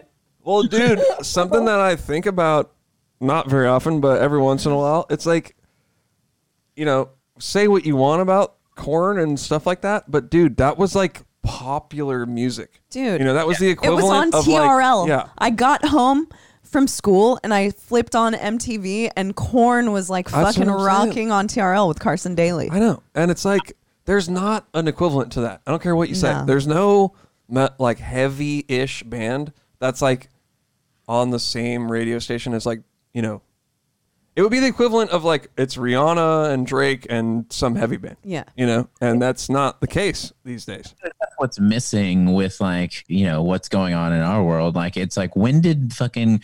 Well, 0.44 0.62
dude, 0.64 1.00
something 1.22 1.64
that 1.66 1.78
I 1.80 1.96
think 1.96 2.26
about 2.26 2.72
not 3.20 3.48
very 3.48 3.66
often, 3.66 4.00
but 4.00 4.20
every 4.22 4.38
once 4.40 4.64
in 4.66 4.72
a 4.72 4.76
while, 4.76 5.06
it's 5.10 5.26
like, 5.26 5.56
you 6.76 6.84
know, 6.84 7.10
say 7.38 7.68
what 7.68 7.84
you 7.84 7.96
want 7.96 8.22
about 8.22 8.56
Korn 8.76 9.18
and 9.18 9.38
stuff 9.38 9.66
like 9.66 9.82
that, 9.82 10.10
but 10.10 10.30
dude, 10.30 10.56
that 10.56 10.78
was 10.78 10.94
like 10.94 11.22
popular 11.42 12.24
music. 12.26 12.80
Dude. 12.90 13.20
You 13.20 13.26
know, 13.26 13.34
that 13.34 13.46
was 13.46 13.58
the 13.58 13.68
It 13.68 13.72
equivalent 13.72 14.32
was 14.32 14.34
on 14.34 14.40
of 14.40 14.46
like- 14.48 14.62
TRL. 14.62 15.08
yeah. 15.08 15.28
I 15.38 15.50
got 15.50 15.84
home 15.84 16.28
from 16.62 16.86
school 16.86 17.38
and 17.42 17.52
I 17.52 17.70
flipped 17.70 18.14
on 18.14 18.32
MTV 18.32 19.10
and 19.16 19.34
Korn 19.34 19.92
was 19.92 20.08
like 20.08 20.30
That's 20.30 20.56
fucking 20.56 20.70
what 20.70 20.80
I'm 20.80 20.86
saying. 20.86 21.08
rocking 21.08 21.32
on 21.32 21.48
TRL 21.48 21.88
with 21.88 21.98
Carson 21.98 22.34
Daly. 22.34 22.70
I 22.70 22.78
know. 22.78 23.02
And 23.14 23.30
it's 23.30 23.44
like 23.44 23.76
there's 24.06 24.28
not 24.28 24.66
an 24.72 24.86
equivalent 24.88 25.32
to 25.32 25.42
that. 25.42 25.60
I 25.66 25.70
don't 25.72 25.82
care 25.82 25.96
what 25.96 26.08
you 26.08 26.14
say. 26.14 26.32
No. 26.32 26.44
There's 26.46 26.66
no 26.66 27.14
me- 27.48 27.68
like 27.78 27.98
heavy-ish 27.98 29.02
band 29.02 29.52
that's 29.80 30.00
like 30.00 30.28
on 31.08 31.30
the 31.30 31.40
same 31.40 31.90
radio 31.90 32.20
station 32.20 32.54
as 32.54 32.64
like, 32.64 32.82
you 33.12 33.22
know, 33.22 33.42
it 34.36 34.42
would 34.42 34.52
be 34.52 34.60
the 34.60 34.68
equivalent 34.68 35.10
of 35.10 35.24
like 35.24 35.50
it's 35.58 35.76
Rihanna 35.76 36.52
and 36.52 36.66
Drake 36.66 37.06
and 37.10 37.44
some 37.50 37.74
heavy 37.74 37.96
band. 37.96 38.16
Yeah. 38.22 38.44
You 38.56 38.66
know, 38.66 38.88
and 39.00 39.20
that's 39.20 39.50
not 39.50 39.80
the 39.80 39.88
case 39.88 40.32
these 40.44 40.64
days. 40.64 40.94
That's 41.02 41.34
what's 41.38 41.58
missing 41.58 42.32
with 42.32 42.60
like 42.60 43.04
you 43.08 43.24
know 43.24 43.42
what's 43.42 43.68
going 43.68 43.94
on 43.94 44.12
in 44.12 44.20
our 44.20 44.44
world. 44.44 44.76
Like 44.76 44.96
it's 44.96 45.16
like 45.16 45.34
when 45.34 45.60
did 45.60 45.92
fucking 45.92 46.42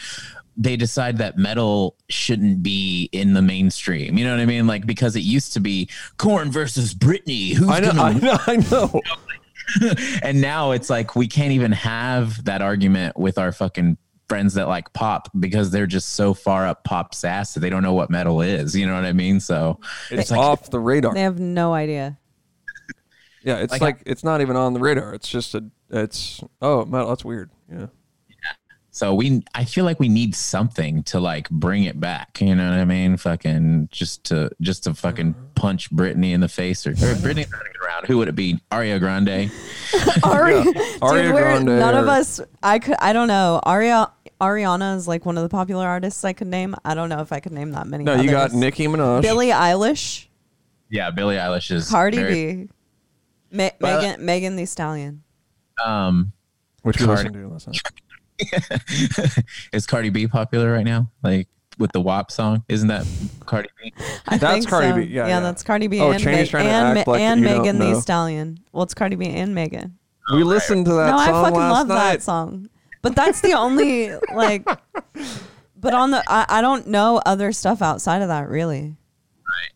they 0.57 0.75
decide 0.75 1.19
that 1.19 1.37
metal 1.37 1.97
shouldn't 2.09 2.63
be 2.63 3.09
in 3.13 3.35
the 3.35 3.43
mainstream? 3.43 4.19
You 4.19 4.25
know 4.25 4.33
what 4.33 4.41
I 4.41 4.47
mean? 4.47 4.67
Like 4.67 4.85
because 4.85 5.15
it 5.15 5.21
used 5.21 5.53
to 5.53 5.61
be 5.61 5.89
Korn 6.17 6.51
versus 6.51 6.93
Britney. 6.93 7.55
Who's 7.55 7.69
I 7.69 7.81
know, 7.81 7.93
gonna 7.93 8.03
I 8.03 8.13
know, 8.15 8.39
I 8.47 8.57
know. 8.57 9.01
and 10.23 10.41
now 10.41 10.71
it's 10.73 10.91
like 10.91 11.17
we 11.17 11.27
can't 11.27 11.53
even 11.53 11.73
have 11.73 12.45
that 12.45 12.63
argument 12.63 13.17
with 13.17 13.39
our 13.39 13.53
fucking 13.53 13.97
friends 14.29 14.55
that 14.55 14.67
like 14.67 14.93
pop 14.93 15.29
because 15.39 15.71
they're 15.71 15.87
just 15.87 16.11
so 16.15 16.35
far 16.35 16.67
up 16.67 16.83
pop's 16.85 17.23
ass 17.25 17.55
that 17.55 17.61
they 17.61 17.71
don't 17.71 17.83
know 17.83 17.95
what 17.95 18.11
metal 18.11 18.41
is. 18.41 18.75
You 18.75 18.87
know 18.87 18.95
what 18.95 19.05
I 19.05 19.13
mean? 19.13 19.39
So 19.41 19.79
It's 20.11 20.31
like- 20.31 20.41
off 20.41 20.71
the 20.71 20.81
radar. 20.81 21.15
They 21.15 21.23
have 21.23 21.39
no 21.39 21.73
idea. 21.75 22.19
Yeah, 23.43 23.59
it's 23.59 23.73
Like- 23.73 23.83
like, 23.83 24.03
it's 24.07 24.25
not 24.25 24.41
even 24.41 24.57
on 24.57 24.73
the 24.73 24.81
radar. 24.81 25.15
It's 25.15 25.29
just 25.29 25.55
a 25.55 25.65
it's 25.91 26.43
oh, 26.61 26.85
metal, 26.85 27.09
that's 27.09 27.25
weird. 27.25 27.51
Yeah. 27.71 27.87
So 28.97 29.13
we 29.13 29.43
I 29.55 29.67
feel 29.67 29.85
like 29.85 30.01
we 30.01 30.09
need 30.09 30.35
something 30.35 31.03
to 31.03 31.21
like 31.21 31.51
bring 31.51 31.85
it 31.85 32.01
back. 32.01 32.41
You 32.41 32.55
know 32.55 32.71
what 32.71 32.79
I 32.79 32.87
mean? 32.87 33.19
Fucking 33.19 33.91
just 33.93 34.25
to 34.25 34.49
just 34.63 34.85
to 34.85 34.95
fucking 34.95 35.35
punch 35.55 35.91
Britney 35.91 36.33
in 36.33 36.41
the 36.41 36.49
face 36.49 36.87
or, 36.87 36.93
or 36.93 36.95
Britney's 36.95 37.51
not 37.51 37.61
even 37.61 37.83
around. 37.87 38.07
Who 38.07 38.17
would 38.17 38.29
it 38.29 38.35
be? 38.35 38.59
Aria 38.73 38.99
Grande. 38.99 39.29
Ari, 40.25 40.55
Aria 41.03 41.25
dude, 41.25 41.35
we're, 41.35 41.43
Grande 41.43 41.67
none 41.67 41.95
of 41.95 42.09
us. 42.09 42.41
I 42.63 42.79
could. 42.79 42.97
I 42.99 43.13
don't 43.13 43.29
know. 43.29 43.61
Aria 43.65 44.11
Ariana 44.41 44.97
is 44.97 45.07
like 45.07 45.27
one 45.27 45.37
of 45.37 45.43
the 45.43 45.51
popular 45.51 45.87
artists 45.87 46.25
I 46.25 46.33
could 46.33 46.47
name. 46.47 46.75
I 46.83 46.95
don't 46.95 47.11
know 47.11 47.21
if 47.21 47.33
I 47.33 47.41
could 47.41 47.53
name 47.53 47.73
that 47.73 47.87
many. 47.87 48.03
No, 48.03 48.15
you 48.15 48.31
got 48.31 48.45
others. 48.47 48.57
Nicki 48.57 48.87
Minaj. 48.87 49.21
Billie 49.21 49.49
Eilish, 49.49 50.27
Yeah, 50.89 51.11
Billie 51.11 51.37
Eilish 51.37 51.71
is 51.71 51.91
Cardi 51.91 52.17
very- 52.17 52.55
B, 52.65 52.69
Ma- 53.53 53.69
Well- 53.79 54.01
Megan 54.01 54.25
Megan 54.25 54.57
the 54.57 54.65
Stallion. 54.65 55.23
Um, 55.85 56.33
which 56.81 56.99
we 56.99 57.05
Cardi- 57.05 57.29
listened 57.29 57.35
to 57.35 57.49
last 57.49 57.67
night. 57.67 57.81
is 59.73 59.87
Cardi 59.87 60.11
B 60.11 60.27
popular 60.27 60.73
right 60.73 60.85
now? 60.85 61.11
Like 61.23 61.49
with 61.79 61.93
the 61.93 62.01
WAP 62.01 62.31
song? 62.31 62.65
Isn't 62.69 62.89
that 62.89 63.07
Cardi 63.45 63.69
B? 63.83 63.93
I 64.27 64.39
That's 64.39 64.55
think 64.55 64.69
Cardi 64.69 64.89
so. 64.89 64.97
B. 64.97 65.03
Yeah, 65.05 65.27
yeah. 65.27 65.41
that's 65.41 65.63
Cardi 65.63 65.87
B 65.89 66.01
Oh, 66.01 66.11
and, 66.11 66.23
Chaney's 66.23 66.49
Ma- 66.49 66.59
trying 66.59 66.65
to 66.65 66.71
and, 66.71 66.99
act 66.99 67.07
Ma- 67.07 67.13
like 67.13 67.21
and 67.23 67.41
Megan 67.43 67.79
the. 67.79 68.01
Stallion. 68.01 68.59
Well, 68.73 68.83
it's 68.83 68.95
Cardi 68.95 69.17
B 69.17 69.27
and 69.27 69.55
Megan. 69.55 69.99
We 70.33 70.43
oh, 70.43 70.47
listened 70.47 70.87
to 70.87 70.93
that 70.95 71.11
no, 71.11 71.19
I 71.19 71.27
fucking 71.27 71.55
last 71.55 71.73
love 71.73 71.89
night. 71.89 71.97
that 71.97 72.23
song. 72.23 72.69
But 73.03 73.15
that's 73.15 73.41
the 73.41 73.53
only 73.53 74.13
like. 74.35 74.67
But 75.79 75.95
on 75.95 76.11
the, 76.11 76.25
I, 76.27 76.47
I 76.49 76.61
don't 76.63 76.89
know 76.89 77.21
other 77.25 77.53
stuff 77.53 77.83
outside 77.83 78.23
of 78.23 78.29
that 78.29 78.49
really. 78.49 78.97
Right. 79.47 79.73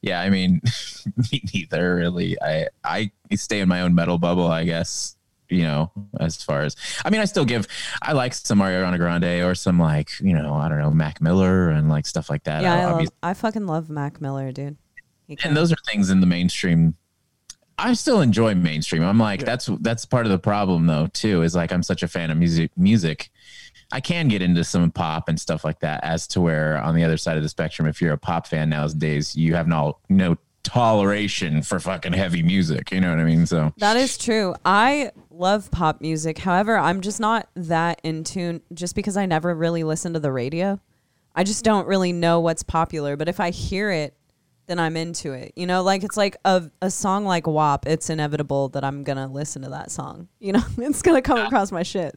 Yeah, 0.00 0.20
I 0.20 0.30
mean, 0.30 0.62
me 1.32 1.42
neither 1.52 1.96
really. 1.96 2.40
I 2.40 2.68
I 2.82 3.10
stay 3.34 3.60
in 3.60 3.68
my 3.68 3.82
own 3.82 3.94
metal 3.94 4.18
bubble, 4.18 4.46
I 4.46 4.64
guess. 4.64 5.16
You 5.48 5.62
know, 5.62 5.92
as 6.20 6.42
far 6.42 6.62
as 6.62 6.74
I 7.04 7.10
mean, 7.10 7.20
I 7.20 7.26
still 7.26 7.44
give. 7.44 7.66
I 8.02 8.12
like 8.12 8.32
some 8.34 8.58
Ariana 8.60 8.96
Grande 8.98 9.42
or 9.44 9.54
some 9.54 9.78
like 9.78 10.10
you 10.20 10.32
know, 10.34 10.54
I 10.54 10.68
don't 10.68 10.78
know, 10.78 10.90
Mac 10.90 11.20
Miller 11.20 11.68
and 11.70 11.88
like 11.88 12.06
stuff 12.06 12.30
like 12.30 12.44
that. 12.44 12.62
Yeah, 12.62 12.74
I, 12.74 12.80
I'll 12.90 12.96
love, 12.96 13.08
I 13.22 13.34
fucking 13.34 13.66
love 13.66 13.90
Mac 13.90 14.20
Miller, 14.20 14.52
dude. 14.52 14.76
And 15.42 15.56
those 15.56 15.72
are 15.72 15.76
things 15.86 16.10
in 16.10 16.20
the 16.20 16.26
mainstream. 16.26 16.94
I 17.76 17.92
still 17.94 18.20
enjoy 18.20 18.54
mainstream. 18.54 19.02
I'm 19.02 19.18
like 19.18 19.40
Yeah. 19.40 19.46
that's 19.46 19.68
that's 19.80 20.04
part 20.04 20.26
of 20.26 20.32
the 20.32 20.38
problem 20.38 20.86
though 20.86 21.08
too. 21.08 21.42
Is 21.42 21.54
like 21.54 21.72
I'm 21.72 21.82
such 21.82 22.02
a 22.02 22.08
fan 22.08 22.30
of 22.30 22.38
music. 22.38 22.70
Music, 22.76 23.30
I 23.92 24.00
can 24.00 24.28
get 24.28 24.42
into 24.42 24.62
some 24.64 24.90
pop 24.90 25.28
and 25.28 25.40
stuff 25.40 25.64
like 25.64 25.80
that. 25.80 26.02
As 26.04 26.26
to 26.28 26.40
where 26.40 26.78
on 26.78 26.94
the 26.94 27.02
other 27.04 27.16
side 27.16 27.36
of 27.36 27.42
the 27.42 27.48
spectrum, 27.48 27.88
if 27.88 28.00
you're 28.00 28.12
a 28.12 28.18
pop 28.18 28.46
fan 28.46 28.68
nowadays, 28.70 29.34
you 29.34 29.54
have 29.54 29.66
no 29.66 29.98
no 30.08 30.36
toleration 30.62 31.62
for 31.62 31.78
fucking 31.80 32.12
heavy 32.12 32.42
music. 32.42 32.90
You 32.90 33.00
know 33.00 33.10
what 33.10 33.18
I 33.18 33.24
mean? 33.24 33.46
So 33.46 33.72
That 33.78 33.96
is 33.96 34.16
true. 34.18 34.54
I 34.64 35.10
love 35.34 35.70
pop 35.70 36.00
music. 36.00 36.38
However, 36.38 36.76
I'm 36.76 37.00
just 37.00 37.20
not 37.20 37.48
that 37.54 38.00
in 38.02 38.24
tune 38.24 38.62
just 38.72 38.94
because 38.94 39.16
I 39.16 39.26
never 39.26 39.54
really 39.54 39.84
listen 39.84 40.12
to 40.14 40.20
the 40.20 40.32
radio. 40.32 40.80
I 41.34 41.44
just 41.44 41.64
don't 41.64 41.86
really 41.86 42.12
know 42.12 42.40
what's 42.40 42.62
popular. 42.62 43.16
But 43.16 43.28
if 43.28 43.40
I 43.40 43.50
hear 43.50 43.90
it, 43.90 44.14
then 44.66 44.78
I'm 44.78 44.96
into 44.96 45.32
it. 45.32 45.52
You 45.56 45.66
know, 45.66 45.82
like 45.82 46.04
it's 46.04 46.16
like 46.16 46.36
a, 46.44 46.70
a 46.80 46.90
song 46.90 47.24
like 47.24 47.46
WAP, 47.46 47.86
it's 47.86 48.08
inevitable 48.08 48.70
that 48.70 48.84
I'm 48.84 49.02
going 49.02 49.18
to 49.18 49.26
listen 49.26 49.62
to 49.62 49.70
that 49.70 49.90
song. 49.90 50.28
You 50.38 50.52
know, 50.52 50.62
it's 50.78 51.02
going 51.02 51.16
to 51.16 51.22
come 51.22 51.38
across 51.38 51.72
my 51.72 51.82
shit. 51.82 52.14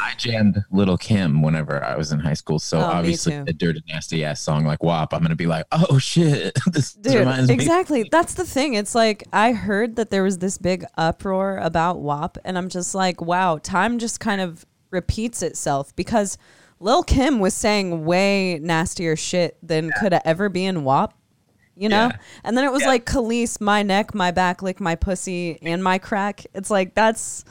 I 0.00 0.14
jammed 0.16 0.62
Little 0.70 0.96
Kim 0.98 1.42
whenever 1.42 1.82
I 1.82 1.96
was 1.96 2.12
in 2.12 2.20
high 2.20 2.34
school. 2.34 2.58
So 2.58 2.78
Oh, 2.78 2.82
obviously, 2.82 3.34
a 3.34 3.44
dirty 3.52 3.82
nasty 3.88 4.24
ass 4.24 4.40
song 4.40 4.64
like 4.64 4.82
WAP, 4.82 5.12
I'm 5.14 5.22
gonna 5.22 5.34
be 5.36 5.46
like, 5.46 5.66
oh 5.72 5.98
shit, 5.98 6.58
this 6.72 6.92
Dude, 6.94 7.14
reminds 7.14 7.48
me. 7.48 7.54
exactly. 7.54 8.08
That's 8.10 8.34
the 8.34 8.44
thing. 8.44 8.74
It's 8.74 8.94
like 8.94 9.24
I 9.32 9.52
heard 9.52 9.96
that 9.96 10.10
there 10.10 10.22
was 10.22 10.38
this 10.38 10.58
big 10.58 10.84
uproar 10.98 11.58
about 11.58 12.00
WAP, 12.00 12.38
and 12.44 12.58
I'm 12.58 12.68
just 12.68 12.94
like, 12.94 13.20
wow, 13.20 13.58
time 13.58 13.98
just 13.98 14.20
kind 14.20 14.40
of 14.40 14.64
repeats 14.90 15.42
itself 15.42 15.94
because 15.96 16.36
Lil 16.78 17.02
Kim 17.02 17.38
was 17.40 17.54
saying 17.54 18.04
way 18.04 18.58
nastier 18.60 19.16
shit 19.16 19.56
than 19.62 19.90
could 20.00 20.14
ever 20.24 20.48
be 20.48 20.64
in 20.64 20.84
WAP. 20.84 21.14
You 21.76 21.88
know? 21.88 22.08
Yeah. 22.08 22.16
And 22.44 22.58
then 22.58 22.64
it 22.66 22.72
was 22.72 22.82
Yeah. 22.82 22.88
like 22.88 23.06
Khalees, 23.06 23.58
my 23.60 23.82
neck, 23.82 24.14
my 24.14 24.30
back, 24.32 24.60
lick 24.62 24.80
my 24.80 24.96
pussy, 24.96 25.58
and 25.62 25.82
my 25.82 25.96
crack. 25.98 26.44
It's 26.54 26.70
like 26.70 26.94
that's 26.94 27.44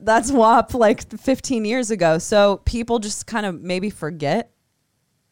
that's 0.00 0.30
WAP 0.32 0.74
like 0.74 1.10
15 1.18 1.64
years 1.64 1.90
ago. 1.90 2.18
So 2.18 2.58
people 2.64 2.98
just 2.98 3.26
kind 3.26 3.46
of 3.46 3.60
maybe 3.62 3.90
forget. 3.90 4.50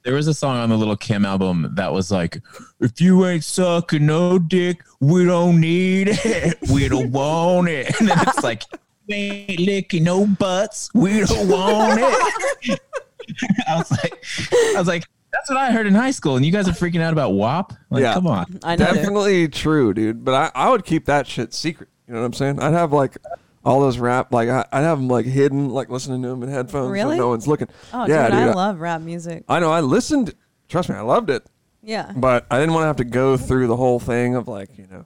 There 0.03 0.15
was 0.15 0.27
a 0.29 0.35
song 0.35 0.57
on 0.57 0.71
the 0.71 0.79
Little 0.79 0.97
Kim 0.97 1.27
album 1.27 1.73
that 1.77 1.93
was 1.93 2.11
like, 2.11 2.41
"If 2.81 3.01
you 3.03 3.27
ain't 3.27 3.45
sucking 3.45 4.07
no 4.07 4.39
dick, 4.39 4.83
we 5.01 5.27
don't 5.27 5.61
need 5.61 6.09
it. 6.11 6.57
We 6.73 6.89
don't 6.89 7.11
want 7.13 7.69
it." 7.69 8.01
And 8.01 8.09
then 8.09 8.19
it's 8.27 8.43
like, 8.43 8.63
"You 9.07 9.15
ain't 9.17 9.61
licking 9.61 10.05
no 10.05 10.27
butts, 10.27 10.89
we 10.95 11.21
don't 11.21 11.49
want 11.49 12.01
it." 12.03 12.81
I 13.69 13.77
was 13.77 13.91
like, 13.91 14.25
I 14.53 14.75
was 14.79 14.89
like, 14.89 15.05
that's 15.33 15.49
what 15.51 15.59
I 15.59 15.71
heard 15.71 15.87
in 15.87 15.95
high 15.95 16.11
school, 16.13 16.37
and 16.37 16.47
you 16.47 16.51
guys 16.51 16.67
are 16.67 16.73
freaking 16.73 17.03
out 17.03 17.13
about 17.13 17.35
WAP. 17.35 17.75
Like, 17.91 18.01
Yeah. 18.03 18.15
come 18.15 18.27
on. 18.27 18.59
I 18.65 18.77
know. 18.77 18.87
dude. 18.87 18.95
Definitely 18.97 19.49
true, 19.49 19.93
dude. 19.93 20.25
But 20.25 20.35
I, 20.35 20.51
I 20.67 20.71
would 20.71 20.85
keep 20.87 21.05
that 21.07 21.27
shit 21.27 21.53
secret. 21.53 21.91
You 22.09 22.15
know 22.15 22.21
what 22.21 22.27
I'm 22.27 22.33
saying? 22.33 22.59
I'd 22.61 22.73
have 22.73 22.93
like 22.95 23.19
all 23.65 23.81
those 23.81 23.99
rap, 23.99 24.33
like 24.33 24.49
I, 24.49 24.65
I'd 24.73 24.83
have 24.83 24.99
them 24.99 25.09
like 25.09 25.27
hidden, 25.27 25.69
like 25.71 25.89
listening 25.91 26.23
to 26.23 26.29
them 26.29 26.43
in 26.43 26.49
headphones. 26.49 26.99
so 26.99 27.15
no 27.17 27.29
one's 27.29 27.47
looking. 27.49 27.69
Oh, 27.93 28.07
yeah, 28.07 28.29
dude, 28.29 28.39
dude. 28.39 28.49
I 28.49 28.51
I, 28.51 28.55
love 28.55 28.81
rap 28.81 29.01
music. 29.03 29.45
I 29.49 29.61
know. 29.61 29.71
I 29.71 29.81
listened. 29.81 30.35
Trust 30.69 30.89
me, 30.89 30.95
I 30.97 31.03
loved 31.03 31.31
it. 31.31 31.45
Yeah. 31.83 32.13
But 32.15 32.47
I 32.51 32.59
didn't 32.59 32.75
want 32.75 32.85
to 32.85 32.89
have 32.89 32.97
to 32.97 33.05
go 33.05 33.37
through 33.37 33.67
the 33.67 33.77
whole 33.77 34.01
thing 34.01 34.35
of 34.35 34.49
like, 34.49 34.77
you 34.79 34.87
know, 34.91 35.05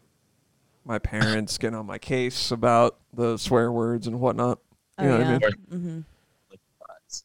my 0.85 0.99
parents 0.99 1.59
getting 1.59 1.77
on 1.77 1.87
my 1.87 1.99
case 1.99 2.51
about 2.51 2.99
the 3.13 3.37
swear 3.39 3.71
words 3.73 4.07
and 4.07 4.21
whatnot. 4.21 4.59
You 5.01 5.07
Oh, 5.07 5.09
know 5.09 5.19
yeah. 5.19 5.33
what 5.39 5.45
I 5.45 5.49
mean? 5.75 5.81
hmm 5.83 6.01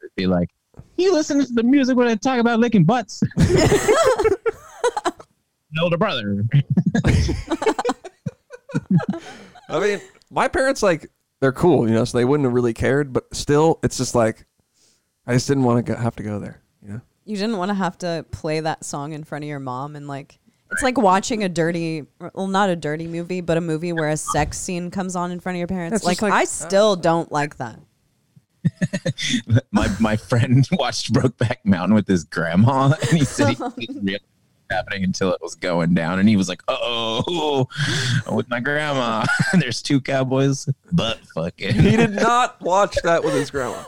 It'd 0.01 0.15
be 0.15 0.27
like, 0.27 0.49
you 0.97 1.13
listen 1.13 1.43
to 1.45 1.53
the 1.53 1.63
music 1.63 1.97
when 1.97 2.07
I 2.07 2.15
talk 2.15 2.39
about 2.39 2.59
licking 2.59 2.83
butts. 2.85 3.21
older 5.81 5.97
brother. 5.97 6.43
I 9.69 9.79
mean, 9.79 10.01
my 10.31 10.47
parents 10.47 10.81
like 10.83 11.09
they're 11.39 11.51
cool, 11.51 11.87
you 11.87 11.93
know, 11.93 12.05
so 12.05 12.17
they 12.17 12.25
wouldn't 12.25 12.45
have 12.45 12.53
really 12.53 12.73
cared. 12.73 13.13
But 13.13 13.33
still, 13.35 13.79
it's 13.83 13.97
just 13.97 14.15
like 14.15 14.45
I 15.25 15.33
just 15.33 15.47
didn't 15.47 15.63
want 15.63 15.85
to 15.85 15.95
have 15.95 16.15
to 16.17 16.23
go 16.23 16.39
there. 16.39 16.61
You 16.81 16.93
know? 16.93 17.01
You 17.25 17.35
didn't 17.35 17.57
want 17.57 17.69
to 17.69 17.75
have 17.75 17.97
to 17.99 18.25
play 18.31 18.59
that 18.61 18.83
song 18.83 19.13
in 19.13 19.23
front 19.23 19.43
of 19.43 19.49
your 19.49 19.59
mom 19.59 19.95
and 19.95 20.07
like 20.07 20.39
it's 20.71 20.83
like 20.83 20.97
watching 20.97 21.43
a 21.43 21.49
dirty 21.49 22.05
well 22.33 22.47
not 22.47 22.69
a 22.69 22.75
dirty 22.75 23.07
movie 23.07 23.41
but 23.41 23.57
a 23.57 23.61
movie 23.61 23.91
where 23.91 24.09
a 24.09 24.17
sex 24.17 24.57
scene 24.57 24.91
comes 24.91 25.15
on 25.15 25.31
in 25.31 25.39
front 25.39 25.55
of 25.55 25.59
your 25.59 25.67
parents. 25.67 26.03
Like, 26.03 26.21
like- 26.21 26.33
I 26.33 26.43
uh, 26.43 26.45
still 26.45 26.95
don't 26.95 27.31
like 27.31 27.57
that. 27.57 27.79
my 29.71 29.87
my 29.99 30.17
friend 30.17 30.67
watched 30.73 31.13
Brokeback 31.13 31.57
Mountain 31.63 31.95
with 31.95 32.07
his 32.07 32.25
grandma, 32.25 32.93
and 33.09 33.17
he 33.17 33.23
said 33.23 33.55
he 33.77 33.87
didn't 33.87 34.03
realize 34.03 34.15
it 34.15 34.21
was 34.21 34.38
happening 34.69 35.03
until 35.03 35.31
it 35.31 35.41
was 35.41 35.55
going 35.55 35.93
down, 35.93 36.19
and 36.19 36.29
he 36.29 36.35
was 36.35 36.49
like, 36.49 36.61
"Oh, 36.67 37.67
with 38.31 38.49
my 38.49 38.59
grandma, 38.59 39.25
there's 39.53 39.81
two 39.81 40.01
cowboys 40.01 40.67
butt 40.91 41.19
fucking." 41.33 41.73
He 41.75 41.95
did 41.95 42.15
not 42.15 42.61
watch 42.61 42.97
that 43.03 43.23
with 43.23 43.33
his 43.33 43.51
grandma. 43.51 43.83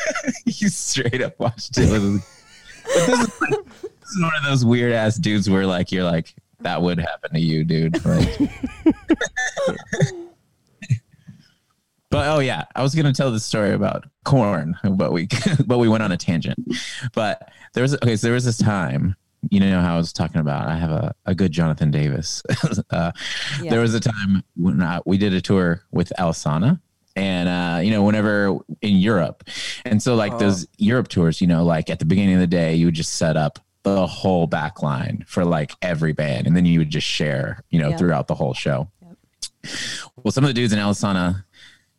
he 0.44 0.68
straight 0.68 1.22
up 1.22 1.38
watched 1.38 1.78
it 1.78 1.90
with. 1.90 2.02
His, 2.02 2.22
but 2.84 3.06
this 3.06 3.20
is, 3.20 3.40
like, 3.40 3.64
this 3.82 4.10
is 4.10 4.22
one 4.22 4.32
of 4.36 4.44
those 4.44 4.64
weird 4.64 4.92
ass 4.92 5.16
dudes 5.16 5.48
where 5.48 5.66
like 5.66 5.92
you're 5.92 6.04
like 6.04 6.34
that 6.60 6.82
would 6.82 6.98
happen 6.98 7.32
to 7.32 7.40
you, 7.40 7.64
dude. 7.64 8.04
Like, 8.04 8.38
but 12.10 12.28
oh 12.28 12.40
yeah, 12.40 12.64
I 12.74 12.82
was 12.82 12.94
gonna 12.94 13.12
tell 13.12 13.30
the 13.30 13.40
story 13.40 13.72
about 13.72 14.04
Korn, 14.24 14.76
but 14.96 15.12
we 15.12 15.28
but 15.66 15.78
we 15.78 15.88
went 15.88 16.02
on 16.02 16.12
a 16.12 16.16
tangent. 16.16 16.58
But 17.14 17.50
there 17.74 17.82
was 17.82 17.94
okay, 17.96 18.16
so 18.16 18.26
there 18.26 18.34
was 18.34 18.44
this 18.44 18.58
time. 18.58 19.16
You 19.50 19.60
know 19.60 19.80
how 19.80 19.94
I 19.94 19.96
was 19.96 20.12
talking 20.12 20.40
about. 20.40 20.68
I 20.68 20.76
have 20.76 20.90
a, 20.92 21.14
a 21.26 21.34
good 21.34 21.50
Jonathan 21.52 21.90
Davis. 21.90 22.42
uh, 22.90 23.12
Yeah. 23.60 23.70
There 23.70 23.80
was 23.80 23.94
a 23.94 24.00
time 24.00 24.42
when 24.56 24.80
I, 24.82 25.00
we 25.04 25.18
did 25.18 25.32
a 25.34 25.40
tour 25.40 25.82
with 25.90 26.12
Alesana, 26.18 26.80
and 27.16 27.48
uh, 27.48 27.80
you 27.82 27.90
know, 27.90 28.02
whenever 28.04 28.56
in 28.80 28.96
Europe, 28.96 29.44
and 29.84 30.00
so 30.02 30.14
like 30.14 30.34
Oh. 30.34 30.38
those 30.38 30.66
Europe 30.78 31.08
tours, 31.08 31.40
you 31.40 31.46
know, 31.48 31.64
like 31.64 31.90
at 31.90 31.98
the 31.98 32.04
beginning 32.04 32.34
of 32.34 32.40
the 32.40 32.46
day, 32.46 32.74
you 32.74 32.86
would 32.86 32.94
just 32.94 33.14
set 33.14 33.36
up 33.36 33.58
the 33.82 34.06
whole 34.06 34.46
back 34.46 34.80
line 34.82 35.24
for 35.26 35.44
like 35.44 35.72
every 35.82 36.12
band, 36.12 36.46
and 36.46 36.56
then 36.56 36.64
you 36.64 36.78
would 36.78 36.90
just 36.90 37.06
share, 37.06 37.64
you 37.70 37.80
know, 37.80 37.88
Yeah. 37.90 37.96
throughout 37.96 38.28
the 38.28 38.34
whole 38.36 38.54
show. 38.54 38.88
Well, 40.22 40.30
some 40.32 40.44
of 40.44 40.48
the 40.48 40.54
dudes 40.54 40.72
in 40.72 40.78
Alesana, 40.78 41.44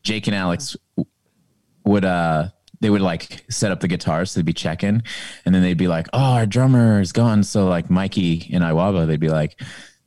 Jake 0.02 0.28
and 0.28 0.36
Alex, 0.36 0.78
would 1.86 2.06
uh 2.06 2.48
they 2.84 2.90
would 2.90 3.02
like 3.02 3.46
set 3.50 3.72
up 3.72 3.80
the 3.80 3.88
guitars 3.88 4.32
so 4.32 4.40
they'd 4.40 4.46
be 4.46 4.52
checking 4.52 5.02
and 5.46 5.56
then 5.56 5.62
they'd 5.62 5.78
be 5.78 5.88
like 5.88 6.08
oh 6.12 6.34
our 6.34 6.46
drummer 6.46 7.00
is 7.00 7.14
gone 7.14 7.42
so 7.42 7.66
like 7.66 7.90
mikey 7.90 8.50
and 8.54 8.62
iwaba 8.62 9.08
they'd 9.08 9.22
be 9.22 9.30
like 9.30 9.60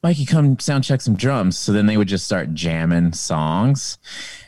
mikey 0.05 0.27
come 0.27 0.59
sound 0.59 0.85
check 0.85 1.01
some 1.01 1.17
drums 1.17 1.57
so 1.57 1.73
then 1.73 1.87
they 1.87 1.97
would 1.97 2.07
just 2.07 2.27
start 2.27 2.53
jamming 2.53 3.15
songs 3.15 3.97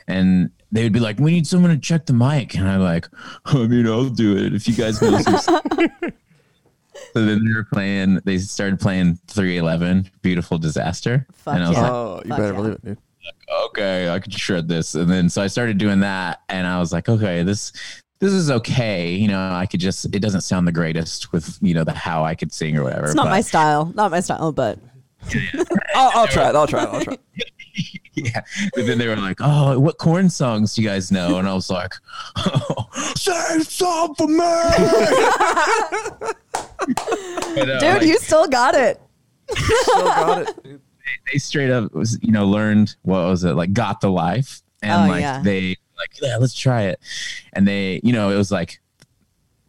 and 0.07 0.51
they 0.71 0.83
would 0.83 0.93
be 0.93 1.01
like 1.01 1.19
we 1.19 1.31
need 1.31 1.47
someone 1.47 1.71
to 1.71 1.79
check 1.79 2.05
the 2.05 2.13
mic 2.13 2.55
and 2.55 2.69
i'm 2.69 2.81
like 2.81 3.09
i 3.47 3.67
mean 3.67 3.87
i'll 3.87 4.11
do 4.11 4.37
it 4.37 4.55
if 4.55 4.69
you 4.69 4.75
guys 4.75 5.01
know 5.01 5.19
some 5.21 5.39
so 7.15 7.25
then 7.25 7.43
they 7.43 7.55
were 7.55 7.67
playing 7.73 8.21
they 8.27 8.37
started 8.37 8.79
playing 8.79 9.19
311 9.27 10.11
beautiful 10.21 10.59
disaster 10.59 11.27
Fuck 11.33 11.55
and 11.55 11.65
i 11.65 11.69
was 11.71 11.79
yeah. 11.79 11.83
like 11.83 11.93
Oh, 11.93 12.23
you 12.25 12.29
Fuck 12.29 12.39
better 12.39 12.53
yeah. 12.53 12.57
believe 12.61 12.73
it, 12.75 12.85
dude. 12.85 12.99
okay, 13.69 14.09
I 14.11 14.19
could 14.21 14.33
shred 14.35 14.69
this. 14.69 14.95
And 14.95 15.11
then 15.11 15.29
so 15.31 15.41
I 15.43 15.47
started 15.47 15.79
doing 15.79 16.01
that 16.01 16.43
and 16.49 16.67
I 16.67 16.79
was 16.79 16.93
like, 16.93 17.09
okay, 17.09 17.43
this 17.43 17.73
this 18.21 18.33
is 18.33 18.51
okay. 18.51 19.13
You 19.15 19.29
know, 19.29 19.53
I 19.53 19.67
could 19.67 19.81
just 19.81 20.05
it 20.15 20.21
doesn't 20.21 20.41
sound 20.43 20.67
the 20.67 20.73
greatest 20.73 21.33
with, 21.33 21.59
you 21.61 21.75
know, 21.75 21.85
the 21.85 21.93
how 21.93 22.25
I 22.25 22.35
could 22.35 22.53
sing 22.53 22.77
or 22.77 22.85
whatever. 22.85 23.07
It's 23.07 23.15
not 23.15 23.25
but- 23.27 23.31
my 23.31 23.41
style. 23.41 23.93
Not 23.95 24.11
my 24.11 24.21
style, 24.21 24.53
but 24.53 24.79
I'll, 25.95 26.11
I'll 26.15 26.27
try 26.29 26.49
it. 26.49 26.55
I'll 26.57 26.67
try 26.67 26.83
it. 26.85 26.89
I'll 26.89 27.01
try 27.05 27.15
it. 27.15 27.21
yeah. 28.15 28.41
But 28.75 28.87
then 28.87 28.99
they 28.99 29.07
were 29.09 29.17
like, 29.17 29.39
Oh, 29.41 29.79
what 29.79 29.99
Korn 29.99 30.29
songs 30.31 30.75
do 30.75 30.83
you 30.83 30.89
guys 30.89 31.11
know? 31.13 31.39
And 31.39 31.49
I 31.49 31.55
was 31.55 31.71
like, 31.71 31.93
oh, 32.37 32.87
Save 33.17 33.65
some 33.69 34.15
for 34.15 34.27
me. 34.29 34.39
But, 37.55 37.71
uh, 37.71 37.79
dude, 37.81 37.83
like, 37.83 38.03
you 38.03 38.19
still 38.19 38.47
got 38.49 38.75
it. 38.75 39.01
Still 39.51 40.03
got 40.05 40.43
it, 40.49 40.63
dude. 40.65 40.81
they 41.33 41.39
straight 41.39 41.71
up 41.71 41.93
was 41.95 42.19
you 42.23 42.31
know 42.33 42.45
learned 42.47 42.95
what 43.03 43.25
was 43.25 43.43
it 43.45 43.53
like 43.55 43.73
got 43.73 44.01
the 44.01 44.11
life 44.11 44.61
and 44.83 44.93
Oh, 44.93 45.09
like 45.13 45.23
yeah. 45.23 45.41
they 45.43 45.77
like 45.99 46.21
yeah 46.21 46.37
let's 46.37 46.55
try 46.55 46.83
it. 46.83 47.01
And 47.53 47.67
they 47.67 48.01
you 48.03 48.13
know 48.13 48.31
it 48.31 48.37
was 48.37 48.51
like 48.51 48.81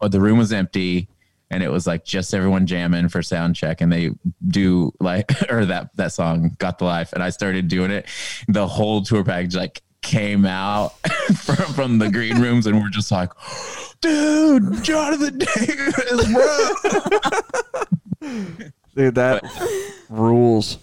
oh, 0.00 0.08
the 0.08 0.20
room 0.20 0.38
was 0.38 0.52
empty 0.52 1.08
and 1.50 1.62
it 1.62 1.68
was 1.68 1.86
like 1.86 2.04
just 2.04 2.32
everyone 2.32 2.66
jamming 2.66 3.08
for 3.08 3.22
sound 3.22 3.56
check 3.56 3.80
and 3.80 3.92
they 3.92 4.10
do 4.48 4.92
like 5.00 5.30
or 5.50 5.66
that 5.66 5.94
that 5.96 6.12
song 6.12 6.56
got 6.58 6.78
the 6.78 6.84
life 6.84 7.12
and 7.12 7.22
i 7.22 7.30
started 7.30 7.68
doing 7.68 7.90
it. 7.90 8.06
The 8.48 8.66
whole 8.66 9.02
tour 9.02 9.24
package 9.24 9.56
like 9.56 9.82
came 10.02 10.46
out 10.46 10.90
from, 11.36 11.56
from 11.74 11.98
the 11.98 12.10
green 12.10 12.40
rooms 12.40 12.66
and 12.66 12.80
we're 12.80 12.88
just 12.88 13.10
like 13.12 13.30
dude 14.00 14.82
jonathan 14.82 15.38
davis 15.38 16.32
bro. 16.32 16.70
Dude, 18.96 19.14
that 19.14 19.44
rules. 20.08 20.78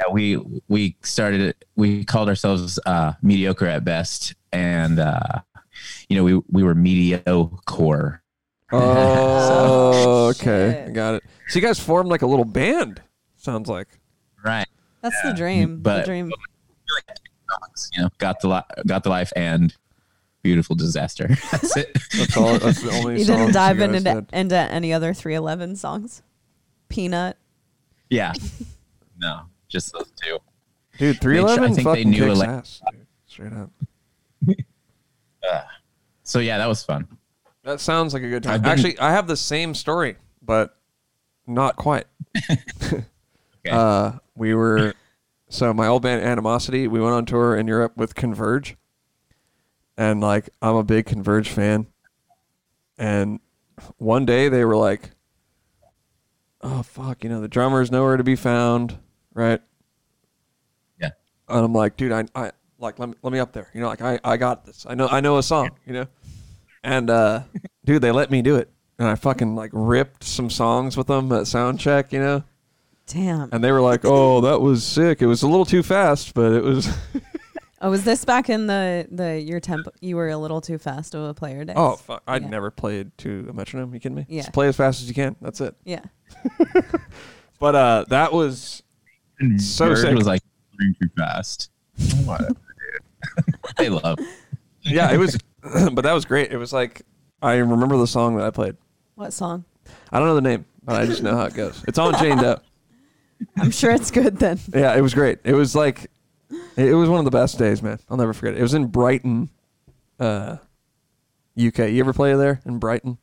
Yeah, 0.00 0.12
we 0.12 0.36
we 0.68 0.96
started 1.02 1.40
it. 1.40 1.64
We 1.76 2.04
called 2.04 2.28
ourselves 2.28 2.78
uh, 2.86 3.12
mediocre 3.22 3.66
at 3.66 3.84
best, 3.84 4.34
and 4.52 4.98
uh, 4.98 5.40
you 6.08 6.16
know 6.16 6.24
we 6.24 6.40
we 6.50 6.62
were 6.62 6.74
mediocre. 6.74 8.22
Oh, 8.72 10.28
okay. 10.30 10.70
Shit. 10.72 10.88
I 10.88 10.90
got 10.92 11.14
it. 11.16 11.24
So 11.48 11.58
you 11.58 11.64
guys 11.64 11.78
formed 11.78 12.10
like 12.10 12.22
a 12.22 12.26
little 12.26 12.44
band. 12.44 13.02
Sounds 13.36 13.68
like. 13.68 13.88
Right. 14.44 14.66
That's 15.02 15.20
the 15.22 15.32
dream. 15.32 15.80
but- 15.80 16.00
the 16.00 16.04
dream. 16.06 16.30
You 17.96 18.02
know, 18.02 18.08
got 18.18 18.40
the 18.40 18.48
li- 18.48 18.82
got 18.86 19.04
the 19.04 19.10
life 19.10 19.32
and 19.36 19.74
beautiful 20.42 20.74
disaster. 20.74 21.28
That's 21.52 21.76
it. 21.76 21.96
That's 22.16 22.36
all. 22.36 22.58
That's 22.58 22.82
the 22.82 22.90
only. 22.90 23.18
You 23.20 23.24
didn't 23.26 23.52
dive 23.52 23.78
guys 23.78 23.94
into, 23.94 24.14
did. 24.14 24.26
into 24.32 24.56
any 24.56 24.92
other 24.92 25.14
311 25.14 25.76
songs? 25.76 26.22
Peanut. 26.88 27.36
yeah. 28.10 28.32
No, 29.18 29.42
just 29.74 29.92
those 29.92 30.10
two. 30.12 30.38
Dude, 30.98 31.20
three 31.20 31.36
I 31.38 31.42
eleven 31.42 31.74
think 31.74 31.86
they 31.88 32.04
knew 32.04 32.28
kicks 32.28 32.38
like- 32.38 32.48
ass. 32.48 32.80
dude. 32.90 33.06
Straight 33.26 33.52
up. 33.52 33.70
So 36.26 36.38
yeah, 36.38 36.56
that 36.56 36.66
was 36.68 36.82
fun. 36.82 37.06
That 37.64 37.80
sounds 37.80 38.14
like 38.14 38.22
a 38.22 38.28
good 38.30 38.42
time. 38.42 38.62
Been- 38.62 38.70
Actually, 38.70 38.98
I 38.98 39.12
have 39.12 39.26
the 39.26 39.36
same 39.36 39.74
story, 39.74 40.16
but 40.40 40.76
not 41.46 41.76
quite. 41.76 42.06
Okay. 43.66 43.74
Uh, 43.74 44.12
we 44.36 44.54
were 44.54 44.92
so 45.48 45.72
my 45.72 45.86
old 45.86 46.02
band 46.02 46.22
Animosity. 46.22 46.86
We 46.86 47.00
went 47.00 47.14
on 47.14 47.24
tour 47.24 47.56
in 47.56 47.66
Europe 47.66 47.96
with 47.96 48.14
Converge, 48.14 48.76
and 49.96 50.20
like 50.20 50.50
I'm 50.60 50.76
a 50.76 50.84
big 50.84 51.06
Converge 51.06 51.48
fan. 51.48 51.86
And 52.98 53.40
one 53.96 54.26
day 54.26 54.50
they 54.50 54.66
were 54.66 54.76
like, 54.76 55.12
"Oh 56.60 56.82
fuck, 56.82 57.24
you 57.24 57.30
know 57.30 57.40
the 57.40 57.48
drummer's 57.48 57.90
nowhere 57.90 58.18
to 58.18 58.22
be 58.24 58.36
found, 58.36 58.98
right?" 59.34 59.60
Yeah. 60.98 61.10
And 61.48 61.64
I'm 61.64 61.72
like, 61.72 61.96
dude, 61.96 62.12
I, 62.12 62.24
I 62.34 62.52
like 62.78 62.98
let 62.98 63.08
me 63.10 63.14
let 63.22 63.32
me 63.32 63.38
up 63.38 63.52
there. 63.52 63.68
You 63.74 63.80
know, 63.80 63.88
like 63.88 64.02
I, 64.02 64.18
I 64.24 64.36
got 64.36 64.64
this. 64.64 64.86
I 64.88 64.94
know 64.94 65.08
I 65.08 65.20
know 65.20 65.38
a 65.38 65.42
song. 65.42 65.70
You 65.86 65.92
know, 65.92 66.06
and 66.82 67.10
uh, 67.10 67.42
dude, 67.84 68.02
they 68.02 68.10
let 68.12 68.30
me 68.30 68.42
do 68.42 68.56
it, 68.56 68.70
and 68.98 69.08
I 69.08 69.14
fucking 69.14 69.54
like 69.54 69.70
ripped 69.72 70.24
some 70.24 70.48
songs 70.50 70.96
with 70.96 71.06
them 71.08 71.30
at 71.32 71.46
sound 71.46 71.80
check. 71.80 72.12
You 72.12 72.20
know. 72.20 72.44
Damn. 73.06 73.50
And 73.52 73.62
they 73.62 73.70
were 73.70 73.82
like, 73.82 74.00
"Oh, 74.04 74.40
that 74.40 74.60
was 74.62 74.82
sick. 74.84 75.20
It 75.20 75.26
was 75.26 75.42
a 75.42 75.46
little 75.48 75.66
too 75.66 75.82
fast, 75.82 76.32
but 76.34 76.52
it 76.52 76.62
was." 76.64 76.88
Oh, 77.80 77.90
was 77.90 78.02
this 78.02 78.24
back 78.24 78.48
in 78.48 78.66
the, 78.66 79.06
the 79.10 79.38
your 79.38 79.60
tempo? 79.60 79.90
You 80.00 80.16
were 80.16 80.30
a 80.30 80.38
little 80.38 80.62
too 80.62 80.78
fast 80.78 81.14
of 81.14 81.22
a 81.28 81.34
player 81.34 81.66
days. 81.66 81.74
oh, 81.76 81.96
fuck! 81.96 82.22
I'd 82.26 82.40
Yeah. 82.40 82.48
never 82.48 82.70
played 82.70 83.10
to 83.18 83.46
a 83.50 83.52
metronome. 83.52 83.92
You 83.92 84.00
kidding 84.00 84.16
me? 84.16 84.24
Yeah. 84.26 84.40
Just 84.40 84.54
play 84.54 84.68
as 84.68 84.76
fast 84.76 85.02
as 85.02 85.08
you 85.08 85.12
can. 85.12 85.36
That's 85.42 85.60
it. 85.60 85.74
Yeah. 85.84 86.00
But 87.60 87.74
uh, 87.74 88.04
that 88.08 88.32
was 88.32 88.82
So 89.58 89.88
Bird 89.88 89.98
sick. 89.98 90.14
was 90.14 90.26
like 90.26 90.42
running 90.78 90.94
too 91.00 91.08
fast. 91.16 91.70
Whatever, 92.24 92.54
dude. 92.54 93.54
they 93.76 93.88
love. 93.88 94.18
yeah, 94.82 95.12
it 95.12 95.18
was. 95.18 95.38
but 95.92 96.02
that 96.02 96.12
was 96.12 96.24
great. 96.24 96.52
It 96.52 96.56
was 96.56 96.72
like 96.72 97.02
I 97.42 97.56
remember 97.56 97.96
the 97.96 98.06
song 98.06 98.36
that 98.36 98.46
I 98.46 98.50
played. 98.50 98.76
What 99.16 99.32
song? 99.32 99.64
I 100.10 100.18
don't 100.18 100.28
know 100.28 100.34
the 100.34 100.40
name, 100.40 100.64
but 100.82 101.00
I 101.00 101.06
just 101.06 101.22
know 101.22 101.36
how 101.36 101.44
it 101.44 101.54
goes. 101.54 101.84
It's 101.86 101.98
on 101.98 102.14
Chained 102.18 102.42
Up. 102.42 102.64
I'm 103.58 103.70
sure 103.70 103.90
it's 103.90 104.10
good 104.10 104.38
then. 104.38 104.58
Yeah, 104.74 104.96
it 104.96 105.02
was 105.02 105.12
great. 105.12 105.40
It 105.44 105.52
was 105.52 105.74
like, 105.74 106.10
it 106.76 106.88
it 106.88 106.94
was 106.94 107.08
one 107.08 107.18
of 107.18 107.24
the 107.24 107.30
best 107.30 107.58
days, 107.58 107.82
man. 107.82 107.98
I'll 108.08 108.16
never 108.16 108.32
forget 108.32 108.54
it. 108.54 108.60
It 108.60 108.62
was 108.62 108.74
in 108.74 108.86
Brighton, 108.86 109.50
uh, 110.18 110.56
UK. 111.58 111.90
You 111.90 112.00
ever 112.00 112.12
play 112.12 112.34
there 112.34 112.60
in 112.64 112.78
Brighton? 112.78 113.18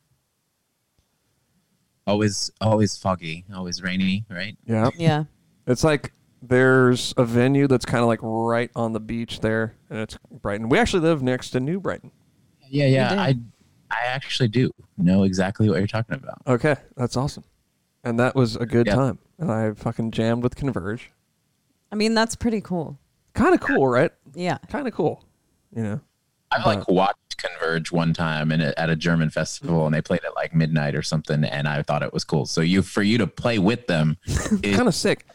Always, 2.05 2.51
always 2.59 2.97
foggy, 2.97 3.45
always 3.53 3.81
rainy, 3.81 4.25
right? 4.29 4.57
Yeah. 4.65 4.89
Yeah. 4.97 5.23
It's 5.71 5.83
like 5.83 6.11
there's 6.41 7.13
a 7.17 7.25
venue 7.25 7.67
that's 7.67 7.85
kind 7.85 8.01
of 8.01 8.07
like 8.07 8.19
right 8.21 8.71
on 8.75 8.93
the 8.93 8.99
beach 8.99 9.39
there, 9.39 9.75
and 9.89 9.99
it's 9.99 10.17
Brighton. 10.31 10.69
We 10.69 10.77
actually 10.77 11.01
live 11.03 11.21
next 11.21 11.51
to 11.51 11.59
New 11.59 11.79
Brighton. 11.79 12.11
Yeah, 12.69 12.85
yeah. 12.87 13.21
I 13.21 13.37
I 13.89 14.05
actually 14.05 14.47
do 14.49 14.71
know 14.97 15.23
exactly 15.23 15.69
what 15.69 15.77
you're 15.77 15.87
talking 15.87 16.15
about. 16.15 16.41
Okay, 16.47 16.75
that's 16.95 17.17
awesome. 17.17 17.43
And 18.03 18.19
that 18.19 18.35
was 18.35 18.55
a 18.55 18.65
good 18.65 18.87
Yeah. 18.87 18.95
time. 18.95 19.19
And 19.37 19.51
I 19.51 19.73
fucking 19.73 20.11
jammed 20.11 20.43
with 20.43 20.55
Converge. 20.55 21.11
I 21.91 21.95
mean, 21.95 22.13
that's 22.15 22.35
pretty 22.35 22.61
cool. 22.61 22.97
Kind 23.33 23.53
of 23.53 23.59
cool, 23.61 23.85
right? 23.87 24.11
Yeah. 24.33 24.57
Kind 24.69 24.87
of 24.87 24.93
cool. 24.93 25.23
You 25.75 25.83
know. 25.83 26.01
I've 26.51 26.65
like 26.65 26.87
watched 26.87 27.37
Converge 27.37 27.91
one 27.91 28.13
time 28.13 28.51
and 28.51 28.61
at 28.61 28.89
a 28.89 28.95
German 28.95 29.29
festival, 29.29 29.85
and 29.85 29.93
they 29.93 30.01
played 30.01 30.23
at 30.25 30.35
like 30.35 30.53
midnight 30.55 30.95
or 30.95 31.01
something, 31.01 31.43
and 31.43 31.67
I 31.67 31.81
thought 31.83 32.03
it 32.03 32.13
was 32.13 32.23
cool. 32.23 32.45
So 32.45 32.61
you 32.61 32.81
for 32.81 33.03
you 33.03 33.17
to 33.19 33.27
play 33.27 33.59
with 33.59 33.87
them, 33.87 34.17
is, 34.25 34.75
kind 34.75 34.87
of 34.87 34.95
sick. 34.95 35.25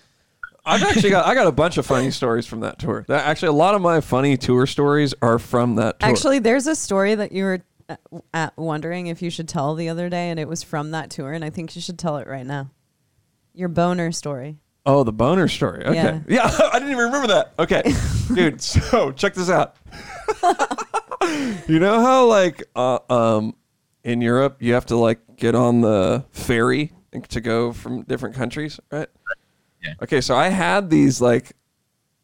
I've 0.67 0.83
actually 0.83 1.11
got 1.11 1.27
I 1.27 1.35
got 1.35 1.47
a 1.47 1.53
bunch 1.53 1.79
of 1.79 1.87
funny 1.87 2.11
stories 2.11 2.45
from 2.45 2.61
that 2.61 2.79
tour. 2.79 3.05
That, 3.09 3.25
actually, 3.25 3.49
a 3.49 3.53
lot 3.53 3.75
of 3.77 3.81
my 3.81 4.01
funny 4.01 4.37
tour 4.37 4.67
stories 4.67 5.15
are 5.23 5.39
from 5.39 5.77
that 5.77 6.01
tour. 6.01 6.11
Actually, 6.11 6.41
there's 6.41 6.67
a 6.67 6.75
story 6.75 7.15
that 7.15 7.31
you 7.31 7.45
were 7.45 7.63
uh, 7.89 7.97
at 8.35 8.57
wondering 8.57 9.07
if 9.07 9.23
you 9.23 9.31
should 9.31 9.49
tell 9.49 9.77
the 9.77 9.89
other 9.89 10.09
day, 10.09 10.29
and 10.31 10.41
it 10.41 10.49
was 10.49 10.65
from 10.65 10.91
that 10.91 11.11
tour, 11.11 11.33
and 11.33 11.45
I 11.45 11.51
think 11.51 11.77
you 11.77 11.81
should 11.83 11.99
tell 11.99 12.17
it 12.17 12.27
right 12.27 12.45
now. 12.45 12.71
Your 13.55 13.69
boner 13.69 14.11
story. 14.11 14.59
oh, 14.85 15.05
the 15.05 15.13
boner 15.13 15.47
story. 15.49 15.85
Okay, 15.85 15.95
Yeah. 15.95 16.21
yeah, 16.29 16.59
I 16.73 16.79
didn't 16.81 16.93
even 16.93 17.05
remember 17.05 17.29
that. 17.29 17.55
Okay, 17.59 17.83
dude. 18.35 18.61
So 18.61 19.13
check 19.13 19.35
this 19.35 19.49
out. 19.49 19.77
you 21.69 21.79
know 21.79 22.01
how 22.01 22.27
like 22.27 22.65
uh, 22.75 22.99
um 23.09 23.55
in 24.03 24.21
Europe 24.21 24.57
you 24.61 24.75
have 24.75 24.87
to 24.87 24.97
like 24.97 25.21
get 25.37 25.55
on 25.55 25.81
the 25.81 26.25
ferry 26.33 26.93
to 27.29 27.41
go 27.41 27.73
from 27.73 28.03
different 28.03 28.35
countries, 28.35 28.81
right? 28.91 29.09
Okay, 30.03 30.21
so 30.21 30.35
I 30.35 30.49
had 30.49 30.91
these 30.91 31.21
like 31.21 31.53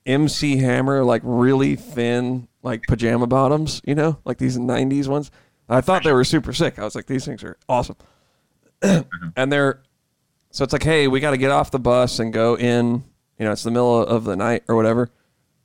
MC 0.07 0.57
Hammer, 0.59 1.05
like 1.05 1.23
really 1.25 1.77
thin, 1.77 2.49
like 2.63 2.83
pajama 2.89 3.27
bottoms, 3.27 3.81
you 3.85 3.95
know, 3.95 4.19
like 4.25 4.39
these 4.39 4.59
90s 4.59 5.09
ones. 5.09 5.31
I 5.69 5.81
thought 5.81 6.05
they 6.05 6.13
were 6.13 6.25
super 6.25 6.53
sick. 6.53 6.79
I 6.79 6.85
was 6.85 6.95
like, 6.95 7.07
these 7.07 7.25
things 7.25 7.43
are 7.45 7.57
awesome. 7.69 7.97
Mm-hmm. 8.83 9.29
and 9.37 9.53
they're, 9.53 9.81
so 10.51 10.65
it's 10.65 10.73
like, 10.73 10.83
hey, 10.83 11.07
we 11.07 11.21
got 11.21 11.31
to 11.31 11.37
get 11.37 11.53
off 11.53 11.71
the 11.71 11.79
bus 11.79 12.19
and 12.19 12.33
go 12.33 12.57
in, 12.59 13.05
you 13.39 13.45
know, 13.45 13.53
it's 13.53 13.63
the 13.63 13.71
middle 13.71 14.05
of 14.05 14.25
the 14.25 14.35
night 14.35 14.65
or 14.69 14.75
whatever. 14.75 15.09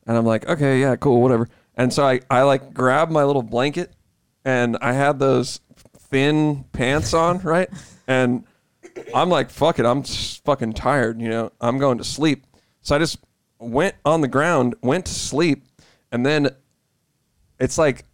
And 0.06 0.16
I'm 0.16 0.26
like, 0.26 0.48
okay, 0.48 0.80
yeah, 0.80 0.96
cool, 0.98 1.22
whatever. 1.22 1.50
And 1.76 1.92
so 1.92 2.06
I, 2.06 2.22
I 2.30 2.44
like 2.44 2.74
grab 2.74 3.10
my 3.10 3.24
little 3.24 3.42
blanket 3.42 3.92
and 4.46 4.78
I 4.82 4.94
had 4.94 5.20
those 5.20 5.60
thin 6.10 6.64
pants 6.72 7.14
on, 7.14 7.40
right? 7.40 7.70
And 8.08 8.46
I'm 9.14 9.30
like, 9.30 9.50
fuck 9.50 9.80
it, 9.80 9.86
I'm 9.86 10.04
fucking 10.04 10.74
tired, 10.74 11.22
you 11.22 11.30
know, 11.30 11.52
I'm 11.62 11.78
going 11.78 11.98
to 11.98 12.04
sleep. 12.04 12.46
So 12.82 12.96
I 12.96 13.00
just 13.00 13.20
went 13.60 13.96
on 14.06 14.22
the 14.22 14.28
ground, 14.28 14.76
went 14.82 15.06
to 15.08 15.14
sleep, 15.14 15.66
and 16.12 16.26
then 16.26 16.50
it's 17.60 17.78
like 17.78 18.06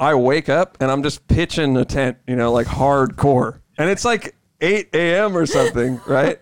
I 0.00 0.14
wake 0.14 0.48
up 0.48 0.78
and 0.80 0.90
I'm 0.90 1.02
just 1.02 1.26
pitching 1.28 1.76
a 1.76 1.84
tent, 1.84 2.18
you 2.26 2.36
know, 2.36 2.52
like 2.52 2.66
hardcore. 2.66 3.60
And 3.76 3.90
it's 3.90 4.04
like 4.04 4.34
8 4.60 4.88
a.m. 4.94 5.36
or 5.36 5.46
something, 5.46 6.00
right? 6.06 6.40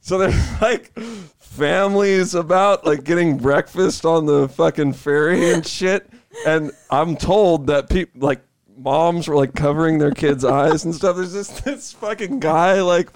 So 0.00 0.18
there's 0.18 0.34
like 0.60 0.92
families 1.38 2.34
about 2.34 2.86
like 2.86 3.04
getting 3.04 3.36
breakfast 3.36 4.04
on 4.04 4.26
the 4.26 4.48
fucking 4.48 4.94
ferry 4.94 5.52
and 5.52 5.66
shit. 5.66 6.08
And 6.46 6.72
I'm 6.90 7.16
told 7.16 7.66
that 7.66 7.90
people 7.90 8.20
like 8.20 8.40
moms 8.82 9.28
were 9.28 9.36
like 9.36 9.54
covering 9.54 9.98
their 9.98 10.12
kids' 10.12 10.44
eyes 10.44 10.84
and 10.84 10.94
stuff. 10.94 11.16
There's 11.16 11.32
just 11.32 11.64
this 11.64 11.92
fucking 11.92 12.40
guy 12.40 12.80
like 12.82 13.10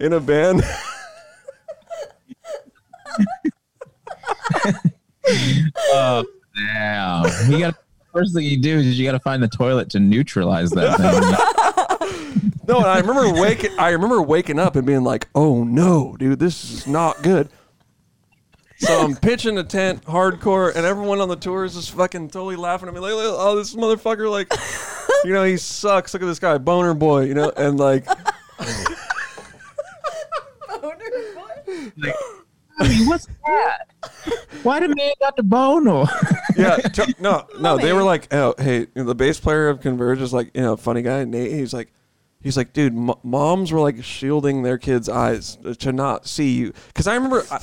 in 0.00 0.12
a 0.12 0.20
band. 0.20 0.62
oh 5.92 6.24
damn, 6.56 7.50
you 7.50 7.58
got 7.58 7.74
first 8.12 8.34
thing 8.34 8.44
you 8.44 8.58
do 8.60 8.78
is 8.78 8.98
you 8.98 9.06
got 9.06 9.12
to 9.12 9.20
find 9.20 9.42
the 9.42 9.48
toilet 9.48 9.90
to 9.90 10.00
neutralize 10.00 10.70
that 10.70 10.96
thing. 10.96 11.34
No, 12.68 12.76
and 12.78 12.86
I 12.86 12.98
remember 13.00 13.40
waking. 13.40 13.70
I 13.78 13.88
remember 13.90 14.20
waking 14.20 14.58
up 14.58 14.76
and 14.76 14.86
being 14.86 15.02
like, 15.02 15.26
"Oh 15.34 15.64
no, 15.64 16.14
dude, 16.18 16.38
this 16.38 16.70
is 16.70 16.86
not 16.86 17.22
good." 17.22 17.48
So 18.78 19.00
I'm 19.00 19.16
pitching 19.16 19.58
a 19.58 19.64
tent 19.64 20.04
hardcore, 20.04 20.74
and 20.74 20.86
everyone 20.86 21.20
on 21.20 21.28
the 21.28 21.36
tour 21.36 21.64
is 21.64 21.74
just 21.74 21.90
fucking 21.92 22.28
totally 22.30 22.54
laughing 22.56 22.88
at 22.88 22.94
me, 22.94 23.00
like, 23.00 23.12
"Oh, 23.14 23.56
this 23.56 23.74
motherfucker, 23.74 24.30
like, 24.30 24.52
you 25.24 25.32
know, 25.32 25.42
he 25.44 25.56
sucks. 25.56 26.14
Look 26.14 26.22
at 26.22 26.26
this 26.26 26.38
guy, 26.38 26.58
boner 26.58 26.94
boy, 26.94 27.24
you 27.24 27.34
know." 27.34 27.50
And 27.56 27.78
like, 27.78 28.06
like, 31.96 32.14
I 32.80 32.88
mean, 32.88 33.06
what's 33.08 33.26
that? 33.46 33.88
Why 34.62 34.80
the 34.80 34.88
man 34.88 35.12
got 35.20 35.36
the 35.36 35.42
boner? 35.42 36.04
yeah, 36.56 36.76
t- 36.76 37.14
no, 37.18 37.46
no, 37.60 37.76
they 37.78 37.92
were 37.92 38.02
like, 38.04 38.32
"Oh, 38.32 38.54
hey, 38.58 38.80
you 38.80 38.88
know, 38.94 39.04
the 39.04 39.14
bass 39.14 39.40
player 39.40 39.68
of 39.68 39.80
Converge 39.80 40.20
is 40.20 40.32
like, 40.32 40.50
you 40.54 40.62
know, 40.62 40.76
funny 40.76 41.02
guy, 41.02 41.24
Nate." 41.24 41.52
He's 41.52 41.74
like. 41.74 41.92
He's 42.40 42.56
like, 42.56 42.72
dude, 42.72 42.94
m- 42.96 43.10
moms 43.24 43.72
were 43.72 43.80
like 43.80 44.04
shielding 44.04 44.62
their 44.62 44.78
kids' 44.78 45.08
eyes 45.08 45.58
to 45.80 45.90
not 45.90 46.24
see 46.28 46.54
you. 46.54 46.72
Because 46.86 47.08
I 47.08 47.16
remember, 47.16 47.44
I, 47.50 47.58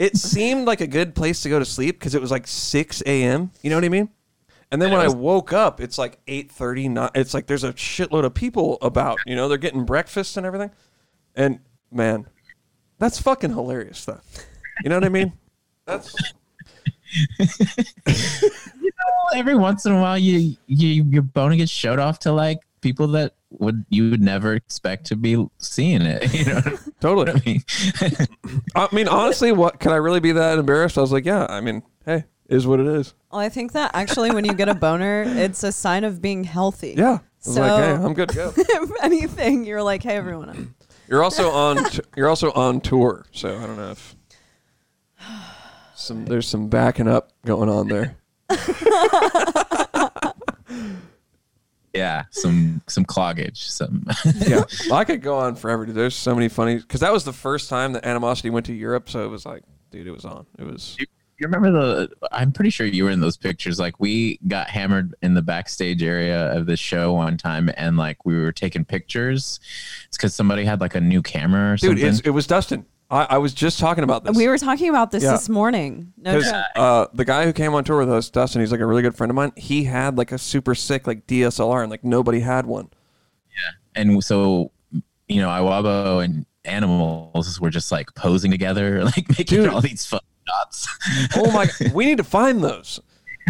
it 0.00 0.16
seemed 0.16 0.66
like 0.66 0.80
a 0.80 0.86
good 0.86 1.14
place 1.14 1.42
to 1.42 1.50
go 1.50 1.58
to 1.58 1.64
sleep 1.64 1.98
because 1.98 2.14
it 2.14 2.22
was 2.22 2.30
like 2.30 2.46
6 2.46 3.02
a.m. 3.04 3.50
You 3.62 3.68
know 3.68 3.76
what 3.76 3.84
I 3.84 3.90
mean? 3.90 4.08
And 4.72 4.80
then 4.80 4.88
Yeah, 4.88 4.96
when 4.96 5.06
it 5.06 5.10
I 5.10 5.14
woke 5.14 5.52
up, 5.52 5.78
it's 5.78 5.98
like 5.98 6.24
8:30. 6.26 7.10
It's 7.14 7.34
like 7.34 7.46
there's 7.46 7.64
a 7.64 7.74
shitload 7.74 8.24
of 8.24 8.32
people 8.32 8.78
about. 8.80 9.18
You 9.26 9.36
know, 9.36 9.46
they're 9.46 9.58
getting 9.58 9.84
breakfast 9.84 10.38
and 10.38 10.46
everything. 10.46 10.70
And 11.34 11.60
man, 11.92 12.26
that's 12.98 13.20
fucking 13.20 13.50
hilarious 13.50 14.04
though. 14.06 14.20
You 14.82 14.88
know 14.88 14.96
what 14.96 15.04
I 15.04 15.10
mean? 15.10 15.34
That's 15.86 16.14
you 17.38 17.46
know, 18.06 19.34
Every 19.34 19.56
once 19.56 19.84
in 19.84 19.92
a 19.92 20.00
while, 20.00 20.16
you 20.16 20.56
you 20.66 21.04
your 21.04 21.22
boner 21.22 21.56
gets 21.56 21.70
showed 21.72 21.98
off 21.98 22.20
to 22.20 22.32
like 22.32 22.60
people 22.80 23.08
that 23.08 23.34
would 23.50 23.84
you 23.88 24.10
would 24.10 24.22
never 24.22 24.54
expect 24.54 25.06
to 25.06 25.16
be 25.16 25.46
seeing 25.58 26.02
it. 26.02 26.32
You 26.40 26.44
know 26.46 26.78
totally. 27.00 27.32
I 28.00 28.08
mean? 28.08 28.14
I 28.74 28.88
mean, 28.92 29.08
honestly, 29.08 29.52
what 29.52 29.80
can 29.80 29.92
I 29.92 29.96
really 29.96 30.20
be 30.20 30.32
that 30.32 30.58
embarrassed? 30.58 30.98
I 30.98 31.00
was 31.00 31.12
like, 31.12 31.24
yeah. 31.24 31.46
I 31.48 31.60
mean, 31.60 31.82
hey, 32.04 32.24
is 32.48 32.66
what 32.66 32.80
it 32.80 32.86
is. 32.86 33.14
Well, 33.30 33.40
I 33.40 33.48
think 33.48 33.72
that 33.72 33.90
actually, 33.94 34.30
when 34.30 34.44
you 34.44 34.54
get 34.54 34.68
a 34.68 34.74
boner, 34.74 35.24
it's 35.26 35.62
a 35.64 35.72
sign 35.72 36.04
of 36.04 36.20
being 36.22 36.44
healthy. 36.44 36.94
Yeah. 36.96 37.18
I 37.46 37.48
was 37.48 37.58
like, 37.58 37.70
So- 37.70 37.76
hey, 37.76 37.92
I'm 37.92 38.14
good 38.14 38.28
to 38.30 38.34
go. 38.34 38.52
if 38.56 38.90
anything, 39.02 39.64
you're 39.64 39.82
like, 39.82 40.02
hey, 40.02 40.16
everyone. 40.16 40.50
I'm... 40.50 40.74
You're 41.08 41.24
also 41.24 41.50
on. 41.50 41.84
T- 41.90 42.00
you're 42.16 42.28
also 42.28 42.52
on 42.52 42.80
tour, 42.80 43.26
so 43.32 43.48
I 43.58 43.66
don't 43.66 43.76
know 43.76 43.90
if 43.90 44.16
some 45.96 46.24
there's 46.26 46.46
some 46.46 46.68
backing 46.68 47.08
up 47.08 47.32
going 47.44 47.68
on 47.68 47.88
there. 47.88 48.16
Yeah, 51.94 52.24
some 52.30 52.82
some 52.86 53.04
cloggage, 53.04 53.68
some. 53.68 54.06
Yeah, 54.46 54.64
I 54.92 55.04
could 55.04 55.22
go 55.22 55.36
on 55.38 55.56
forever. 55.56 55.86
Dude. 55.86 55.94
There's 55.94 56.14
so 56.14 56.34
many 56.34 56.48
funny 56.48 56.76
because 56.76 57.00
that 57.00 57.12
was 57.12 57.24
the 57.24 57.32
first 57.32 57.68
time 57.68 57.92
that 57.94 58.04
Animosity 58.04 58.50
went 58.50 58.66
to 58.66 58.72
Europe, 58.74 59.08
so 59.08 59.24
it 59.24 59.28
was 59.28 59.44
like, 59.44 59.62
dude, 59.90 60.06
it 60.06 60.12
was 60.12 60.24
on. 60.24 60.46
It 60.58 60.64
was. 60.64 60.96
you 60.98 61.06
remember 61.40 61.70
the? 61.70 62.10
I'm 62.32 62.52
pretty 62.52 62.70
sure 62.70 62.86
you 62.86 63.04
were 63.04 63.10
in 63.10 63.20
those 63.20 63.36
pictures. 63.36 63.78
Like 63.78 63.98
we 63.98 64.38
got 64.46 64.68
hammered 64.68 65.14
in 65.22 65.34
the 65.34 65.42
backstage 65.42 66.02
area 66.02 66.52
of 66.56 66.66
the 66.66 66.76
show 66.76 67.12
one 67.14 67.36
time, 67.36 67.70
and 67.76 67.96
like 67.96 68.24
we 68.24 68.36
were 68.40 68.52
taking 68.52 68.84
pictures. 68.84 69.58
It's 70.06 70.16
because 70.16 70.34
somebody 70.34 70.64
had 70.64 70.80
like 70.80 70.94
a 70.94 71.00
new 71.00 71.22
camera 71.22 71.72
or 71.72 71.76
Dude, 71.76 71.90
something. 71.98 72.06
it's, 72.06 72.20
it 72.20 72.30
was 72.30 72.46
Dustin. 72.46 72.86
I, 73.10 73.24
I 73.30 73.38
was 73.38 73.52
just 73.52 73.78
talking 73.80 74.04
about 74.04 74.24
this. 74.24 74.36
We 74.36 74.46
were 74.46 74.58
talking 74.58 74.88
about 74.88 75.10
this 75.10 75.22
Yeah. 75.24 75.32
this 75.32 75.48
morning. 75.48 76.12
No 76.16 76.34
'Cause, 76.34 76.50
joke. 76.50 76.64
uh, 76.76 77.06
the 77.12 77.24
guy 77.24 77.44
who 77.44 77.52
came 77.52 77.74
on 77.74 77.82
tour 77.84 77.98
with 77.98 78.10
us, 78.10 78.30
Dustin, 78.30 78.60
he's 78.60 78.70
like 78.70 78.80
a 78.80 78.86
really 78.86 79.02
good 79.02 79.16
friend 79.16 79.30
of 79.30 79.34
mine. 79.36 79.52
He 79.56 79.84
had 79.84 80.16
like 80.16 80.30
a 80.32 80.38
super 80.38 80.74
sick 80.74 81.06
like 81.06 81.26
DSLR, 81.26 81.82
and 81.82 81.90
like 81.90 82.04
nobody 82.04 82.40
had 82.40 82.66
one. 82.66 82.88
Yeah. 83.50 84.00
And 84.02 84.22
so 84.24 84.70
you 85.28 85.40
know 85.40 85.48
iwabo 85.48 86.24
and 86.24 86.44
animals 86.64 87.58
were 87.60 87.70
just 87.70 87.90
like 87.92 88.14
posing 88.14 88.50
together 88.50 89.04
like 89.16 89.28
making 89.30 89.44
Dude. 89.62 89.68
all 89.68 89.80
these 89.80 90.04
fun 90.06 90.20
shots 90.46 90.88
Oh 91.36 91.50
my! 91.52 91.68
we 91.94 92.06
need 92.06 92.18
to 92.18 92.24
find 92.24 92.62
those. 92.62 93.00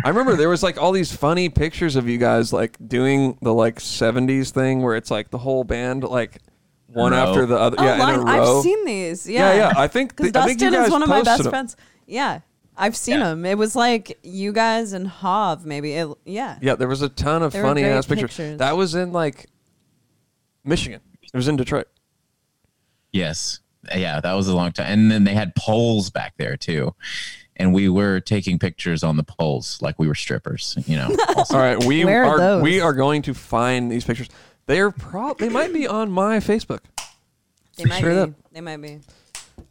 I 0.05 0.09
remember 0.09 0.37
there 0.37 0.49
was 0.49 0.63
like 0.63 0.81
all 0.81 0.93
these 0.93 1.13
funny 1.15 1.49
pictures 1.51 1.97
of 1.97 2.09
you 2.09 2.17
guys 2.19 2.53
like 2.53 2.77
doing 2.87 3.37
the 3.43 3.53
like 3.53 3.79
'70s 3.79 4.51
thing 4.51 4.83
where 4.83 4.97
it's 4.97 5.11
like 5.11 5.31
the 5.31 5.39
whole 5.39 5.65
band 5.65 6.05
like 6.05 6.39
one 6.93 7.13
row. 7.13 7.19
after 7.19 7.47
the 7.47 7.57
other, 7.59 7.77
oh, 7.79 7.85
yeah, 7.85 8.15
in 8.15 8.21
a 8.21 8.23
row. 8.23 8.57
I've 8.59 8.63
seen 8.63 8.85
these. 8.85 9.29
yeah, 9.29 9.53
Yeah, 9.53 9.71
yeah. 9.71 9.73
I 9.77 9.87
think 9.89 10.17
Because 10.17 10.35
I 10.35 10.47
think 10.47 10.61
you 10.61 10.71
Dustin 10.71 10.85
is 10.87 10.91
one 10.91 11.03
of 11.03 11.09
my 11.09 11.23
best 11.23 11.43
them. 11.45 11.51
friends. 11.51 11.77
Yeah, 12.07 12.41
I've 12.77 12.97
seen 12.97 13.19
Yeah. 13.19 13.25
them. 13.31 13.45
It 13.47 13.57
was 13.59 13.77
like 13.77 14.19
you 14.23 14.53
guys 14.53 14.93
and 14.93 15.07
Hav, 15.07 15.65
maybe. 15.65 15.93
It, 15.93 16.09
yeah. 16.25 16.59
Yeah, 16.61 16.75
there 16.75 16.89
was 16.89 17.03
a 17.03 17.09
ton 17.09 17.43
of 17.43 17.53
They 17.53 17.61
were 17.61 17.69
funny 17.69 17.83
great 17.83 17.93
ass 17.93 18.07
pictures. 18.07 18.31
pictures. 18.37 18.59
That 18.59 18.77
was 18.77 18.95
in 18.95 19.13
like 19.13 19.47
Michigan. 20.65 21.01
It 21.23 21.37
was 21.37 21.47
in 21.49 21.57
Detroit. 21.57 21.87
yes 23.13 23.61
yeah 23.97 24.21
that 24.21 24.35
was 24.35 24.47
a 24.47 24.55
long 24.55 24.71
time 24.73 24.87
and 24.87 25.11
then 25.11 25.25
they 25.25 25.33
had 25.33 25.55
poles 25.57 26.11
back 26.11 26.35
there 26.37 26.55
too 26.57 26.95
and 27.57 27.73
we 27.73 27.89
were 27.89 28.21
taking 28.21 28.59
pictures 28.59 29.03
on 29.03 29.17
the 29.17 29.23
poles 29.23 29.79
like 29.81 29.99
we 29.99 30.07
were 30.07 30.15
strippers 30.15 30.77
you 30.87 30.97
know. 30.97 31.09
All 31.51 31.59
right, 31.59 31.83
we 31.85 32.05
Where 32.05 32.25
are 32.25 32.41
are 32.41 32.61
we 32.61 32.81
are 32.81 32.93
going 32.93 33.23
to 33.23 33.35
find 33.35 33.91
these 33.91 34.05
pictures. 34.05 34.29
They 34.71 34.79
are 34.79 34.93
prob 34.93 35.39
they 35.39 35.49
might 35.49 35.73
be 35.73 35.89
on 35.89 36.13
my 36.13 36.37
Facebook. 36.37 36.79
They 37.77 37.87
might 37.87 37.99
Straight 37.99 38.15
be. 38.15 38.21
up. 38.21 38.31
They 38.53 38.61
might 38.61 38.77
be. 38.77 39.01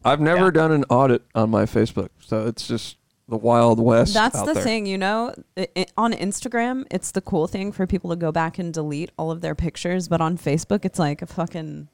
I've 0.04 0.20
never 0.20 0.46
Yeah. 0.48 0.52
done 0.52 0.72
an 0.74 0.84
audit 0.90 1.22
on 1.34 1.50
my 1.50 1.64
Facebook, 1.64 2.10
so 2.20 2.48
it's 2.48 2.68
just 2.68 2.98
the 3.30 3.38
wild 3.38 3.80
west. 3.80 4.14
That's 4.14 4.36
out 4.36 4.46
the 4.46 4.56
there. 4.56 4.64
thing, 4.64 4.86
you 4.88 4.98
know. 4.98 5.34
I 5.56 5.70
i 5.78 5.86
on 5.96 6.12
Instagram, 6.12 6.86
it's 6.92 7.12
the 7.12 7.22
cool 7.22 7.48
thing 7.48 7.72
for 7.72 7.88
people 7.88 8.10
to 8.10 8.18
go 8.18 8.34
back 8.34 8.60
and 8.60 8.74
delete 8.74 9.12
all 9.18 9.32
of 9.32 9.40
their 9.40 9.56
pictures, 9.56 10.10
but 10.10 10.20
on 10.20 10.38
Facebook, 10.38 10.84
it's 10.84 11.00
like 11.00 11.22
a 11.22 11.28
fucking. 11.28 11.88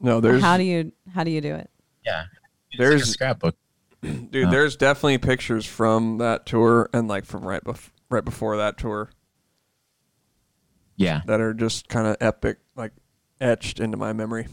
No, 0.00 0.20
there's 0.20 0.40
how 0.40 0.56
do 0.56 0.62
you 0.62 0.92
how 1.12 1.24
do 1.24 1.32
you 1.32 1.40
do 1.40 1.52
it? 1.52 1.68
Yeah. 2.04 2.26
It's 2.70 2.78
There's- 2.78 3.00
like 3.00 3.02
a 3.02 3.06
scrapbook. 3.06 3.56
dude. 4.02 4.46
Oh. 4.46 4.50
There's 4.52 4.76
definitely 4.76 5.18
pictures 5.18 5.66
from 5.66 6.18
that 6.18 6.46
tour 6.46 6.88
and 6.92 7.08
like 7.08 7.24
from 7.24 7.42
right 7.44 7.64
bef- 7.64 7.90
right 8.08 8.24
before 8.24 8.56
that 8.58 8.78
tour 8.78 9.10
Yeah. 10.96 11.20
that 11.26 11.40
are 11.40 11.54
just 11.54 11.88
kind 11.88 12.06
of 12.06 12.16
epic, 12.20 12.58
like 12.74 12.92
etched 13.40 13.80
into 13.80 13.96
my 13.96 14.12
memory. 14.12 14.46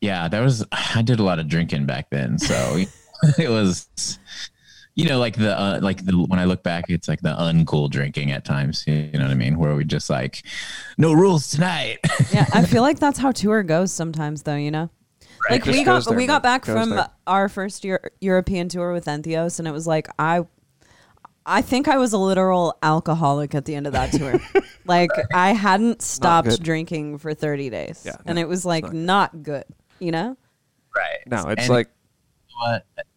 Yeah, 0.00 0.28
that 0.28 0.40
was 0.40 0.64
I 0.72 1.02
did 1.02 1.20
a 1.20 1.22
lot 1.22 1.38
of 1.38 1.48
drinking 1.48 1.86
back 1.86 2.10
then, 2.10 2.38
so 2.38 2.78
it 3.38 3.50
was 3.50 4.18
you 4.94 5.04
know 5.06 5.18
like 5.18 5.36
the 5.36 5.58
uh, 5.58 5.78
like 5.82 6.04
the 6.04 6.12
when 6.16 6.38
I 6.38 6.44
look 6.44 6.62
back 6.62 6.86
it's 6.88 7.06
like 7.06 7.20
the 7.20 7.34
uncool 7.34 7.90
drinking 7.90 8.32
at 8.32 8.44
times, 8.44 8.84
you 8.86 9.10
know 9.12 9.22
what 9.22 9.30
I 9.30 9.34
mean, 9.34 9.58
where 9.58 9.74
we 9.74 9.84
just 9.84 10.08
like 10.08 10.42
no 10.96 11.12
rules 11.12 11.50
tonight. 11.50 11.98
Yeah, 12.32 12.46
I 12.54 12.64
feel 12.64 12.82
like 12.82 13.00
that's 13.00 13.18
how 13.18 13.32
tour 13.32 13.62
goes 13.62 13.92
sometimes, 13.92 14.42
though. 14.44 14.56
You 14.56 14.70
know, 14.70 14.90
like 15.50 15.66
we 15.66 15.84
got 15.84 16.04
there, 16.04 16.16
we 16.16 16.26
got 16.26 16.42
back 16.42 16.64
from 16.64 16.90
there. 16.90 17.08
our 17.26 17.48
first 17.48 17.84
year 17.84 18.12
European 18.20 18.68
tour 18.68 18.92
with 18.92 19.06
Entheos, 19.06 19.58
and 19.58 19.66
it 19.66 19.72
was 19.72 19.86
like 19.86 20.08
I, 20.18 20.46
I 21.50 21.62
think 21.62 21.88
I 21.88 21.98
was 21.98 22.12
a 22.12 22.18
literal 22.18 22.78
alcoholic 22.80 23.56
at 23.56 23.64
the 23.64 23.74
end 23.74 23.88
of 23.88 23.92
that 23.92 24.12
tour. 24.12 24.40
like 24.86 25.10
I 25.34 25.52
hadn't 25.52 26.00
stopped 26.00 26.62
drinking 26.62 27.18
for 27.18 27.34
thirty 27.34 27.70
days, 27.70 28.02
Yeah, 28.06 28.16
and 28.24 28.36
no, 28.36 28.42
it 28.42 28.48
was 28.48 28.64
like 28.64 28.84
not 28.84 28.94
not 28.94 29.42
good. 29.42 29.64
You 29.98 30.12
know, 30.12 30.36
right. 30.96 31.18
No, 31.26 31.48
it's 31.48 31.62
And 31.62 31.70
like 31.70 31.90
what 32.60 32.86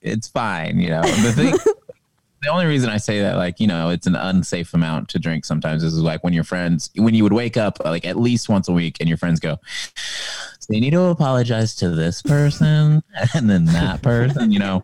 it's 0.00 0.28
fine, 0.28 0.80
you 0.80 0.88
know. 0.88 1.02
The 1.02 1.32
thing 1.32 1.74
the 2.42 2.50
only 2.50 2.66
reason 2.66 2.90
I 2.90 2.98
say 2.98 3.20
that, 3.20 3.36
like, 3.36 3.60
you 3.60 3.66
know, 3.66 3.90
it's 3.90 4.06
an 4.06 4.16
unsafe 4.16 4.72
amount 4.74 5.08
to 5.10 5.18
drink 5.18 5.44
sometimes 5.44 5.82
is 5.82 5.98
like 5.98 6.22
when 6.22 6.32
your 6.32 6.44
friends, 6.44 6.90
when 6.96 7.14
you 7.14 7.22
would 7.22 7.32
wake 7.32 7.56
up 7.56 7.78
like 7.84 8.04
at 8.06 8.16
least 8.16 8.48
once 8.48 8.68
a 8.68 8.72
week 8.72 8.96
and 9.00 9.08
your 9.08 9.18
friends 9.18 9.40
go, 9.40 9.58
so 9.94 10.72
you 10.72 10.80
need 10.80 10.90
to 10.90 11.02
apologize 11.02 11.74
to 11.76 11.90
this 11.90 12.22
person 12.22 13.02
and 13.34 13.50
then 13.50 13.66
that 13.66 14.02
person, 14.02 14.50
you 14.50 14.58
know? 14.58 14.82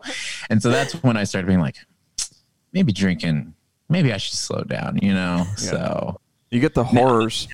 And 0.49 0.61
so 0.61 0.69
that's 0.69 0.93
when 1.03 1.17
I 1.17 1.23
started 1.23 1.47
being 1.47 1.59
like, 1.59 1.77
maybe 2.73 2.91
drinking, 2.91 3.53
maybe 3.89 4.11
I 4.13 4.17
should 4.17 4.33
slow 4.37 4.63
down, 4.63 4.99
you 5.01 5.13
know? 5.13 5.45
So 5.57 6.19
you 6.49 6.59
get 6.59 6.73
the 6.73 6.83
horrors. 6.83 7.47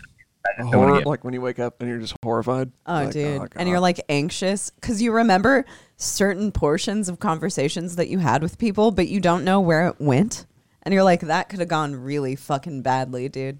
The 0.57 0.65
horror, 0.65 0.97
get- 0.99 1.07
like 1.07 1.23
when 1.23 1.33
you 1.33 1.41
wake 1.41 1.59
up 1.59 1.81
and 1.81 1.89
you're 1.89 1.99
just 1.99 2.15
horrified. 2.23 2.71
oh 2.85 2.93
Like, 2.93 3.11
dude, 3.11 3.35
oh, 3.35 3.39
God. 3.39 3.53
and 3.57 3.67
you're 3.69 3.79
like 3.81 3.99
anxious 4.09 4.69
because 4.69 5.01
you 5.01 5.11
remember 5.11 5.65
certain 5.97 6.51
portions 6.51 7.09
of 7.09 7.19
conversations 7.19 7.95
that 7.97 8.07
you 8.07 8.19
had 8.19 8.41
with 8.41 8.57
people, 8.57 8.91
but 8.91 9.07
you 9.09 9.19
don't 9.19 9.43
know 9.43 9.59
where 9.59 9.87
it 9.87 9.99
went, 9.99 10.45
and 10.83 10.93
you're 10.93 11.03
like 11.03 11.19
that 11.21 11.49
could 11.49 11.59
have 11.59 11.67
gone 11.67 11.95
really 11.95 12.35
fucking 12.35 12.81
badly, 12.81 13.27
dude. 13.27 13.59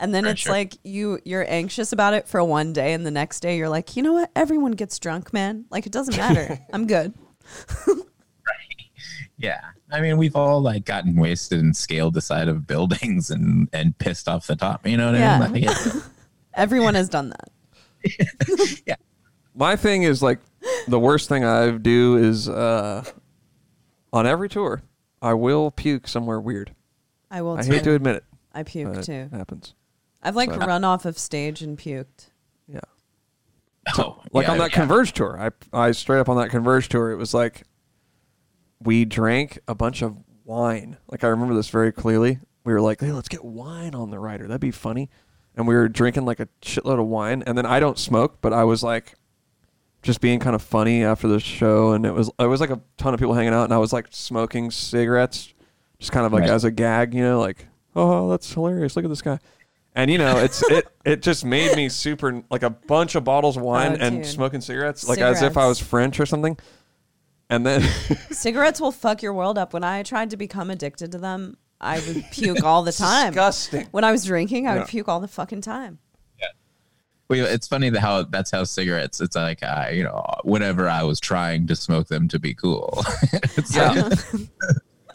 And 0.00 0.12
then 0.14 0.24
For 0.24 0.30
it's 0.30 0.40
sure. 0.40 0.52
like 0.52 0.74
you 0.82 1.18
you're 1.24 1.44
anxious 1.48 1.92
about 1.92 2.14
it 2.14 2.26
for 2.26 2.42
one 2.42 2.72
day, 2.72 2.94
and 2.94 3.04
the 3.06 3.10
next 3.12 3.40
day 3.40 3.56
you're 3.58 3.68
like, 3.68 3.94
you 3.94 4.02
know 4.02 4.14
what? 4.14 4.30
Everyone 4.34 4.72
gets 4.72 4.98
drunk, 4.98 5.32
man. 5.32 5.66
Like 5.70 5.84
it 5.86 5.92
doesn't 5.92 6.16
matter. 6.16 6.58
I'm 6.72 6.86
good. 6.86 7.12
yeah. 9.44 9.60
I 9.92 10.00
mean, 10.00 10.16
we've 10.16 10.34
all 10.34 10.60
like 10.60 10.84
gotten 10.84 11.14
wasted 11.14 11.60
and 11.60 11.76
scaled 11.76 12.14
the 12.14 12.20
side 12.20 12.48
of 12.48 12.66
buildings 12.66 13.30
and, 13.30 13.68
and 13.72 13.96
pissed 13.98 14.28
off 14.28 14.46
the 14.46 14.56
top, 14.56 14.86
you 14.86 14.96
know 14.96 15.12
what 15.12 15.20
Yeah. 15.20 15.38
I 15.40 15.48
mean? 15.48 15.64
Like, 15.66 15.76
it- 15.86 16.02
Everyone 16.54 16.94
has 16.94 17.08
done 17.08 17.30
that. 17.30 17.50
Yeah. 18.86 18.96
My 19.54 19.76
thing 19.76 20.02
is 20.02 20.22
like 20.22 20.40
the 20.88 20.98
worst 20.98 21.28
thing 21.28 21.44
I 21.44 21.70
do 21.72 22.16
is 22.16 22.48
uh, 22.48 23.04
on 24.12 24.26
every 24.26 24.48
tour 24.48 24.82
I 25.22 25.34
will 25.34 25.70
puke 25.70 26.06
somewhere 26.08 26.40
weird. 26.40 26.74
I 27.30 27.42
will. 27.42 27.56
I 27.56 27.62
too. 27.62 27.72
hate 27.72 27.84
to 27.84 27.94
admit 27.94 28.16
it, 28.16 28.24
I 28.52 28.62
puke 28.62 28.92
but 28.94 29.04
too. 29.04 29.12
it 29.12 29.30
happens. 29.32 29.74
I've 30.22 30.36
like 30.36 30.50
So- 30.52 30.58
run 30.58 30.84
off 30.84 31.04
of 31.04 31.18
stage 31.18 31.62
and 31.62 31.78
puked. 31.78 32.30
Yeah, 32.68 32.80
oh, 33.98 34.20
like 34.32 34.46
yeah, 34.46 34.52
on 34.52 34.58
that 34.58 34.70
yeah. 34.72 34.76
Converge 34.80 35.12
tour, 35.12 35.38
I 35.40 35.50
I 35.86 35.92
straight 35.92 36.18
up 36.20 36.28
on 36.28 36.36
that 36.38 36.50
Converge 36.50 36.88
tour, 36.88 37.10
it 37.10 37.16
was 37.16 37.32
like 37.34 37.62
we 38.84 39.04
drank 39.04 39.58
a 39.66 39.74
bunch 39.74 40.02
of 40.02 40.16
wine. 40.44 40.96
Like 41.10 41.24
I 41.24 41.28
remember 41.28 41.54
this 41.54 41.68
very 41.70 41.92
clearly. 41.92 42.38
We 42.64 42.72
were 42.72 42.80
like, 42.80 43.00
hey, 43.00 43.12
let's 43.12 43.28
get 43.28 43.44
wine 43.44 43.94
on 43.94 44.10
the 44.10 44.18
rider. 44.18 44.46
That'd 44.46 44.60
be 44.60 44.70
funny. 44.70 45.10
And 45.56 45.66
we 45.68 45.74
were 45.74 45.88
drinking 45.88 46.24
like 46.24 46.40
a 46.40 46.48
shitload 46.62 46.98
of 47.00 47.06
wine. 47.06 47.42
And 47.46 47.56
then 47.56 47.66
I 47.66 47.78
don't 47.80 47.98
smoke, 47.98 48.38
but 48.40 48.52
I 48.52 48.64
was 48.64 48.82
like 48.82 49.14
just 50.02 50.20
being 50.20 50.38
kind 50.40 50.54
of 50.54 50.62
funny 50.62 51.04
after 51.04 51.28
the 51.28 51.40
show. 51.40 51.92
And 51.92 52.04
it 52.06 52.12
was 52.12 52.30
it 52.38 52.46
was 52.46 52.60
like 52.60 52.70
a 52.70 52.80
ton 52.96 53.14
of 53.14 53.20
people 53.20 53.34
hanging 53.34 53.52
out, 53.54 53.64
and 53.64 53.72
I 53.72 53.78
was 53.78 53.92
like 53.92 54.06
smoking 54.10 54.70
cigarettes, 54.70 55.52
just 55.98 56.12
kind 56.12 56.26
of 56.26 56.32
like 56.32 56.42
Right. 56.42 56.50
as 56.50 56.64
a 56.64 56.70
gag, 56.70 57.14
you 57.14 57.22
know, 57.22 57.40
like 57.40 57.66
oh 57.94 58.30
that's 58.30 58.52
hilarious. 58.52 58.96
Look 58.96 59.04
at 59.04 59.08
this 59.08 59.22
guy. 59.22 59.38
And 59.94 60.10
you 60.10 60.18
know, 60.18 60.38
it's 60.38 60.62
it 60.70 60.88
it 61.04 61.22
just 61.22 61.44
made 61.44 61.76
me 61.76 61.88
super 61.88 62.42
like 62.50 62.62
a 62.64 62.70
bunch 62.70 63.14
of 63.14 63.22
bottles 63.24 63.56
of 63.56 63.62
wine 63.62 63.92
Oh, 63.92 64.04
and 64.04 64.16
dude. 64.18 64.26
smoking 64.26 64.60
cigarettes, 64.60 65.08
like 65.08 65.20
as 65.20 65.40
if 65.42 65.56
I 65.56 65.66
was 65.68 65.78
French 65.78 66.18
or 66.18 66.26
something. 66.26 66.58
And 67.50 67.64
then 67.66 67.82
Cigarettes 68.30 68.80
will 68.80 68.92
fuck 68.92 69.22
your 69.22 69.34
world 69.34 69.58
up. 69.58 69.72
When 69.72 69.84
I 69.84 70.02
tried 70.02 70.30
to 70.30 70.36
become 70.36 70.70
addicted 70.70 71.12
to 71.12 71.18
them, 71.18 71.56
I 71.80 72.00
would 72.00 72.24
puke 72.32 72.62
all 72.64 72.82
the 72.82 72.92
time. 73.06 73.32
disgusting. 73.32 73.86
When 73.90 74.04
I 74.04 74.12
was 74.12 74.24
drinking, 74.24 74.66
I 74.66 74.72
Yeah. 74.74 74.78
would 74.80 74.88
puke 74.88 75.08
all 75.08 75.20
the 75.20 75.28
fucking 75.28 75.60
time. 75.60 75.98
Yeah. 76.40 76.46
Well, 77.28 77.44
it's 77.46 77.68
funny 77.68 77.90
that 77.90 78.00
how 78.00 78.22
that's 78.24 78.50
how 78.50 78.64
cigarettes. 78.64 79.20
It's 79.20 79.36
like 79.36 79.62
I, 79.62 79.90
you 79.90 80.04
know, 80.04 80.24
whenever 80.44 80.88
I 80.88 81.02
was 81.02 81.20
trying 81.20 81.66
to 81.68 81.76
smoke 81.76 82.08
them 82.08 82.28
to 82.28 82.38
be 82.38 82.54
cool. 82.54 83.04
It's 83.56 83.74
Yeah. 83.76 83.92
like- 83.92 84.18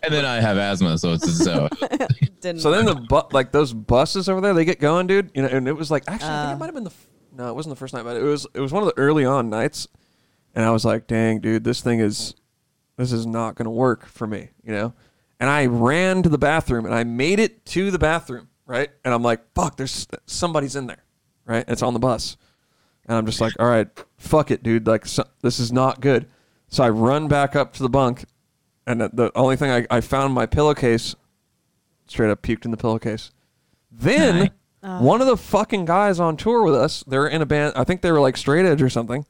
and 0.02 0.14
then 0.14 0.24
I 0.26 0.40
have 0.40 0.58
asthma, 0.58 0.98
so 0.98 1.12
it's 1.14 1.44
so 1.44 1.68
Didn't. 2.40 2.62
So 2.62 2.72
then 2.72 2.86
the 2.86 2.96
bu- 2.96 3.28
like 3.34 3.52
those 3.52 3.74
buses 3.74 4.30
over 4.30 4.40
there, 4.40 4.54
they 4.54 4.64
get 4.64 4.80
going, 4.80 5.08
dude. 5.08 5.30
You 5.36 5.42
know, 5.42 5.50
and 5.50 5.68
it 5.68 5.74
was 5.74 5.92
like 5.92 6.04
actually, 6.08 6.30
I 6.30 6.38
think 6.38 6.52
Uh. 6.52 6.54
it 6.54 6.60
might 6.60 6.66
have 6.68 6.76
been 6.76 6.84
the 6.86 6.90
f- 6.92 7.08
no, 7.36 7.50
it 7.50 7.56
wasn't 7.56 7.74
the 7.76 7.80
first 7.80 7.94
night, 7.94 8.04
but 8.04 8.16
it 8.16 8.24
was 8.24 8.48
it 8.54 8.60
was 8.62 8.72
one 8.72 8.82
of 8.82 8.88
the 8.88 8.98
early 8.98 9.26
on 9.26 9.50
nights, 9.50 9.88
and 10.56 10.66
I 10.66 10.72
was 10.72 10.86
like, 10.86 11.08
dang, 11.08 11.40
dude, 11.40 11.64
this 11.64 11.82
thing 11.82 12.00
is 12.00 12.36
this 12.98 13.12
is 13.12 13.26
not 13.26 13.56
gonna 13.56 13.72
work 13.72 14.06
for 14.06 14.28
me, 14.28 14.50
you 14.64 14.72
know. 14.72 14.94
And 15.40 15.50
I 15.50 15.68
ran 15.68 16.22
to 16.24 16.30
the 16.30 16.38
bathroom, 16.38 16.86
and 16.86 16.94
I 16.94 17.04
made 17.04 17.40
it 17.40 17.66
to 17.68 17.92
the 17.92 18.00
bathroom, 18.00 18.50
right? 18.66 18.90
And 19.06 19.14
I'm 19.14 19.24
like, 19.24 19.42
fuck, 19.56 19.78
there's 19.78 20.08
somebody's 20.26 20.76
in 20.76 20.88
there, 20.88 21.04
right? 21.46 21.64
It's 21.68 21.82
on 21.82 21.94
the 21.94 22.00
bus, 22.00 22.36
and 23.08 23.18
I'm 23.18 23.26
just 23.26 23.40
like, 23.42 23.54
all 23.60 23.68
right, 23.68 23.88
fuck 24.18 24.52
it, 24.52 24.64
dude, 24.64 24.86
like 24.88 25.06
so, 25.06 25.24
this 25.42 25.60
is 25.60 25.72
not 25.72 26.02
good. 26.02 26.28
So 26.68 26.84
I 26.84 26.90
run 26.90 27.28
back 27.28 27.56
up 27.56 27.74
to 27.74 27.84
the 27.84 27.90
bunk, 27.90 28.26
and 28.86 29.02
the, 29.02 29.10
the 29.14 29.32
only 29.36 29.56
thing 29.56 29.72
I, 29.72 29.88
I 29.90 30.02
found 30.02 30.34
my 30.34 30.46
pillowcase 30.46 31.16
straight 32.08 32.30
up 32.32 32.42
puked 32.42 32.66
in 32.66 32.72
the 32.72 32.78
pillowcase. 32.78 33.32
Then 33.92 34.40
Nice. 34.40 34.50
Uh. 34.82 35.00
one 35.00 35.22
of 35.22 35.28
the 35.28 35.38
fucking 35.38 35.86
guys 35.86 36.20
on 36.20 36.38
tour 36.38 36.64
with 36.64 36.76
us, 36.76 37.04
they're 37.08 37.28
in 37.28 37.42
a 37.42 37.46
band. 37.46 37.74
I 37.76 37.84
think 37.84 38.02
they 38.02 38.12
were 38.12 38.20
like 38.20 38.38
straight 38.38 38.66
edge 38.66 38.82
or 38.82 38.90
something. 38.90 39.26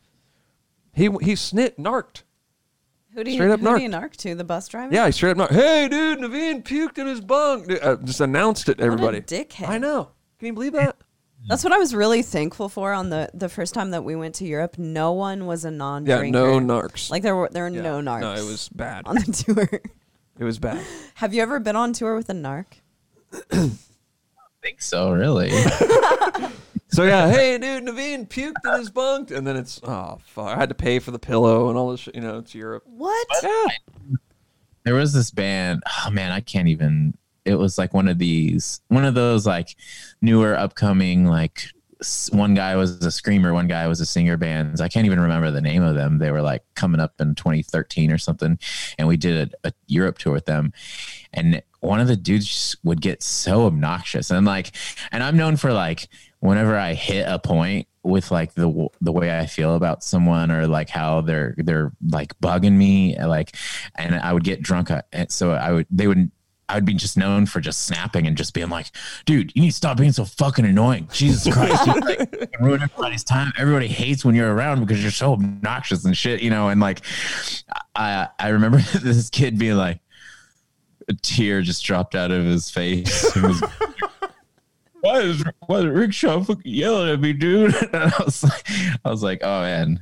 He 0.99 1.05
he 1.05 1.33
snit 1.33 1.77
narked. 1.79 2.23
who 3.13 3.23
do 3.23 3.31
you, 3.31 3.37
straight 3.37 3.51
up 3.51 3.59
who 3.61 3.77
do 3.77 3.81
you 3.83 3.89
narc 3.89 4.15
to? 4.17 4.35
The 4.35 4.43
bus 4.43 4.67
driver? 4.67 4.93
Yeah, 4.93 5.05
he 5.05 5.11
straight 5.11 5.31
up 5.31 5.37
narked. 5.37 5.53
Hey, 5.53 5.87
dude, 5.89 6.19
Navene 6.19 6.63
puked 6.63 6.97
in 6.97 7.07
his 7.07 7.21
bunk. 7.21 7.67
Dude, 7.67 7.79
uh, 7.81 7.95
just 8.03 8.19
announced 8.21 8.67
it 8.69 8.77
to 8.79 8.83
everybody. 8.83 9.21
dickhead. 9.21 9.69
I 9.69 9.77
know. 9.77 10.09
Can 10.39 10.47
you 10.47 10.53
believe 10.53 10.73
that? 10.73 10.97
That's 11.47 11.63
what 11.63 11.71
I 11.71 11.77
was 11.77 11.95
really 11.95 12.21
thankful 12.21 12.67
for 12.67 12.91
on 12.93 13.09
the 13.09 13.29
the 13.33 13.47
first 13.47 13.73
time 13.73 13.91
that 13.91 14.03
we 14.03 14.15
went 14.15 14.35
to 14.35 14.45
Europe. 14.45 14.77
No 14.77 15.13
one 15.13 15.45
was 15.45 15.63
a 15.63 15.69
Yeah, 15.69 15.77
non-drinker. 15.77 16.31
no 16.37 16.59
narcs. 16.59 17.09
Like 17.09 17.23
there 17.23 17.35
were 17.35 17.49
there 17.49 17.63
were 17.63 17.69
Yeah. 17.69 17.81
no 17.81 18.01
narcs. 18.01 18.21
No, 18.21 18.33
it 18.33 18.45
was 18.45 18.67
bad. 18.69 19.07
on 19.07 19.15
the 19.15 19.31
tour. 19.31 19.81
It 20.37 20.43
was 20.43 20.59
bad. 20.59 20.85
Have 21.15 21.33
you 21.33 21.41
ever 21.41 21.59
been 21.59 21.75
on 21.77 21.93
tour 21.93 22.15
with 22.15 22.29
a 22.29 22.33
narc? 22.33 22.65
think 24.61 24.81
so, 24.81 25.11
really. 25.11 25.49
So 26.91 27.03
yeah, 27.03 27.29
hey, 27.29 27.57
dude, 27.59 27.83
Navene 27.83 28.27
puked 28.27 28.65
in 28.65 28.79
his 28.79 28.89
bunk, 28.89 29.29
and 29.29 29.45
then 29.45 29.55
it's 29.55 29.79
oh 29.83 30.19
fuck, 30.23 30.47
I 30.47 30.59
had 30.59 30.69
to 30.69 30.75
pay 30.75 30.97
for 30.97 31.11
the 31.11 31.19
pillow 31.19 31.69
and 31.69 31.77
all 31.77 31.91
this 31.91 31.99
shit. 31.99 32.15
You 32.15 32.21
know, 32.21 32.39
it's 32.39 32.55
Europe. 32.55 32.83
What? 32.87 33.27
Yeah. 33.43 33.67
there 34.83 34.95
was 34.95 35.13
this 35.13 35.29
band. 35.29 35.83
Oh 35.85 36.09
man, 36.09 36.31
I 36.31 36.39
can't 36.39 36.67
even. 36.67 37.15
It 37.45 37.55
was 37.55 37.77
like 37.77 37.93
one 37.93 38.07
of 38.07 38.17
these, 38.17 38.81
one 38.87 39.05
of 39.05 39.13
those 39.13 39.45
like 39.45 39.75
newer, 40.21 40.57
upcoming 40.57 41.25
like. 41.25 41.63
One 42.31 42.53
guy 42.53 42.77
was 42.77 43.03
a 43.05 43.11
screamer, 43.11 43.53
one 43.53 43.67
guy 43.67 43.85
was 43.87 43.99
a 43.99 44.05
singer 44.05 44.37
bands. 44.37 44.79
I 44.79 44.87
can't 44.87 45.05
even 45.05 45.19
remember 45.19 45.51
the 45.51 45.59
name 45.59 45.83
of 45.83 45.95
them. 45.95 46.17
They 46.17 46.31
were 46.31 46.41
like 46.41 46.63
coming 46.73 47.01
up 47.01 47.19
in 47.19 47.35
2013 47.35 48.09
or 48.09 48.17
something, 48.17 48.57
and 48.97 49.05
we 49.05 49.17
did 49.17 49.53
a, 49.65 49.67
a 49.67 49.73
Europe 49.87 50.17
tour 50.17 50.31
with 50.31 50.45
them. 50.45 50.71
And 51.33 51.61
one 51.81 51.99
of 51.99 52.07
the 52.07 52.15
dudes 52.15 52.77
would 52.85 53.01
get 53.01 53.21
so 53.21 53.65
obnoxious, 53.65 54.31
and 54.31 54.47
like, 54.47 54.71
and 55.11 55.21
I'm 55.21 55.35
known 55.35 55.57
for 55.57 55.73
like 55.73 56.07
whenever 56.39 56.77
I 56.77 56.93
hit 56.93 57.25
a 57.27 57.39
point 57.39 57.87
with 58.03 58.31
like 58.31 58.53
the 58.53 58.87
the 59.01 59.11
way 59.11 59.37
I 59.37 59.45
feel 59.45 59.75
about 59.75 60.03
someone 60.03 60.51
or 60.51 60.67
like 60.67 60.89
how 60.89 61.21
they're 61.21 61.55
they're 61.57 61.91
like 62.07 62.39
bugging 62.39 62.77
me, 62.77 63.17
like, 63.21 63.55
and 63.95 64.15
I 64.15 64.33
would 64.33 64.43
get 64.43 64.61
drunk. 64.61 64.91
uh, 64.91 65.01
so 65.29 65.51
I 65.51 65.71
would 65.71 65.87
they 65.89 66.07
would 66.07 66.31
I'd 66.69 66.85
be 66.85 66.93
just 66.93 67.17
known 67.17 67.47
for 67.47 67.59
just 67.59 67.85
snapping 67.85 68.27
and 68.27 68.37
just 68.37 68.53
being 68.53 68.69
like, 68.69 68.91
dude, 69.25 69.51
you 69.55 69.63
need 69.63 69.71
to 69.71 69.75
stop 69.75 69.97
being 69.97 70.11
so 70.11 70.23
fucking 70.23 70.65
annoying. 70.65 71.09
Jesus 71.11 71.51
Christ, 71.53 71.87
you 71.87 71.93
like 72.01 72.55
ruin 72.59 72.83
everybody's 72.83 73.23
time. 73.23 73.51
Everybody 73.57 73.87
hates 73.87 74.23
when 74.23 74.35
you're 74.35 74.53
around 74.53 74.79
because 74.81 75.01
you're 75.01 75.11
so 75.11 75.33
obnoxious 75.33 76.05
and 76.05 76.15
shit, 76.15 76.41
you 76.41 76.51
know. 76.51 76.69
And 76.69 76.79
like, 76.79 77.01
I 77.95 78.27
I 78.37 78.49
remember 78.49 78.77
this 79.01 79.29
kid 79.29 79.57
being 79.57 79.77
like, 79.77 79.99
a 81.07 81.13
tear 81.13 81.61
just 81.63 81.83
dropped 81.83 82.13
out 82.13 82.31
of 82.31 82.45
his 82.45 82.69
face. 82.69 83.35
He 85.01 85.07
was, 85.07 85.11
why 85.11 85.19
is 85.19 85.43
why 85.67 85.77
is 85.79 85.85
Rickshaw 85.85 86.43
fucking 86.43 86.61
yelling 86.65 87.09
at 87.09 87.19
me, 87.19 87.33
dude? 87.33 87.75
And 87.93 88.13
I 88.13 88.23
was 88.23 88.43
like, 88.43 88.69
I 89.05 89.09
was 89.09 89.23
like, 89.23 89.39
oh 89.43 89.61
man, 89.61 89.99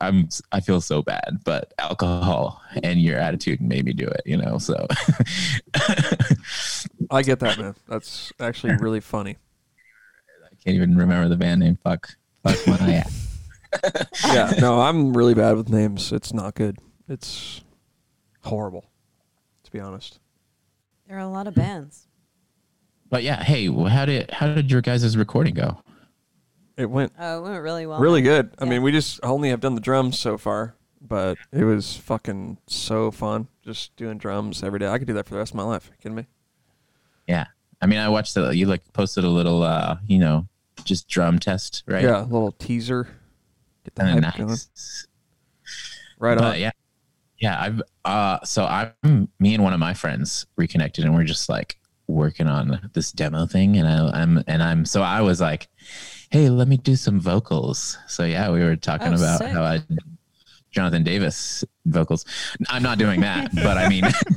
I'm 0.00 0.28
I 0.52 0.60
feel 0.60 0.80
so 0.80 1.02
bad, 1.02 1.40
but 1.44 1.74
alcohol 1.78 2.60
and 2.82 3.00
your 3.00 3.18
attitude 3.18 3.60
made 3.60 3.84
me 3.84 3.92
do 3.92 4.06
it, 4.06 4.22
you 4.26 4.36
know. 4.36 4.58
So 4.58 4.74
I 7.10 7.22
get 7.22 7.40
that, 7.40 7.58
man. 7.58 7.74
That's 7.88 8.32
actually 8.40 8.76
really 8.76 9.00
funny. 9.00 9.36
I 10.44 10.54
can't 10.64 10.76
even 10.76 10.96
remember 10.96 11.28
the 11.28 11.36
band 11.36 11.60
name. 11.60 11.78
Fuck, 11.82 12.16
fuck 12.42 12.66
my 12.66 12.94
ass. 13.04 13.24
Yeah, 14.26 14.52
no, 14.60 14.80
I'm 14.80 15.16
really 15.16 15.34
bad 15.34 15.56
with 15.56 15.68
names. 15.68 16.12
It's 16.12 16.32
not 16.32 16.54
good. 16.54 16.78
It's 17.08 17.62
horrible, 18.42 18.86
to 19.64 19.70
be 19.70 19.78
honest. 19.78 20.18
There 21.06 21.16
are 21.16 21.20
a 21.20 21.28
lot 21.28 21.46
of 21.46 21.54
bands. 21.54 22.07
But 23.10 23.22
yeah, 23.22 23.42
hey, 23.42 23.68
well, 23.68 23.86
how 23.86 24.04
did 24.04 24.30
how 24.30 24.52
did 24.54 24.70
your 24.70 24.80
guys' 24.82 25.16
recording 25.16 25.54
go? 25.54 25.82
It 26.76 26.90
went 26.90 27.12
Oh, 27.18 27.38
it 27.44 27.48
went 27.50 27.62
really 27.62 27.86
well. 27.86 27.98
really 28.00 28.22
good. 28.22 28.54
I 28.58 28.64
mean, 28.64 28.82
we 28.82 28.92
just 28.92 29.18
only 29.22 29.50
have 29.50 29.60
done 29.60 29.74
the 29.74 29.80
drums 29.80 30.18
so 30.18 30.36
far, 30.38 30.76
but 31.00 31.38
it 31.52 31.64
was 31.64 31.96
fucking 31.96 32.58
so 32.66 33.10
fun 33.10 33.48
just 33.64 33.96
doing 33.96 34.18
drums 34.18 34.62
every 34.62 34.78
day. 34.78 34.86
I 34.88 34.98
could 34.98 35.06
do 35.08 35.14
that 35.14 35.26
for 35.26 35.34
the 35.34 35.38
rest 35.38 35.52
of 35.52 35.56
my 35.56 35.62
life. 35.64 35.88
You 35.90 35.96
kidding 36.02 36.16
me? 36.16 36.26
Yeah, 37.26 37.46
I 37.80 37.86
mean, 37.86 37.98
I 37.98 38.08
watched 38.08 38.34
the 38.34 38.50
you 38.54 38.66
like 38.66 38.82
posted 38.92 39.24
a 39.24 39.28
little, 39.28 39.62
uh, 39.62 39.96
you 40.06 40.18
know, 40.18 40.46
just 40.84 41.08
drum 41.08 41.38
test, 41.38 41.82
right? 41.86 42.02
Yeah, 42.04 42.22
a 42.22 42.24
little 42.24 42.52
teaser. 42.52 43.08
Get 43.84 43.94
the 43.94 44.02
Kinda 44.04 44.26
hype 44.26 44.36
going. 44.36 44.48
nice. 44.50 45.06
Right 46.20 46.36
but 46.36 46.44
on. 46.44 46.58
yeah 46.60 46.70
yeah 47.38 47.60
i've 47.62 47.80
uh 48.04 48.40
so 48.44 48.64
i'm 48.64 49.28
me 49.38 49.54
and 49.54 49.62
one 49.62 49.72
of 49.72 49.78
my 49.78 49.94
friends 49.94 50.46
reconnected 50.56 51.04
and 51.04 51.14
we're 51.14 51.22
just 51.22 51.48
like 51.48 51.78
working 52.08 52.46
on 52.48 52.90
this 52.94 53.12
demo 53.12 53.46
thing 53.46 53.76
and 53.76 53.86
I, 53.86 54.08
i'm 54.22 54.42
and 54.46 54.62
i'm 54.62 54.84
so 54.86 55.02
i 55.02 55.20
was 55.20 55.40
like 55.42 55.68
hey 56.30 56.48
let 56.48 56.66
me 56.66 56.78
do 56.78 56.96
some 56.96 57.20
vocals 57.20 57.98
so 58.06 58.24
yeah 58.24 58.50
we 58.50 58.60
were 58.64 58.76
talking 58.76 59.08
Oh, 59.12 59.16
about 59.16 59.38
sick. 59.38 59.48
how 59.48 59.62
i 59.62 59.80
jonathan 60.70 61.02
davis 61.04 61.64
vocals 61.84 62.24
i'm 62.70 62.82
not 62.82 62.96
doing 62.98 63.20
that 63.20 63.54
but 63.54 63.76
i 63.76 63.88
mean 63.88 64.04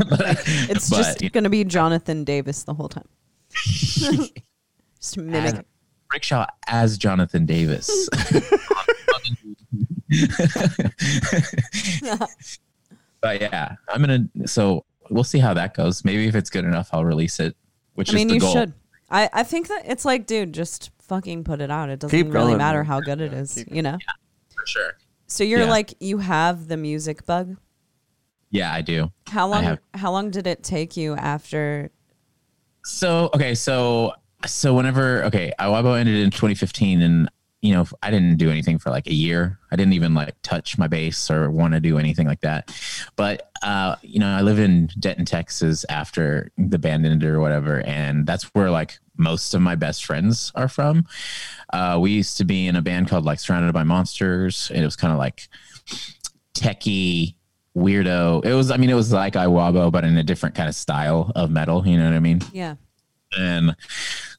It's 0.69 0.89
but, 0.89 0.97
just 0.97 1.31
going 1.31 1.43
to 1.45 1.49
be 1.49 1.63
Jonathan 1.63 2.23
Davis 2.23 2.63
the 2.63 2.73
whole 2.73 2.89
time. 2.89 3.07
just 3.53 5.17
mimic. 5.17 5.53
as 5.55 5.61
rickshaw 6.13 6.45
as 6.67 6.97
jonathan 6.97 7.45
davis 7.45 8.09
but 13.21 13.39
yeah 13.41 13.75
i'm 13.89 14.01
gonna 14.01 14.25
so 14.45 14.85
we'll 15.09 15.23
see 15.23 15.39
how 15.39 15.53
that 15.53 15.73
goes 15.73 16.03
maybe 16.05 16.27
if 16.27 16.35
it's 16.35 16.49
good 16.49 16.65
enough 16.65 16.89
i'll 16.93 17.05
release 17.05 17.39
it 17.39 17.55
which 17.95 18.11
I 18.11 18.15
mean, 18.15 18.27
is 18.27 18.31
the 18.31 18.33
you 18.35 18.39
goal 18.41 18.53
should. 18.53 18.73
I, 19.09 19.29
I 19.33 19.43
think 19.43 19.67
that 19.67 19.83
it's 19.85 20.05
like, 20.05 20.25
dude, 20.25 20.53
just 20.53 20.91
fucking 20.99 21.43
put 21.43 21.59
it 21.61 21.69
out. 21.69 21.89
It 21.89 21.99
doesn't 21.99 22.17
Keep 22.17 22.33
really 22.33 22.47
going, 22.51 22.57
matter 22.57 22.79
man. 22.79 22.85
how 22.85 23.01
good 23.01 23.19
it 23.21 23.33
is, 23.33 23.53
keep- 23.55 23.73
you 23.73 23.81
know? 23.81 23.97
for 24.55 24.65
sure 24.65 24.97
So 25.27 25.43
you're 25.43 25.61
Yeah. 25.61 25.69
like, 25.69 25.93
you 25.99 26.19
have 26.19 26.67
the 26.67 26.77
music 26.77 27.25
bug. 27.25 27.57
Yeah, 28.49 28.71
I 28.73 28.81
do. 28.81 29.11
How 29.27 29.47
long? 29.47 29.63
have- 29.63 29.79
How 29.93 30.11
long 30.11 30.29
did 30.31 30.45
it 30.47 30.63
take 30.63 30.95
you 30.97 31.15
after? 31.15 31.91
So 32.83 33.29
okay, 33.35 33.53
so 33.55 34.13
so 34.45 34.73
whenever 34.73 35.23
okay, 35.25 35.53
Iwabo 35.59 35.97
ended 35.99 36.15
in 36.17 36.31
2015, 36.31 37.01
and 37.01 37.29
you 37.61 37.73
know 37.73 37.85
I 38.01 38.09
didn't 38.09 38.37
do 38.37 38.49
anything 38.49 38.79
for 38.79 38.89
like 38.89 39.07
a 39.07 39.13
year. 39.13 39.59
I 39.71 39.75
didn't 39.75 39.93
even 39.93 40.13
like 40.13 40.35
touch 40.41 40.77
my 40.77 40.87
bass 40.87 41.29
or 41.29 41.49
want 41.51 41.73
to 41.73 41.79
do 41.79 41.97
anything 41.97 42.27
like 42.27 42.41
that. 42.41 42.75
But 43.15 43.49
uh, 43.61 43.95
you 44.01 44.19
know, 44.19 44.29
I 44.29 44.41
live 44.41 44.59
in 44.59 44.89
Denton, 44.99 45.25
Texas. 45.25 45.85
After 45.89 46.51
the 46.57 46.79
band 46.79 47.05
ended 47.05 47.29
or 47.29 47.39
whatever, 47.39 47.81
and 47.81 48.25
that's 48.25 48.43
where 48.55 48.71
like 48.71 48.99
most 49.17 49.53
of 49.53 49.61
my 49.61 49.75
best 49.75 50.05
friends 50.05 50.51
are 50.55 50.67
from. 50.67 51.05
Uh, 51.71 51.99
we 52.01 52.11
used 52.11 52.37
to 52.37 52.45
be 52.45 52.67
in 52.67 52.75
a 52.75 52.81
band 52.81 53.07
called 53.07 53.25
like 53.25 53.39
Surrounded 53.39 53.73
by 53.73 53.83
Monsters, 53.83 54.71
and 54.73 54.81
it 54.81 54.85
was 54.85 54.95
kind 54.95 55.13
of 55.13 55.19
like 55.19 55.47
techie 56.55 57.35
weirdo. 57.77 58.43
It 58.45 58.53
was, 58.53 58.71
I 58.71 58.77
mean, 58.77 58.89
it 58.89 58.95
was 58.95 59.11
like 59.11 59.33
Iwabo, 59.33 59.91
but 59.91 60.03
in 60.03 60.17
a 60.17 60.23
different 60.23 60.55
kind 60.55 60.67
of 60.67 60.75
style 60.75 61.31
of 61.35 61.51
metal. 61.51 61.87
You 61.87 61.97
know 61.97 62.05
what 62.05 62.13
I 62.15 62.19
mean? 62.19 62.41
Yeah. 62.51 62.75
and 63.37 63.75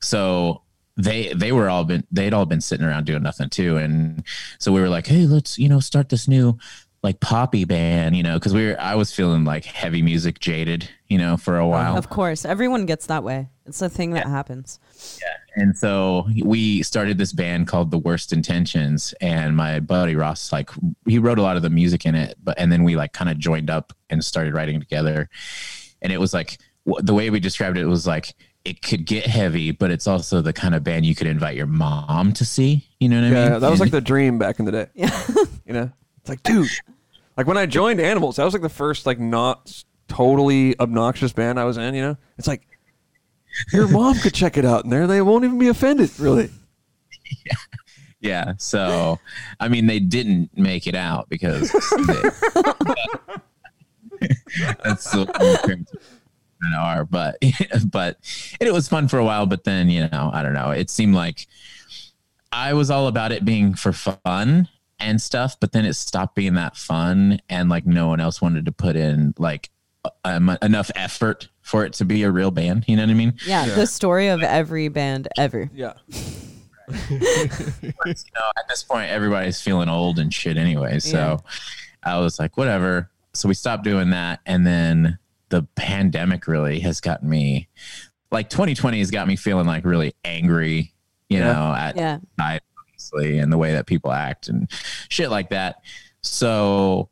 so 0.00 0.62
they 0.96 1.32
they 1.32 1.52
were 1.52 1.68
all 1.68 1.84
been 1.84 2.06
they'd 2.10 2.34
all 2.34 2.46
been 2.46 2.60
sitting 2.60 2.86
around 2.86 3.06
doing 3.06 3.22
nothing 3.22 3.48
too. 3.48 3.76
And 3.76 4.24
so 4.58 4.72
we 4.72 4.80
were 4.80 4.88
like 4.88 5.06
hey 5.06 5.26
let's 5.26 5.58
you 5.58 5.68
know 5.68 5.80
start 5.80 6.08
this 6.08 6.28
new 6.28 6.58
like 7.02 7.18
poppy 7.18 7.64
band 7.64 8.14
you 8.16 8.22
know 8.22 8.34
because 8.34 8.54
we 8.54 8.64
were 8.64 8.80
i 8.80 8.94
was 8.94 9.12
feeling 9.12 9.44
like 9.44 9.64
heavy 9.64 10.02
music 10.02 10.38
jaded 10.38 10.88
you 11.08 11.18
know 11.18 11.36
for 11.36 11.58
a 11.58 11.66
while. 11.66 11.96
Of 11.96 12.08
course, 12.08 12.44
everyone 12.44 12.86
gets 12.86 13.06
that 13.06 13.24
way. 13.24 13.48
It's 13.66 13.82
a 13.82 13.88
thing 13.88 14.12
that 14.12 14.26
happens. 14.26 14.78
yeah. 15.20 15.62
And 15.62 15.76
so 15.76 16.26
we 16.42 16.82
started 16.82 17.18
this 17.18 17.32
band 17.32 17.66
called 17.66 17.90
the 17.90 17.98
worst 17.98 18.32
intentions 18.32 19.14
and 19.20 19.54
my 19.56 19.78
buddy 19.80 20.16
ross 20.16 20.52
like 20.52 20.70
he 21.06 21.18
wrote 21.18 21.38
a 21.38 21.42
lot 21.42 21.56
of 21.56 21.62
the 21.62 21.70
music 21.70 22.06
in 22.06 22.14
it 22.14 22.36
but 22.42 22.58
and 22.58 22.72
then 22.72 22.82
we 22.82 22.96
like 22.96 23.12
kind 23.12 23.28
of 23.28 23.38
joined 23.38 23.68
up 23.68 23.92
and 24.08 24.24
started 24.24 24.54
writing 24.54 24.80
together. 24.80 25.28
And 26.00 26.12
it 26.12 26.18
was 26.18 26.32
like 26.32 26.58
the 26.84 27.14
way 27.14 27.30
we 27.30 27.40
described 27.40 27.76
it 27.76 27.86
was 27.86 28.06
like 28.06 28.34
it 28.64 28.80
could 28.82 29.04
get 29.04 29.26
heavy 29.26 29.70
but 29.72 29.90
it's 29.90 30.06
also 30.06 30.40
the 30.40 30.52
kind 30.52 30.74
of 30.74 30.84
band 30.84 31.04
you 31.04 31.14
could 31.14 31.26
invite 31.26 31.56
your 31.56 31.66
mom 31.66 32.32
to 32.32 32.44
see 32.44 32.86
you 33.00 33.08
know 33.08 33.16
what 33.20 33.24
i 33.26 33.30
Yeah, 33.30 33.50
mean 33.50 33.60
that 33.60 33.70
was 33.70 33.80
like 33.80 33.90
the 33.90 34.00
dream 34.00 34.38
back 34.38 34.58
in 34.60 34.64
the 34.64 34.72
day. 34.72 34.86
Yeah. 34.94 35.26
You 35.66 35.74
know, 35.74 35.92
it's 36.18 36.28
like, 36.28 36.42
dude, 36.42 36.68
like 37.36 37.46
when 37.46 37.56
I 37.56 37.66
joined 37.66 38.00
Animals, 38.00 38.36
that 38.36 38.44
was 38.44 38.52
like 38.52 38.62
the 38.62 38.68
first 38.68 39.06
like 39.06 39.18
not 39.20 39.84
totally 40.08 40.78
obnoxious 40.80 41.32
band 41.32 41.58
I 41.58 41.64
was 41.64 41.76
in. 41.78 41.94
You 41.94 42.02
know, 42.02 42.16
it's 42.36 42.48
like 42.48 42.66
your 43.72 43.86
mom 43.88 44.16
could 44.18 44.34
check 44.34 44.58
it 44.58 44.64
out, 44.64 44.82
and 44.84 44.92
there 44.92 45.06
they 45.06 45.22
won't 45.22 45.44
even 45.44 45.58
be 45.58 45.68
offended. 45.68 46.10
Really, 46.18 46.50
yeah 48.20 48.52
so 48.58 49.18
i 49.60 49.68
mean 49.68 49.86
they 49.86 49.98
didn't 49.98 50.50
make 50.56 50.86
it 50.86 50.94
out 50.94 51.28
because 51.28 51.70
they, 52.06 52.22
that's 54.84 55.10
the 55.10 55.26
way 56.62 56.68
parents 56.70 56.78
are 56.78 57.04
but 57.04 57.36
but 57.90 58.16
and 58.60 58.68
it 58.68 58.72
was 58.72 58.88
fun 58.88 59.08
for 59.08 59.18
a 59.18 59.24
while 59.24 59.46
but 59.46 59.64
then 59.64 59.88
you 59.90 60.00
know 60.08 60.30
i 60.32 60.42
don't 60.42 60.54
know 60.54 60.70
it 60.70 60.88
seemed 60.90 61.14
like 61.14 61.46
i 62.52 62.72
was 62.72 62.90
all 62.90 63.06
about 63.06 63.32
it 63.32 63.44
being 63.44 63.74
for 63.74 63.92
fun 63.92 64.68
and 65.00 65.20
stuff 65.20 65.56
but 65.58 65.72
then 65.72 65.84
it 65.84 65.94
stopped 65.94 66.34
being 66.34 66.54
that 66.54 66.76
fun 66.76 67.40
and 67.48 67.68
like 67.68 67.86
no 67.86 68.08
one 68.08 68.20
else 68.20 68.40
wanted 68.40 68.64
to 68.64 68.72
put 68.72 68.96
in 68.96 69.34
like 69.38 69.70
um, 70.24 70.56
enough 70.62 70.90
effort 70.96 71.48
for 71.60 71.84
it 71.84 71.92
to 71.92 72.04
be 72.04 72.22
a 72.24 72.30
real 72.30 72.50
band 72.50 72.84
you 72.88 72.96
know 72.96 73.02
what 73.02 73.10
i 73.10 73.14
mean 73.14 73.34
Yeah, 73.46 73.66
the 73.66 73.86
story 73.86 74.28
of 74.28 74.42
every 74.42 74.88
band 74.88 75.28
ever. 75.38 75.70
yeah. 75.74 75.92
you 77.10 77.18
know, 77.18 78.50
at 78.56 78.68
this 78.68 78.82
point, 78.82 79.08
everybody's 79.10 79.60
feeling 79.60 79.88
old 79.88 80.18
and 80.18 80.34
shit 80.34 80.56
anyway. 80.56 80.98
So 80.98 81.42
I 82.02 82.18
was 82.18 82.38
like, 82.38 82.56
whatever. 82.56 83.08
So 83.32 83.48
we 83.48 83.54
stopped 83.54 83.84
doing 83.84 84.10
that. 84.10 84.40
And 84.44 84.66
then 84.66 85.18
the 85.52 85.62
pandemic 85.76 86.48
really 86.48 86.80
has 86.80 87.00
gotten 87.02 87.28
me, 87.28 87.68
like 88.30 88.48
2020 88.48 88.98
has 89.00 89.10
got 89.10 89.28
me 89.28 89.36
feeling 89.36 89.66
like 89.66 89.84
really 89.84 90.14
angry, 90.24 90.94
you 91.28 91.38
Yeah. 91.38 91.52
know, 91.52 91.74
at 91.74 91.94
Yeah. 91.94 92.18
society, 92.38 92.64
obviously, 92.80 93.38
and 93.38 93.52
the 93.52 93.58
way 93.58 93.72
that 93.72 93.86
people 93.86 94.10
act 94.12 94.48
and 94.48 94.66
shit 95.10 95.30
like 95.30 95.50
that. 95.50 95.76
So 96.22 97.10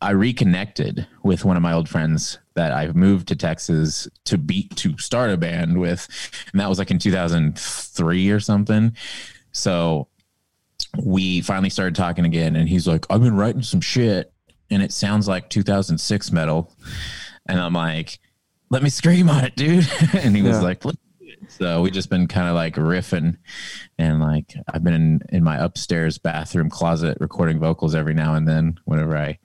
I 0.00 0.12
reconnected 0.12 1.06
with 1.22 1.44
one 1.44 1.58
of 1.58 1.62
my 1.62 1.74
old 1.74 1.90
friends 1.90 2.38
that 2.54 2.72
I've 2.72 2.96
moved 2.96 3.28
to 3.28 3.36
Texas 3.36 4.08
to 4.24 4.38
beat 4.38 4.74
to 4.76 4.96
start 4.96 5.28
a 5.30 5.36
band 5.36 5.78
with, 5.78 6.08
and 6.52 6.60
that 6.60 6.70
was 6.70 6.78
like 6.78 6.90
in 6.90 6.98
2003 6.98 8.30
or 8.30 8.40
something. 8.40 8.96
So 9.52 10.08
we 11.02 11.42
finally 11.42 11.68
started 11.68 11.94
talking 11.94 12.24
again, 12.24 12.56
and 12.56 12.66
he's 12.66 12.86
like, 12.88 13.04
"I've 13.10 13.20
been 13.20 13.36
writing 13.36 13.62
some 13.62 13.82
shit, 13.82 14.32
and 14.70 14.82
it 14.82 14.90
sounds 14.92 15.28
like 15.28 15.50
2006 15.50 16.32
metal," 16.32 16.72
and 17.48 17.60
I'm 17.60 17.72
like, 17.72 18.18
"Let 18.70 18.82
me 18.82 18.88
scream 18.90 19.28
on 19.30 19.44
it, 19.44 19.56
dude!" 19.56 19.88
and 20.14 20.34
he 20.36 20.42
was 20.42 20.56
Yeah. 20.56 20.62
like, 20.62 20.84
"Let's 20.84 20.98
do 21.20 21.26
it." 21.28 21.38
So 21.52 21.82
we 21.82 21.90
just 21.90 22.10
been 22.10 22.26
kind 22.26 22.48
of 22.48 22.54
like 22.54 22.74
riffing, 22.76 23.36
and 23.98 24.20
like 24.20 24.54
I've 24.72 24.82
been 24.84 24.94
in, 24.94 25.22
in 25.30 25.44
my 25.44 25.56
upstairs 25.56 26.18
bathroom 26.18 26.70
closet 26.70 27.18
recording 27.20 27.58
vocals 27.58 27.94
every 27.94 28.14
now 28.14 28.34
and 28.34 28.46
then 28.48 28.78
whenever 28.84 29.16
I 29.16 29.38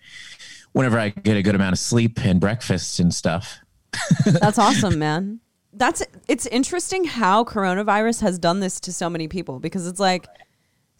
whenever 0.73 0.99
I 0.99 1.09
get 1.09 1.35
a 1.37 1.41
good 1.41 1.55
amount 1.55 1.73
of 1.73 1.79
sleep 1.79 2.23
and 2.25 2.39
breakfast 2.39 2.99
and 2.99 3.13
stuff. 3.13 3.59
That's 4.25 4.57
awesome, 4.59 4.99
man. 4.99 5.39
That's 5.73 6.03
it's 6.27 6.45
interesting 6.47 7.05
how 7.05 7.43
coronavirus 7.43 8.21
has 8.21 8.39
done 8.39 8.59
this 8.59 8.79
to 8.81 8.93
so 8.93 9.09
many 9.09 9.27
people 9.27 9.59
because 9.59 9.87
it's 9.87 9.99
like 9.99 10.27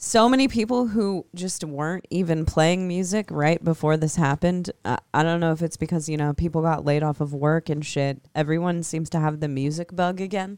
so 0.02 0.30
many 0.30 0.48
people 0.48 0.88
who 0.88 1.26
just 1.36 1.62
weren't 1.66 2.08
even 2.10 2.46
playing 2.46 2.88
music 2.88 3.28
right 3.30 3.62
before 3.62 3.98
this 3.98 4.16
happened. 4.16 4.72
Uh, 4.86 4.96
I 5.14 5.24
don't 5.24 5.42
know 5.42 5.52
if 5.52 5.62
it's 5.62 5.76
because, 5.76 6.08
you 6.08 6.16
know, 6.16 6.34
people 6.34 6.62
got 6.62 6.86
laid 6.86 7.04
off 7.04 7.20
of 7.20 7.34
work 7.34 7.68
and 7.68 7.86
shit. 7.86 8.22
Everyone 8.34 8.82
seems 8.82 9.10
to 9.10 9.20
have 9.20 9.42
the 9.42 9.50
music 9.50 9.94
bug 9.94 10.22
again. 10.22 10.58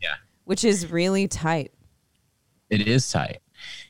Yeah. 0.00 0.14
Which 0.44 0.64
is 0.64 0.90
really 0.90 1.28
tight. 1.28 1.72
It 2.70 2.88
is 2.88 3.10
tight. 3.10 3.40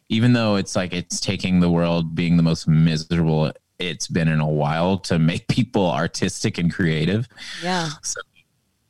Even 0.08 0.32
though 0.32 0.56
it's 0.56 0.74
like 0.74 0.92
it's 0.92 1.20
taking 1.20 1.60
the 1.60 1.70
world 1.70 2.16
being 2.16 2.36
the 2.36 2.42
most 2.42 2.66
miserable 2.66 3.52
it's 3.78 4.08
been 4.08 4.28
in 4.28 4.40
a 4.40 4.48
while 4.48 4.98
to 4.98 5.18
make 5.20 5.46
people 5.48 5.88
artistic 5.88 6.58
and 6.58 6.74
creative. 6.74 7.28
Yeah. 7.62 7.90
So 8.02 8.20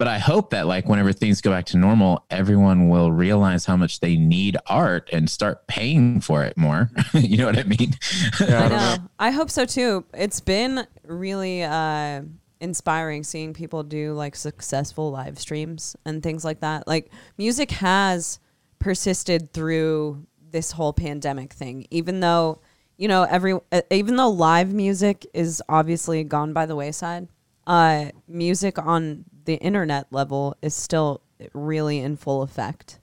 but 0.01 0.09
I 0.09 0.19
hope 0.19 0.49
that 0.49 0.67
like 0.67 0.89
whenever 0.89 1.13
things 1.13 1.43
go 1.43 1.51
back 1.51 1.67
to 1.67 1.77
normal, 1.77 2.25
everyone 2.31 2.89
will 2.89 3.13
realize 3.13 3.67
how 3.67 3.77
much 3.77 4.01
they 4.01 4.17
need 4.17 4.57
art 4.67 5.11
and 5.13 5.29
start 5.29 5.67
paying 5.67 6.23
for 6.23 6.43
it 6.43 6.57
more. 6.57 6.91
you 7.13 7.37
know 7.37 7.45
what 7.45 7.59
I 7.59 7.65
mean? 7.65 7.93
Yeah, 8.41 8.63
I 8.63 8.65
I 8.65 8.69
know. 8.69 8.77
know. 8.77 8.97
I 9.19 9.31
hope 9.31 9.51
so 9.51 9.67
too. 9.67 10.07
It's 10.15 10.41
been 10.41 10.87
really 11.05 11.65
uh, 11.65 12.23
inspiring 12.61 13.25
seeing 13.25 13.53
people 13.53 13.83
do 13.83 14.15
like 14.15 14.37
successful 14.37 15.11
live 15.11 15.39
streams 15.39 15.97
and 16.07 16.23
things 16.23 16.47
like 16.47 16.61
that. 16.61 16.89
Like 16.89 17.13
music 17.37 17.71
has 17.73 18.39
persisted 18.79 19.53
through 19.53 20.27
this 20.51 20.73
whole 20.73 20.95
pandemic 20.95 21.53
thing, 21.53 21.87
even 21.91 22.21
though 22.21 22.63
you 22.97 23.07
know 23.07 23.25
every 23.25 23.53
uh, 23.71 23.83
even 23.91 24.17
though 24.17 24.31
live 24.31 24.73
music 24.73 25.27
is 25.35 25.63
obviously 25.69 26.25
gone 26.25 26.55
by 26.55 26.65
the 26.65 26.75
wayside. 26.75 27.29
Uh, 27.67 28.07
music 28.27 28.79
on 28.79 29.27
the 29.45 29.55
internet 29.55 30.07
level 30.11 30.57
is 30.63 30.75
still 30.75 31.23
really 31.55 31.99
in 31.99 32.17
full 32.17 32.43
effect. 32.43 32.99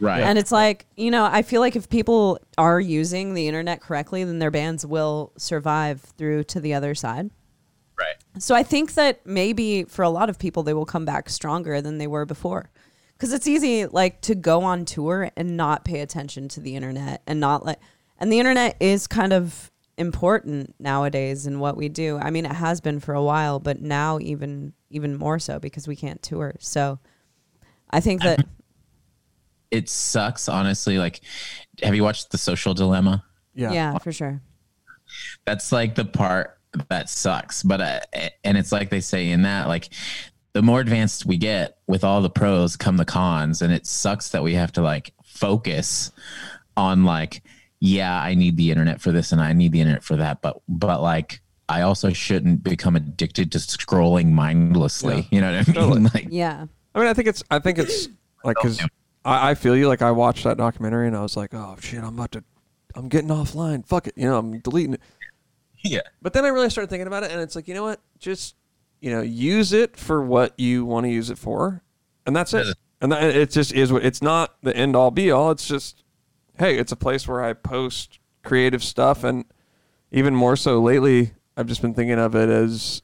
right. 0.00 0.22
And 0.22 0.38
it's 0.38 0.52
like, 0.52 0.86
you 0.96 1.10
know, 1.10 1.24
I 1.24 1.42
feel 1.42 1.60
like 1.60 1.76
if 1.76 1.88
people 1.88 2.38
are 2.56 2.80
using 2.80 3.34
the 3.34 3.48
internet 3.48 3.80
correctly, 3.80 4.24
then 4.24 4.38
their 4.38 4.50
bands 4.50 4.84
will 4.86 5.32
survive 5.36 6.00
through 6.00 6.44
to 6.44 6.60
the 6.60 6.74
other 6.74 6.94
side. 6.94 7.30
right. 7.98 8.14
So 8.38 8.54
I 8.54 8.62
think 8.62 8.94
that 8.94 9.24
maybe 9.26 9.84
for 9.84 10.02
a 10.02 10.10
lot 10.10 10.28
of 10.28 10.38
people, 10.38 10.62
they 10.62 10.74
will 10.74 10.86
come 10.86 11.04
back 11.04 11.28
stronger 11.28 11.80
than 11.80 11.98
they 11.98 12.06
were 12.06 12.26
before. 12.26 12.70
Because 13.16 13.32
it's 13.32 13.46
easy, 13.46 13.86
like, 13.86 14.20
to 14.22 14.34
go 14.34 14.62
on 14.62 14.84
tour 14.84 15.30
and 15.36 15.56
not 15.56 15.84
pay 15.84 16.00
attention 16.00 16.48
to 16.48 16.60
the 16.60 16.74
internet 16.74 17.22
and 17.26 17.38
not 17.38 17.64
like, 17.64 17.78
And 18.18 18.32
the 18.32 18.40
internet 18.40 18.76
is 18.80 19.06
kind 19.06 19.32
of 19.32 19.70
important 19.96 20.74
nowadays 20.80 21.46
in 21.46 21.60
what 21.60 21.76
we 21.76 21.88
do. 21.88 22.18
I 22.18 22.30
mean, 22.30 22.44
it 22.44 22.52
has 22.52 22.80
been 22.80 22.98
for 22.98 23.14
a 23.14 23.22
while, 23.22 23.60
but 23.60 23.80
now 23.80 24.18
even 24.18 24.72
even 24.94 25.16
more 25.16 25.38
so 25.38 25.58
because 25.58 25.86
we 25.88 25.96
can't 25.96 26.22
tour. 26.22 26.54
So 26.58 26.98
I 27.90 28.00
think 28.00 28.22
that 28.22 28.46
It 29.74 29.88
sucks, 29.88 30.48
honestly. 30.48 30.98
Like, 30.98 31.20
have 31.82 31.96
you 31.96 32.04
watched 32.04 32.30
The 32.30 32.38
Social 32.38 32.74
Dilemma? 32.74 33.24
Yeah. 33.54 33.72
yeah, 33.72 33.98
for 33.98 34.12
sure. 34.12 34.40
That's 35.46 35.72
like 35.72 35.96
the 35.96 36.04
part 36.04 36.60
that 36.88 37.08
sucks. 37.08 37.64
But, 37.64 37.80
uh, 37.80 38.00
and 38.44 38.56
it's 38.56 38.70
like 38.70 38.90
they 38.90 39.00
say 39.00 39.30
in 39.30 39.42
that, 39.42 39.66
like, 39.66 39.88
the 40.52 40.62
more 40.62 40.78
advanced 40.78 41.26
we 41.26 41.38
get 41.38 41.78
with 41.88 42.04
all 42.04 42.22
the 42.22 42.30
pros 42.30 42.76
come 42.76 42.96
the 42.98 43.04
cons. 43.04 43.62
And 43.62 43.72
it 43.72 43.84
sucks 43.84 44.28
that 44.28 44.44
we 44.44 44.54
have 44.54 44.70
to 44.72 44.80
like 44.80 45.12
focus 45.24 46.12
on, 46.76 47.02
like, 47.02 47.42
yeah, 47.80 48.22
I 48.22 48.34
need 48.36 48.56
the 48.56 48.70
internet 48.70 49.00
for 49.00 49.10
this 49.10 49.32
and 49.32 49.40
I 49.40 49.54
need 49.54 49.72
the 49.72 49.80
internet 49.80 50.04
for 50.04 50.14
that. 50.16 50.40
But, 50.40 50.60
but 50.68 51.02
like, 51.02 51.40
I 51.68 51.82
also 51.82 52.12
shouldn't 52.12 52.62
become 52.62 52.96
addicted 52.96 53.52
to 53.52 53.58
scrolling 53.58 54.30
mindlessly. 54.32 55.26
You 55.30 55.40
know 55.40 55.52
what 55.52 55.54
I 55.54 55.72
mean? 55.72 55.74
Totally. 55.74 56.00
Like, 56.14 56.26
Yeah. 56.30 56.66
I 56.94 56.98
mean, 56.98 57.08
I 57.08 57.14
think 57.14 57.28
it's 57.28 57.42
I 57.50 57.58
think 57.58 57.78
it's 57.78 58.08
like 58.44 58.56
because 58.56 58.80
I, 59.24 59.50
I 59.50 59.54
feel 59.54 59.76
you. 59.76 59.88
Like 59.88 60.02
I 60.02 60.10
watched 60.10 60.44
that 60.44 60.56
documentary 60.56 61.06
and 61.06 61.16
I 61.16 61.22
was 61.22 61.36
like, 61.36 61.54
oh 61.54 61.76
shit, 61.80 62.00
I'm 62.00 62.14
about 62.14 62.32
to, 62.32 62.44
I'm 62.94 63.08
getting 63.08 63.30
offline. 63.30 63.86
Fuck 63.86 64.06
it, 64.06 64.14
you 64.16 64.26
know, 64.26 64.38
I'm 64.38 64.58
deleting 64.60 64.94
it. 64.94 65.00
yeah. 65.82 66.00
But 66.22 66.34
then 66.34 66.44
I 66.44 66.48
really 66.48 66.70
started 66.70 66.88
thinking 66.88 67.06
about 67.06 67.24
it, 67.24 67.32
and 67.32 67.40
it's 67.40 67.56
like, 67.56 67.66
you 67.66 67.74
know 67.74 67.82
what? 67.82 68.00
Just 68.18 68.54
you 69.00 69.10
know, 69.10 69.20
use 69.20 69.72
it 69.74 69.96
for 69.98 70.22
what 70.22 70.58
you 70.58 70.84
want 70.86 71.04
to 71.04 71.10
use 71.10 71.28
it 71.28 71.36
for, 71.36 71.82
and 72.24 72.34
that's 72.34 72.54
it. 72.54 72.74
And 73.02 73.12
that, 73.12 73.22
it 73.22 73.50
just 73.50 73.72
is 73.72 73.92
what. 73.92 74.02
It's 74.02 74.22
not 74.22 74.56
the 74.62 74.74
end 74.74 74.96
all 74.96 75.10
be 75.10 75.30
all. 75.30 75.50
It's 75.50 75.66
just, 75.66 76.04
hey, 76.58 76.78
it's 76.78 76.90
a 76.90 76.96
place 76.96 77.28
where 77.28 77.44
I 77.44 77.52
post 77.52 78.18
creative 78.42 78.82
stuff, 78.82 79.24
and 79.24 79.44
even 80.10 80.34
more 80.34 80.56
so 80.56 80.80
lately, 80.80 81.33
I've 81.56 81.66
just 81.66 81.82
been 81.82 81.94
thinking 81.94 82.18
of 82.18 82.34
it 82.34 82.48
as 82.48 83.02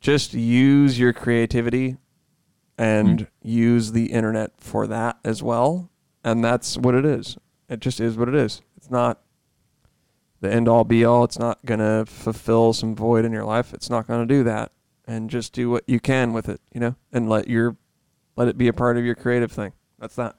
just 0.00 0.32
use 0.32 0.98
your 0.98 1.12
creativity 1.12 1.96
and 2.78 3.20
hmm. 3.20 3.26
use 3.42 3.92
the 3.92 4.06
internet 4.06 4.52
for 4.58 4.86
that 4.86 5.18
as 5.24 5.42
well. 5.42 5.90
And 6.24 6.44
that's 6.44 6.76
what 6.76 6.94
it 6.94 7.04
is. 7.04 7.36
It 7.68 7.80
just 7.80 8.00
is 8.00 8.16
what 8.16 8.28
it 8.28 8.34
is. 8.34 8.62
It's 8.76 8.90
not 8.90 9.20
the 10.40 10.52
end 10.52 10.68
all 10.68 10.84
be 10.84 11.04
all. 11.04 11.24
It's 11.24 11.38
not 11.38 11.64
going 11.64 11.80
to 11.80 12.04
fulfill 12.06 12.72
some 12.72 12.94
void 12.94 13.24
in 13.24 13.32
your 13.32 13.44
life. 13.44 13.74
It's 13.74 13.90
not 13.90 14.06
going 14.06 14.26
to 14.26 14.34
do 14.34 14.42
that. 14.44 14.72
And 15.06 15.28
just 15.28 15.52
do 15.52 15.70
what 15.70 15.84
you 15.86 15.98
can 15.98 16.32
with 16.32 16.48
it, 16.48 16.60
you 16.72 16.80
know, 16.80 16.94
and 17.12 17.28
let 17.28 17.48
your 17.48 17.76
let 18.36 18.48
it 18.48 18.56
be 18.56 18.68
a 18.68 18.72
part 18.72 18.96
of 18.96 19.04
your 19.04 19.16
creative 19.16 19.50
thing. 19.50 19.72
That's 19.98 20.14
that. 20.14 20.36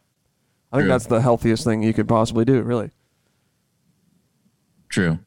I 0.71 0.77
think 0.77 0.83
True. 0.83 0.89
that's 0.89 1.07
the 1.07 1.21
healthiest 1.21 1.65
thing 1.65 1.83
you 1.83 1.93
could 1.93 2.07
possibly 2.07 2.45
do, 2.45 2.61
really. 2.61 2.91
True. 4.87 5.19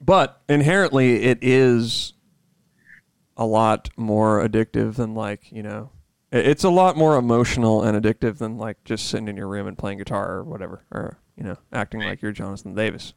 But 0.00 0.40
inherently, 0.48 1.24
it 1.24 1.38
is 1.42 2.12
a 3.36 3.46
lot 3.46 3.90
more 3.96 4.46
addictive 4.46 4.96
than 4.96 5.14
like 5.14 5.50
you 5.52 5.62
know, 5.62 5.90
it's 6.32 6.64
a 6.64 6.70
lot 6.70 6.96
more 6.96 7.16
emotional 7.16 7.82
and 7.82 8.02
addictive 8.02 8.38
than 8.38 8.58
like 8.58 8.82
just 8.84 9.08
sitting 9.08 9.28
in 9.28 9.36
your 9.36 9.48
room 9.48 9.66
and 9.66 9.78
playing 9.78 9.98
guitar 9.98 10.32
or 10.32 10.44
whatever, 10.44 10.82
or 10.90 11.18
you 11.36 11.44
know, 11.44 11.56
acting 11.72 12.00
like 12.00 12.22
you're 12.22 12.32
Jonathan 12.32 12.74
Davis. 12.74 13.14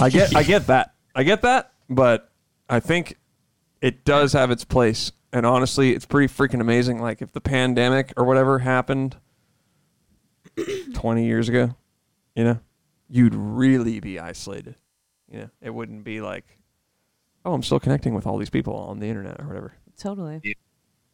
I 0.00 0.10
get, 0.10 0.34
I 0.34 0.42
get 0.42 0.66
that, 0.66 0.94
I 1.14 1.22
get 1.22 1.42
that, 1.42 1.72
but 1.88 2.30
I 2.68 2.80
think 2.80 3.16
it 3.80 4.04
does 4.04 4.32
have 4.32 4.50
its 4.50 4.64
place. 4.64 5.12
And 5.32 5.46
honestly, 5.46 5.92
it's 5.92 6.04
pretty 6.04 6.32
freaking 6.32 6.60
amazing. 6.60 7.00
Like 7.00 7.22
if 7.22 7.32
the 7.32 7.40
pandemic 7.40 8.12
or 8.16 8.24
whatever 8.24 8.58
happened 8.58 9.16
twenty 10.94 11.26
years 11.26 11.48
ago, 11.48 11.76
you 12.34 12.44
know, 12.44 12.60
you'd 13.08 13.34
really 13.34 14.00
be 14.00 14.18
isolated. 14.18 14.76
You 15.32 15.38
know, 15.40 15.50
it 15.60 15.70
wouldn't 15.70 16.04
be 16.04 16.20
like, 16.20 16.44
oh, 17.44 17.52
I'm 17.54 17.62
still 17.62 17.80
connecting 17.80 18.14
with 18.14 18.26
all 18.26 18.38
these 18.38 18.50
people 18.50 18.74
on 18.74 18.98
the 18.98 19.06
internet 19.06 19.40
or 19.40 19.46
whatever. 19.46 19.72
Totally. 19.98 20.40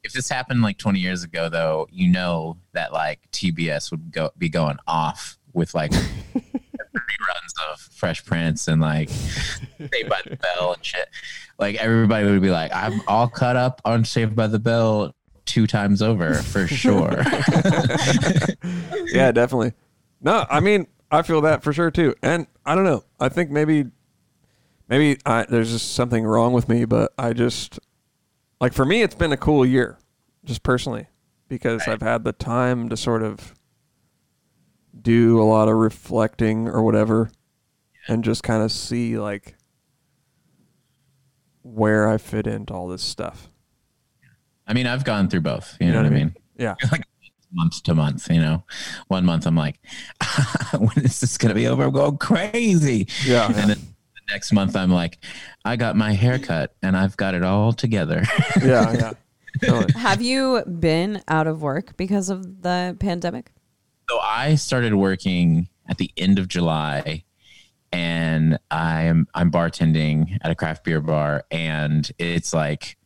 if 0.04 0.12
this 0.12 0.28
happened 0.28 0.62
like 0.62 0.78
20 0.78 1.00
years 1.00 1.24
ago 1.24 1.48
though 1.48 1.86
you 1.90 2.08
know 2.08 2.56
that 2.72 2.92
like 2.92 3.18
tbs 3.32 3.90
would 3.90 4.12
go 4.12 4.30
be 4.38 4.48
going 4.48 4.78
off 4.86 5.36
with 5.52 5.74
like 5.74 5.90
reruns 6.34 7.72
of 7.72 7.80
fresh 7.80 8.24
prince 8.24 8.68
and 8.68 8.80
like 8.80 9.10
saved 9.10 10.08
by 10.08 10.20
the 10.24 10.36
bell 10.36 10.72
and 10.72 10.84
shit 10.84 11.08
like 11.58 11.74
everybody 11.76 12.24
would 12.26 12.40
be 12.40 12.48
like 12.50 12.70
i'm 12.72 13.02
all 13.08 13.28
caught 13.28 13.56
up 13.56 13.82
on 13.84 14.04
saved 14.04 14.36
by 14.36 14.46
the 14.46 14.60
bell 14.60 15.12
two 15.44 15.66
times 15.66 16.00
over 16.00 16.34
for 16.34 16.66
sure 16.68 17.24
yeah, 19.12 19.32
definitely. 19.32 19.72
No, 20.20 20.46
I 20.50 20.60
mean, 20.60 20.86
I 21.10 21.22
feel 21.22 21.40
that 21.42 21.62
for 21.62 21.72
sure 21.72 21.90
too. 21.90 22.14
And 22.22 22.46
I 22.66 22.74
don't 22.74 22.84
know. 22.84 23.04
I 23.20 23.28
think 23.28 23.50
maybe, 23.50 23.86
maybe 24.88 25.20
I, 25.26 25.44
there's 25.48 25.70
just 25.70 25.94
something 25.94 26.24
wrong 26.24 26.52
with 26.52 26.68
me, 26.68 26.84
but 26.84 27.12
I 27.18 27.32
just, 27.32 27.78
like 28.60 28.72
for 28.72 28.84
me, 28.84 29.02
it's 29.02 29.14
been 29.14 29.32
a 29.32 29.36
cool 29.36 29.64
year, 29.64 29.98
just 30.44 30.62
personally, 30.62 31.06
because 31.48 31.86
I've 31.86 32.02
had 32.02 32.24
the 32.24 32.32
time 32.32 32.88
to 32.88 32.96
sort 32.96 33.22
of 33.22 33.54
do 35.00 35.40
a 35.40 35.44
lot 35.44 35.68
of 35.68 35.76
reflecting 35.76 36.68
or 36.68 36.82
whatever, 36.82 37.30
and 38.08 38.24
just 38.24 38.42
kind 38.42 38.62
of 38.62 38.72
see 38.72 39.18
like 39.18 39.54
where 41.62 42.08
I 42.08 42.16
fit 42.18 42.46
into 42.46 42.72
all 42.72 42.88
this 42.88 43.02
stuff. 43.02 43.50
i 44.66 44.72
mean 44.72 44.86
i've 44.86 45.04
gone 45.04 45.28
through 45.28 45.40
both 45.40 45.76
you 45.80 45.90
know, 45.92 45.96
what 45.98 46.06
i 46.06 46.10
mean? 46.10 46.34
Yeah. 46.58 46.74
like 46.92 47.02
month 47.52 47.82
to 47.84 47.94
month 47.94 48.30
you 48.30 48.40
know? 48.40 48.64
One 49.08 49.24
month 49.24 49.46
i'm 49.46 49.54
like 49.54 49.78
when 50.78 51.04
is 51.04 51.20
this 51.20 51.36
gonna 51.38 51.54
be 51.54 51.66
over? 51.66 51.84
I'm 51.84 51.92
going 51.92 52.16
crazy. 52.18 53.06
Yeah. 53.24 53.46
and 53.46 53.54
then 53.54 53.68
the 53.68 53.78
next 54.30 54.52
month 54.52 54.76
i'm 54.76 54.90
like 54.90 55.18
i 55.64 55.76
got 55.76 55.96
my 55.96 56.12
haircut 56.12 56.74
and 56.82 56.96
i've 56.96 57.16
got 57.16 57.34
it 57.34 57.42
all 57.42 57.72
together 57.72 58.22
yeah. 58.62 58.92
Yeah. 58.92 59.12
Totally. 59.62 59.92
Have 60.00 60.22
you 60.22 60.62
been 60.64 61.22
out 61.26 61.46
of 61.46 61.62
work 61.62 61.96
because 61.96 62.28
of 62.28 62.62
the 62.62 62.96
pandemic? 63.00 63.50
so 64.08 64.18
i 64.20 64.54
started 64.54 64.94
working 64.94 65.68
at 65.88 65.98
the 65.98 66.10
end 66.16 66.38
of 66.38 66.48
july 66.48 67.24
and 67.92 68.58
i'm 68.70 69.26
i'm 69.34 69.50
bartending 69.50 70.36
at 70.42 70.50
a 70.50 70.54
craft 70.54 70.84
beer 70.84 71.00
bar 71.00 71.44
and 71.50 72.12
it's 72.18 72.52
like 72.52 72.97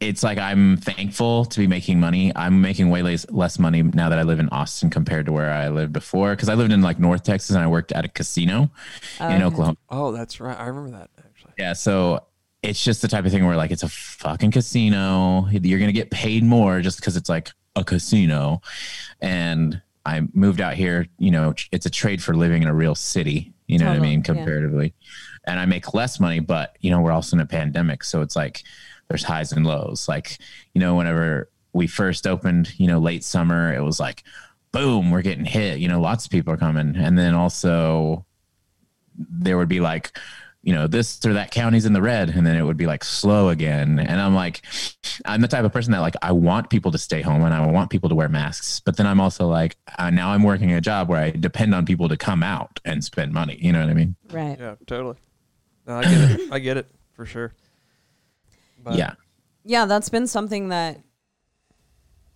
it's 0.00 0.22
like 0.22 0.38
i'm 0.38 0.76
thankful 0.76 1.44
to 1.44 1.58
be 1.58 1.66
making 1.66 1.98
money 1.98 2.32
i'm 2.36 2.60
making 2.60 2.88
way 2.90 3.02
less, 3.02 3.28
less 3.30 3.58
money 3.58 3.82
now 3.82 4.08
that 4.08 4.18
i 4.18 4.22
live 4.22 4.38
in 4.38 4.48
austin 4.50 4.90
compared 4.90 5.26
to 5.26 5.32
where 5.32 5.50
i 5.50 5.68
lived 5.68 5.92
before 5.92 6.30
because 6.36 6.48
i 6.48 6.54
lived 6.54 6.72
in 6.72 6.82
like 6.82 6.98
north 6.98 7.22
texas 7.24 7.50
and 7.50 7.58
i 7.64 7.66
worked 7.66 7.90
at 7.92 8.04
a 8.04 8.08
casino 8.08 8.70
in 9.20 9.42
oklahoma 9.42 9.76
Oh, 9.90 10.12
that's 10.12 10.40
right. 10.40 10.58
I 10.58 10.66
remember 10.66 10.90
that 10.98 11.10
actually. 11.18 11.52
Yeah, 11.58 11.72
so 11.72 12.24
it's 12.62 12.82
just 12.82 13.02
the 13.02 13.08
type 13.08 13.24
of 13.24 13.32
thing 13.32 13.46
where 13.46 13.56
like 13.56 13.70
it's 13.70 13.82
a 13.82 13.88
fucking 13.88 14.50
casino. 14.50 15.48
You're 15.50 15.78
gonna 15.78 15.92
get 15.92 16.10
paid 16.10 16.44
more 16.44 16.80
just 16.80 16.98
because 17.00 17.16
it's 17.16 17.28
like 17.28 17.50
a 17.76 17.84
casino, 17.84 18.60
and 19.20 19.80
I 20.04 20.22
moved 20.32 20.60
out 20.60 20.74
here. 20.74 21.06
You 21.18 21.30
know, 21.30 21.54
it's 21.72 21.86
a 21.86 21.90
trade 21.90 22.22
for 22.22 22.34
living 22.36 22.62
in 22.62 22.68
a 22.68 22.74
real 22.74 22.94
city. 22.94 23.52
You 23.66 23.78
know 23.78 23.86
what 23.86 23.92
I 23.92 23.94
Totally, 23.96 24.08
mean, 24.10 24.18
yeah. 24.20 24.24
comparatively. 24.24 24.94
And 25.46 25.58
I 25.60 25.66
make 25.66 25.94
less 25.94 26.18
money, 26.20 26.40
but 26.40 26.76
you 26.80 26.90
know, 26.90 27.00
we're 27.00 27.12
also 27.12 27.36
in 27.36 27.40
a 27.40 27.46
pandemic, 27.46 28.02
so 28.04 28.20
it's 28.22 28.36
like 28.36 28.62
there's 29.08 29.24
highs 29.24 29.52
and 29.52 29.66
lows. 29.66 30.08
Like 30.08 30.38
you 30.74 30.80
know, 30.80 30.94
whenever 30.94 31.50
we 31.72 31.86
first 31.86 32.26
opened, 32.26 32.78
you 32.78 32.86
know, 32.86 32.98
late 32.98 33.24
summer, 33.24 33.74
it 33.74 33.82
was 33.82 34.00
like, 34.00 34.24
boom, 34.72 35.10
we're 35.10 35.22
getting 35.22 35.44
hit. 35.44 35.78
You 35.78 35.88
know, 35.88 36.00
lots 36.00 36.24
of 36.24 36.30
people 36.30 36.52
are 36.52 36.58
coming, 36.58 36.96
and 36.96 37.18
then 37.18 37.34
also 37.34 38.24
there 39.16 39.56
would 39.58 39.68
be 39.68 39.80
like 39.80 40.16
you 40.62 40.74
know 40.74 40.88
this 40.88 41.24
or 41.24 41.34
that 41.34 41.52
county's 41.52 41.86
in 41.86 41.92
the 41.92 42.02
red 42.02 42.28
and 42.30 42.44
then 42.44 42.56
it 42.56 42.62
would 42.62 42.76
be 42.76 42.86
like 42.86 43.04
slow 43.04 43.48
again 43.48 44.00
and 44.00 44.20
i'm 44.20 44.34
like 44.34 44.60
i'm 45.24 45.40
the 45.40 45.46
type 45.48 45.64
of 45.64 45.72
person 45.72 45.92
that 45.92 46.00
like 46.00 46.16
i 46.20 46.32
want 46.32 46.68
people 46.68 46.90
to 46.90 46.98
stay 46.98 47.22
home 47.22 47.42
and 47.42 47.54
i 47.54 47.64
want 47.64 47.90
people 47.90 48.08
to 48.08 48.14
wear 48.14 48.28
masks 48.28 48.80
but 48.80 48.96
then 48.96 49.06
i'm 49.06 49.20
also 49.20 49.46
like 49.46 49.76
uh, 49.98 50.10
now 50.10 50.30
i'm 50.30 50.42
working 50.42 50.72
a 50.72 50.80
job 50.80 51.08
where 51.08 51.20
i 51.20 51.30
depend 51.30 51.74
on 51.74 51.86
people 51.86 52.08
to 52.08 52.16
come 52.16 52.42
out 52.42 52.80
and 52.84 53.04
spend 53.04 53.32
money 53.32 53.56
you 53.60 53.72
know 53.72 53.80
what 53.80 53.88
i 53.88 53.94
mean 53.94 54.16
Right. 54.30 54.58
Yeah, 54.58 54.74
totally. 54.86 55.16
No, 55.86 55.96
I 55.98 56.02
get 56.02 56.30
it. 56.40 56.52
I 56.52 56.58
get 56.58 56.76
it 56.76 56.86
for 57.12 57.24
sure. 57.24 57.54
But 58.82 58.94
yeah 58.96 59.14
Yeah, 59.64 59.84
that's 59.86 60.08
been 60.08 60.26
something 60.26 60.68
that 60.68 61.00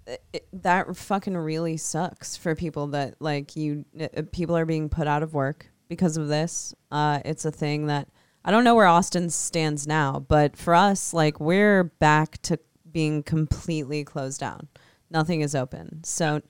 it, 0.06 0.46
that 0.52 0.96
fucking 0.96 1.36
really 1.36 1.76
sucks 1.76 2.36
for 2.36 2.54
people 2.54 2.88
that 2.88 3.14
like 3.20 3.54
you 3.56 3.84
uh, 4.00 4.22
people 4.32 4.56
are 4.56 4.66
being 4.66 4.88
put 4.88 5.06
out 5.06 5.22
of 5.22 5.32
work 5.32 5.70
because 5.88 6.16
of 6.16 6.28
this. 6.28 6.74
Uh 6.90 7.20
it's 7.24 7.44
a 7.44 7.52
thing 7.52 7.86
that 7.86 8.08
I 8.44 8.50
don't 8.50 8.64
know 8.64 8.74
where 8.74 8.86
Austin 8.86 9.30
stands 9.30 9.86
now, 9.86 10.18
but 10.26 10.56
for 10.56 10.74
us 10.74 11.14
like 11.14 11.38
we're 11.38 11.84
back 11.84 12.42
to 12.42 12.58
being 12.90 13.22
completely 13.22 14.04
closed 14.04 14.40
down. 14.40 14.68
Nothing 15.10 15.40
is 15.42 15.54
open. 15.54 16.02
So 16.04 16.42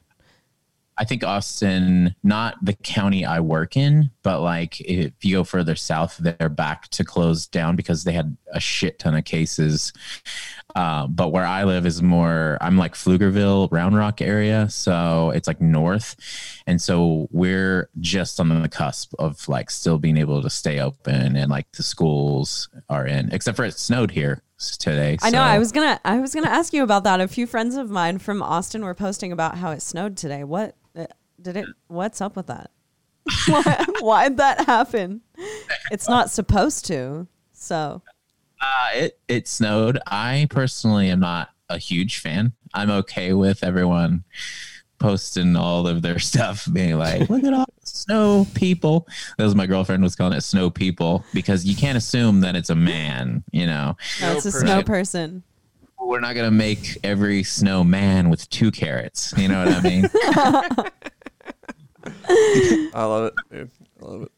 I 0.98 1.04
think 1.04 1.24
Austin, 1.24 2.14
not 2.22 2.56
the 2.62 2.74
county 2.74 3.24
I 3.24 3.40
work 3.40 3.76
in, 3.76 4.10
but 4.22 4.40
like 4.40 4.80
if 4.80 5.12
you 5.22 5.36
go 5.36 5.44
further 5.44 5.74
south, 5.74 6.18
they're 6.18 6.48
back 6.48 6.88
to 6.88 7.04
close 7.04 7.46
down 7.46 7.76
because 7.76 8.04
they 8.04 8.12
had 8.12 8.36
a 8.52 8.60
shit 8.60 8.98
ton 8.98 9.14
of 9.16 9.24
cases. 9.24 9.92
Uh, 10.74 11.06
but 11.06 11.32
where 11.32 11.46
I 11.46 11.64
live 11.64 11.86
is 11.86 12.02
more, 12.02 12.58
I'm 12.60 12.76
like 12.76 12.94
Pflugerville, 12.94 13.70
Round 13.72 13.96
Rock 13.96 14.20
area. 14.20 14.68
So 14.70 15.30
it's 15.30 15.48
like 15.48 15.60
north. 15.60 16.16
And 16.66 16.80
so 16.80 17.28
we're 17.30 17.88
just 18.00 18.38
on 18.38 18.48
the 18.48 18.68
cusp 18.68 19.14
of 19.18 19.48
like 19.48 19.70
still 19.70 19.98
being 19.98 20.18
able 20.18 20.42
to 20.42 20.50
stay 20.50 20.78
open 20.78 21.36
and 21.36 21.50
like 21.50 21.72
the 21.72 21.82
schools 21.82 22.68
are 22.88 23.06
in, 23.06 23.32
except 23.32 23.56
for 23.56 23.64
it 23.64 23.78
snowed 23.78 24.10
here 24.10 24.42
today. 24.78 25.18
I 25.22 25.30
know 25.30 25.40
I 25.40 25.58
was 25.58 25.72
going 25.72 25.88
to 25.88 26.00
I 26.04 26.20
was 26.20 26.34
going 26.34 26.44
to 26.44 26.52
ask 26.52 26.72
you 26.72 26.82
about 26.82 27.04
that. 27.04 27.20
A 27.20 27.28
few 27.28 27.46
friends 27.46 27.76
of 27.76 27.90
mine 27.90 28.18
from 28.18 28.42
Austin 28.42 28.84
were 28.84 28.94
posting 28.94 29.32
about 29.32 29.56
how 29.56 29.70
it 29.70 29.82
snowed 29.82 30.16
today. 30.16 30.44
What 30.44 30.76
did 31.42 31.56
it 31.56 31.66
what's 31.88 32.20
up 32.20 32.36
with 32.36 32.46
that? 32.46 32.70
Why, 33.46 33.84
why'd 34.00 34.36
that 34.38 34.64
happen? 34.66 35.20
It's 35.90 36.08
not 36.08 36.30
supposed 36.30 36.86
to. 36.86 37.26
So, 37.52 38.02
Uh, 38.60 38.88
it 38.94 39.20
it 39.28 39.48
snowed. 39.48 39.98
I 40.06 40.46
personally 40.50 41.08
am 41.08 41.20
not 41.20 41.50
a 41.68 41.78
huge 41.78 42.18
fan. 42.18 42.52
I'm 42.74 42.90
okay 42.90 43.32
with 43.32 43.62
everyone 43.62 44.24
posting 44.98 45.56
all 45.56 45.86
of 45.88 46.02
their 46.02 46.18
stuff, 46.30 46.66
being 46.72 46.96
like, 46.98 47.28
"Look 47.30 47.44
at 47.44 47.54
all 47.54 47.66
snow 47.84 48.46
people." 48.54 49.06
That 49.38 49.44
was 49.44 49.54
my 49.54 49.66
girlfriend 49.66 50.02
was 50.02 50.16
calling 50.16 50.36
it 50.36 50.42
snow 50.42 50.68
people 50.70 51.24
because 51.32 51.64
you 51.64 51.76
can't 51.76 51.96
assume 51.98 52.40
that 52.40 52.56
it's 52.56 52.70
a 52.70 52.76
man. 52.76 53.44
You 53.52 53.66
know, 53.66 53.96
no, 54.20 54.32
it's 54.36 54.46
a 54.46 54.52
snow 54.52 54.82
person. 54.82 55.42
we're 56.00 56.18
not 56.20 56.34
gonna 56.34 56.50
make 56.50 56.98
every 57.04 57.42
snow 57.44 57.84
man 57.84 58.30
with 58.30 58.48
two 58.50 58.70
carrots. 58.72 59.32
You 59.36 59.46
know 59.48 59.64
what 59.64 59.74
I 59.74 59.80
mean? 59.80 60.04
I 62.94 63.04
love 63.04 63.26
it, 63.26 63.34
dude. 63.50 63.70
I 64.00 64.04
love 64.04 64.22
it. 64.22 64.32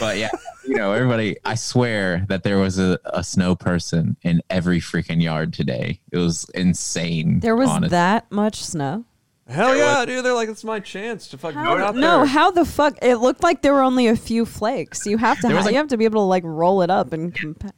but 0.00 0.16
yeah, 0.18 0.30
you 0.66 0.74
know, 0.76 0.92
everybody. 0.92 1.36
I 1.44 1.54
swear 1.54 2.24
that 2.28 2.42
there 2.42 2.58
was 2.58 2.78
a, 2.78 2.98
a 3.04 3.22
snow 3.22 3.54
person 3.54 4.16
in 4.22 4.42
every 4.50 4.80
freaking 4.80 5.22
yard 5.22 5.52
today. 5.52 6.00
It 6.10 6.18
was 6.18 6.48
insane. 6.54 7.40
There 7.40 7.56
was 7.56 7.68
honest- 7.70 7.90
that 7.92 8.30
much 8.32 8.62
snow. 8.64 9.04
Hell 9.48 9.74
yeah, 9.76 10.04
dude. 10.04 10.24
They're 10.24 10.34
like, 10.34 10.50
it's 10.50 10.64
my 10.64 10.78
chance 10.78 11.26
to 11.28 11.38
fucking 11.38 11.56
How, 11.58 11.76
go 11.76 11.82
out 11.82 11.94
no, 11.94 12.18
there. 12.18 12.26
how 12.26 12.50
the 12.50 12.66
fuck? 12.66 12.98
It 13.00 13.16
looked 13.16 13.42
like 13.42 13.62
there 13.62 13.72
were 13.72 13.80
only 13.82 14.06
a 14.08 14.16
few 14.16 14.44
flakes. 14.44 15.06
You 15.06 15.16
have 15.16 15.38
to 15.38 15.42
There 15.46 15.52
ha- 15.52 15.56
was, 15.56 15.64
like- 15.64 15.72
you 15.72 15.78
have 15.78 15.88
to 15.88 15.96
be 15.96 16.04
able 16.04 16.20
to 16.20 16.26
like 16.26 16.44
roll 16.44 16.82
it 16.82 16.90
up 16.90 17.12
and 17.14 17.32
compa- 17.34 17.70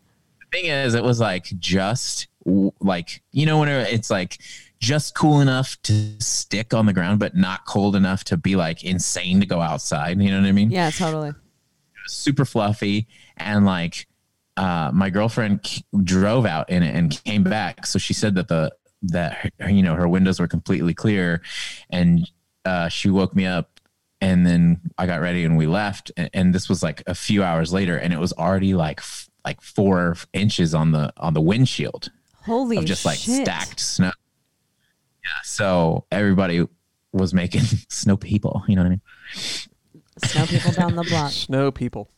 thing 0.51 0.65
is, 0.65 0.95
it 0.95 1.05
was 1.05 1.21
like 1.21 1.45
just 1.61 2.27
w- 2.45 2.73
like 2.81 3.23
you 3.31 3.47
know 3.47 3.59
when 3.61 3.69
it's 3.69 4.11
like 4.11 4.39
just 4.81 5.15
cool 5.15 5.41
enough 5.41 5.77
to 5.83 6.21
stick 6.21 6.73
on 6.75 6.87
the 6.87 6.93
ground, 6.93 7.21
but 7.21 7.37
not 7.37 7.67
cold 7.67 7.95
enough 7.95 8.25
to 8.25 8.37
be 8.37 8.57
like 8.57 8.83
insane 8.83 9.41
to 9.41 9.47
go 9.47 9.61
outside. 9.61 10.21
You 10.21 10.31
know 10.31 10.41
what 10.41 10.49
I 10.49 10.53
mean? 10.53 10.71
Yeah, 10.71 10.91
totally. 10.91 11.33
Super 12.07 12.45
fluffy 12.45 13.07
and 13.37 13.65
like 13.67 14.07
uh, 14.57 14.91
my 14.93 15.11
girlfriend 15.11 15.63
k- 15.63 15.85
drove 16.03 16.47
out 16.47 16.71
in 16.71 16.83
it 16.83 16.95
and 16.95 17.23
came 17.25 17.45
back. 17.45 17.87
So 17.87 17.99
she 17.99 18.15
said 18.15 18.35
that 18.35 18.49
the 18.49 18.73
that 19.03 19.53
her, 19.61 19.71
you 19.71 19.83
know 19.83 19.95
her 19.95 20.09
windows 20.09 20.41
were 20.41 20.49
completely 20.49 20.93
clear, 20.95 21.43
and 21.91 22.29
uh, 22.65 22.89
she 22.89 23.11
woke 23.11 23.35
me 23.35 23.47
up. 23.47 23.81
And 24.23 24.47
then 24.47 24.83
I 24.99 25.07
got 25.07 25.23
ready 25.23 25.47
and 25.47 25.57
we 25.57 25.67
left. 25.67 26.13
And, 26.15 26.29
and 26.35 26.55
this 26.55 26.69
was 26.69 26.83
like 26.83 27.03
a 27.07 27.15
few 27.15 27.43
hours 27.43 27.73
later, 27.73 27.97
and 27.97 28.13
it 28.13 28.19
was 28.19 28.35
already 28.35 28.75
like 28.75 28.99
f- 29.01 29.31
like 29.45 29.63
four 29.63 30.17
inches 30.35 30.75
on 30.75 30.93
the 30.93 31.13
on 31.17 31.33
the 31.33 31.41
windshield 31.41 32.11
Holy 32.45 32.77
of 32.79 32.85
just 32.85 33.07
like 33.07 33.19
shit. 33.19 33.47
stacked 33.47 33.81
snow. 33.81 34.11
Yeah, 35.25 35.31
so 35.43 36.07
everybody 36.11 36.67
was 37.13 37.35
making 37.35 37.63
snow 37.89 38.17
people. 38.17 38.65
You 38.69 38.77
know 38.77 38.83
what 38.83 38.87
I 38.87 38.91
mean? 38.91 39.01
Snow 40.25 40.47
people 40.47 40.73
down 40.73 40.97
the 40.97 41.05
block. 41.05 41.31
Snow 41.33 41.71
people. 41.71 42.11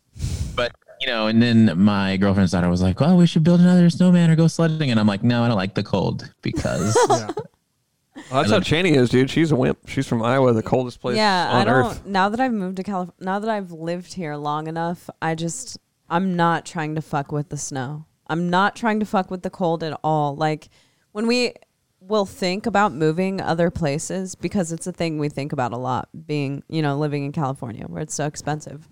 But 0.54 0.72
you 1.00 1.06
know, 1.08 1.26
and 1.26 1.42
then 1.42 1.78
my 1.78 2.16
girlfriend's 2.16 2.52
daughter 2.52 2.68
was 2.68 2.82
like, 2.82 3.00
"Well, 3.00 3.16
we 3.16 3.26
should 3.26 3.44
build 3.44 3.60
another 3.60 3.90
snowman 3.90 4.30
or 4.30 4.36
go 4.36 4.46
sledding," 4.46 4.90
and 4.90 5.00
I'm 5.00 5.06
like, 5.06 5.22
"No, 5.22 5.42
I 5.42 5.48
don't 5.48 5.56
like 5.56 5.74
the 5.74 5.82
cold 5.82 6.32
because 6.42 6.96
Yeah. 7.10 7.30
Well, 8.30 8.42
that's 8.42 8.50
how 8.50 8.60
Chaney 8.60 8.94
is, 8.94 9.08
dude. 9.08 9.30
She's 9.30 9.52
a 9.52 9.56
wimp. 9.56 9.88
She's 9.88 10.06
from 10.06 10.22
Iowa, 10.22 10.52
the 10.52 10.62
coldest 10.62 11.00
place 11.00 11.16
yeah, 11.16 11.48
on 11.50 11.62
I 11.62 11.64
don't. 11.64 11.86
earth. 11.86 12.06
Now 12.06 12.28
that 12.28 12.40
I've 12.40 12.52
moved 12.52 12.76
to 12.76 12.82
California, 12.82 13.14
now 13.20 13.38
that 13.38 13.48
I've 13.48 13.72
lived 13.72 14.12
here 14.12 14.36
long 14.36 14.66
enough, 14.66 15.08
I 15.20 15.34
just 15.34 15.78
I'm 16.10 16.36
not 16.36 16.66
trying 16.66 16.94
to 16.94 17.02
fuck 17.02 17.32
with 17.32 17.48
the 17.48 17.56
snow. 17.56 18.04
I'm 18.26 18.50
not 18.50 18.76
trying 18.76 19.00
to 19.00 19.06
fuck 19.06 19.30
with 19.30 19.42
the 19.42 19.50
cold 19.50 19.82
at 19.82 19.98
all. 20.04 20.36
Like 20.36 20.68
when 21.12 21.26
we 21.26 21.54
will 22.08 22.26
think 22.26 22.66
about 22.66 22.92
moving 22.92 23.40
other 23.40 23.70
places 23.70 24.34
because 24.34 24.72
it's 24.72 24.86
a 24.86 24.92
thing 24.92 25.18
we 25.18 25.28
think 25.28 25.52
about 25.52 25.72
a 25.72 25.76
lot. 25.76 26.08
Being 26.26 26.62
you 26.68 26.82
know 26.82 26.98
living 26.98 27.24
in 27.24 27.32
California 27.32 27.84
where 27.86 28.02
it's 28.02 28.14
so 28.14 28.26
expensive. 28.26 28.88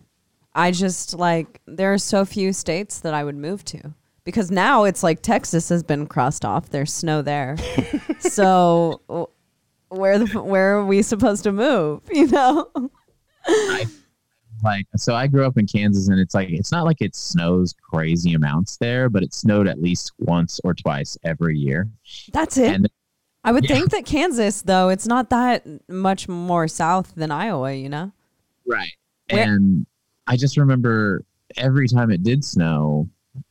I 0.55 0.71
just 0.71 1.15
like 1.15 1.61
there 1.67 1.93
are 1.93 1.99
so 1.99 2.25
few 2.25 2.53
states 2.53 3.01
that 3.01 3.15
I 3.15 3.25
would 3.25 3.37
move 3.37 3.65
to 3.67 3.95
because 4.25 4.51
now 4.51 4.85
it's 4.85 5.03
like 5.03 5.23
Texas 5.23 5.69
has 5.69 5.83
been 5.83 6.07
crossed 6.07 6.45
off. 6.45 6.71
There's 6.71 6.93
snow 6.93 7.23
there, 7.23 7.57
so 8.21 9.01
w- 9.09 9.27
where 9.89 10.19
the 10.19 10.43
where 10.43 10.77
are 10.77 10.85
we 10.85 11.03
supposed 11.03 11.45
to 11.45 11.53
move? 11.53 12.03
You 12.13 12.27
know? 12.27 12.69
like 14.63 14.87
so 14.97 15.15
I 15.15 15.27
grew 15.27 15.47
up 15.47 15.57
in 15.57 15.67
Kansas 15.67 16.09
and 16.09 16.21
it's 16.21 16.35
like 16.35 16.51
it's 16.51 16.71
not 16.71 16.85
like 16.85 17.01
it 17.01 17.15
snows 17.15 17.75
crazy 17.91 18.35
amounts 18.35 18.77
there, 18.77 19.09
but 19.09 19.23
it 19.23 19.33
snowed 19.33 19.67
at 19.67 19.81
least 19.81 20.13
once 20.19 20.61
or 20.65 20.75
twice 20.75 21.17
every 21.25 21.57
year. 21.57 21.89
That's 22.33 22.59
it. 22.59 22.73
And 22.75 22.91
I 23.45 23.53
would 23.53 23.65
Yeah. 23.69 23.77
think 23.77 23.91
that 23.91 24.05
Kansas, 24.05 24.63
though, 24.63 24.89
it's 24.91 25.07
not 25.07 25.31
that 25.31 25.67
much 25.89 26.29
more 26.29 26.69
south 26.69 27.15
than 27.15 27.31
Iowa. 27.31 27.73
You 27.73 27.89
know? 27.89 28.13
right. 28.67 28.93
Where- 29.31 29.55
And 29.55 29.87
I 30.27 30.37
just 30.37 30.57
remember 30.57 31.25
every 31.57 31.89
time 31.89 32.11
it 32.11 32.23
did 32.23 32.45
snow, 32.45 33.09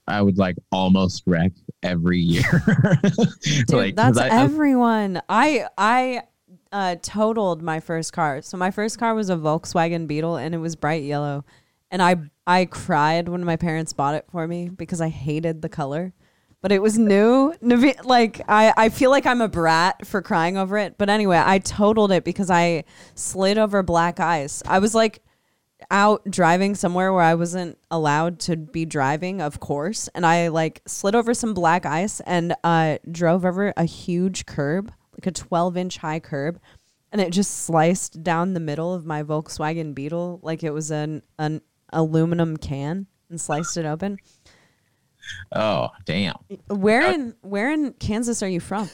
I 0.07 0.22
would 0.22 0.38
like 0.38 0.56
almost 0.72 1.24
wreck 1.26 1.52
every 1.84 2.20
year. 2.20 2.64
Dude, 3.44 3.72
Like, 3.74 3.95
that's 3.95 4.18
I- 4.18 4.30
everyone. 4.30 5.22
I 5.30 5.66
I 5.78 6.24
uh, 6.72 6.95
totaled 7.02 7.61
my 7.64 7.80
first 7.80 8.14
car. 8.14 8.41
So 8.44 8.56
my 8.57 8.70
first 8.72 8.99
car 8.99 9.16
was 9.16 9.30
a 9.30 9.36
Volkswagen 9.36 10.06
Beetle, 10.07 10.36
and 10.36 10.53
it 10.53 10.60
was 10.60 10.76
bright 10.76 11.03
yellow. 11.03 11.44
And 11.91 12.02
I 12.02 12.18
I 12.45 12.66
cried 12.66 13.28
when 13.30 13.44
my 13.44 13.56
parents 13.56 13.94
bought 13.94 14.14
it 14.16 14.26
for 14.32 14.48
me 14.48 14.70
because 14.70 15.02
I 15.02 15.10
hated 15.10 15.61
the 15.64 15.70
color. 15.70 16.14
But 16.61 16.72
it 16.72 16.81
was 16.81 16.98
new. 16.98 17.53
Like 17.61 18.41
I, 18.48 18.73
I 18.76 18.90
feel 18.90 19.11
like 19.11 19.26
I'm 19.26 19.41
a 19.41 19.48
brat 19.48 20.06
for 20.06 20.22
crying 20.22 20.57
over 20.57 20.77
it. 20.77 20.98
But 20.98 21.10
anyway, 21.10 21.41
I 21.44 21.60
totaled 21.60 22.11
it 22.11 22.23
because 22.23 22.49
I 22.49 22.84
slid 23.15 23.57
over 23.57 23.81
black 23.81 24.19
ice. 24.19 24.61
I 24.65 24.80
was 24.80 24.94
like 24.94 25.22
out 25.91 26.30
driving 26.30 26.76
somewhere 26.76 27.14
where 27.14 27.23
I 27.23 27.36
wasn't 27.36 27.77
allowed 27.90 28.40
to 28.41 28.57
be 28.57 28.86
driving, 28.86 29.41
of 29.41 29.60
course, 29.60 30.10
and 30.14 30.26
I 30.26 30.49
like 30.49 30.81
slid 30.86 31.15
over 31.15 31.34
some 31.34 31.53
black 31.53 31.86
ice 31.86 32.19
and 32.22 32.56
uh, 32.64 32.98
drove 33.10 33.45
over 33.45 33.73
a 33.76 33.86
huge 33.86 34.45
curb, 34.45 34.91
like 35.14 35.27
a 35.27 35.31
12 35.31 35.77
inch 35.77 35.98
high 35.98 36.19
curb, 36.19 36.60
and 37.11 37.22
it 37.22 37.31
just 37.31 37.61
sliced 37.61 38.23
down 38.23 38.53
the 38.53 38.60
middle 38.60 38.94
of 38.94 39.06
my 39.06 39.23
Volkswagen 39.23 39.95
Beetle 39.95 40.40
like 40.44 40.64
it 40.64 40.73
was 40.73 40.91
an 40.91 41.23
an 41.38 41.61
aluminum 41.91 42.57
can 42.57 43.07
and 43.30 43.40
sliced 43.40 43.77
it 43.77 43.86
open. 43.86 44.18
Oh 45.53 45.89
damn. 46.06 46.35
Where 46.68 47.11
in 47.11 47.35
where 47.41 47.72
in 47.72 47.93
Kansas 47.93 48.41
are 48.43 48.47
you 48.49 48.60
from? 48.60 48.89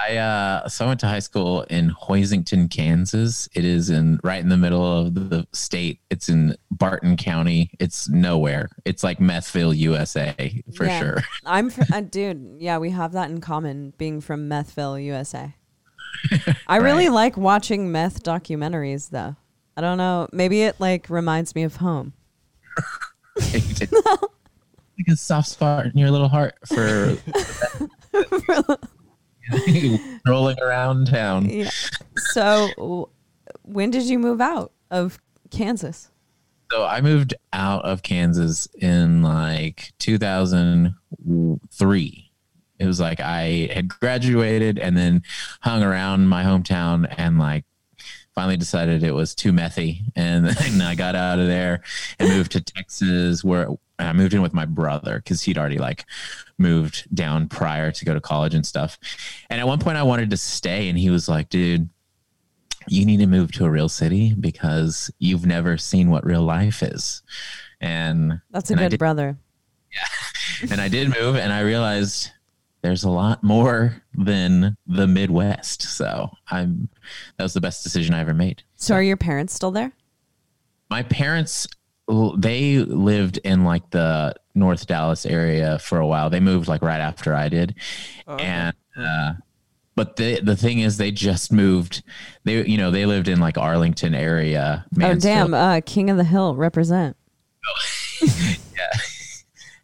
I 0.00 0.16
uh 0.16 0.68
so 0.68 0.84
I 0.84 0.88
went 0.88 1.00
to 1.00 1.08
high 1.08 1.18
school 1.18 1.62
in 1.62 1.90
Hoisington, 1.90 2.70
Kansas. 2.70 3.48
It 3.54 3.64
is 3.64 3.90
in 3.90 4.20
right 4.22 4.40
in 4.40 4.48
the 4.48 4.56
middle 4.56 4.84
of 5.00 5.14
the 5.14 5.46
state. 5.52 6.00
It's 6.08 6.28
in 6.28 6.54
Barton 6.70 7.16
County. 7.16 7.70
It's 7.80 8.08
nowhere. 8.08 8.68
It's 8.84 9.02
like 9.02 9.18
Methville, 9.18 9.76
USA 9.76 10.62
for 10.76 10.84
Yeah. 10.86 11.00
sure. 11.00 11.22
I'm, 11.44 11.70
fr- 11.70 11.82
uh, 11.92 12.00
dude. 12.02 12.58
Yeah, 12.60 12.78
we 12.78 12.90
have 12.90 13.10
that 13.12 13.28
in 13.30 13.40
common, 13.40 13.92
being 13.98 14.20
from 14.20 14.48
Methville, 14.48 15.02
USA. 15.04 15.54
I 16.68 16.76
really 16.76 17.08
like 17.08 17.36
watching 17.36 17.90
meth 17.92 18.22
documentaries, 18.22 19.10
though. 19.10 19.34
I 19.76 19.80
don't 19.80 19.98
know. 19.98 20.28
Maybe 20.32 20.62
it 20.62 20.76
like 20.78 21.10
reminds 21.10 21.54
me 21.56 21.64
of 21.64 21.76
home. 21.76 22.12
like 24.98 25.12
a 25.12 25.16
soft 25.16 25.48
spot 25.48 25.86
in 25.86 25.96
your 25.96 26.10
little 26.10 26.28
heart 26.28 26.54
for 26.66 27.16
rolling 30.26 30.60
around 30.60 31.06
town. 31.06 31.48
Yeah. 31.48 31.70
So, 32.16 33.08
when 33.62 33.90
did 33.90 34.02
you 34.04 34.18
move 34.18 34.40
out 34.40 34.72
of 34.90 35.18
Kansas? 35.50 36.10
So 36.70 36.84
I 36.84 37.00
moved 37.00 37.32
out 37.52 37.84
of 37.84 38.02
Kansas 38.02 38.66
in 38.78 39.22
like 39.22 39.92
2003. 39.98 42.30
It 42.78 42.86
was 42.86 43.00
like 43.00 43.18
I 43.20 43.68
had 43.72 43.88
graduated 43.88 44.78
and 44.78 44.96
then 44.96 45.24
hung 45.62 45.82
around 45.82 46.28
my 46.28 46.44
hometown 46.44 47.12
and 47.16 47.38
like 47.38 47.64
finally 48.34 48.58
decided 48.58 49.02
it 49.02 49.14
was 49.14 49.34
too 49.34 49.52
methy 49.52 50.02
and 50.14 50.46
then 50.50 50.82
I 50.82 50.94
got 50.94 51.16
out 51.16 51.40
of 51.40 51.46
there 51.46 51.82
and 52.18 52.28
moved 52.28 52.52
to 52.52 52.60
Texas 52.60 53.42
where 53.42 53.68
I 53.98 54.12
moved 54.12 54.32
in 54.34 54.42
with 54.42 54.54
my 54.54 54.64
brother 54.64 55.16
because 55.16 55.42
he'd 55.42 55.58
already 55.58 55.78
like 55.78 56.04
moved 56.58 57.06
down 57.14 57.48
prior 57.48 57.90
to 57.92 58.04
go 58.04 58.14
to 58.14 58.20
college 58.20 58.54
and 58.54 58.64
stuff. 58.66 58.98
And 59.50 59.60
at 59.60 59.66
one 59.66 59.78
point 59.80 59.96
I 59.98 60.02
wanted 60.02 60.30
to 60.30 60.36
stay 60.36 60.88
and 60.88 60.98
he 60.98 61.10
was 61.10 61.28
like, 61.28 61.48
dude, 61.48 61.88
you 62.86 63.04
need 63.04 63.18
to 63.18 63.26
move 63.26 63.52
to 63.52 63.64
a 63.64 63.70
real 63.70 63.88
city 63.88 64.34
because 64.38 65.10
you've 65.18 65.44
never 65.46 65.76
seen 65.76 66.10
what 66.10 66.24
real 66.24 66.42
life 66.42 66.82
is. 66.82 67.22
And 67.80 68.40
That's 68.50 68.70
a 68.70 68.74
And 68.74 68.80
good 68.80 68.88
did- 68.90 68.98
brother. 68.98 69.36
Yeah, 69.90 70.68
and 70.72 70.80
I 70.82 70.88
did 70.88 71.08
move 71.08 71.36
and 71.36 71.50
I 71.52 71.60
realized 71.60 72.30
there's 72.82 73.04
a 73.04 73.10
lot 73.10 73.42
more 73.42 74.02
than 74.14 74.76
the 74.86 75.06
Midwest. 75.06 75.82
So 75.82 76.30
I'm 76.50 76.88
that 77.36 77.42
was 77.42 77.54
the 77.54 77.60
best 77.60 77.82
decision 77.84 78.14
I 78.14 78.20
ever 78.20 78.34
made. 78.34 78.62
So, 78.76 78.94
are 78.94 79.02
your 79.02 79.16
parents 79.16 79.54
still 79.54 79.70
there? 79.70 79.92
My 80.90 81.02
parents 81.02 81.66
they 82.38 82.78
lived 82.78 83.38
in 83.44 83.64
like 83.64 83.90
the 83.90 84.34
North 84.54 84.86
Dallas 84.86 85.26
area 85.26 85.78
for 85.78 85.98
a 85.98 86.06
while. 86.06 86.30
They 86.30 86.40
moved 86.40 86.68
like 86.68 86.82
right 86.82 87.00
after 87.00 87.34
I 87.34 87.48
did. 87.48 87.74
And 88.26 88.74
uh 88.96 89.34
but 89.94 90.16
the 90.16 90.40
the 90.40 90.56
thing 90.56 90.78
is 90.78 90.96
they 90.96 91.10
just 91.10 91.52
moved 91.52 92.02
they 92.44 92.64
you 92.66 92.78
know 92.78 92.90
they 92.90 93.04
lived 93.04 93.28
in 93.28 93.40
like 93.40 93.58
Arlington 93.58 94.14
area. 94.14 94.86
Oh, 95.02 95.14
damn. 95.14 95.52
Uh, 95.52 95.80
King 95.84 96.08
of 96.10 96.16
the 96.16 96.24
Hill, 96.24 96.54
represent. 96.56 97.16
Yeah. 98.20 99.00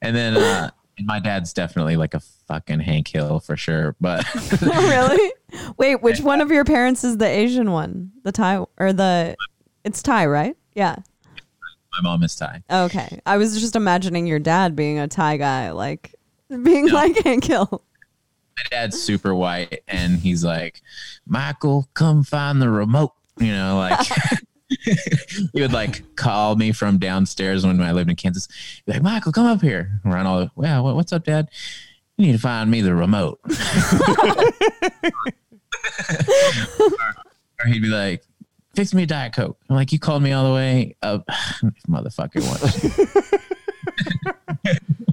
And 0.03 0.17
then 0.17 0.37
uh 0.37 0.71
my 1.03 1.19
dad's 1.19 1.53
definitely 1.53 1.97
like 1.97 2.15
a 2.15 2.21
fucking 2.49 2.81
Hank 2.81 3.09
Hill 3.09 3.41
for 3.41 3.57
sure. 3.57 3.97
But 4.01 4.25
really? 4.63 5.33
Wait, 5.77 6.03
which 6.03 6.21
one 6.23 6.41
of 6.41 6.51
your 6.51 6.65
parents 6.65 7.05
is 7.05 7.19
the 7.19 7.27
Asian 7.27 7.71
one? 7.73 8.13
The 8.23 8.33
Thai 8.33 8.65
or 8.79 8.93
the? 8.93 9.37
It's 9.85 10.03
Thai, 10.03 10.27
right? 10.27 10.57
Yeah. 10.75 10.97
My 11.97 12.11
mom 12.11 12.23
is 12.23 12.35
Thai. 12.37 12.63
Okay. 12.71 13.21
I 13.27 13.37
was 13.37 13.61
just 13.61 13.77
imagining 13.77 14.27
your 14.27 14.39
dad 14.39 14.77
being 14.77 14.99
a 14.99 15.09
Thai 15.09 15.37
guy, 15.37 15.71
like 15.71 16.15
being 16.49 16.89
like 16.91 17.17
Hank 17.25 17.45
Hill. 17.45 17.83
my 18.57 18.63
dad's 18.71 19.01
super 19.01 19.35
white 19.35 19.83
and 19.89 20.19
he's 20.21 20.45
like 20.45 20.81
michael 21.27 21.89
come 21.95 22.23
find 22.23 22.63
the 22.63 22.71
remote 22.71 23.13
you 23.41 23.51
know 23.51 23.79
like 23.79 23.99
he 25.53 25.61
would 25.61 25.73
like 25.73 26.15
call 26.17 26.55
me 26.55 26.71
from 26.71 26.99
downstairs 26.99 27.67
when 27.67 27.81
i 27.81 27.91
lived 27.91 28.09
in 28.11 28.15
kansas 28.17 28.47
Be 28.87 28.93
like 28.93 29.03
michael 29.03 29.33
come 29.33 29.47
up 29.47 29.61
here 29.61 30.01
and 30.05 30.13
run 30.13 30.27
all 30.27 30.39
the 30.41 30.51
well 30.55 30.95
what's 30.95 31.13
up 31.13 31.25
dad 31.25 31.49
you 32.17 32.27
need 32.27 32.33
to 32.33 32.39
find 32.39 32.71
me 32.71 32.81
the 32.81 32.95
remote 32.95 33.41
or, 33.45 33.51
or 37.61 37.67
he'd 37.67 37.83
be 37.83 37.89
like 37.89 38.23
fix 38.75 38.93
me 38.95 39.03
a 39.05 39.07
diet 39.07 39.33
coke 39.35 39.59
i'm 39.69 39.77
like 39.77 39.93
you 39.93 39.99
called 39.99 40.23
me 40.23 40.33
all 40.33 40.47
the 40.49 40.55
way 40.55 40.97
up 41.03 41.25
motherfucker 41.89 42.41
what 42.43 43.41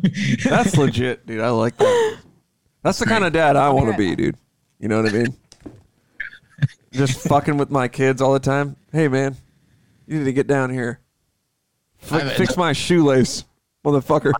That's 0.43 0.77
legit, 0.77 1.25
dude. 1.25 1.41
I 1.41 1.49
like 1.49 1.77
that. 1.77 2.17
That's 2.83 2.99
the 2.99 3.05
kind 3.05 3.23
of 3.23 3.33
dad 3.33 3.55
I 3.55 3.69
want 3.69 3.91
to 3.91 3.97
be, 3.97 4.15
dude. 4.15 4.35
You 4.79 4.87
know 4.87 5.01
what 5.01 5.13
I 5.13 5.17
mean? 5.17 5.37
Just 6.91 7.27
fucking 7.27 7.57
with 7.57 7.69
my 7.69 7.87
kids 7.87 8.21
all 8.21 8.33
the 8.33 8.39
time. 8.39 8.75
Hey, 8.91 9.07
man, 9.07 9.35
you 10.07 10.19
need 10.19 10.25
to 10.25 10.33
get 10.33 10.47
down 10.47 10.69
here. 10.71 10.99
Fi- 11.99 12.21
I- 12.21 12.29
fix 12.29 12.57
my 12.57 12.73
shoelace, 12.73 13.45
motherfucker. 13.85 14.33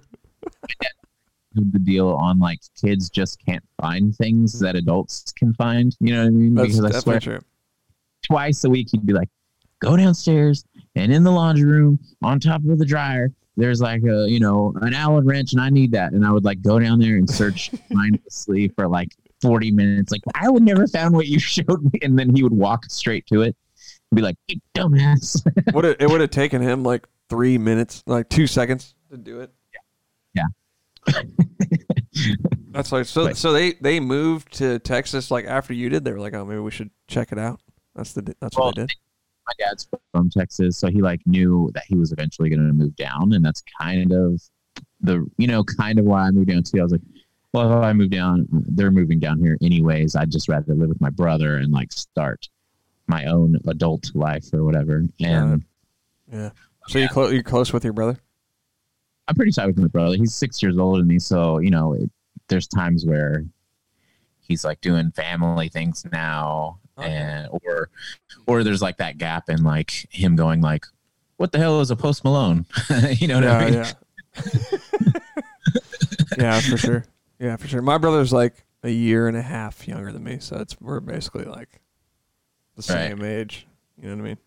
the 1.54 1.80
deal 1.80 2.10
on 2.10 2.40
like 2.40 2.60
kids 2.80 3.10
just 3.10 3.44
can't 3.46 3.64
find 3.80 4.16
things 4.16 4.60
that 4.60 4.76
adults 4.76 5.32
can 5.34 5.54
find. 5.54 5.96
You 6.00 6.14
know 6.14 6.22
what 6.22 6.28
I 6.28 6.32
mean? 6.32 6.56
That's 6.56 6.76
because 6.76 6.96
I 6.96 7.00
swear 7.00 7.20
true. 7.20 7.40
Twice 8.32 8.64
a 8.64 8.70
week 8.70 8.88
he'd 8.92 9.06
be 9.06 9.14
like, 9.14 9.30
go 9.80 9.98
downstairs 9.98 10.64
and 10.96 11.12
in 11.12 11.24
the 11.24 11.32
laundry 11.32 11.70
room 11.70 12.00
on 12.22 12.40
top 12.40 12.62
of 12.68 12.78
the 12.78 12.86
dryer, 12.86 13.32
there's 13.58 13.82
like 13.82 14.04
a 14.04 14.26
you 14.30 14.40
know 14.40 14.74
an 14.82 14.94
Allen 14.94 15.26
wrench 15.26 15.54
and 15.54 15.62
I 15.62 15.70
need 15.70 15.92
that. 15.92 16.14
And 16.14 16.26
I 16.26 16.32
would 16.32 16.46
like 16.46 16.62
go 16.62 16.80
down 16.80 17.00
there 17.00 17.18
and 17.18 17.30
search 17.30 17.72
mindlessly 17.90 18.70
for 18.70 18.88
like 18.88 19.10
40 19.42 19.72
minutes. 19.72 20.12
Like 20.12 20.22
I 20.36 20.50
would 20.50 20.64
never 20.64 20.88
found 20.88 21.16
what 21.16 21.28
you 21.28 21.40
showed 21.40 21.84
me. 21.84 22.00
And 22.02 22.18
then 22.18 22.36
he 22.36 22.44
would 22.44 22.54
walk 22.54 22.86
straight 22.86 23.26
to 23.28 23.42
it 23.42 23.56
and 24.12 24.16
be 24.16 24.22
like, 24.22 24.36
you 24.48 24.60
dumbass. 24.76 25.46
Would 25.74 25.86
it, 25.86 26.02
it 26.02 26.10
would 26.10 26.22
have 26.22 26.32
taken 26.32 26.62
him 26.62 26.84
like 26.84 27.08
three 27.30 27.58
minutes, 27.58 28.04
like 28.06 28.30
two 28.30 28.48
seconds 28.48 28.96
to 29.10 29.18
do 29.18 29.42
it. 29.42 29.52
Yeah. 30.34 30.48
That's 32.72 32.92
like 32.92 33.06
so. 33.06 33.26
Wait. 33.26 33.38
So 33.38 33.52
they 33.52 33.74
they 33.74 34.00
moved 34.00 34.54
to 34.54 34.80
Texas 34.80 35.32
like 35.32 35.46
after 35.46 35.74
you 35.74 35.90
did. 35.90 36.06
They 36.06 36.12
were 36.12 36.20
like, 36.20 36.34
oh, 36.34 36.46
maybe 36.46 36.60
we 36.60 36.72
should 36.72 36.92
check 37.08 37.32
it 37.32 37.40
out. 37.40 37.60
That's 37.96 38.14
the 38.14 38.36
that's 38.40 38.58
what 38.58 38.76
they 38.76 38.84
did. 38.84 38.92
my 39.48 39.54
dad's 39.60 39.88
from 40.14 40.30
Texas, 40.30 40.78
so 40.78 40.88
he 40.88 41.02
like 41.02 41.22
knew 41.26 41.70
that 41.74 41.84
he 41.88 41.96
was 41.96 42.12
eventually 42.12 42.50
going 42.50 42.66
to 42.66 42.74
move 42.74 42.96
down, 42.96 43.34
and 43.34 43.44
that's 43.44 43.64
kind 43.80 44.12
of 44.12 44.42
the 45.02 45.26
you 45.38 45.48
know 45.48 45.64
kind 45.64 46.00
of 46.00 46.06
why 46.06 46.28
I 46.28 46.32
moved 46.32 46.50
down 46.50 46.64
too. 46.64 46.80
I 46.80 46.84
was 46.84 46.92
like, 46.92 47.02
well, 47.54 47.80
if 47.80 47.84
I 47.84 47.94
move 47.94 48.10
down, 48.12 48.48
they're 48.52 48.92
moving 48.92 49.20
down 49.20 49.40
here 49.40 49.58
anyways. 49.62 50.16
I'd 50.16 50.32
just 50.32 50.48
rather 50.48 50.74
live 50.74 50.90
with 50.90 51.02
my 51.02 51.10
brother 51.10 51.58
and 51.58 51.72
like 51.72 51.92
start 51.92 52.48
my 53.08 53.26
own 53.26 53.58
adult 53.68 54.10
life 54.16 54.46
or 54.54 54.64
whatever. 54.64 55.04
And 55.20 55.64
Yeah. 56.32 56.52
So 56.88 57.00
you 57.00 57.10
clo- 57.10 57.30
you're 57.30 57.44
close 57.44 57.74
with 57.74 57.84
your 57.84 57.94
brother. 57.94 58.18
I'm 59.28 59.36
pretty 59.36 59.52
tight 59.52 59.68
with 59.68 59.78
my 59.78 59.88
brother. 59.88 60.16
He's 60.16 60.34
six 60.34 60.64
years 60.64 60.78
older 60.78 61.00
than 61.02 61.08
me, 61.08 61.20
so 61.20 61.60
you 61.60 61.70
know, 61.72 61.94
it, 61.94 62.10
there's 62.48 62.68
times 62.68 63.06
where 63.06 63.46
he's 64.40 64.64
like 64.64 64.82
doing 64.82 65.12
family 65.12 65.70
things 65.70 66.06
now, 66.12 66.80
Okay. 67.02 67.12
and 67.14 67.50
or 67.52 67.90
or 68.48 68.64
there's 68.64 68.82
like 68.82 68.98
that 68.98 69.18
gap 69.18 69.50
in 69.50 69.64
like 69.64 69.92
him 70.10 70.36
going 70.36 70.62
like, 70.62 70.86
"What 71.38 71.52
the 71.52 71.60
hell 71.60 71.82
is 71.82 71.92
a 71.92 71.96
Post 71.96 72.24
Malone?" 72.24 72.66
you 73.12 73.28
know 73.28 73.36
what 73.36 73.48
I 73.48 73.66
mean? 73.66 73.74
yeah. 73.74 73.92
yeah, 76.38 76.60
for 76.62 76.78
sure. 76.78 77.06
Yeah, 77.40 77.56
for 77.58 77.68
sure. 77.68 77.82
My 77.82 77.98
brother's 77.98 78.34
like 78.34 78.66
a 78.84 78.90
year 78.90 79.28
and 79.28 79.38
a 79.38 79.42
half 79.42 79.88
younger 79.88 80.12
than 80.12 80.24
me, 80.24 80.38
so 80.40 80.58
it's 80.58 80.80
we're 80.80 81.00
basically 81.00 81.46
like 81.46 81.82
the 82.76 82.94
Right. 82.94 83.10
same 83.10 83.24
age. 83.24 83.68
You 84.02 84.10
know 84.10 84.16
what 84.16 84.22
I 84.22 84.26
mean? 84.26 84.38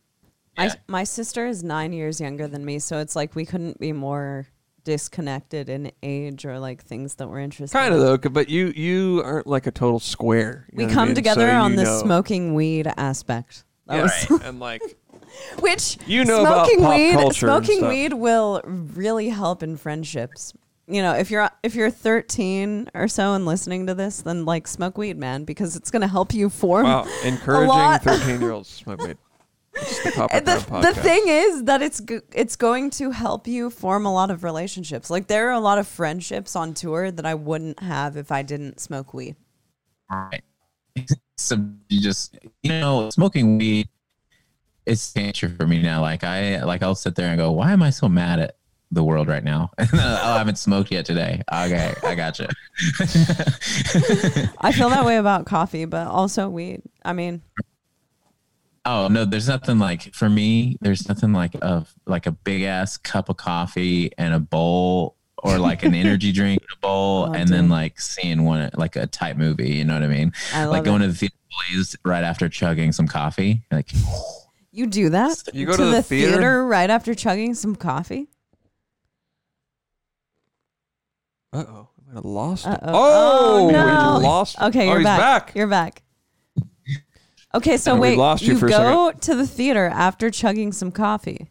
I, 0.56 0.70
my 0.86 1.04
sister 1.04 1.46
is 1.46 1.64
nine 1.64 1.92
years 1.92 2.20
younger 2.20 2.46
than 2.46 2.64
me, 2.64 2.78
so 2.78 2.98
it's 2.98 3.16
like 3.16 3.34
we 3.34 3.44
couldn't 3.44 3.80
be 3.80 3.92
more 3.92 4.46
disconnected 4.84 5.68
in 5.68 5.90
age 6.02 6.44
or 6.44 6.58
like 6.58 6.82
things 6.84 7.16
that 7.16 7.28
we're 7.28 7.40
interested. 7.40 7.76
Kind 7.76 7.94
of 7.94 8.00
though, 8.00 8.16
but 8.30 8.48
you 8.48 8.66
you 8.76 9.22
aren't 9.24 9.46
like 9.46 9.66
a 9.66 9.70
total 9.70 9.98
square. 10.00 10.66
We 10.72 10.84
what 10.84 10.90
I 10.92 10.94
come 10.94 11.08
mean? 11.08 11.14
together 11.14 11.48
So 11.48 11.56
on 11.56 11.76
the 11.76 11.84
know- 11.84 11.98
smoking 12.00 12.54
weed 12.54 12.86
aspect. 12.96 13.64
That 13.86 13.96
Yeah, 13.96 14.02
was 14.30 14.42
and 14.42 14.60
like 14.60 14.82
which 15.60 15.98
You 16.06 16.24
know 16.24 16.40
about 16.42 16.66
smoking 16.66 16.84
pop 16.84 16.94
weed. 16.96 17.12
culture 17.14 17.46
Smoking 17.46 17.88
weed 17.88 18.12
will 18.14 18.62
really 18.64 19.28
help 19.28 19.62
in 19.62 19.76
friendships. 19.76 20.52
You 20.86 21.00
know, 21.02 21.14
if 21.14 21.30
you're 21.30 21.48
if 21.62 21.74
you're 21.74 21.90
13 21.90 22.90
or 22.94 23.08
so 23.08 23.32
and 23.32 23.46
listening 23.46 23.86
to 23.86 23.94
this, 23.94 24.20
then 24.22 24.44
like 24.44 24.66
smoke 24.68 24.98
weed, 24.98 25.16
man, 25.18 25.44
because 25.44 25.76
it's 25.76 25.90
gonna 25.90 26.06
help 26.08 26.34
you 26.34 26.50
form. 26.50 26.84
wow, 26.84 27.06
encouraging 27.24 27.98
thirteen 28.02 28.40
year 28.40 28.52
olds 28.52 28.68
smoke 28.68 29.00
weed. 29.00 29.16
It's 29.76 30.02
the 30.04 30.10
the, 30.70 30.80
the 30.80 31.00
thing 31.00 31.22
is 31.26 31.64
that 31.64 31.82
it's 31.82 32.00
go- 32.00 32.20
it's 32.32 32.56
going 32.56 32.90
to 32.90 33.10
help 33.10 33.46
you 33.46 33.70
form 33.70 34.06
a 34.06 34.12
lot 34.12 34.30
of 34.30 34.44
relationships. 34.44 35.10
Like 35.10 35.26
there 35.26 35.48
are 35.48 35.52
a 35.52 35.60
lot 35.60 35.78
of 35.78 35.88
friendships 35.88 36.54
on 36.54 36.74
tour 36.74 37.10
that 37.10 37.26
I 37.26 37.34
wouldn't 37.34 37.80
have 37.80 38.16
if 38.16 38.30
I 38.30 38.42
didn't 38.42 38.80
smoke 38.80 39.14
weed. 39.14 39.36
Right. 40.10 40.42
So 41.36 41.56
you 41.88 42.00
just 42.00 42.38
you 42.62 42.70
know, 42.70 43.10
smoking 43.10 43.58
weed 43.58 43.88
it's 44.86 45.16
nature 45.16 45.48
for 45.48 45.66
me 45.66 45.82
now. 45.82 46.00
Like 46.00 46.22
I 46.22 46.62
like 46.62 46.84
I'll 46.84 46.94
sit 46.94 47.16
there 47.16 47.28
and 47.28 47.38
go, 47.38 47.50
why 47.50 47.72
am 47.72 47.82
I 47.82 47.90
so 47.90 48.08
mad 48.08 48.38
at 48.38 48.54
the 48.94 49.02
world 49.02 49.28
right 49.28 49.44
now. 49.44 49.70
oh, 49.78 49.86
I 49.92 50.38
haven't 50.38 50.58
smoked 50.58 50.90
yet 50.90 51.04
today. 51.04 51.42
Okay, 51.52 51.94
I 52.02 52.14
got 52.14 52.38
you. 52.38 52.46
I 54.60 54.72
feel 54.72 54.88
that 54.90 55.04
way 55.04 55.16
about 55.16 55.46
coffee, 55.46 55.84
but 55.84 56.06
also 56.06 56.48
weed. 56.48 56.82
I 57.04 57.12
mean, 57.12 57.42
Oh 58.86 59.08
no, 59.08 59.24
there's 59.24 59.48
nothing 59.48 59.78
like 59.78 60.12
for 60.14 60.28
me. 60.28 60.76
There's 60.80 61.08
nothing 61.08 61.32
like 61.32 61.54
a 61.56 61.86
like 62.06 62.26
a 62.26 62.32
big 62.32 62.62
ass 62.62 62.96
cup 62.98 63.28
of 63.30 63.36
coffee 63.38 64.10
and 64.18 64.34
a 64.34 64.38
bowl, 64.40 65.16
or 65.38 65.58
like 65.58 65.82
an 65.84 65.94
energy 65.94 66.32
drink 66.38 66.60
in 66.60 66.66
a 66.76 66.80
bowl, 66.80 67.28
Oh, 67.30 67.32
and 67.32 67.48
then 67.48 67.68
like 67.70 67.98
seeing 67.98 68.44
one 68.44 68.70
like 68.74 68.96
a 68.96 69.06
type 69.06 69.36
movie. 69.38 69.72
You 69.72 69.84
know 69.84 69.94
what 69.94 70.02
I 70.02 70.08
mean? 70.08 70.32
I 70.52 70.64
love 70.64 70.72
like 70.72 70.84
going 70.84 71.00
it. 71.02 71.06
to 71.06 71.12
the 71.12 71.18
theater 71.18 71.34
please, 71.70 71.96
right 72.04 72.24
after 72.24 72.48
chugging 72.48 72.92
some 72.92 73.08
coffee. 73.08 73.62
Like 73.70 73.90
You 74.70 74.86
do 74.86 75.08
that? 75.10 75.38
You 75.54 75.64
go 75.66 75.76
to 75.76 75.84
the 75.86 76.02
theater? 76.02 76.66
right 76.66 76.90
after 76.90 77.14
chugging 77.14 77.54
some 77.54 77.76
coffee? 77.76 78.28
Uh 81.52 81.64
oh, 81.68 81.88
I 81.98 82.06
might 82.08 82.14
have 82.16 82.24
lost. 82.24 82.66
Uh-oh. 82.66 82.78
Oh, 82.84 83.68
Oh, 83.68 83.70
no. 83.70 84.18
lost. 84.22 84.60
Okay, 84.60 84.82
oh, 84.88 84.90
you're 84.90 84.98
he's 84.98 85.04
back. 85.06 85.46
back. 85.46 85.56
You're 85.56 85.68
back. 85.68 86.02
Okay, 87.54 87.76
so 87.76 87.92
And 87.92 88.00
wait, 88.00 88.18
lost 88.18 88.42
you 88.42 88.58
for 88.58 88.68
go 88.68 89.12
to 89.12 89.34
the 89.36 89.46
theater 89.46 89.86
after 89.86 90.28
chugging 90.30 90.72
some 90.72 90.90
coffee. 90.90 91.50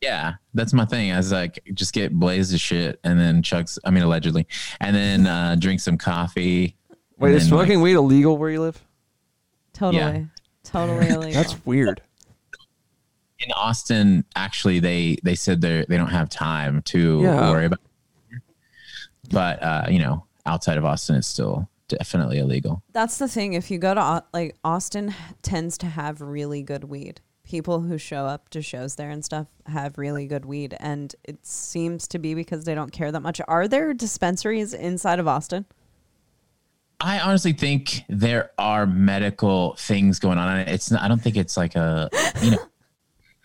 yeah, 0.00 0.34
that's 0.54 0.72
my 0.72 0.84
thing. 0.84 1.12
I 1.12 1.16
was 1.16 1.30
like, 1.32 1.60
just 1.74 1.92
get 1.92 2.12
blazed 2.12 2.52
of 2.52 2.60
shit 2.60 2.98
and 3.04 3.18
then 3.18 3.42
chugs. 3.42 3.78
I 3.84 3.90
mean, 3.90 4.02
allegedly, 4.02 4.46
and 4.80 4.94
then 4.96 5.26
uh, 5.26 5.56
drink 5.58 5.80
some 5.80 5.96
coffee. 5.96 6.76
Wait, 7.18 7.34
is 7.34 7.48
then, 7.48 7.56
like, 7.56 7.66
smoking 7.66 7.80
weed 7.82 7.94
illegal 7.94 8.36
where 8.36 8.50
you 8.50 8.60
live? 8.60 8.80
Totally. 9.72 10.26
Totally 10.64 11.08
illegal. 11.10 11.32
That's 11.42 11.64
weird. 11.64 12.00
in 13.38 13.52
Austin, 13.52 14.24
actually, 14.34 14.80
they 14.80 15.18
they 15.22 15.34
said 15.36 15.60
they 15.60 15.84
they 15.88 15.96
don't 15.96 16.08
have 16.10 16.28
time 16.28 16.82
to 16.82 17.20
Yeah. 17.22 17.50
worry 17.52 17.66
about. 17.66 17.80
But 19.30 19.62
uh, 19.62 19.84
you 19.88 19.98
know, 20.00 20.24
outside 20.46 20.78
of 20.78 20.84
Austin, 20.84 21.16
it's 21.16 21.28
still 21.28 21.68
definitely 21.88 22.38
illegal. 22.38 22.82
That's 22.92 23.18
the 23.18 23.28
thing. 23.28 23.54
If 23.54 23.70
you 23.70 23.78
go 23.78 23.94
to 23.94 24.24
like 24.32 24.56
Austin, 24.64 25.14
tends 25.42 25.78
to 25.78 25.86
have 25.86 26.20
really 26.20 26.62
good 26.62 26.84
weed. 26.84 27.20
People 27.44 27.80
who 27.80 27.96
show 27.96 28.26
up 28.26 28.50
to 28.50 28.60
shows 28.60 28.96
there 28.96 29.08
and 29.08 29.24
stuff 29.24 29.46
have 29.66 29.96
really 29.96 30.26
good 30.26 30.44
weed, 30.44 30.76
and 30.78 31.14
it 31.24 31.44
seems 31.46 32.06
to 32.08 32.18
be 32.18 32.34
because 32.34 32.64
they 32.64 32.74
don't 32.74 32.92
care 32.92 33.10
that 33.10 33.20
much. 33.20 33.40
Are 33.48 33.66
there 33.66 33.94
dispensaries 33.94 34.74
inside 34.74 35.18
of 35.18 35.26
Austin? 35.26 35.64
I 37.00 37.20
honestly 37.20 37.52
think 37.52 38.02
there 38.08 38.50
are 38.58 38.84
medical 38.84 39.74
things 39.76 40.18
going 40.18 40.36
on. 40.36 40.58
It's 40.60 40.90
not, 40.90 41.02
I 41.02 41.08
don't 41.08 41.22
think 41.22 41.36
it's 41.36 41.56
like 41.56 41.74
a 41.74 42.10
you 42.42 42.52
know. 42.52 42.58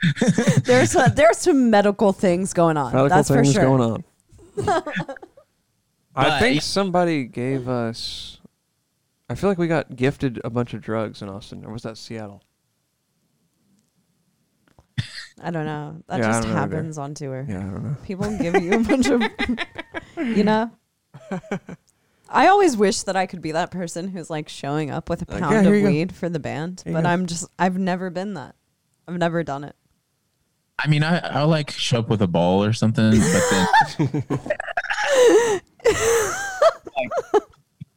There's 0.66 0.96
a, 0.96 1.10
there's 1.16 1.38
some 1.38 1.70
medical 1.70 2.12
things 2.12 2.52
going 2.52 2.76
on. 2.76 2.92
Medical 2.92 3.08
That's 3.08 3.30
for 3.30 3.36
things 3.36 3.54
sure. 3.54 3.64
going 3.64 3.82
on. 3.82 4.04
I 6.16 6.40
think 6.40 6.62
somebody 6.62 7.26
gave 7.26 7.68
us. 7.68 8.40
I 9.30 9.36
feel 9.36 9.50
like 9.50 9.58
we 9.58 9.68
got 9.68 9.96
gifted 9.96 10.40
a 10.44 10.50
bunch 10.50 10.74
of 10.74 10.82
drugs 10.82 11.22
in 11.22 11.30
Austin, 11.30 11.66
or 11.66 11.72
was 11.74 11.84
that 11.84 11.98
Seattle? 11.98 12.44
I 15.42 15.50
don't 15.50 15.66
know. 15.66 15.98
That 16.08 16.20
Yeah, 16.20 16.28
I 16.28 16.32
just 16.32 16.44
don't 16.44 16.54
know 16.54 16.62
either. 16.62 16.76
happens 16.76 16.98
on 16.98 17.14
tour. 17.16 17.46
Yeah, 17.50 17.58
I 17.60 17.62
don't 17.64 17.84
know. 17.84 17.98
People 18.06 18.38
give 18.38 18.62
you 18.62 18.74
a 18.74 18.80
bunch 18.84 19.08
of, 19.08 19.22
you 20.38 20.44
know. 20.44 20.72
I 22.30 22.48
always 22.48 22.78
wish 22.78 23.04
that 23.04 23.16
I 23.16 23.26
could 23.26 23.42
be 23.42 23.52
that 23.52 23.72
person 23.72 24.08
who's 24.08 24.30
like 24.30 24.48
showing 24.50 24.90
up 24.92 25.10
with 25.10 25.28
a 25.28 25.32
Like, 25.32 25.42
pound 25.42 25.54
yeah, 25.56 25.62
here 25.64 25.72
of 25.72 25.78
you 25.78 25.82
go. 25.84 25.88
weed 25.90 26.16
for 26.16 26.30
the 26.30 26.40
band, 26.40 26.82
Here 26.86 26.92
you 26.92 26.98
but 26.98 27.04
go. 27.04 27.10
I'm 27.10 27.26
just 27.26 27.46
I've 27.60 27.78
never 27.78 28.10
been 28.10 28.36
that. 28.36 28.56
I've 29.08 29.18
never 29.18 29.44
done 29.44 29.64
it. 29.64 29.76
I 30.80 30.88
mean, 30.88 31.04
I 31.04 31.18
I'll 31.20 31.48
like 31.48 31.72
show 31.72 32.00
up 32.00 32.10
with 32.10 32.22
a 32.22 32.28
ball 32.28 32.64
or 32.64 32.74
something, 32.74 33.12
but 33.12 33.44
then. 34.00 34.50
like, 35.86 37.44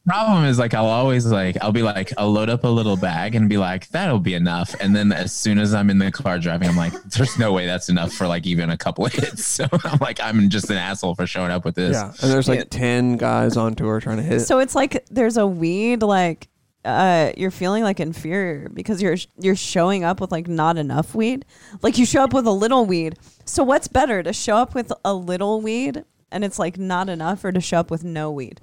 problem 0.05 0.45
is 0.45 0.57
like 0.57 0.73
I'll 0.73 0.85
always 0.85 1.25
like 1.25 1.57
I'll 1.61 1.71
be 1.73 1.81
like 1.81 2.13
I'll 2.17 2.31
load 2.31 2.49
up 2.49 2.63
a 2.63 2.67
little 2.67 2.95
bag 2.95 3.35
and 3.35 3.49
be 3.49 3.57
like 3.57 3.89
that'll 3.89 4.19
be 4.19 4.35
enough 4.35 4.73
and 4.79 4.95
then 4.95 5.11
as 5.11 5.33
soon 5.33 5.59
as 5.59 5.73
I'm 5.73 5.89
in 5.89 5.97
the 5.97 6.11
car 6.11 6.39
driving 6.39 6.69
I'm 6.69 6.77
like 6.77 6.93
there's 7.03 7.37
no 7.37 7.51
way 7.51 7.65
that's 7.65 7.89
enough 7.89 8.13
for 8.13 8.25
like 8.25 8.45
even 8.45 8.69
a 8.69 8.77
couple 8.77 9.05
of 9.05 9.11
hits 9.11 9.43
so 9.57 9.67
I'm 9.83 9.99
like 9.99 10.19
I'm 10.21 10.49
just 10.49 10.69
an 10.69 10.77
asshole 10.77 11.15
for 11.15 11.27
showing 11.27 11.51
up 11.51 11.65
with 11.65 11.75
this 11.75 11.93
Yeah, 11.95 12.05
and 12.21 12.31
there's 12.31 12.47
like 12.47 12.59
Yeah. 12.59 12.65
ten 12.69 13.17
guys 13.17 13.57
on 13.57 13.75
tour 13.75 13.99
trying 13.99 14.17
to 14.17 14.23
hit. 14.23 14.39
So 14.41 14.59
it's 14.59 14.75
like 14.75 15.05
there's 15.11 15.35
a 15.37 15.45
weed 15.45 16.01
like 16.03 16.47
uh 16.85 17.33
you're 17.35 17.51
feeling 17.51 17.83
like 17.83 17.99
inferior 17.99 18.69
because 18.69 19.01
you're 19.01 19.17
you're 19.41 19.57
showing 19.57 20.05
up 20.05 20.21
with 20.21 20.31
like 20.31 20.47
not 20.47 20.77
enough 20.77 21.13
weed. 21.15 21.43
Like 21.81 21.97
you 21.97 22.05
show 22.05 22.23
up 22.23 22.31
with 22.33 22.47
a 22.47 22.51
little 22.51 22.85
weed. 22.85 23.17
So 23.43 23.61
what's 23.61 23.89
better 23.89 24.23
to 24.23 24.31
show 24.31 24.55
up 24.55 24.73
with 24.73 24.93
a 25.03 25.13
little 25.13 25.59
weed 25.59 26.05
and 26.31 26.43
it's 26.43 26.59
like 26.59 26.77
not 26.77 27.09
enough 27.09 27.43
or 27.43 27.51
to 27.51 27.61
show 27.61 27.79
up 27.79 27.91
with 27.91 28.03
no 28.03 28.31
weed? 28.31 28.61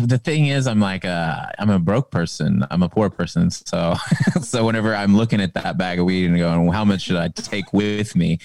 the 0.00 0.18
thing 0.18 0.46
is 0.46 0.66
I'm 0.66 0.80
like 0.80 1.04
uh 1.04 1.46
I'm 1.58 1.70
a 1.70 1.78
broke 1.78 2.10
person. 2.10 2.64
I'm 2.70 2.82
a 2.82 2.88
poor 2.88 3.10
person. 3.10 3.50
So 3.50 3.94
so 4.42 4.64
whenever 4.64 4.94
I'm 4.94 5.16
looking 5.16 5.40
at 5.40 5.54
that 5.54 5.78
bag 5.78 5.98
of 5.98 6.06
weed 6.06 6.26
and 6.26 6.38
going 6.38 6.64
well, 6.64 6.72
how 6.72 6.84
much 6.84 7.02
should 7.02 7.16
I 7.16 7.28
take 7.28 7.72
with 7.72 8.16
me? 8.16 8.38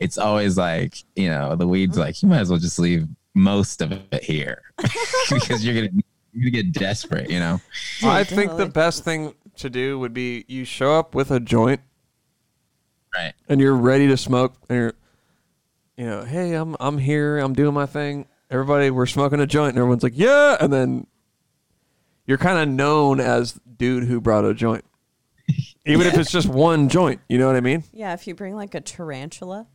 it's 0.00 0.18
always 0.18 0.56
like 0.56 0.96
you 1.14 1.28
know 1.28 1.56
the 1.56 1.66
weed's 1.66 1.98
like 1.98 2.22
you 2.22 2.28
might 2.28 2.40
as 2.40 2.50
well 2.50 2.58
just 2.58 2.78
leave 2.78 3.06
most 3.34 3.82
of 3.82 3.92
it 3.92 4.24
here. 4.24 4.62
Because 5.30 5.64
you're 5.64 5.74
gonna 5.74 6.02
you're 6.32 6.50
gonna 6.50 6.62
get 6.62 6.72
desperate 6.72 7.30
you 7.30 7.40
know? 7.40 7.60
I 8.02 8.24
think 8.24 8.56
the 8.56 8.66
best 8.66 9.04
thing 9.04 9.34
to 9.56 9.70
do 9.70 9.98
would 9.98 10.12
be 10.12 10.44
you 10.48 10.64
show 10.64 10.92
up 10.92 11.14
with 11.14 11.30
a 11.30 11.40
joint 11.40 11.80
right. 13.14 13.32
and 13.48 13.60
you're 13.60 13.74
ready 13.74 14.06
to 14.06 14.16
smoke 14.16 14.54
and 14.68 14.78
you're 14.78 14.94
you 15.96 16.06
know 16.06 16.24
hey 16.24 16.54
i'm 16.54 16.76
i'm 16.80 16.98
here 16.98 17.38
i'm 17.38 17.54
doing 17.54 17.74
my 17.74 17.86
thing. 17.86 18.26
Everybody 18.50 18.90
we're 18.90 19.06
smoking 19.06 19.40
a 19.40 19.46
joint 19.46 19.70
and 19.70 19.78
everyone's 19.78 20.02
like 20.02 20.16
yeah 20.16 20.56
and 20.60 20.72
then 20.72 21.06
you're 22.26 22.38
kind 22.38 22.58
of 22.58 22.68
known 22.68 23.18
as 23.20 23.58
dude 23.76 24.04
who 24.04 24.20
brought 24.20 24.44
a 24.44 24.54
joint. 24.54 24.84
Even 25.86 26.06
if 26.06 26.14
it's 26.18 26.30
just 26.30 26.48
one 26.48 26.88
joint 26.88 27.20
you 27.28 27.38
know 27.38 27.46
what 27.46 27.56
i 27.56 27.60
mean? 27.60 27.82
Yeah, 27.92 28.12
if 28.14 28.26
you 28.26 28.34
bring 28.34 28.54
like 28.54 28.74
a 28.74 28.80
tarantula. 28.80 29.66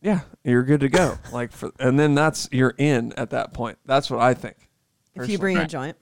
yeah 0.00 0.20
you're 0.44 0.62
good 0.62 0.80
to 0.80 0.88
go. 0.88 1.18
Like 1.32 1.52
for, 1.52 1.72
and 1.78 1.98
then 1.98 2.14
that's 2.14 2.48
you're 2.52 2.74
in 2.78 3.12
at 3.14 3.30
that 3.30 3.52
point. 3.52 3.78
That's 3.84 4.10
what 4.10 4.20
i 4.20 4.34
think 4.34 4.56
if 5.14 5.28
you 5.28 5.38
bring 5.38 5.58
a 5.58 5.66
joint. 5.66 5.96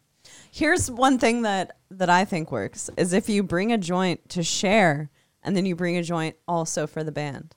Here's 0.50 0.90
one 0.90 1.18
thing 1.18 1.42
that 1.42 1.76
that 1.90 2.10
I 2.10 2.24
think 2.24 2.50
works 2.52 2.90
is 2.96 3.12
if 3.12 3.28
you 3.28 3.42
bring 3.42 3.72
a 3.72 3.78
joint 3.78 4.28
to 4.30 4.42
share 4.42 5.10
and 5.42 5.56
then 5.56 5.64
you 5.66 5.74
bring 5.76 5.96
a 5.96 6.02
joint 6.02 6.36
also 6.46 6.86
for 6.86 7.02
the 7.04 7.12
band. 7.12 7.54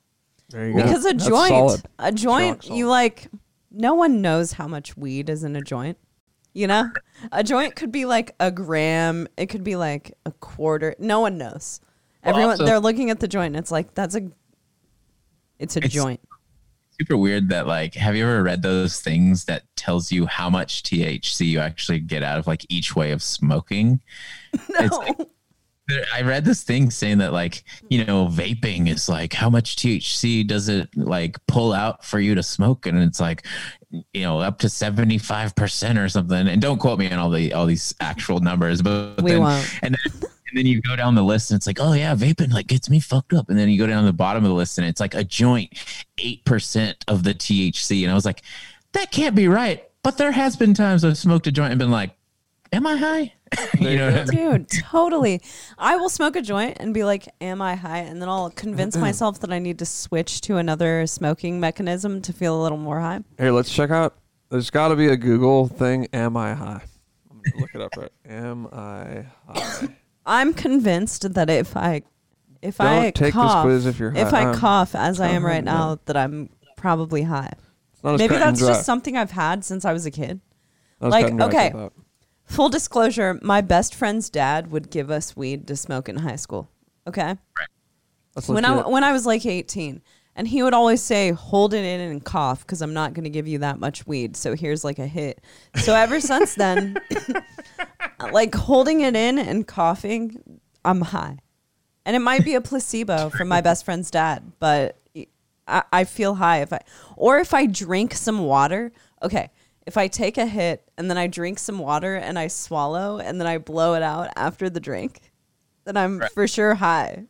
There 0.52 0.68
you 0.68 0.74
go 0.76 0.84
Because 0.84 1.06
a 1.06 1.14
That's 1.14 1.28
joint, 1.28 1.50
solid. 1.50 1.82
a 2.00 2.12
joint, 2.12 2.70
Rock 2.70 2.78
you 2.78 2.88
like 2.88 3.28
no 3.72 3.96
one 3.96 4.22
knows 4.22 4.52
how 4.54 4.68
much 4.68 4.96
weed 4.98 5.30
is 5.30 5.44
in 5.44 5.56
a 5.56 5.62
joint. 5.62 5.98
You 6.54 6.68
know? 6.68 6.92
A 7.32 7.44
joint 7.44 7.76
could 7.78 7.92
be 7.94 8.04
like 8.06 8.36
a 8.40 8.52
gram, 8.52 9.28
it 9.38 9.46
could 9.48 9.64
be 9.64 9.76
like 9.78 10.14
a 10.26 10.32
quarter. 10.34 10.94
No 11.00 11.22
one 11.22 11.38
knows. 11.38 11.80
Well, 12.24 12.34
Everyone 12.34 12.52
also- 12.52 12.66
they're 12.66 12.80
looking 12.80 13.10
at 13.10 13.20
the 13.22 13.28
joint 13.28 13.56
and 13.56 13.58
it's 13.58 13.72
like 13.72 13.94
that's 13.94 14.16
a 14.16 14.30
it's 15.60 15.76
a 15.76 15.80
It's- 15.80 15.92
joint. 15.94 16.20
super 17.00 17.18
weird 17.18 17.50
that 17.50 17.66
like 17.68 17.96
have 17.96 18.16
you 18.16 18.24
ever 18.24 18.44
read 18.44 18.62
those 18.62 19.00
things 19.02 19.46
that 19.46 19.64
tells 19.76 20.12
you 20.12 20.26
how 20.28 20.50
much 20.50 20.84
THC 20.84 21.48
you 21.48 21.60
actually 21.60 22.00
get 22.00 22.22
out 22.22 22.38
of 22.38 22.46
like 22.46 22.64
each 22.70 22.96
way 22.96 23.12
of 23.12 23.24
smoking 23.24 24.02
It's 24.54 24.98
like- 24.98 25.18
there- 25.18 25.26
I 26.14 26.22
read 26.22 26.46
this 26.46 26.64
thing 26.64 26.90
saying 26.90 27.18
that 27.18 27.34
like 27.34 27.64
you 27.90 28.06
know 28.06 28.28
vaping 28.28 28.88
is 28.88 29.10
like 29.10 29.34
how 29.34 29.50
much 29.50 29.76
THC 29.76 30.48
does 30.48 30.70
it 30.70 30.90
like 30.96 31.38
pull 31.48 31.74
out 31.74 32.06
for 32.06 32.20
you 32.20 32.36
to 32.36 32.44
smoke? 32.44 32.86
And 32.86 32.98
it's 33.00 33.20
like 33.20 33.46
you 34.14 34.22
know 34.22 34.40
up 34.40 34.60
to 34.60 34.68
75% 34.68 36.04
or 36.04 36.08
something. 36.10 36.48
And 36.48 36.62
don't 36.62 36.80
quote 36.80 37.00
me 37.00 37.12
on 37.12 37.20
all 37.20 37.30
the 37.30 37.54
all 37.54 37.66
these 37.66 37.94
actual 38.00 38.40
numbers 38.40 38.82
but, 38.82 39.22
We 39.22 39.32
then, 39.32 39.42
won't. 39.42 39.80
and 39.82 39.96
then 39.96 40.22
and 40.22 40.58
then 40.58 40.66
you 40.66 40.82
go 40.82 40.96
down 40.96 41.16
the 41.16 41.24
list 41.24 41.52
and 41.52 41.58
it's 41.58 41.68
like 41.68 41.80
oh 41.80 41.94
yeah 41.94 42.14
vaping 42.16 42.52
like 42.54 42.68
gets 42.68 42.90
me 42.90 43.00
fucked 43.00 43.34
up. 43.34 43.50
And 43.50 43.58
then 43.58 43.68
you 43.70 43.78
go 43.78 43.88
down 43.88 44.06
the 44.06 44.14
bottom 44.14 44.44
of 44.44 44.50
the 44.50 44.56
list 44.56 44.78
and 44.78 44.88
it's 44.88 45.02
like 45.02 45.16
a 45.16 45.24
joint 45.24 45.74
8% 46.18 46.96
of 47.08 47.24
the 47.24 47.34
THC 47.34 48.04
and 48.04 48.12
I 48.12 48.16
was 48.16 48.26
like 48.26 48.44
that 48.94 49.12
can't 49.12 49.36
be 49.36 49.48
right. 49.48 49.84
But 50.04 50.18
there 50.18 50.32
has 50.32 50.56
been 50.56 50.74
times 50.74 51.04
I've 51.04 51.18
smoked 51.18 51.48
a 51.48 51.52
joint 51.52 51.72
and 51.72 51.80
been 51.80 51.92
like 51.92 52.16
am 52.72 52.88
I 52.88 52.96
high 52.96 53.34
you 53.80 53.98
know 53.98 54.12
what 54.12 54.34
I 54.34 54.36
mean? 54.36 54.52
Dude, 54.52 54.70
totally. 54.70 55.42
I 55.78 55.98
will 55.98 56.10
smoke 56.10 56.36
a 56.36 56.42
joint 56.42 56.78
and 56.80 56.94
be 56.94 57.04
like, 57.04 57.28
Am 57.42 57.62
I 57.62 57.76
high? 57.76 58.00
And 58.00 58.22
then 58.22 58.30
I'll 58.30 58.50
convince 58.50 58.96
myself 58.98 59.40
that 59.42 59.52
I 59.52 59.60
need 59.60 59.80
to 59.80 59.86
switch 59.86 60.42
to 60.42 60.58
another 60.58 61.06
smoking 61.06 61.60
mechanism 61.60 62.22
to 62.22 62.34
feel 62.34 62.60
a 62.60 62.62
little 62.64 62.78
more 62.78 63.00
high. 63.02 63.22
Hey, 63.38 63.52
let's 63.52 63.74
check 63.74 63.90
out. 63.90 64.16
There's 64.50 64.70
got 64.70 64.90
to 64.90 64.96
be 64.96 65.08
a 65.08 65.18
Google 65.18 65.68
thing. 65.68 66.08
Am 66.14 66.38
I 66.38 66.54
high? 66.54 66.82
I'm 67.30 67.42
gonna 67.42 67.62
look 67.62 67.76
it 67.76 67.82
up. 67.82 67.92
Right. 67.98 68.12
Am 68.26 68.68
I 68.72 69.26
high? 69.48 69.88
I'm 70.26 70.54
convinced 70.54 71.34
that 71.34 71.50
if 71.50 71.76
I 71.76 72.04
if 72.62 72.78
Don't 72.78 72.88
I 72.88 73.12
take 73.12 73.16
this 73.16 73.34
cough, 73.34 73.66
quiz 73.66 73.86
if 73.86 74.00
you're 74.00 74.14
if. 74.16 74.34
I 74.34 74.46
Um, 74.46 74.56
cough 74.56 74.96
as 74.96 75.20
I 75.20 75.30
am 75.30 75.46
right 75.46 75.64
now, 75.64 76.00
that 76.06 76.16
I'm 76.16 76.50
probably 76.78 77.24
high. 77.24 77.52
It's 77.94 78.04
not 78.04 78.14
as 78.14 78.20
Maybe 78.20 78.36
cut 78.36 78.42
and 78.42 78.50
that's 78.50 78.60
dry. 78.60 78.70
just 78.70 78.86
something 78.86 79.18
I've 79.18 79.32
had 79.32 79.66
since 79.66 79.84
I 79.84 79.94
was 79.94 80.06
a 80.06 80.12
kid. 80.12 80.40
Not 81.00 81.08
as 81.08 81.12
like, 81.12 81.28
and 81.28 81.40
dry 81.40 81.48
as 81.48 81.54
I 81.54 81.58
okay. 81.58 81.70
thought. 81.72 81.94
Full 82.52 82.68
disclosure, 82.68 83.40
my 83.42 83.62
best 83.62 83.96
friend's 83.96 84.30
dad 84.30 84.72
would 84.72 84.90
give 84.90 85.10
us 85.10 85.38
weed 85.38 85.68
to 85.68 85.76
smoke 85.78 86.10
in 86.10 86.18
high 86.18 86.36
school. 86.36 86.70
Okay? 87.08 87.38
That's 88.36 88.50
when 88.50 88.66
I 88.66 88.88
when 88.88 89.06
I 89.06 89.14
was 89.14 89.26
like 89.26 89.46
18, 89.46 90.02
And 90.36 90.48
he 90.48 90.62
would 90.62 90.74
always 90.74 91.02
say, 91.02 91.32
"Hold 91.32 91.74
it 91.74 91.86
in 91.86 92.02
and 92.02 92.24
cough, 92.24 92.62
because 92.62 92.82
I'm 92.82 92.94
not 92.94 93.14
going 93.14 93.24
to 93.24 93.30
give 93.30 93.48
you 93.48 93.60
that 93.60 93.80
much 93.80 94.06
weed. 94.06 94.36
So 94.36 94.54
here's 94.54 94.84
like 94.84 95.00
a 95.00 95.08
hit." 95.08 95.42
So 95.76 95.96
ever 95.96 96.20
since 96.20 96.56
then, 96.56 96.98
like 98.32 98.54
holding 98.54 99.00
it 99.02 99.16
in 99.16 99.40
and 99.40 99.66
coughing, 99.66 100.60
I'm 100.84 101.02
high, 101.02 101.38
and 102.06 102.18
it 102.18 102.20
might 102.20 102.44
be 102.44 102.56
a 102.56 102.62
placebo 102.62 103.30
from 103.38 103.48
my 103.48 103.62
best 103.62 103.86
friend's 103.86 104.12
dad, 104.12 104.52
but 104.60 104.98
I, 105.68 105.84
I 105.92 106.04
feel 106.04 106.36
high 106.36 106.62
if 106.62 106.74
I, 106.74 106.82
or 107.16 107.40
if 107.40 107.54
I 107.54 107.66
drink 107.66 108.14
some 108.14 108.40
water. 108.40 108.92
Okay, 109.24 109.52
if 109.88 109.98
I 109.98 110.08
take 110.08 110.38
a 110.38 110.46
hit 110.46 110.88
and 110.98 111.10
then 111.10 111.18
I 111.18 111.28
drink 111.28 111.60
some 111.60 111.80
water 111.80 112.16
and 112.16 112.38
I 112.38 112.48
swallow 112.48 113.18
and 113.20 113.40
then 113.40 113.48
I 113.48 113.58
blow 113.58 113.94
it 113.96 114.04
out 114.04 114.30
after 114.36 114.70
the 114.70 114.80
drink, 114.80 115.32
then 115.86 115.98
I'm 115.98 116.20
Right. 116.20 116.32
for 116.32 116.48
sure 116.48 116.76
high. 116.76 117.26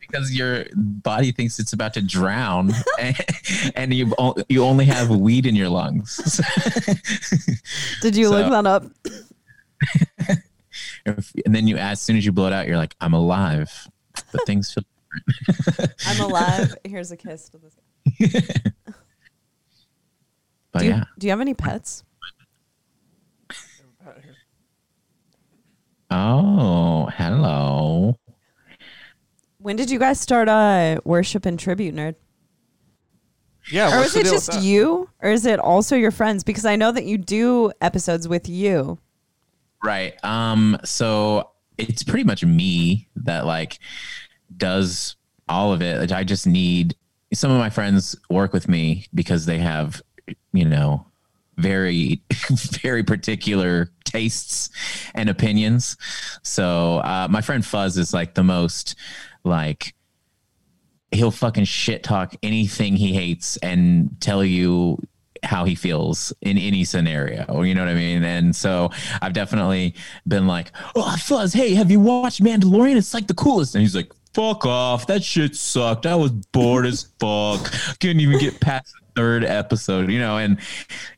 because 0.00 0.34
your 0.34 0.64
body 0.74 1.30
thinks 1.30 1.60
it's 1.60 1.72
about 1.72 1.94
to 1.94 2.02
drown 2.02 2.72
and, 3.00 3.16
and 3.76 3.94
you 3.94 4.12
you 4.48 4.64
only 4.64 4.84
have 4.86 5.08
weed 5.10 5.46
in 5.46 5.54
your 5.54 5.68
lungs. 5.68 6.40
Did 8.02 8.16
you 8.16 8.28
look 8.30 8.50
that 8.50 8.66
up? 8.66 8.84
If- 11.06 11.32
and 11.46 11.54
then 11.54 11.66
you 11.66 11.76
as 11.76 12.00
soon 12.00 12.16
as 12.16 12.26
you 12.26 12.32
blow 12.32 12.46
it 12.48 12.52
out 12.52 12.66
you're 12.66 12.76
like 12.76 12.94
I'm 13.00 13.14
alive. 13.14 13.70
But 14.32 14.44
things 14.46 14.72
feel 14.74 14.84
I'm 16.06 16.20
alive. 16.20 16.74
Here's 16.84 17.10
a 17.12 17.16
kiss 17.16 17.48
to 17.50 17.58
this. 17.58 17.74
But 20.72 20.80
Do 20.80 20.84
you, 20.86 20.90
yeah. 20.92 21.04
do 21.18 21.26
you 21.26 21.30
have 21.30 21.40
any 21.40 21.54
pets? 21.54 22.04
Oh, 26.10 27.08
hello. 27.16 28.18
When 29.58 29.76
did 29.76 29.90
you 29.90 29.98
guys 29.98 30.18
start 30.18 30.48
uh, 30.48 31.00
worship 31.04 31.46
and 31.46 31.58
tribute 31.58 31.94
nerd? 31.94 32.16
Yeah, 33.70 33.96
or 34.00 34.02
is 34.02 34.16
it 34.16 34.24
just 34.24 34.60
you? 34.62 35.08
Or 35.20 35.30
is 35.30 35.46
it 35.46 35.60
also 35.60 35.94
your 35.94 36.10
friends? 36.10 36.42
Because 36.42 36.64
I 36.64 36.74
know 36.76 36.90
that 36.90 37.04
you 37.04 37.18
do 37.18 37.70
episodes 37.80 38.26
with 38.26 38.48
you. 38.48 38.98
Right. 39.84 40.14
Um 40.24 40.78
so 40.84 41.50
it's 41.78 42.02
pretty 42.02 42.24
much 42.24 42.44
me 42.44 43.08
that 43.16 43.46
like 43.46 43.78
does 44.56 45.16
all 45.48 45.72
of 45.72 45.82
it. 45.82 46.10
I 46.10 46.24
just 46.24 46.46
need 46.46 46.96
some 47.32 47.50
of 47.50 47.58
my 47.58 47.70
friends 47.70 48.16
work 48.28 48.52
with 48.52 48.68
me 48.68 49.06
because 49.14 49.46
they 49.46 49.58
have 49.58 50.02
you 50.52 50.64
know 50.64 51.06
very 51.56 52.22
very 52.82 53.02
particular 53.02 53.90
tastes 54.04 54.70
and 55.14 55.28
opinions. 55.28 55.96
So 56.42 56.98
uh 56.98 57.28
my 57.30 57.40
friend 57.40 57.64
Fuzz 57.64 57.96
is 57.96 58.12
like 58.14 58.34
the 58.34 58.44
most 58.44 58.96
like 59.44 59.94
he'll 61.12 61.30
fucking 61.30 61.64
shit 61.64 62.02
talk 62.02 62.34
anything 62.42 62.96
he 62.96 63.12
hates 63.12 63.56
and 63.58 64.16
tell 64.20 64.44
you 64.44 64.98
how 65.42 65.64
he 65.64 65.74
feels 65.74 66.32
in 66.42 66.58
any 66.58 66.84
scenario. 66.84 67.62
You 67.62 67.74
know 67.74 67.82
what 67.82 67.90
I 67.90 67.94
mean? 67.94 68.22
And 68.24 68.54
so 68.54 68.90
I've 69.22 69.32
definitely 69.32 69.94
been 70.28 70.46
like, 70.46 70.70
"Oh, 70.94 71.16
Fuzz, 71.16 71.52
hey, 71.52 71.74
have 71.74 71.90
you 71.90 72.00
watched 72.00 72.42
Mandalorian? 72.42 72.96
It's 72.96 73.14
like 73.14 73.26
the 73.26 73.34
coolest." 73.34 73.74
And 73.74 73.82
he's 73.82 73.96
like, 73.96 74.12
"Fuck 74.34 74.64
off! 74.66 75.06
That 75.06 75.22
shit 75.24 75.56
sucked. 75.56 76.06
I 76.06 76.14
was 76.16 76.30
bored 76.32 76.86
as 76.86 77.08
fuck. 77.18 77.70
Couldn't 78.00 78.20
even 78.20 78.38
get 78.38 78.60
past 78.60 78.92
the 78.94 79.20
third 79.20 79.44
episode." 79.44 80.10
You 80.10 80.18
know, 80.18 80.36
and 80.38 80.58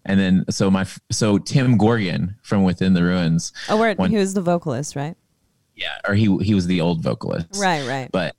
and 0.04 0.18
then 0.18 0.44
so 0.50 0.70
my 0.70 0.86
so 1.10 1.38
Tim 1.38 1.78
Goergen 1.78 2.34
from 2.42 2.64
Within 2.64 2.94
the 2.94 3.02
Ruins, 3.02 3.52
Oh, 3.68 3.76
where 3.78 3.94
he 4.08 4.16
was 4.16 4.34
the 4.34 4.42
vocalist, 4.42 4.96
right? 4.96 5.16
yeah, 5.74 5.98
or 6.06 6.14
he 6.14 6.36
he 6.38 6.54
was 6.54 6.66
the 6.66 6.80
old 6.80 7.02
vocalist, 7.02 7.48
Right, 7.58 7.86
right. 7.88 8.10
but 8.12 8.36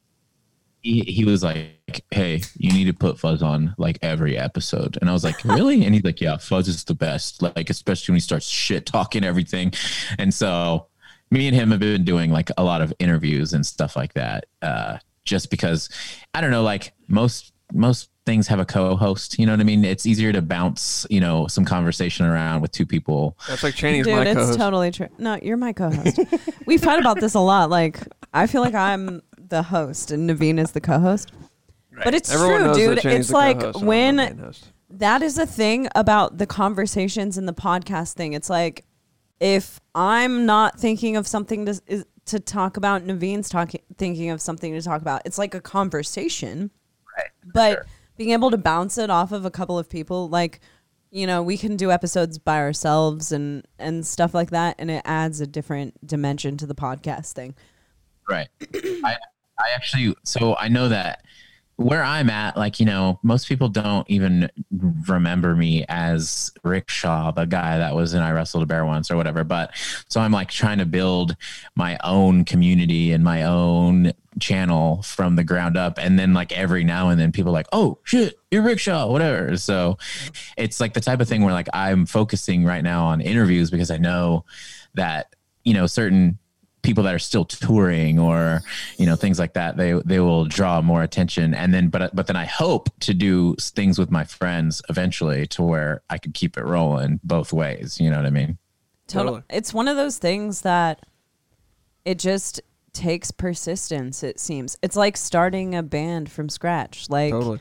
he, 0.81 0.99
he 1.01 1.23
was 1.23 1.43
like, 1.43 2.03
"Hey, 2.11 2.41
you 2.57 2.71
need 2.73 2.85
to 2.85 2.93
put 2.93 3.17
Fuzz 3.17 3.41
on 3.41 3.73
like 3.77 3.97
every 4.01 4.37
episode," 4.37 4.97
and 5.01 5.09
I 5.09 5.13
was 5.13 5.23
like, 5.23 5.43
"Really?" 5.45 5.85
And 5.85 5.93
he's 5.95 6.03
like, 6.03 6.19
"Yeah, 6.19 6.35
Fuzz 6.37 6.67
is 6.67 6.83
the 6.83 6.93
best. 6.93 7.41
Like, 7.41 7.69
especially 7.69 8.11
when 8.13 8.17
he 8.17 8.21
starts 8.21 8.47
shit 8.47 8.85
talking 8.85 9.23
everything." 9.23 9.71
And 10.19 10.33
so, 10.33 10.87
me 11.33 11.47
and 11.47 11.55
him 11.55 11.71
have 11.71 11.79
been 11.79 12.05
doing 12.05 12.31
like 12.31 12.49
a 12.57 12.63
lot 12.63 12.81
of 12.81 12.93
interviews 12.99 13.53
and 13.53 13.65
stuff 13.65 13.95
like 13.95 14.13
that, 14.13 14.45
uh, 14.61 14.97
just 15.25 15.49
because 15.49 15.89
I 16.33 16.41
don't 16.41 16.51
know, 16.51 16.63
like 16.63 16.93
most 17.07 17.51
most 17.73 18.09
things 18.25 18.47
have 18.47 18.59
a 18.59 18.65
co-host. 18.65 19.37
You 19.39 19.45
know 19.45 19.53
what 19.53 19.59
I 19.59 19.63
mean? 19.63 19.83
It's 19.83 20.05
easier 20.05 20.31
to 20.31 20.41
bounce, 20.41 21.05
you 21.09 21.19
know, 21.19 21.47
some 21.47 21.65
conversation 21.65 22.25
around 22.25 22.61
with 22.61 22.71
two 22.71 22.85
people. 22.85 23.37
That's 23.47 23.63
like 23.63 23.73
Chaney's 23.75 24.05
Dude, 24.05 24.15
my 24.15 24.21
it's 24.25 24.39
co-host. 24.39 24.59
totally 24.59 24.91
true. 24.91 25.09
No, 25.17 25.37
you're 25.41 25.57
my 25.57 25.73
co-host. 25.73 26.19
We've 26.65 26.81
fight 26.81 26.99
about 26.99 27.19
this 27.19 27.33
a 27.33 27.39
lot. 27.39 27.69
Like, 27.69 27.99
I 28.33 28.47
feel 28.47 28.61
like 28.61 28.75
I'm 28.75 29.21
the 29.37 29.63
host 29.63 30.11
and 30.11 30.29
Navene 30.29 30.59
is 30.59 30.71
the 30.71 30.81
co-host. 30.81 31.33
But 32.03 32.13
it's 32.13 32.33
Everyone 32.33 32.73
true, 32.73 32.95
dude. 32.95 33.05
It's 33.05 33.31
like 33.31 33.59
co-host 33.59 33.81
and 33.81 34.21
I'm 34.21 34.37
the 34.37 34.43
when 34.43 34.53
that 34.91 35.21
is 35.21 35.37
a 35.37 35.45
thing 35.45 35.87
about 35.95 36.37
the 36.37 36.45
conversations 36.45 37.37
and 37.37 37.47
the 37.47 37.53
podcast 37.53 38.13
thing. 38.13 38.33
It's 38.33 38.49
like 38.49 38.85
if 39.43 39.81
I'm 39.93 40.45
not 40.45 40.79
thinking 40.79 41.17
of 41.17 41.27
something 41.27 41.65
to 41.65 41.81
is, 41.85 42.05
to 42.27 42.39
talk 42.39 42.77
about, 42.77 43.05
Navene's 43.05 43.49
talking 43.49 43.81
thinking 43.97 44.29
of 44.29 44.39
something 44.41 44.73
to 44.73 44.81
talk 44.81 45.01
about. 45.01 45.21
It's 45.25 45.37
like 45.37 45.53
a 45.53 45.59
conversation. 45.59 46.71
Right. 47.17 47.27
But 47.53 47.85
being 48.15 48.31
able 48.31 48.51
to 48.51 48.57
bounce 48.57 48.97
it 48.97 49.09
off 49.09 49.33
of 49.33 49.43
a 49.43 49.51
couple 49.51 49.77
of 49.77 49.89
people, 49.89 50.29
like 50.29 50.61
you 51.11 51.27
know, 51.27 51.43
we 51.43 51.57
can 51.57 51.75
do 51.75 51.91
episodes 51.91 52.39
by 52.39 52.57
ourselves 52.57 53.33
and 53.33 53.67
and 53.77 54.07
stuff 54.07 54.33
like 54.33 54.51
that, 54.51 54.77
and 54.79 54.89
it 54.89 55.01
adds 55.03 55.41
a 55.41 55.45
different 55.45 56.07
dimension 56.07 56.55
to 56.57 56.65
the 56.65 56.73
podcast 56.73 57.33
thing. 57.33 57.53
Right. 58.27 58.47
I 58.73 59.17
I 59.59 59.75
actually 59.75 60.15
so 60.23 60.55
I 60.55 60.69
know 60.69 60.87
that 60.87 61.22
where 61.77 62.03
I'm 62.03 62.29
at, 62.29 62.55
like, 62.55 62.79
you 62.79 62.85
know, 62.85 63.19
most 63.23 63.47
people 63.47 63.67
don't 63.67 64.07
even 64.09 64.49
remember 65.07 65.55
me 65.55 65.85
as 65.89 66.51
Rick 66.63 66.89
Shaw, 66.89 67.31
the 67.31 67.45
guy 67.45 67.79
that 67.79 67.95
was 67.95 68.13
in 68.13 68.21
I 68.21 68.31
Wrestled 68.31 68.63
a 68.63 68.65
Bear 68.65 68.85
once 68.85 69.09
or 69.09 69.17
whatever. 69.17 69.43
But 69.43 69.71
so 70.07 70.21
I'm 70.21 70.31
like 70.31 70.49
trying 70.49 70.77
to 70.77 70.85
build 70.85 71.35
my 71.75 71.97
own 72.03 72.45
community 72.45 73.11
and 73.11 73.23
my 73.23 73.43
own 73.43 74.13
channel 74.39 75.01
from 75.01 75.35
the 75.35 75.43
ground 75.43 75.75
up. 75.75 75.97
And 75.97 76.17
then 76.19 76.33
like 76.33 76.51
every 76.51 76.83
now 76.83 77.09
and 77.09 77.19
then 77.19 77.31
people 77.31 77.51
like, 77.51 77.67
oh 77.71 77.97
shit, 78.03 78.35
you're 78.51 78.63
Rick 78.63 78.79
Shaw, 78.79 79.07
whatever. 79.07 79.57
So 79.57 79.97
it's 80.57 80.79
like 80.79 80.93
the 80.93 81.01
type 81.01 81.21
of 81.21 81.27
thing 81.27 81.43
where 81.43 81.53
like 81.53 81.69
I'm 81.73 82.05
focusing 82.05 82.65
right 82.65 82.83
now 82.83 83.05
on 83.05 83.19
interviews 83.19 83.71
because 83.71 83.89
I 83.89 83.97
know 83.97 84.45
that, 84.93 85.35
you 85.63 85.73
know, 85.73 85.87
certain 85.87 86.37
people 86.83 87.03
that 87.03 87.15
are 87.15 87.19
still 87.19 87.45
touring 87.45 88.19
or 88.19 88.61
you 88.97 89.05
know 89.05 89.15
things 89.15 89.39
like 89.39 89.53
that 89.53 89.77
they 89.77 89.93
they 90.05 90.19
will 90.19 90.45
draw 90.45 90.81
more 90.81 91.01
attention 91.01 91.53
and 91.53 91.73
then 91.73 91.87
but 91.87 92.15
but 92.15 92.27
then 92.27 92.35
I 92.35 92.45
hope 92.45 92.89
to 93.01 93.13
do 93.13 93.55
things 93.55 93.97
with 93.97 94.11
my 94.11 94.23
friends 94.23 94.81
eventually 94.89 95.47
to 95.47 95.63
where 95.63 96.03
I 96.09 96.17
could 96.17 96.33
keep 96.33 96.57
it 96.57 96.63
rolling 96.63 97.19
both 97.23 97.51
ways 97.51 97.99
you 97.99 98.09
know 98.11 98.17
what 98.17 98.25
I 98.25 98.31
mean 98.31 98.57
Totally. 99.07 99.41
Totally. 99.41 99.57
It's 99.57 99.73
one 99.73 99.87
of 99.87 99.97
those 99.97 100.17
things 100.17 100.61
that 100.61 101.05
it 102.05 102.19
just 102.19 102.61
takes 102.93 103.31
persistence, 103.31 104.23
it 104.23 104.39
seems. 104.39 104.77
It's 104.81 104.95
like 104.95 105.17
starting 105.17 105.75
a 105.75 105.83
band 105.83 106.31
from 106.31 106.49
scratch. 106.49 107.09
Like 107.09 107.31
Totally. 107.31 107.59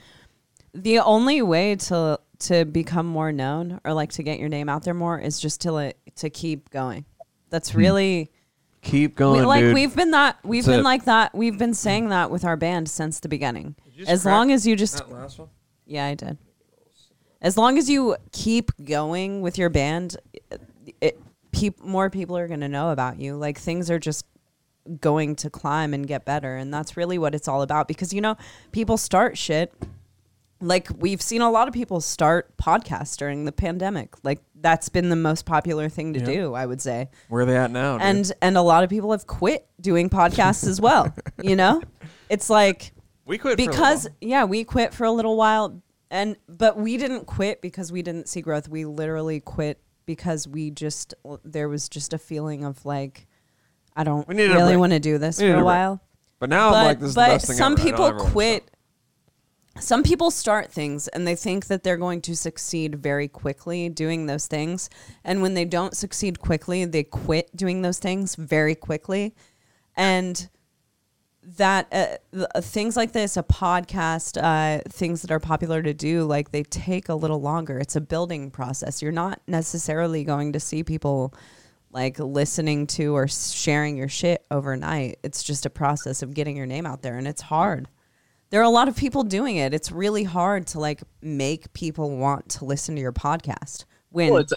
the 0.74 1.00
only 1.00 1.42
way 1.42 1.76
to 1.76 2.20
to 2.40 2.64
become 2.64 3.06
more 3.06 3.30
known 3.30 3.80
or 3.84 3.92
like 3.92 4.10
to 4.12 4.22
get 4.22 4.40
your 4.40 4.48
name 4.48 4.68
out 4.68 4.82
there 4.82 4.94
more 4.94 5.16
is 5.16 5.38
just 5.38 5.60
to 5.60 5.70
like, 5.70 5.96
to 6.16 6.28
keep 6.28 6.70
going. 6.70 7.04
That's 7.50 7.70
hmm. 7.70 7.78
really 7.78 8.32
Keep 8.82 9.12
we, 9.12 9.14
going, 9.14 9.44
like 9.44 9.62
dude. 9.62 9.74
we've 9.74 9.94
been 9.94 10.10
that 10.10 10.38
we've 10.44 10.64
That's 10.64 10.72
been 10.72 10.80
it. 10.80 10.84
like 10.84 11.04
that. 11.04 11.34
We've 11.34 11.56
been 11.56 11.74
saying 11.74 12.08
that 12.08 12.30
with 12.30 12.44
our 12.44 12.56
band 12.56 12.90
since 12.90 13.20
the 13.20 13.28
beginning. 13.28 13.76
As 14.06 14.26
long 14.26 14.50
as 14.50 14.66
you 14.66 14.74
just 14.74 14.98
that 14.98 15.10
last 15.10 15.38
one. 15.38 15.48
yeah, 15.86 16.06
I 16.06 16.14
did. 16.14 16.36
As 17.40 17.56
long 17.56 17.78
as 17.78 17.88
you 17.88 18.16
keep 18.32 18.70
going 18.84 19.40
with 19.40 19.56
your 19.56 19.68
band, 19.68 20.16
it, 20.32 20.60
it 21.00 21.20
peop, 21.52 21.80
more 21.80 22.10
people 22.10 22.36
are 22.36 22.48
going 22.48 22.60
to 22.60 22.68
know 22.68 22.90
about 22.90 23.18
you. 23.20 23.36
Like 23.36 23.58
things 23.58 23.90
are 23.90 23.98
just 23.98 24.26
going 25.00 25.36
to 25.36 25.50
climb 25.50 25.94
and 25.94 26.06
get 26.06 26.24
better, 26.24 26.56
and 26.56 26.74
that's 26.74 26.96
really 26.96 27.18
what 27.18 27.34
it's 27.36 27.46
all 27.46 27.62
about. 27.62 27.86
Because 27.86 28.12
you 28.12 28.20
know, 28.20 28.36
people 28.72 28.96
start 28.96 29.38
shit. 29.38 29.72
Like 30.62 30.88
we've 30.96 31.20
seen 31.20 31.42
a 31.42 31.50
lot 31.50 31.68
of 31.68 31.74
people 31.74 32.00
start 32.00 32.56
podcasts 32.56 33.16
during 33.16 33.44
the 33.44 33.52
pandemic. 33.52 34.14
Like 34.24 34.40
that's 34.54 34.88
been 34.88 35.08
the 35.08 35.16
most 35.16 35.44
popular 35.44 35.88
thing 35.88 36.12
to 36.14 36.20
Yeah. 36.20 36.26
do, 36.26 36.54
I 36.54 36.64
would 36.66 36.80
say. 36.80 37.10
Where 37.28 37.42
are 37.42 37.44
they 37.44 37.56
at 37.56 37.70
now? 37.70 37.98
dude? 37.98 38.06
And 38.06 38.32
and 38.40 38.56
a 38.56 38.62
lot 38.62 38.84
of 38.84 38.90
people 38.90 39.10
have 39.12 39.26
quit 39.26 39.66
doing 39.80 40.08
podcasts 40.08 40.66
as 40.66 40.80
well. 40.80 41.12
You 41.42 41.56
know, 41.56 41.82
it's 42.28 42.48
like 42.48 42.92
we 43.26 43.36
quit 43.38 43.56
because 43.56 44.08
yeah 44.20 44.44
we 44.44 44.62
quit 44.64 44.94
for 44.94 45.04
a 45.04 45.10
little 45.10 45.36
while 45.36 45.82
and 46.10 46.36
but 46.48 46.76
we 46.76 46.96
didn't 46.96 47.26
quit 47.26 47.60
because 47.60 47.90
we 47.90 48.02
didn't 48.02 48.28
see 48.28 48.40
growth 48.40 48.68
we 48.68 48.84
literally 48.84 49.40
quit 49.40 49.80
because 50.06 50.46
we 50.46 50.70
just 50.70 51.14
there 51.44 51.68
was 51.68 51.88
just 51.88 52.12
a 52.12 52.18
feeling 52.18 52.64
of 52.64 52.84
like 52.84 53.26
i 53.96 54.04
don't 54.04 54.26
We 54.28 54.34
needed 54.36 54.52
a 54.52 54.54
really 54.56 54.76
want 54.76 54.92
to 54.92 55.00
do 55.00 55.18
this 55.18 55.40
for 55.40 55.46
a 55.54 55.60
a 55.60 55.64
while 55.64 56.00
But 56.38 56.50
now 56.50 56.66
I'm 56.68 56.72
but, 56.72 56.84
like, 56.86 57.00
this 57.00 57.08
is 57.10 57.14
the 57.14 57.20
but 57.20 57.28
best 57.28 57.46
thing 57.46 57.56
some. 57.56 57.76
People 57.76 58.12
quit 58.12 58.70
some 59.80 60.02
people 60.02 60.30
start 60.30 60.70
things 60.70 61.08
and 61.08 61.26
they 61.26 61.34
think 61.34 61.66
that 61.66 61.82
they're 61.82 61.96
going 61.96 62.20
to 62.20 62.36
succeed 62.36 62.96
very 62.96 63.28
quickly 63.28 63.88
doing 63.88 64.26
those 64.26 64.46
things 64.46 64.90
and 65.24 65.40
when 65.40 65.54
they 65.54 65.64
don't 65.64 65.96
succeed 65.96 66.38
quickly 66.40 66.84
they 66.84 67.02
quit 67.02 67.54
doing 67.56 67.82
those 67.82 67.98
things 67.98 68.34
very 68.34 68.74
quickly 68.74 69.34
and 69.96 70.48
that 71.44 71.88
uh, 71.92 72.44
uh, 72.54 72.60
things 72.60 72.96
like 72.96 73.12
this, 73.12 73.36
a 73.36 73.42
podcast, 73.42 74.40
uh, 74.40 74.80
things 74.88 75.22
that 75.22 75.30
are 75.30 75.40
popular 75.40 75.82
to 75.82 75.92
do, 75.92 76.24
like 76.24 76.52
they 76.52 76.62
take 76.62 77.08
a 77.08 77.14
little 77.14 77.40
longer. 77.40 77.78
It's 77.78 77.96
a 77.96 78.00
building 78.00 78.50
process. 78.50 79.02
You're 79.02 79.12
not 79.12 79.40
necessarily 79.46 80.24
going 80.24 80.52
to 80.52 80.60
see 80.60 80.84
people 80.84 81.34
like 81.90 82.18
listening 82.18 82.86
to 82.86 83.14
or 83.14 83.26
sharing 83.28 83.96
your 83.96 84.08
shit 84.08 84.46
overnight. 84.50 85.18
It's 85.22 85.42
just 85.42 85.66
a 85.66 85.70
process 85.70 86.22
of 86.22 86.32
getting 86.32 86.56
your 86.56 86.66
name 86.66 86.86
out 86.86 87.02
there, 87.02 87.18
and 87.18 87.26
it's 87.26 87.42
hard. 87.42 87.88
There 88.52 88.60
are 88.60 88.64
a 88.64 88.70
lot 88.70 88.86
of 88.86 88.96
people 88.96 89.22
doing 89.22 89.56
it. 89.56 89.72
It's 89.72 89.90
really 89.90 90.24
hard 90.24 90.66
to 90.68 90.78
like 90.78 91.02
make 91.22 91.72
people 91.72 92.18
want 92.18 92.50
to 92.50 92.66
listen 92.66 92.94
to 92.94 93.00
your 93.00 93.12
podcast 93.12 93.86
when 94.10 94.30
Well, 94.30 94.42
it's 94.42 94.52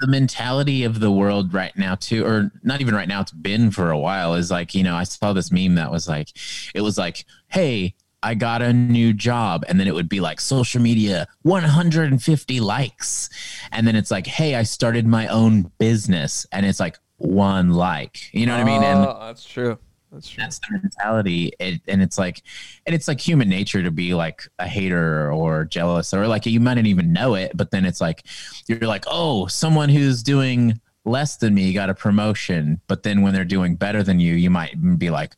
the 0.00 0.06
mentality 0.06 0.84
of 0.84 1.00
the 1.00 1.10
world 1.10 1.52
right 1.52 1.76
now 1.76 1.94
too 1.96 2.24
or 2.24 2.50
not 2.62 2.80
even 2.80 2.94
right 2.94 3.08
now 3.08 3.20
it's 3.20 3.32
been 3.32 3.70
for 3.70 3.90
a 3.90 3.98
while 3.98 4.34
is 4.34 4.48
like 4.48 4.72
you 4.72 4.84
know 4.84 4.94
i 4.94 5.02
saw 5.02 5.32
this 5.32 5.50
meme 5.50 5.74
that 5.74 5.90
was 5.90 6.06
like 6.06 6.28
it 6.72 6.80
was 6.82 6.96
like 6.96 7.24
hey 7.48 7.92
i 8.22 8.32
got 8.32 8.62
a 8.62 8.72
new 8.72 9.12
job 9.12 9.64
and 9.68 9.80
then 9.80 9.88
it 9.88 9.94
would 9.94 10.08
be 10.08 10.20
like 10.20 10.40
social 10.40 10.80
media 10.80 11.26
150 11.42 12.60
likes 12.60 13.28
and 13.72 13.88
then 13.88 13.96
it's 13.96 14.12
like 14.12 14.28
hey 14.28 14.54
i 14.54 14.62
started 14.62 15.04
my 15.04 15.26
own 15.26 15.62
business 15.78 16.46
and 16.52 16.64
it's 16.64 16.78
like 16.78 16.96
one 17.16 17.72
like 17.72 18.32
you 18.32 18.46
know 18.46 18.52
what 18.52 18.60
i 18.60 18.64
mean 18.64 18.84
and 18.84 19.00
Oh, 19.00 19.18
that's 19.26 19.44
true. 19.44 19.78
That's 20.12 20.28
true. 20.28 20.42
that's 20.42 20.58
the 20.60 20.78
mentality 20.82 21.52
it, 21.60 21.82
and 21.86 22.00
it's 22.02 22.16
like 22.18 22.42
and 22.86 22.94
it's 22.94 23.08
like 23.08 23.20
human 23.20 23.48
nature 23.48 23.82
to 23.82 23.90
be 23.90 24.14
like 24.14 24.42
a 24.58 24.66
hater 24.66 25.30
or 25.30 25.64
jealous 25.66 26.14
or 26.14 26.26
like 26.26 26.46
you 26.46 26.60
might 26.60 26.74
not 26.74 26.86
even 26.86 27.12
know 27.12 27.34
it 27.34 27.52
but 27.54 27.70
then 27.70 27.84
it's 27.84 28.00
like 28.00 28.24
you're 28.68 28.78
like 28.80 29.04
oh 29.06 29.46
someone 29.48 29.88
who's 29.90 30.22
doing 30.22 30.80
less 31.04 31.36
than 31.36 31.54
me 31.54 31.72
got 31.74 31.90
a 31.90 31.94
promotion 31.94 32.80
but 32.86 33.02
then 33.02 33.20
when 33.22 33.34
they're 33.34 33.44
doing 33.44 33.74
better 33.76 34.02
than 34.02 34.18
you 34.18 34.34
you 34.34 34.48
might 34.50 34.98
be 34.98 35.10
like 35.10 35.34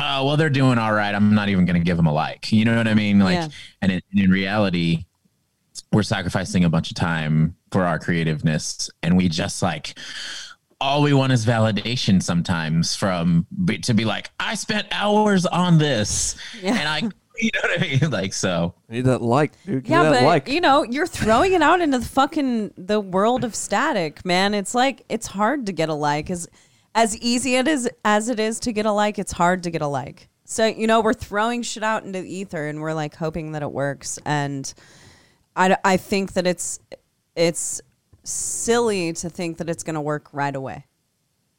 oh 0.00 0.24
well 0.24 0.36
they're 0.36 0.50
doing 0.50 0.76
all 0.76 0.92
right 0.92 1.14
i'm 1.14 1.34
not 1.34 1.48
even 1.48 1.64
going 1.64 1.78
to 1.80 1.84
give 1.84 1.96
them 1.96 2.06
a 2.06 2.12
like 2.12 2.50
you 2.52 2.64
know 2.64 2.76
what 2.76 2.88
i 2.88 2.94
mean 2.94 3.20
like 3.20 3.34
Yeah. 3.36 3.48
and 3.80 3.92
in, 3.92 4.00
in 4.12 4.30
reality 4.30 5.04
we're 5.92 6.02
sacrificing 6.02 6.64
a 6.64 6.68
bunch 6.68 6.90
of 6.90 6.96
time 6.96 7.56
for 7.70 7.84
our 7.84 7.98
creativeness 7.98 8.90
and 9.02 9.16
we 9.16 9.28
just 9.28 9.62
like 9.62 9.96
all 10.80 11.02
we 11.02 11.12
want 11.12 11.32
is 11.32 11.44
validation 11.44 12.22
sometimes 12.22 12.94
from 12.94 13.46
be- 13.64 13.78
to 13.78 13.94
be 13.94 14.04
like 14.04 14.30
i 14.38 14.54
spent 14.54 14.86
hours 14.92 15.44
on 15.46 15.78
this 15.78 16.36
Yeah. 16.62 16.74
and 16.76 16.88
i 16.88 16.98
you 17.40 17.50
know 17.54 17.60
what 17.62 17.78
i 17.78 17.82
mean 17.82 18.10
like 18.10 18.32
so 18.32 18.74
Need 18.88 19.04
that 19.06 19.22
like, 19.22 19.52
dude. 19.64 19.84
Give 19.84 19.90
yeah, 19.90 20.02
that 20.04 20.12
but 20.20 20.22
like. 20.24 20.48
you 20.48 20.60
know, 20.60 20.82
you're 20.82 21.06
throwing 21.06 21.52
it 21.52 21.62
out 21.62 21.80
into 21.80 21.98
the 21.98 22.04
fucking 22.04 22.72
the 22.76 22.98
world 23.00 23.44
of 23.44 23.54
static, 23.54 24.24
man. 24.24 24.54
It's 24.54 24.74
like 24.74 25.04
it's 25.08 25.26
hard 25.26 25.66
to 25.66 25.72
get 25.72 25.88
a 25.88 25.94
like. 25.94 26.30
As 26.30 26.48
as 26.94 27.16
easy 27.18 27.56
it 27.56 27.68
is 27.68 27.88
as 28.04 28.28
it 28.30 28.40
is 28.40 28.58
to 28.60 28.72
get 28.72 28.86
a 28.86 28.92
like, 28.92 29.18
it's 29.18 29.30
hard 29.32 29.62
to 29.64 29.70
get 29.70 29.82
a 29.82 29.86
like. 29.86 30.28
So 30.46 30.64
you 30.66 30.86
know, 30.86 31.00
we're 31.02 31.12
throwing 31.12 31.62
shit 31.62 31.82
out 31.82 32.02
into 32.04 32.22
the 32.22 32.34
ether, 32.34 32.66
and 32.66 32.80
we're 32.80 32.94
like 32.94 33.14
hoping 33.14 33.52
that 33.52 33.62
it 33.62 33.70
works. 33.70 34.18
And 34.24 34.72
I 35.54 35.76
I 35.84 35.96
think 35.98 36.32
that 36.32 36.46
it's 36.46 36.80
it's 37.36 37.80
silly 38.28 39.12
to 39.14 39.30
think 39.30 39.58
that 39.58 39.68
it's 39.68 39.82
going 39.82 39.94
to 39.94 40.00
work 40.00 40.28
right 40.32 40.54
away. 40.54 40.84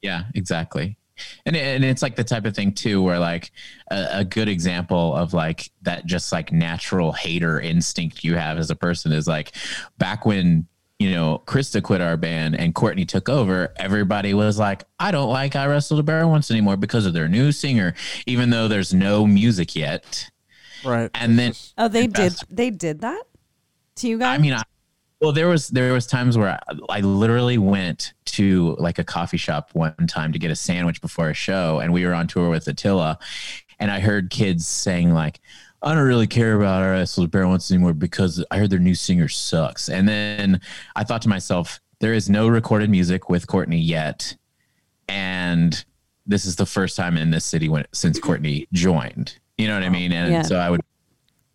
Yeah, 0.02 0.24
exactly. 0.36 0.98
And 1.46 1.54
and 1.58 1.84
it's 1.84 2.02
like 2.02 2.16
the 2.16 2.24
type 2.24 2.46
of 2.46 2.56
thing 2.56 2.72
too, 2.72 3.02
where 3.02 3.20
like 3.20 3.52
a, 3.92 4.08
a 4.20 4.24
good 4.26 4.48
example 4.48 5.14
of 5.14 5.34
like 5.34 5.70
that 5.82 6.06
just 6.06 6.32
like 6.32 6.54
natural 6.54 7.12
hater 7.12 7.60
instinct 7.60 8.24
you 8.24 8.36
have 8.36 8.58
as 8.58 8.70
a 8.72 8.76
person 8.76 9.12
is 9.12 9.28
like 9.28 9.52
back 9.98 10.26
when 10.26 10.66
you 10.98 11.12
know 11.12 11.44
Krista 11.46 11.84
quit 11.84 12.00
our 12.00 12.16
band 12.16 12.56
and 12.56 12.74
Courtney 12.74 13.04
took 13.04 13.28
over, 13.28 13.74
everybody 13.76 14.34
was 14.34 14.58
like, 14.58 14.86
I 14.98 15.12
don't 15.12 15.30
like 15.30 15.58
I 15.58 15.66
wrestled 15.66 16.00
a 16.00 16.04
Bear 16.04 16.26
once 16.26 16.50
anymore 16.52 16.78
because 16.78 17.06
of 17.06 17.12
their 17.12 17.28
new 17.28 17.52
singer, 17.52 17.96
even 18.26 18.50
though 18.50 18.70
there's 18.70 18.94
no 18.94 19.28
music 19.28 19.76
yet. 19.76 20.30
right. 20.86 21.12
And 21.16 21.38
then 21.38 21.52
Oh, 21.78 21.90
they 21.90 22.08
did 22.08 22.34
they 22.50 22.70
did 22.70 23.02
that 23.02 23.24
to 23.96 24.08
you 24.08 24.20
guys? 24.20 24.40
I 24.40 24.42
mean, 24.42 24.54
I, 24.54 24.62
well, 25.22 25.32
there 25.32 25.48
was 25.48 25.68
there 25.70 25.94
was 25.94 26.06
times 26.08 26.38
where 26.38 26.60
I, 26.70 26.98
I 26.98 27.00
literally 27.02 27.58
went 27.58 28.14
to 28.26 28.76
like 28.80 29.00
a 29.00 29.04
coffee 29.04 29.38
shop 29.38 29.70
one 29.74 29.94
time 30.08 30.32
to 30.34 30.40
get 30.40 30.52
a 30.52 30.56
sandwich 30.56 31.02
before 31.02 31.30
a 31.30 31.34
show, 31.34 31.80
and 31.80 31.92
we 31.92 32.06
were 32.06 32.14
on 32.14 32.28
tour 32.28 32.50
with 32.50 32.68
Attila, 32.68 33.20
and 33.80 33.92
I 33.92 34.00
heard 34.00 34.30
kids 34.30 34.66
saying 34.66 35.14
like, 35.14 35.40
"I 35.82 35.94
don't 35.94 36.06
really 36.06 36.28
care 36.28 36.54
about 36.54 37.08
the 37.08 37.28
Bear 37.28 37.48
once 37.48 37.70
anymore 37.70 37.94
because 37.94 38.44
I 38.50 38.58
heard 38.58 38.70
their 38.70 38.80
new 38.80 38.96
singer 38.96 39.28
sucks." 39.28 39.90
And 39.90 40.08
then 40.08 40.62
I 40.96 41.04
thought 41.04 41.22
to 41.24 41.30
myself, 41.30 41.82
there 42.00 42.14
is 42.14 42.30
no 42.30 42.48
recorded 42.48 42.90
music 42.90 43.30
with 43.30 43.46
Courtney 43.48 43.80
yet, 43.80 44.38
and 45.10 45.84
this 46.26 46.46
is 46.46 46.56
the 46.56 46.66
first 46.66 46.96
time 46.96 47.18
in 47.18 47.32
this 47.32 47.44
city 47.44 47.68
when 47.68 47.86
since 47.92 48.20
Courtney 48.20 48.68
joined. 48.72 49.38
You 49.58 49.68
know 49.68 49.74
what 49.74 49.84
I 49.84 49.90
mean? 49.90 50.14
And 50.14 50.32
Yeah. 50.32 50.42
so 50.44 50.56
I 50.58 50.70
would 50.70 50.82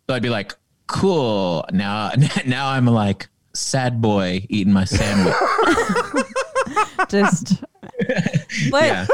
so 0.07 0.13
I'd 0.13 0.21
be 0.21 0.29
like, 0.29 0.53
cool. 0.85 1.65
Now, 1.71 2.11
now 2.45 2.69
I'm 2.69 2.85
like 2.85 3.27
sad 3.55 4.01
boy 4.01 4.45
eating 4.49 4.73
my 4.73 4.85
sandwich. 4.85 5.35
just 7.09 7.63
but 8.71 8.83
yeah. 8.83 9.05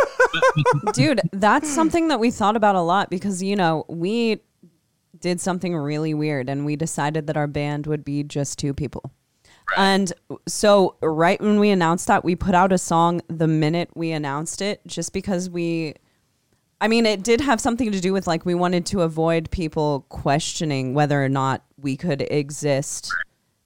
dude 0.94 1.22
that's 1.34 1.70
something 1.70 2.08
that 2.08 2.20
we 2.20 2.32
thought 2.32 2.56
about 2.56 2.76
a 2.76 2.82
lot 2.82 3.10
because 3.10 3.44
you 3.44 3.56
know 3.56 3.86
we 3.88 4.40
did 5.20 5.40
something 5.40 5.76
really 5.76 6.14
weird 6.14 6.50
and 6.50 6.66
we 6.66 6.76
decided 6.76 7.28
that 7.28 7.38
our 7.38 7.48
band 7.48 7.86
would 7.86 8.04
be 8.04 8.24
just 8.24 8.58
two 8.58 8.74
people 8.74 9.12
and 9.78 10.14
so 10.48 10.96
right 11.02 11.40
when 11.42 11.60
we 11.60 11.70
announced 11.70 12.08
that 12.08 12.24
we 12.24 12.36
put 12.36 12.56
out 12.56 12.72
a 12.72 12.78
song 12.78 13.22
the 13.28 13.48
minute 13.48 13.90
we 13.96 14.12
announced 14.12 14.62
it 14.62 14.82
just 14.88 15.14
because 15.14 15.50
we 15.50 15.94
I 16.84 16.88
mean, 16.88 17.06
it 17.06 17.22
did 17.22 17.42
have 17.42 17.62
something 17.62 17.92
to 17.92 18.00
do 18.00 18.12
with 18.12 18.26
like 18.26 18.44
we 18.44 18.56
wanted 18.56 18.88
to 18.88 19.02
avoid 19.02 19.52
people 19.52 20.08
questioning 20.10 20.96
whether 20.96 21.24
or 21.24 21.30
not 21.30 21.64
we 21.78 21.96
could 21.96 22.24
exist 22.32 23.14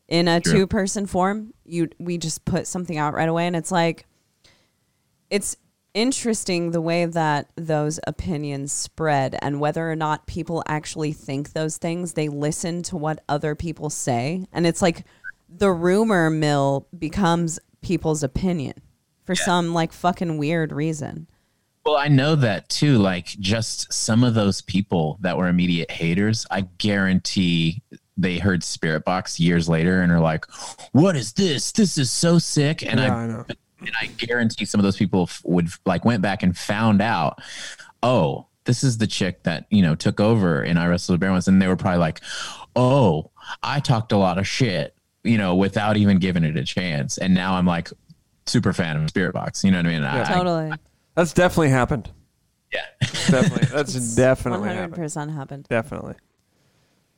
in 0.08 0.28
a 0.28 0.40
True. 0.40 0.54
two 0.54 0.68
person 0.68 1.06
form. 1.06 1.54
You 1.66 1.90
we 2.00 2.18
just 2.18 2.46
put 2.46 2.68
something 2.68 2.98
out 2.98 3.14
right 3.14 3.30
away 3.30 3.48
and 3.48 3.56
it's 3.56 3.72
like 3.72 4.06
it's 5.30 5.58
interesting 5.94 6.72
the 6.72 6.82
way 6.82 7.06
that 7.06 7.50
those 7.56 8.00
opinions 8.06 8.72
spread 8.72 9.38
and 9.42 9.60
whether 9.60 9.90
or 9.90 9.96
not 9.96 10.28
people 10.28 10.64
actually 10.68 11.14
think 11.14 11.54
those 11.54 11.78
things. 11.78 12.14
They 12.14 12.28
listen 12.28 12.84
to 12.84 12.98
what 12.98 13.24
other 13.30 13.56
people 13.56 13.90
say 13.90 14.46
and 14.52 14.68
it's 14.68 14.82
like 14.82 15.06
the 15.50 15.72
rumor 15.72 16.30
mill 16.30 16.88
becomes 16.98 17.60
people's 17.82 18.24
opinion 18.24 18.74
for 19.26 19.36
some 19.36 19.74
like 19.74 19.94
fucking 19.94 20.38
weird 20.38 20.72
reason. 20.72 21.28
Well, 21.86 21.98
I 21.98 22.08
know 22.08 22.36
that 22.36 22.68
too. 22.68 22.98
Like, 22.98 23.28
just 23.28 23.94
some 23.94 24.24
of 24.24 24.34
those 24.34 24.62
people 24.62 25.20
that 25.22 25.38
were 25.38 25.48
immediate 25.48 25.92
haters, 25.92 26.48
I 26.50 26.62
guarantee 26.80 27.84
they 28.18 28.38
heard 28.40 28.62
Spiritbox 28.62 29.40
years 29.40 29.68
later 29.68 30.02
and 30.02 30.12
are 30.12 30.20
like, 30.20 30.46
"What 30.94 31.16
is 31.16 31.34
this? 31.34 31.72
This 31.72 31.98
is 31.98 32.12
so 32.12 32.40
sick!" 32.40 32.84
And 32.86 33.00
yeah, 33.00 33.16
I 33.16 33.20
I 33.24 33.28
know. 33.28 33.46
and 33.82 33.92
I 34.02 34.06
guarantee 34.08 34.66
some 34.66 34.80
of 34.80 34.84
those 34.84 34.98
people 34.98 35.30
would 35.44 35.70
like 35.86 36.06
went 36.06 36.22
back 36.22 36.42
and 36.44 36.58
found 36.58 37.02
out, 37.02 37.40
oh, 38.04 38.48
this 38.64 38.84
is 38.84 38.98
the 38.98 39.08
chick 39.08 39.44
that 39.44 39.66
you 39.70 39.82
know 39.82 39.96
took 39.96 40.20
over 40.20 40.64
in 40.64 40.78
I 40.78 40.88
Wrestled 40.88 41.16
the 41.16 41.20
Bear 41.20 41.32
once, 41.32 41.48
and 41.48 41.62
they 41.62 41.68
were 41.68 41.76
probably 41.76 42.00
like, 42.00 42.22
oh, 42.76 43.32
I 43.62 43.80
talked 43.80 44.12
a 44.12 44.18
lot 44.18 44.38
of 44.38 44.48
shit, 44.48 44.96
you 45.24 45.38
know, 45.38 45.56
without 45.56 45.98
even 45.98 46.18
giving 46.20 46.44
it 46.44 46.56
a 46.58 46.64
chance, 46.64 47.18
and 47.18 47.34
now 47.34 47.56
I'm 47.56 47.66
like 47.66 47.90
super 48.46 48.74
fan 48.74 48.96
of 48.98 49.12
Spiritbox. 49.12 49.64
You 49.64 49.72
know 49.72 49.80
what 49.80 49.88
I 49.88 49.90
mean? 49.90 50.04
I- 50.04 50.22
I- 50.22 50.34
Totally. 50.34 50.72
That's 51.16 51.34
definitely 51.34 51.70
happened. 51.70 52.10
yeah. 52.74 52.86
Definitely. 53.30 53.68
That's 53.72 53.94
definitely 54.16 54.60
One 54.60 54.68
hundred 54.70 54.80
happened. 54.82 54.96
percent 55.04 55.32
happened. 55.32 55.68
Definitely. 55.70 56.16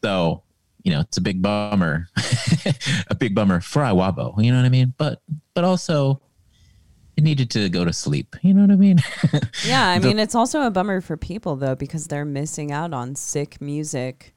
So, 0.04 0.44
you 0.84 0.92
know, 0.94 1.02
it's 1.02 1.18
a 1.18 1.22
big 1.22 1.42
bummer, 1.42 2.08
a 3.10 3.16
big 3.16 3.36
bummer 3.36 3.60
for 3.62 3.82
Iwabo. 3.82 4.42
You 4.44 4.52
know 4.52 4.58
what 4.58 4.66
I 4.66 4.70
mean? 4.70 4.94
But, 4.98 5.22
but 5.54 5.64
also, 5.64 6.22
it 7.18 7.24
needed 7.24 7.50
to 7.52 7.68
go 7.70 7.84
to 7.84 7.92
sleep. 7.92 8.36
You 8.44 8.54
know 8.54 8.62
what 8.62 8.72
I 8.72 8.76
mean? 8.76 9.00
Yeah, 9.66 9.88
I 9.88 10.00
mean 10.00 10.20
it's 10.20 10.36
also 10.36 10.62
a 10.62 10.72
bummer 10.72 11.02
for 11.02 11.18
people 11.18 11.56
though 11.56 11.76
because 11.76 12.06
they're 12.08 12.26
missing 12.26 12.72
out 12.72 12.94
on 12.94 13.16
sick 13.16 13.60
music 13.60 14.36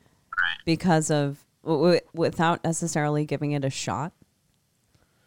because 0.65 1.11
of 1.11 1.45
w- 1.63 1.79
w- 1.83 2.01
without 2.15 2.65
necessarily 2.65 3.27
giving 3.27 3.53
it 3.53 3.65
a 3.65 3.71
shot. 3.71 4.13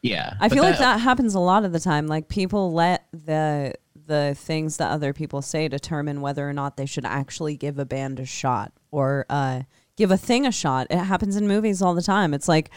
yeah. 0.01 0.33
I 0.41 0.49
feel 0.49 0.63
like 0.63 0.79
that 0.79 0.99
happens 0.99 1.35
a 1.35 1.39
lot 1.39 1.63
of 1.63 1.71
the 1.71 1.79
time. 1.79 2.07
Like 2.07 2.27
people 2.27 2.73
let 2.73 3.05
the 3.13 3.75
the 4.05 4.35
things 4.37 4.77
that 4.77 4.91
other 4.91 5.13
people 5.13 5.41
say 5.41 5.67
determine 5.67 6.19
whether 6.21 6.49
or 6.49 6.53
not 6.53 6.75
they 6.75 6.85
should 6.87 7.05
actually 7.05 7.55
give 7.55 7.77
a 7.79 7.85
band 7.85 8.19
a 8.19 8.25
shot 8.25 8.73
or 8.91 9.25
uh, 9.29 9.61
give 9.95 10.11
a 10.11 10.17
thing 10.17 10.45
a 10.45 10.51
shot. 10.51 10.87
It 10.89 10.97
happens 10.97 11.35
in 11.35 11.47
movies 11.47 11.81
all 11.81 11.93
the 11.93 12.01
time. 12.01 12.33
It's 12.33 12.47
like 12.47 12.69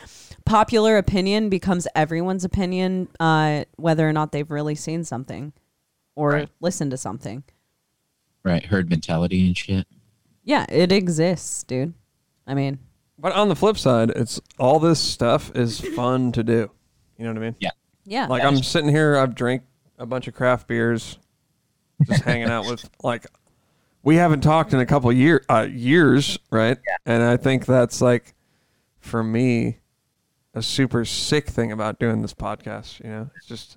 popular 0.45 0.97
opinion 0.99 1.49
becomes 1.49 1.89
everyone's 1.95 2.45
opinion, 2.45 3.09
uh, 3.19 3.65
whether 3.77 4.09
or 4.09 4.13
not 4.13 4.33
they've 4.33 4.51
really 4.51 4.75
seen 4.75 5.05
something 5.05 5.53
or 6.15 6.31
Right. 6.31 6.49
listened 6.61 6.91
to 6.93 6.97
something. 6.97 7.43
right 8.45 8.65
herd 8.67 8.89
mentality 8.89 9.45
and 9.47 9.57
shit. 9.57 9.87
Yeah, 10.45 10.67
it 10.69 10.93
exists, 10.93 11.65
dude. 11.65 11.95
I 12.47 12.55
mean, 12.55 12.79
But 13.19 13.33
on 13.33 13.49
the 13.49 13.57
flip 13.57 13.77
side, 13.77 14.11
it's 14.11 14.41
all 14.59 14.79
this 14.79 15.01
stuff 15.01 15.51
is 15.57 15.81
fun 15.81 16.31
to 16.33 16.45
do. 16.45 16.71
You 17.19 17.25
know 17.25 17.31
what 17.33 17.39
I 17.39 17.41
mean? 17.41 17.57
Yeah. 17.59 17.71
yeah. 18.05 18.27
Like 18.29 18.45
I'm 18.45 18.63
sitting 18.63 18.91
here, 18.91 19.17
I've 19.17 19.35
drank 19.35 19.63
a 19.99 20.07
bunch 20.07 20.29
of 20.29 20.35
craft 20.35 20.69
beers, 20.69 21.19
just 22.07 22.23
hanging 22.23 22.49
out 22.49 22.67
with 22.67 22.89
like 23.03 23.27
we 24.07 24.17
haven't 24.17 24.41
talked 24.41 24.73
in 24.73 24.79
a 24.81 24.87
couple 24.87 25.13
year 25.13 25.45
uh, 25.51 25.67
years, 25.71 26.39
right? 26.51 26.79
Yeah. 26.87 26.97
And 27.05 27.23
I 27.23 27.37
think 27.37 27.67
that's 27.67 28.01
like 28.01 28.35
for 29.01 29.23
me 29.23 29.79
a 30.55 30.63
super 30.63 31.05
sick 31.05 31.49
thing 31.49 31.73
about 31.73 31.99
doing 31.99 32.23
this 32.23 32.33
podcast. 32.33 33.03
You 33.05 33.11
know, 33.11 33.31
it's 33.37 33.47
just 33.47 33.77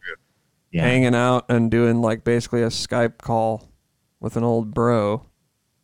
Yeah. 0.71 0.83
hanging 0.83 1.15
out 1.15 1.45
and 1.49 1.69
doing 1.71 1.99
like 2.01 2.23
basically 2.23 2.61
a 2.61 2.67
Skype 2.67 3.17
call 3.17 3.69
with 4.19 4.37
an 4.37 4.43
old 4.43 4.73
bro, 4.73 5.25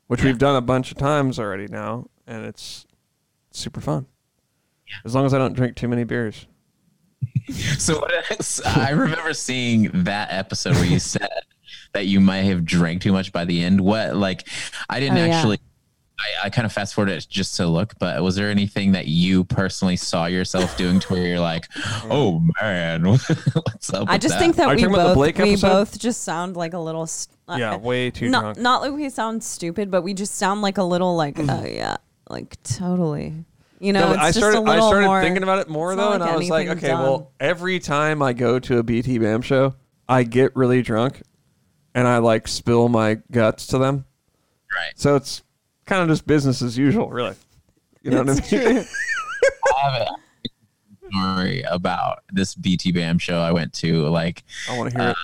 which 0.08 0.24
we've 0.24 0.38
done 0.38 0.56
a 0.56 0.62
bunch 0.62 0.92
of 0.92 0.98
times 0.98 1.40
already 1.40 1.68
now, 1.68 2.08
and 2.28 2.46
it's 2.46 2.86
super 3.52 3.82
fun. 3.82 4.06
Yeah. 4.88 4.98
As 5.06 5.16
long 5.16 5.26
as 5.26 5.34
I 5.34 5.40
don't 5.40 5.54
drink 5.54 5.76
too 5.76 5.88
many 5.88 6.04
beers. 6.04 6.46
So 7.78 8.00
what 8.00 8.12
else- 8.32 8.64
I 8.66 8.90
remember 8.92 9.34
seeing 9.34 9.90
that 10.04 10.30
episode 10.32 10.76
where 10.76 10.86
you 10.86 10.98
said 11.00 11.30
that 11.96 12.06
you 12.06 12.20
might 12.20 12.42
have 12.44 12.64
drank 12.66 13.02
too 13.02 13.12
much 13.12 13.32
by 13.32 13.46
the 13.46 13.64
end. 13.64 13.82
What 13.82 14.16
like 14.16 14.48
I 14.90 15.00
didn't 15.00 15.18
Oh, 15.18 15.26
yeah. 15.26 15.36
actually 15.36 15.60
I, 16.18 16.46
I 16.46 16.50
kind 16.50 16.66
of 16.66 16.72
fast 16.72 16.94
forwarded 16.96 17.18
it 17.18 17.28
just 17.30 17.58
to 17.58 17.68
look, 17.68 17.94
but 18.00 18.24
was 18.24 18.36
there 18.38 18.50
anything 18.50 18.94
that 18.94 19.08
you 19.08 19.44
personally 19.44 19.98
saw 19.98 20.28
yourself 20.28 20.78
doing 20.78 21.00
to 21.02 21.14
where 21.14 21.26
you're 21.28 21.40
like, 21.42 21.68
oh 22.10 22.42
man, 22.62 23.04
what's 23.06 23.94
up? 23.94 24.08
I 24.08 24.14
with 24.14 24.22
just 24.22 24.36
that?" 24.36 24.40
think 24.40 24.56
that 24.56 24.68
we 24.70 24.76
talking 24.76 24.94
about 24.94 24.98
the 25.00 25.04
both 25.10 25.16
Blake 25.16 25.38
we 25.38 25.56
both 25.58 26.00
just 26.00 26.22
sound 26.24 26.56
like 26.56 26.74
a 26.74 26.80
little. 26.80 27.06
St- 27.08 27.36
uh, 27.50 27.58
Yeah, 27.60 27.76
way 27.78 28.12
too 28.12 28.30
not 28.30 28.42
drunk. 28.42 28.58
not 28.60 28.82
like 28.82 28.94
we 28.94 29.10
sound 29.10 29.44
stupid, 29.44 29.92
but 29.92 30.04
we 30.04 30.14
just 30.14 30.36
sound 30.36 30.62
like 30.62 30.78
a 30.78 30.84
little 30.84 31.16
like 31.18 31.38
oh 31.38 31.66
yeah, 31.66 31.98
like 32.30 32.62
totally. 32.64 33.34
You 33.80 33.92
know, 33.92 34.08
No, 34.08 34.14
it's 34.14 34.22
I 34.24 34.28
just 34.28 34.38
started. 34.40 34.60
a 34.60 34.62
I 34.62 34.76
little 34.76 34.88
started 34.88 35.08
more, 35.08 35.22
thinking 35.22 35.44
about 35.44 35.60
it 35.60 35.68
more 35.70 35.96
though, 35.96 36.12
not 36.18 36.22
and 36.22 36.24
I 36.24 36.38
was 36.38 36.50
like, 36.50 36.68
anything 36.68 36.92
okay, 36.92 37.04
well, 37.04 37.34
every 37.42 37.78
time 37.80 38.22
I 38.22 38.32
go 38.32 38.58
to 38.58 38.78
a 38.80 38.84
BTBAM 38.84 39.44
show, 39.44 39.76
I 40.08 40.24
get 40.24 40.56
really 40.56 40.82
drunk, 40.82 41.22
and 41.96 42.08
I 42.08 42.20
like 42.20 42.48
spill 42.48 42.88
my 42.90 43.16
guts 43.32 43.66
to 43.68 43.80
them. 43.80 44.06
right. 44.76 44.92
So 44.96 45.16
it's 45.16 45.42
kind 45.88 46.04
of 46.04 46.08
just 46.10 46.28
business 46.28 46.62
as 46.62 46.78
usual, 46.78 47.10
really. 47.10 47.36
You 48.04 48.12
know 48.12 48.24
what 48.24 48.30
I 48.54 48.58
mean? 48.74 48.86
I 49.78 49.90
have 49.90 50.02
a 50.02 51.10
story 51.10 51.62
about 51.64 52.20
this 52.32 52.54
BTBAM 52.56 53.20
show 53.20 53.40
I 53.40 53.52
went 53.52 53.74
to. 53.76 54.08
Like, 54.10 54.44
I 54.70 54.78
want 54.78 54.92
to 54.92 54.98
hear 55.00 55.10
it. 55.10 55.12
Uh, 55.12 55.16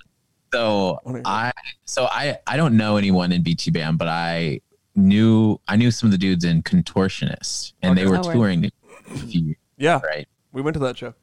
so 0.53 0.99
Wanna 1.06 1.19
it. 1.19 1.27
I, 1.27 1.52
so 1.85 2.06
I, 2.06 2.38
I 2.48 2.57
don't 2.57 2.76
know 2.77 2.98
anyone 2.98 3.31
in 3.31 3.43
BTBAM, 3.43 3.98
but 3.98 4.07
I 4.07 4.61
knew, 4.95 5.60
I 5.68 5.76
knew 5.76 5.91
some 5.91 6.07
of 6.07 6.11
the 6.11 6.18
dudes 6.18 6.43
in 6.43 6.64
Contortionist, 6.64 7.73
and 7.81 7.98
they 7.98 8.06
were 8.06 8.18
Oh, 8.18 8.23
touring 8.34 8.65
a 8.65 9.18
few, 9.18 9.56
Yeah, 9.77 9.99
right? 10.03 10.27
we 10.52 10.61
went 10.61 10.73
to 10.76 10.80
that 10.81 10.98
show. 10.98 11.14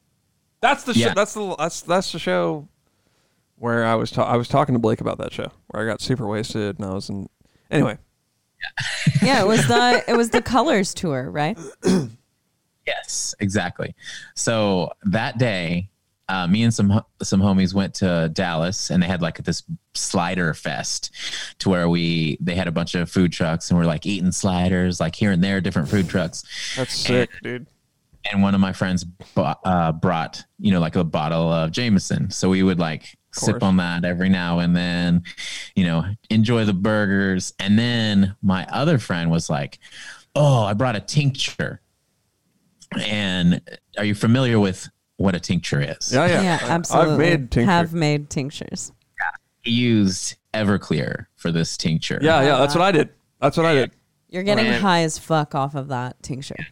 That's 0.61 0.85
the 0.85 0.93
Yeah. 0.95 1.09
show. 1.09 1.15
That's 1.15 1.35
the 1.35 1.57
that's 1.57 1.81
that's 1.83 2.13
the 2.13 2.19
show 2.19 2.67
where 3.59 3.85
I 3.85 3.95
was 3.95 4.11
ta- 4.11 4.25
I 4.25 4.37
was 4.37 4.49
talking 4.49 4.75
to 4.75 4.79
Blake 4.79 5.01
about 5.01 5.19
that 5.19 5.33
show 5.33 5.51
where 5.69 5.83
I 5.83 5.87
got 5.87 6.01
super 6.01 6.27
wasted 6.27 6.79
and 6.79 6.87
I 6.87 6.95
was 6.95 7.09
in. 7.09 7.29
Anyway, 7.71 7.99
yeah, 8.61 9.13
yeah 9.23 9.43
it 9.43 9.47
was 9.47 9.67
the 9.67 10.05
it 10.09 10.17
was 10.17 10.31
the 10.31 10.43
Colors 10.43 10.95
tour, 10.95 11.31
right? 11.31 11.59
Yes, 12.89 13.35
exactly. 13.39 13.95
So 14.35 14.91
that 15.05 15.37
day, 15.37 15.91
uh, 16.31 16.47
me 16.47 16.63
and 16.63 16.73
some 16.73 17.03
some 17.23 17.39
homies 17.39 17.75
went 17.75 17.93
to 17.97 18.31
Dallas, 18.33 18.89
and 18.89 19.03
they 19.03 19.07
had 19.07 19.21
like 19.21 19.45
this 19.45 19.63
slider 19.93 20.55
fest, 20.55 21.11
to 21.59 21.69
where 21.69 21.91
we 21.91 22.39
they 22.41 22.55
had 22.55 22.67
a 22.67 22.73
bunch 22.73 22.95
of 22.95 23.11
food 23.11 23.31
trucks, 23.31 23.71
and 23.71 23.79
we're 23.79 23.85
like 23.85 24.07
eating 24.07 24.33
sliders, 24.33 25.01
like 25.01 25.15
here 25.15 25.33
and 25.33 25.45
there, 25.45 25.61
different 25.61 25.91
food 25.91 26.09
trucks. 26.09 26.45
that's 26.77 26.95
sick, 26.95 27.29
dude. 27.43 27.67
And 28.33 28.43
one 28.43 28.55
of 28.55 28.61
my 28.61 28.73
friends 28.73 29.05
bought, 29.05 29.61
uh, 29.65 29.93
brought, 29.93 30.43
you 30.59 30.73
know, 30.73 30.81
like 30.81 30.97
a 30.97 31.05
bottle 31.05 31.53
of 31.53 31.71
Jameson, 31.71 32.31
so 32.31 32.49
we 32.49 32.63
would 32.63 32.79
like 32.79 33.18
sip 33.33 33.63
on 33.63 33.77
that 33.77 34.05
every 34.05 34.29
now 34.29 34.59
and 34.59 34.75
then, 34.75 35.23
you 35.75 35.85
know, 35.85 36.05
enjoy 36.31 36.65
the 36.65 36.73
burgers. 36.73 37.53
And 37.59 37.79
then 37.79 38.35
my 38.43 38.67
other 38.67 38.99
friend 38.99 39.31
was 39.31 39.51
like, 39.51 39.79
"Oh, 40.35 40.65
I 40.65 40.75
brought 40.75 40.97
a 40.97 41.01
tincture." 41.01 41.81
And 42.99 43.61
are 43.99 44.05
you 44.05 44.15
familiar 44.15 44.59
with 44.59 44.89
what 45.17 45.35
a 45.35 45.41
tincture 45.41 45.81
is? 45.81 46.13
Yeah, 46.13 46.27
yeah. 46.27 46.43
Yeah, 46.43 46.59
absolutely. 46.63 47.13
I've 47.13 47.19
made 47.19 47.51
tincture. 47.51 47.71
Have 47.71 47.93
made 47.93 48.31
tinctures. 48.31 48.93
He 49.63 49.73
used 49.73 50.37
Everclear 50.55 51.27
for 51.37 51.53
this 51.53 51.77
tincture. 51.77 52.19
yeah, 52.23 52.41
yeah. 52.43 52.59
That's 52.59 52.75
what 52.75 52.83
I 52.83 52.93
did. 52.93 53.11
That's 53.41 53.57
what 53.57 53.67
I 53.67 53.75
did. 53.75 53.91
You're 54.31 54.43
getting 54.43 54.65
Man. 54.65 54.81
high 54.81 55.03
as 55.03 55.19
fuck 55.19 55.55
off 55.55 55.75
of 55.75 55.89
that 55.89 56.23
tincture. 56.23 56.67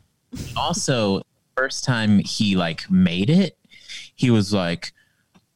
also 0.57 1.23
first 1.57 1.85
time 1.85 2.19
he 2.19 2.55
like 2.55 2.91
made 2.91 3.31
it 3.31 3.57
he 4.15 4.31
was 4.31 4.53
like 4.53 4.93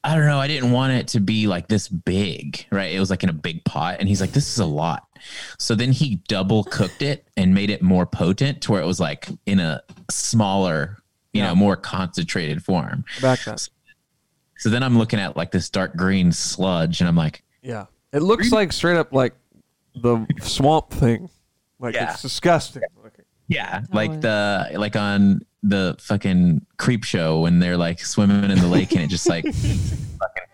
i 0.05 0.14
don't 0.14 0.27
know 0.27 0.39
i 0.39 0.47
didn't 0.48 0.70
want 0.72 0.93
it 0.93 1.09
to 1.09 1.20
be 1.20 1.47
like 1.47 1.68
this 1.68 1.89
big 1.89 2.64
right 2.70 2.93
it 2.93 3.01
was 3.01 3.10
like 3.10 3.22
in 3.22 3.28
a 3.28 3.32
big 3.35 3.62
pot 3.64 3.97
and 4.01 4.09
he's 4.09 4.20
like 4.20 4.32
this 4.32 4.48
is 4.52 4.59
a 4.59 4.64
lot 4.66 5.06
so 5.59 5.74
then 5.74 5.93
he 5.93 6.16
double 6.28 6.64
cooked 6.64 7.02
it 7.02 7.27
and 7.36 7.55
made 7.55 7.68
it 7.70 7.82
more 7.82 8.06
potent 8.06 8.60
to 8.62 8.72
where 8.72 8.81
it 8.82 8.86
was 8.86 8.98
like 9.01 9.28
in 9.47 9.60
a 9.60 9.82
smaller 10.10 10.97
you 11.32 11.40
Yeah. 11.43 11.48
know 11.48 11.55
more 11.55 11.77
concentrated 11.77 12.62
form 12.64 13.05
Back 13.20 13.44
that. 13.44 13.68
so 14.59 14.68
then 14.70 14.82
i'm 14.82 14.97
looking 14.98 15.18
at 15.20 15.36
like 15.36 15.51
this 15.51 15.68
dark 15.70 15.94
green 15.97 16.32
sludge 16.32 17.01
and 17.01 17.09
i'm 17.09 17.16
like 17.16 17.43
Yeah. 17.62 17.86
It 18.12 18.22
looks 18.22 18.51
like 18.52 18.72
straight 18.72 18.97
up 18.97 19.12
like 19.12 19.35
the 19.94 20.27
swamp 20.40 20.90
thing. 20.90 21.28
Like 21.78 21.94
Yeah. 21.94 22.12
it's 22.12 22.22
disgusting. 22.22 22.82
looking. 23.02 23.24
yeah 23.48 23.82
like 23.93 24.20
the 24.20 24.70
like 24.74 24.97
on 24.97 25.43
the 25.62 25.97
fucking 26.01 26.65
Creepshow 26.78 27.43
when 27.43 27.59
they're 27.59 27.77
like 27.77 28.01
swimming 28.01 28.51
in 28.51 28.59
the 28.59 28.66
lake 28.66 28.93
and 28.93 29.03
it 29.03 29.09
just 29.11 29.28
like 29.28 29.45
fucking 29.55 29.78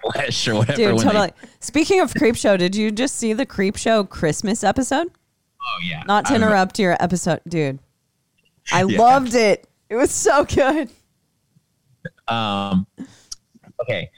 flesh 0.02 0.48
or 0.48 0.56
whatever 0.56 0.76
Dude, 0.76 0.86
when 0.96 0.96
they- 1.06 1.12
totally. 1.12 1.32
Speaking 1.60 2.00
of 2.00 2.12
Creepshow, 2.12 2.58
did 2.58 2.74
you 2.74 2.90
just 2.90 3.16
see 3.16 3.32
the 3.32 3.46
Creepshow 3.46 4.08
Christmas 4.08 4.64
episode? 4.64 5.08
Oh 5.08 5.78
yeah. 5.84 6.02
Not 6.06 6.26
to 6.26 6.32
I'm- 6.32 6.42
interrupt 6.42 6.78
your 6.78 6.96
episode, 7.02 7.40
dude. 7.48 7.78
I 8.72 8.82
Yeah. 8.88 8.98
loved 9.00 9.34
it. 9.34 9.68
It 9.88 9.94
was 9.96 10.10
so 10.10 10.44
good. 10.44 10.90
Um. 12.28 12.86
Okay, 13.82 14.10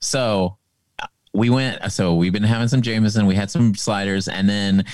so 0.00 0.58
uh, 1.00 1.06
we 1.32 1.50
went. 1.50 1.90
So 1.92 2.14
we've 2.14 2.32
been 2.32 2.42
having 2.44 2.68
some 2.68 2.82
Jameson. 2.82 3.26
We 3.26 3.34
had 3.34 3.50
some 3.50 3.74
sliders, 3.74 4.28
and 4.28 4.48
then 4.48 4.84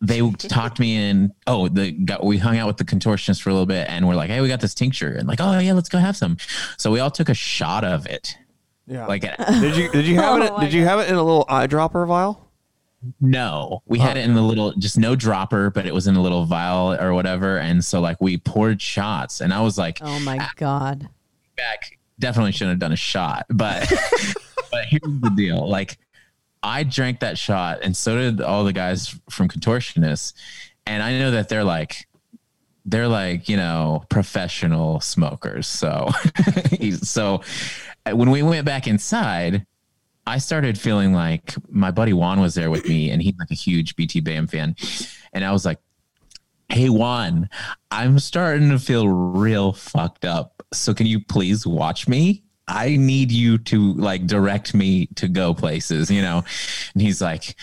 they 0.00 0.30
talked 0.30 0.78
me 0.78 0.96
in. 0.96 1.32
Oh, 1.46 1.68
the 1.68 1.92
got 1.92 2.24
we 2.24 2.38
hung 2.38 2.56
out 2.58 2.66
with 2.66 2.76
the 2.76 2.84
contortionist 2.84 3.42
for 3.42 3.50
a 3.50 3.52
little 3.52 3.66
bit, 3.66 3.88
and 3.88 4.06
we're 4.06 4.14
like, 4.14 4.30
hey, 4.30 4.40
we 4.40 4.48
got 4.48 4.60
this 4.60 4.74
tincture, 4.74 5.14
and 5.14 5.26
like, 5.28 5.40
oh 5.40 5.58
yeah, 5.58 5.72
let's 5.72 5.88
go 5.88 5.98
have 5.98 6.16
some. 6.16 6.36
So 6.76 6.90
we 6.90 7.00
all 7.00 7.10
took 7.10 7.28
a 7.28 7.34
shot 7.34 7.84
of 7.84 8.06
it. 8.06 8.36
Yeah. 8.86 9.06
Like, 9.06 9.24
uh, 9.24 9.36
did 9.60 9.76
you 9.76 9.90
did 9.90 10.06
you 10.06 10.16
have 10.16 10.40
Oh 10.40 10.44
it? 10.44 10.52
my 10.52 10.64
Did 10.64 10.72
you 10.72 10.84
have 10.84 11.00
it 11.00 11.08
in 11.08 11.14
a 11.14 11.22
little 11.22 11.44
eyedropper 11.46 12.06
vial? 12.06 12.44
no, 13.20 13.82
we 13.86 13.98
had 14.00 14.16
it 14.16 14.24
in 14.24 14.34
the 14.34 14.42
little, 14.42 14.72
just 14.72 14.98
no 14.98 15.14
dropper, 15.14 15.70
but 15.70 15.86
it 15.86 15.94
was 15.94 16.08
in 16.08 16.16
a 16.16 16.20
little 16.20 16.44
vial 16.44 16.94
or 17.00 17.14
whatever. 17.14 17.58
And 17.58 17.84
so 17.84 18.00
like 18.00 18.20
we 18.20 18.38
poured 18.38 18.82
shots, 18.82 19.40
and 19.40 19.52
I 19.54 19.60
was 19.60 19.78
like, 19.78 19.98
Oh 20.00 20.18
my 20.20 20.36
ah, 20.40 20.50
god. 20.56 21.08
back 21.56 21.98
definitely 22.18 22.50
shouldn't 22.50 22.70
have 22.72 22.78
done 22.80 22.90
a 22.90 22.96
shot 22.96 23.46
but 23.48 23.88
but 24.72 24.84
here's 24.86 25.20
the 25.20 25.30
deal 25.36 25.68
like 25.68 25.96
i 26.62 26.82
drank 26.82 27.20
that 27.20 27.38
shot 27.38 27.78
and 27.82 27.96
so 27.96 28.16
did 28.16 28.40
all 28.40 28.64
the 28.64 28.72
guys 28.72 29.18
from 29.30 29.48
contortionists 29.48 30.32
and 30.86 31.02
i 31.02 31.18
know 31.18 31.30
that 31.30 31.48
they're 31.48 31.64
like 31.64 32.06
they're 32.84 33.08
like 33.08 33.48
you 33.48 33.56
know 33.56 34.02
professional 34.08 35.00
smokers 35.00 35.66
so 35.66 36.08
so 37.02 37.42
when 38.12 38.30
we 38.30 38.42
went 38.42 38.64
back 38.64 38.86
inside 38.86 39.66
i 40.26 40.38
started 40.38 40.78
feeling 40.78 41.12
like 41.12 41.54
my 41.68 41.90
buddy 41.90 42.12
juan 42.12 42.40
was 42.40 42.54
there 42.54 42.70
with 42.70 42.88
me 42.88 43.10
and 43.10 43.22
he's 43.22 43.34
like 43.38 43.50
a 43.50 43.54
huge 43.54 43.94
BTBAM 43.96 44.50
fan 44.50 44.74
and 45.32 45.44
i 45.44 45.52
was 45.52 45.64
like 45.64 45.78
hey 46.70 46.88
juan 46.88 47.48
i'm 47.90 48.18
starting 48.18 48.70
to 48.70 48.78
feel 48.78 49.08
real 49.08 49.72
fucked 49.72 50.24
up 50.24 50.62
so 50.72 50.94
can 50.94 51.06
you 51.06 51.20
please 51.20 51.66
watch 51.66 52.08
me 52.08 52.42
i 52.68 52.96
need 52.96 53.32
you 53.32 53.58
to 53.58 53.94
like 53.94 54.26
direct 54.26 54.74
me 54.74 55.06
to 55.16 55.28
go 55.28 55.54
places 55.54 56.10
you 56.10 56.22
know? 56.22 56.44
And 56.94 57.02
he's 57.02 57.20
like 57.20 57.56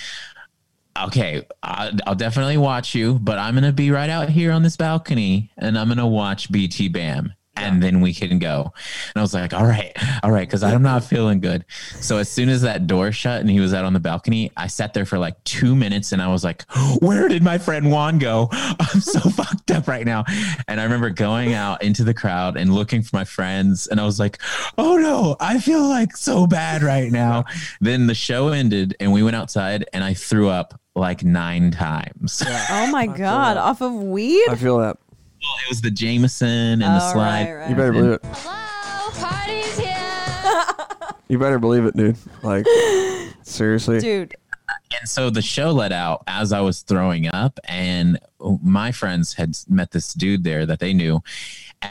okay 0.98 1.46
I'll, 1.62 1.92
I'll 2.08 2.16
definitely 2.16 2.58
watch 2.58 2.96
you 2.96 3.20
but 3.20 3.38
i'm 3.38 3.54
gonna 3.54 3.74
be 3.74 3.92
right 3.92 4.10
out 4.10 4.30
here 4.30 4.52
on 4.52 4.64
this 4.64 4.78
balcony 4.78 5.52
and 5.58 5.78
i'm 5.78 5.88
gonna 5.88 6.08
watch 6.08 6.52
BTBAM 6.52 7.32
and 7.56 7.82
then 7.82 8.02
we 8.02 8.14
can 8.14 8.40
go. 8.40 8.72
And 8.74 9.14
i 9.18 9.22
was 9.22 9.34
like 9.34 9.54
all 9.54 9.66
right 9.66 9.92
all 10.24 10.32
right 10.32 10.48
because 10.48 10.64
i'm 10.64 10.82
not 10.82 11.04
feeling 11.04 11.40
good. 11.40 11.66
So 12.00 12.18
as 12.18 12.30
soon 12.30 12.50
as 12.50 12.62
that 12.62 12.88
door 12.88 13.12
shut 13.12 13.42
and 13.42 13.50
he 13.50 13.60
was 13.60 13.74
out 13.74 13.86
on 13.86 13.94
the 13.94 14.00
balcony 14.00 14.52
i 14.58 14.68
sat 14.68 14.94
there 14.94 15.06
for 15.06 15.18
like 15.18 15.42
two 15.44 15.76
minutes 15.76 16.12
and 16.12 16.22
i 16.22 16.28
was 16.28 16.44
like 16.44 16.66
where 17.00 17.28
did 17.28 17.44
my 17.44 17.58
friend 17.58 17.92
juan 17.92 18.20
go? 18.20 18.50
I'm 18.52 19.00
so 19.02 19.20
fucked 19.30 19.72
up 19.72 19.88
right 19.88 20.06
now. 20.06 20.24
And 20.68 20.80
i 20.80 20.84
remember 20.84 21.10
going 21.10 21.54
out 21.54 21.84
into 21.84 22.04
the 22.04 22.14
crowd 22.14 22.58
and 22.58 22.74
looking 22.74 23.02
for 23.02 23.16
my 23.16 23.24
friends 23.24 23.88
and 23.88 24.00
i 24.00 24.06
was 24.06 24.20
like 24.20 24.40
oh 24.78 24.98
no 24.98 25.36
i 25.40 25.60
feel 25.60 25.88
like 25.88 26.16
so 26.16 26.48
bad 26.48 26.84
right 26.84 27.12
now. 27.12 27.46
Then 27.82 28.08
the 28.08 28.16
show 28.16 28.50
ended 28.50 28.96
and 29.00 29.12
we 29.12 29.24
went 29.24 29.36
outside 29.36 29.86
and 29.94 30.04
i 30.04 30.14
threw 30.14 30.50
up 30.50 30.80
like 30.96 31.24
nine 31.24 31.72
times. 31.72 32.42
Oh 32.70 32.88
my 32.90 33.06
god. 33.06 33.58
Off 33.58 33.82
of 33.82 33.94
weed? 33.94 34.48
I 34.50 34.56
feel 34.56 34.78
that. 34.80 34.98
Well, 35.48 35.56
it 35.66 35.70
was 35.70 35.82
the 35.82 35.92
Jameson 35.92 36.48
and 36.48 36.82
the 36.82 37.00
Oh, 37.02 37.14
slide. 37.14 37.44
right, 37.46 37.54
right. 37.54 37.70
You 37.70 37.76
better 37.76 37.92
believe 37.92 38.12
it. 38.14 38.22
Hello, 38.24 39.12
party's 39.28 39.80
here. 39.80 41.16
You 41.28 41.40
better 41.40 41.60
believe 41.60 41.86
it, 41.86 41.96
dude. 41.96 42.18
Like 42.44 42.66
seriously. 43.44 44.00
Dude, 44.00 44.36
and 45.00 45.08
so 45.10 45.30
the 45.30 45.42
show 45.42 45.72
let 45.72 45.92
out 45.92 46.24
as 46.28 46.52
I 46.54 46.62
was 46.62 46.82
throwing 46.82 47.28
up, 47.28 47.60
and 47.66 48.20
my 48.64 48.92
friends 48.92 49.34
had 49.34 49.56
met 49.70 49.92
this 49.92 50.14
dude 50.14 50.44
there 50.44 50.66
that 50.66 50.80
they 50.80 50.94
knew, 50.94 51.22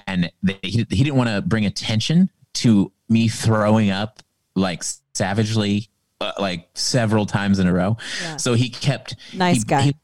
and 0.07 0.31
they, 0.43 0.59
he, 0.63 0.79
he 0.91 1.05
didn't 1.05 1.17
want 1.17 1.31
to 1.31 1.43
bring 1.43 1.67
attention 1.67 2.31
to 2.55 2.91
me 3.09 3.29
throwing 3.29 3.91
up 3.91 4.21
like 4.57 4.83
savagely, 5.15 5.89
uh, 6.21 6.33
like 6.39 6.69
several 6.75 7.27
times 7.27 7.59
in 7.59 7.67
a 7.67 7.73
row. 7.73 7.97
Yeah. 8.23 8.37
So 8.37 8.55
he 8.55 8.69
kept 8.69 9.17
Nice 9.35 9.59
he- 9.59 9.65
guy. 9.65 9.83
he 9.83 9.97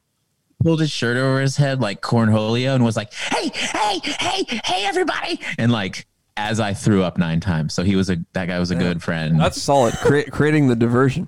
pulled 0.63 0.79
his 0.79 0.91
shirt 0.91 1.17
over 1.17 1.41
his 1.41 1.57
head 1.57 1.81
like 1.81 2.01
cornholio 2.01 2.75
and 2.75 2.83
was 2.83 2.95
like, 2.97 3.13
"Hey, 3.13 3.51
hey, 3.53 3.99
hey, 4.03 4.45
hey, 4.63 4.85
everybody!" 4.85 5.39
And 5.57 5.71
like 5.71 6.07
as 6.37 6.59
I 6.59 6.73
threw 6.73 7.03
up 7.03 7.17
nine 7.17 7.39
times. 7.39 7.73
So 7.73 7.83
he 7.83 7.95
was 7.95 8.09
a 8.09 8.17
that 8.33 8.47
guy 8.47 8.59
was 8.59 8.71
a 8.71 8.75
good 8.75 9.01
friend. 9.03 9.39
That's 9.39 9.61
solid. 9.61 9.93
Cre- 9.95 10.29
creating 10.31 10.67
the 10.67 10.75
diversion. 10.75 11.27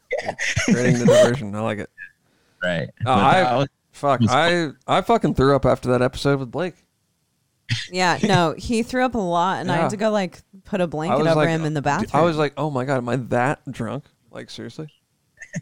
creating 0.64 0.98
the 1.00 1.06
diversion. 1.06 1.54
I 1.54 1.60
like 1.60 1.78
it. 1.78 1.90
right. 2.62 2.88
Oh, 3.06 3.12
I- 3.12 3.56
was- 3.56 3.68
Fuck. 3.92 4.22
I 4.28 4.70
I 4.86 5.02
fucking 5.02 5.34
threw 5.34 5.54
up 5.54 5.66
after 5.66 5.90
that 5.90 6.02
episode 6.02 6.40
with 6.40 6.50
Blake. 6.50 6.74
Yeah, 7.90 8.18
no, 8.22 8.54
he 8.56 8.82
threw 8.82 9.04
up 9.04 9.14
a 9.14 9.18
lot, 9.18 9.60
and 9.60 9.70
I 9.70 9.76
had 9.76 9.90
to 9.90 9.96
go 9.96 10.10
like 10.10 10.40
put 10.64 10.80
a 10.80 10.86
blanket 10.86 11.20
over 11.20 11.34
like, 11.34 11.48
him 11.48 11.64
in 11.64 11.74
the 11.74 11.82
bathroom. 11.82 12.10
I 12.12 12.22
was 12.22 12.36
like, 12.36 12.54
oh 12.56 12.70
my 12.70 12.84
god, 12.84 12.96
am 12.96 13.08
I 13.08 13.16
that 13.16 13.60
drunk? 13.70 14.04
Like 14.30 14.50
seriously? 14.50 14.88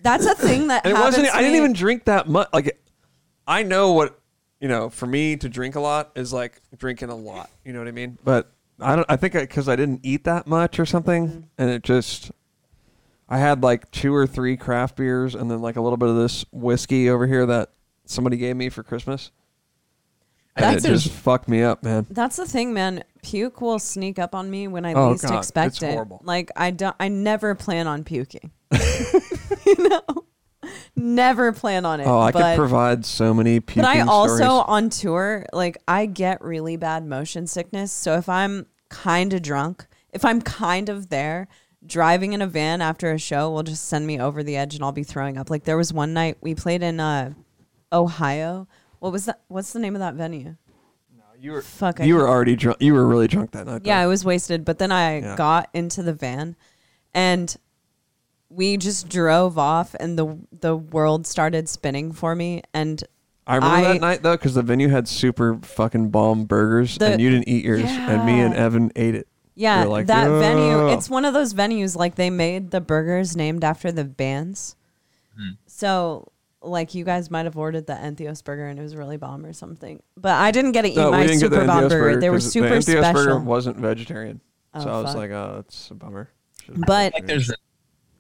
That's 0.03 0.25
a 0.27 0.35
thing 0.35 0.69
that 0.69 0.87
And 0.87 0.97
it 0.97 1.01
wasn't. 1.01 1.27
to 1.27 1.35
I 1.37 1.43
didn't 1.43 1.57
even 1.57 1.73
drink 1.73 2.05
that 2.05 2.29
much. 2.29 2.49
Like, 2.53 2.81
I 3.51 3.63
know 3.65 3.93
what 3.93 4.19
you 4.61 4.69
know. 4.69 4.89
For 4.91 5.07
me 5.07 5.37
to 5.37 5.49
drink 5.49 5.75
a 5.75 5.81
lot 5.81 6.13
is 6.15 6.33
like 6.33 6.61
drinking 6.79 7.11
a 7.11 7.15
lot. 7.17 7.51
You 7.65 7.73
know 7.73 7.81
what 7.81 7.89
I 7.89 7.93
mean? 7.93 8.17
But 8.25 8.51
I 8.81 8.97
don't. 8.97 9.07
I 9.09 9.17
think 9.17 9.35
because 9.35 9.69
I, 9.69 9.77
didn't 9.77 10.01
eat 10.05 10.25
that 10.25 10.47
much 10.47 10.79
or 10.79 10.87
something, 10.87 11.29
Mm-hmm. 11.29 11.41
and 11.59 11.71
it 11.71 11.83
just. 11.83 12.31
I 13.29 13.39
had 13.39 13.63
like 13.63 13.91
two 13.93 14.13
or 14.15 14.27
three 14.27 14.57
craft 14.57 14.97
beers 14.97 15.35
and 15.37 15.49
then 15.51 15.61
like 15.63 15.77
a 15.77 15.81
little 15.81 15.97
bit 15.97 16.09
of 16.09 16.17
this 16.17 16.45
whiskey 16.51 17.09
over 17.11 17.27
here 17.29 17.47
that 17.47 17.71
somebody 18.05 18.37
gave 18.37 18.57
me 18.57 18.71
for 18.71 18.83
Christmas. 18.83 19.31
And 20.57 20.65
That's 20.65 20.85
it 20.85 20.91
a- 20.91 20.95
just 20.95 21.11
fucked 21.11 21.49
me 21.49 21.63
up, 21.63 21.85
man. 21.85 22.07
That's 22.11 22.37
the 22.37 22.45
thing, 22.47 22.75
man. 22.75 23.05
Puke 23.23 23.61
will 23.61 23.79
sneak 23.79 24.19
up 24.19 24.35
on 24.35 24.51
me 24.51 24.67
when 24.67 24.85
I 24.85 24.95
Oh, 24.95 25.11
least 25.13 25.23
God, 25.29 25.39
expect 25.39 25.81
it. 25.83 25.93
horrible. 25.93 26.21
Like 26.25 26.51
I 26.57 26.71
don't. 26.73 26.97
I 26.99 27.07
never 27.09 27.55
plan 27.55 27.87
on 27.87 28.03
puking. 28.03 28.51
you 29.67 29.89
know, 29.89 30.03
never 31.01 31.53
plan 31.53 31.85
on 31.85 32.01
it. 32.01 32.07
Oh, 32.07 32.19
I 32.19 32.31
but, 32.31 32.43
could 32.43 32.57
provide 32.57 33.05
so 33.05 33.35
many 33.35 33.61
puking 33.61 33.83
But 33.83 33.97
I 33.97 34.01
also 34.01 34.37
stories. 34.37 34.65
on 34.69 34.91
tour, 34.91 35.47
like 35.53 35.79
I 35.89 36.07
get 36.07 36.43
really 36.43 36.77
bad 36.77 37.05
motion 37.05 37.47
sickness. 37.47 37.91
So 37.93 38.15
if 38.17 38.29
I'm 38.29 38.67
kind 38.89 39.33
of 39.33 39.43
drunk, 39.43 39.87
if 40.13 40.25
I'm 40.25 40.41
kind 40.41 40.89
of 40.89 41.09
there, 41.09 41.49
driving 41.85 42.33
in 42.35 42.43
a 42.43 42.47
van 42.47 42.83
after 42.83 43.11
a 43.13 43.19
show 43.19 43.51
will 43.51 43.63
just 43.63 43.87
send 43.89 44.07
me 44.07 44.21
over 44.21 44.43
the 44.43 44.57
edge 44.57 44.75
and 44.75 44.85
I'll 44.85 44.93
be 44.93 45.03
throwing 45.05 45.39
up. 45.39 45.49
Like 45.51 45.65
there 45.65 45.77
was 45.77 45.93
one 45.93 46.13
night 46.13 46.37
we 46.41 46.55
played 46.55 46.83
in 46.83 47.01
uh, 47.01 47.33
Ohio. 47.93 48.69
What 48.99 49.13
was 49.13 49.25
that? 49.27 49.41
What's 49.49 49.73
the 49.73 49.79
name 49.79 49.95
of 49.97 50.01
that 50.01 50.15
venue? 50.15 50.57
No, 51.17 51.23
you 51.39 51.53
were 51.53 51.63
Fuck, 51.63 52.01
I 52.01 52.05
you 52.05 52.17
were 52.17 52.29
already 52.29 52.55
drunk. 52.57 52.79
You 52.81 52.93
were 52.95 53.07
really 53.07 53.29
drunk 53.29 53.53
that 53.53 53.67
night. 53.67 53.83
Yeah, 53.85 53.99
I 53.99 54.07
was 54.07 54.25
wasted. 54.25 54.65
But 54.65 54.79
then 54.79 54.93
I 54.93 55.21
Yeah. 55.21 55.37
got 55.37 55.71
into 55.73 56.03
the 56.03 56.13
van 56.13 56.57
and 57.15 57.57
we 58.51 58.77
just 58.77 59.09
drove 59.09 59.57
off 59.59 59.95
and 60.01 60.19
the 60.19 60.37
the 60.61 60.77
world 60.77 61.27
started 61.27 61.69
spinning 61.69 62.13
for 62.13 62.35
me 62.35 62.63
and 62.75 63.03
I 63.47 63.55
remember 63.57 63.77
I- 63.77 63.93
that 63.95 64.01
night 64.01 64.23
though 64.23 64.37
because 64.37 64.55
the 64.55 64.63
venue 64.63 64.89
had 64.89 65.09
super 65.09 65.59
fucking 65.63 66.11
bomb 66.11 66.45
burgers 66.45 66.99
The- 66.99 67.13
and 67.13 67.21
you 67.23 67.31
didn't 67.31 67.49
eat 67.49 67.65
yours, 67.65 67.83
and 67.85 68.25
me 68.27 68.41
and 68.41 68.55
Evan 68.55 68.93
ate 68.97 69.15
it. 69.15 69.27
Yeah, 69.57 69.81
We 69.81 69.87
were 69.87 69.93
like, 69.93 70.07
that 70.07 70.29
venue. 70.29 70.89
It's 70.89 71.11
one 71.11 71.25
of 71.25 71.35
those 71.35 71.53
venues 71.55 71.97
like 71.97 72.15
they 72.15 72.31
made 72.31 72.71
the 72.71 72.81
burgers 72.81 73.37
named 73.37 73.63
after 73.65 73.91
the 73.93 74.05
bands. 74.05 74.77
Hmm. 75.37 75.55
So 75.67 76.29
like 76.63 76.95
you 76.95 77.05
guys 77.05 77.31
might 77.31 77.45
have 77.47 77.57
ordered 77.57 77.87
the 77.87 77.95
Entheos 77.95 78.45
burger 78.45 78.67
and 78.67 78.79
it 78.79 78.83
was 78.83 78.95
really 78.95 79.17
bomb 79.17 79.45
or 79.47 79.53
something. 79.53 80.03
But 80.17 80.33
I 80.33 80.51
didn't 80.51 80.73
get 80.73 80.83
to 80.83 80.89
eat 80.91 80.97
No, 80.97 81.11
my 81.11 81.23
we 81.23 81.27
the 81.29 81.35
super 81.39 81.65
bomb 81.67 81.85
burger. 81.89 81.99
burger 82.01 82.21
They 82.21 82.31
were 82.31 82.37
'cause 82.37 82.53
super 82.53 82.69
the 82.69 82.75
Entheos 82.77 82.99
special. 82.99 83.13
burger 83.13 83.39
wasn't 83.41 83.77
vegetarian, 83.79 84.41
Oh, 84.75 84.81
so 84.85 84.89
I 84.91 85.01
was 85.03 85.15
like, 85.15 85.31
oh, 85.31 85.57
it's 85.67 85.91
a 85.91 85.95
bummer. 85.95 86.29
Should've 86.65 86.83
But- 86.87 87.15
like 87.15 87.27
there's 87.27 87.51
a 87.51 87.55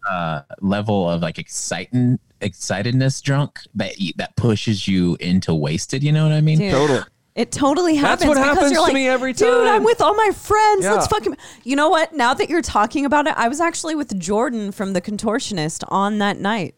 uh, 0.08 0.42
level 0.60 1.08
of 1.08 1.22
like 1.22 1.38
exciting 1.38 2.18
excitedness 2.40 3.22
drunk 3.22 3.60
that 3.74 3.92
that 4.16 4.36
pushes 4.36 4.86
you 4.88 5.16
into 5.20 5.54
wasted. 5.54 6.02
You 6.02 6.12
know 6.12 6.24
what 6.24 6.32
I 6.32 6.40
mean? 6.40 6.58
Dude, 6.58 6.72
totally. 6.72 7.00
It 7.36 7.52
totally 7.52 7.94
happens. 7.94 8.20
That's 8.20 8.28
what 8.28 8.34
because 8.34 8.54
happens 8.56 8.72
you're 8.72 8.78
to 8.80 8.82
like, 8.82 8.92
me 8.94 9.08
every 9.08 9.32
time. 9.32 9.48
Dude. 9.48 9.66
I'm 9.68 9.84
with 9.84 10.00
all 10.02 10.14
my 10.14 10.30
friends. 10.34 10.84
Let's 10.84 11.04
Yeah. 11.06 11.08
fucking. 11.18 11.36
You 11.62 11.76
know 11.76 11.88
what? 11.88 12.12
Now 12.14 12.34
that 12.34 12.50
you're 12.50 12.60
talking 12.62 13.04
about 13.06 13.26
it, 13.26 13.34
I 13.36 13.48
was 13.48 13.60
actually 13.60 13.94
with 13.94 14.18
Jordan 14.18 14.72
from 14.72 14.92
the 14.94 15.00
Contortionist 15.00 15.84
on 15.88 16.18
that 16.18 16.38
night. 16.38 16.74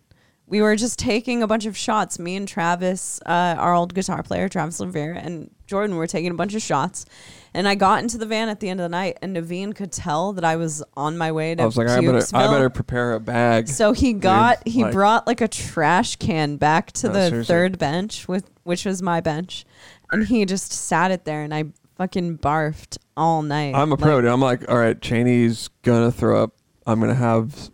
We 0.46 0.60
were 0.60 0.76
just 0.76 0.98
taking 0.98 1.42
a 1.42 1.46
bunch 1.46 1.64
of 1.64 1.76
shots. 1.76 2.18
Me 2.18 2.36
and 2.36 2.46
Travis, 2.46 3.18
uh, 3.24 3.54
our 3.58 3.72
old 3.74 3.94
guitar 3.94 4.22
player, 4.22 4.48
Travis 4.50 4.78
LeVrier, 4.80 5.16
and 5.16 5.50
Jordan 5.72 5.92
We 5.94 5.98
were 5.98 6.06
taking 6.06 6.30
a 6.30 6.34
bunch 6.34 6.54
of 6.54 6.60
shots. 6.60 7.06
And 7.54 7.66
I 7.68 7.74
got 7.74 8.02
into 8.02 8.16
the 8.18 8.24
van 8.26 8.48
at 8.50 8.60
the 8.60 8.68
end 8.70 8.80
of 8.80 8.84
the 8.84 8.88
night, 8.88 9.18
and 9.22 9.34
Navene 9.36 9.74
could 9.74 9.90
tell 9.92 10.32
that 10.34 10.44
I 10.44 10.56
was 10.56 10.82
on 10.96 11.16
my 11.18 11.32
way 11.32 11.54
to 11.54 11.62
I 11.62 11.66
was 11.66 11.76
like, 11.76 11.88
I 11.88 12.00
better, 12.00 12.22
I 12.34 12.46
better 12.46 12.70
prepare 12.70 13.12
a 13.14 13.20
bag. 13.20 13.68
So 13.68 13.92
he 13.92 14.12
got 14.14 14.66
he 14.66 14.84
like- 14.84 14.92
brought 14.92 15.26
like 15.26 15.40
a 15.42 15.48
trash 15.48 16.16
can 16.16 16.56
back 16.56 16.92
to 16.92 17.08
No, 17.08 17.12
the 17.14 17.28
seriously. 17.28 17.44
third 17.54 17.78
bench 17.78 18.26
with 18.28 18.48
which 18.64 18.84
was 18.86 19.02
my 19.02 19.20
bench, 19.20 19.64
and 20.10 20.26
he 20.26 20.44
just 20.46 20.72
sat 20.72 21.10
it 21.10 21.24
there, 21.26 21.42
and 21.42 21.52
I 21.54 21.64
fucking 21.98 22.38
barfed 22.38 22.96
all 23.18 23.42
night. 23.42 23.74
I'm 23.74 23.90
a 23.92 23.94
Like- 23.96 24.00
pro. 24.02 24.20
dude. 24.22 24.30
I'm 24.30 24.40
like, 24.40 24.66
all 24.70 24.78
right, 24.78 24.98
Chaney's 25.00 25.68
gonna 25.82 26.10
throw 26.12 26.42
up. 26.42 26.52
I'm 26.86 27.00
gonna 27.00 27.14
have. 27.14 27.70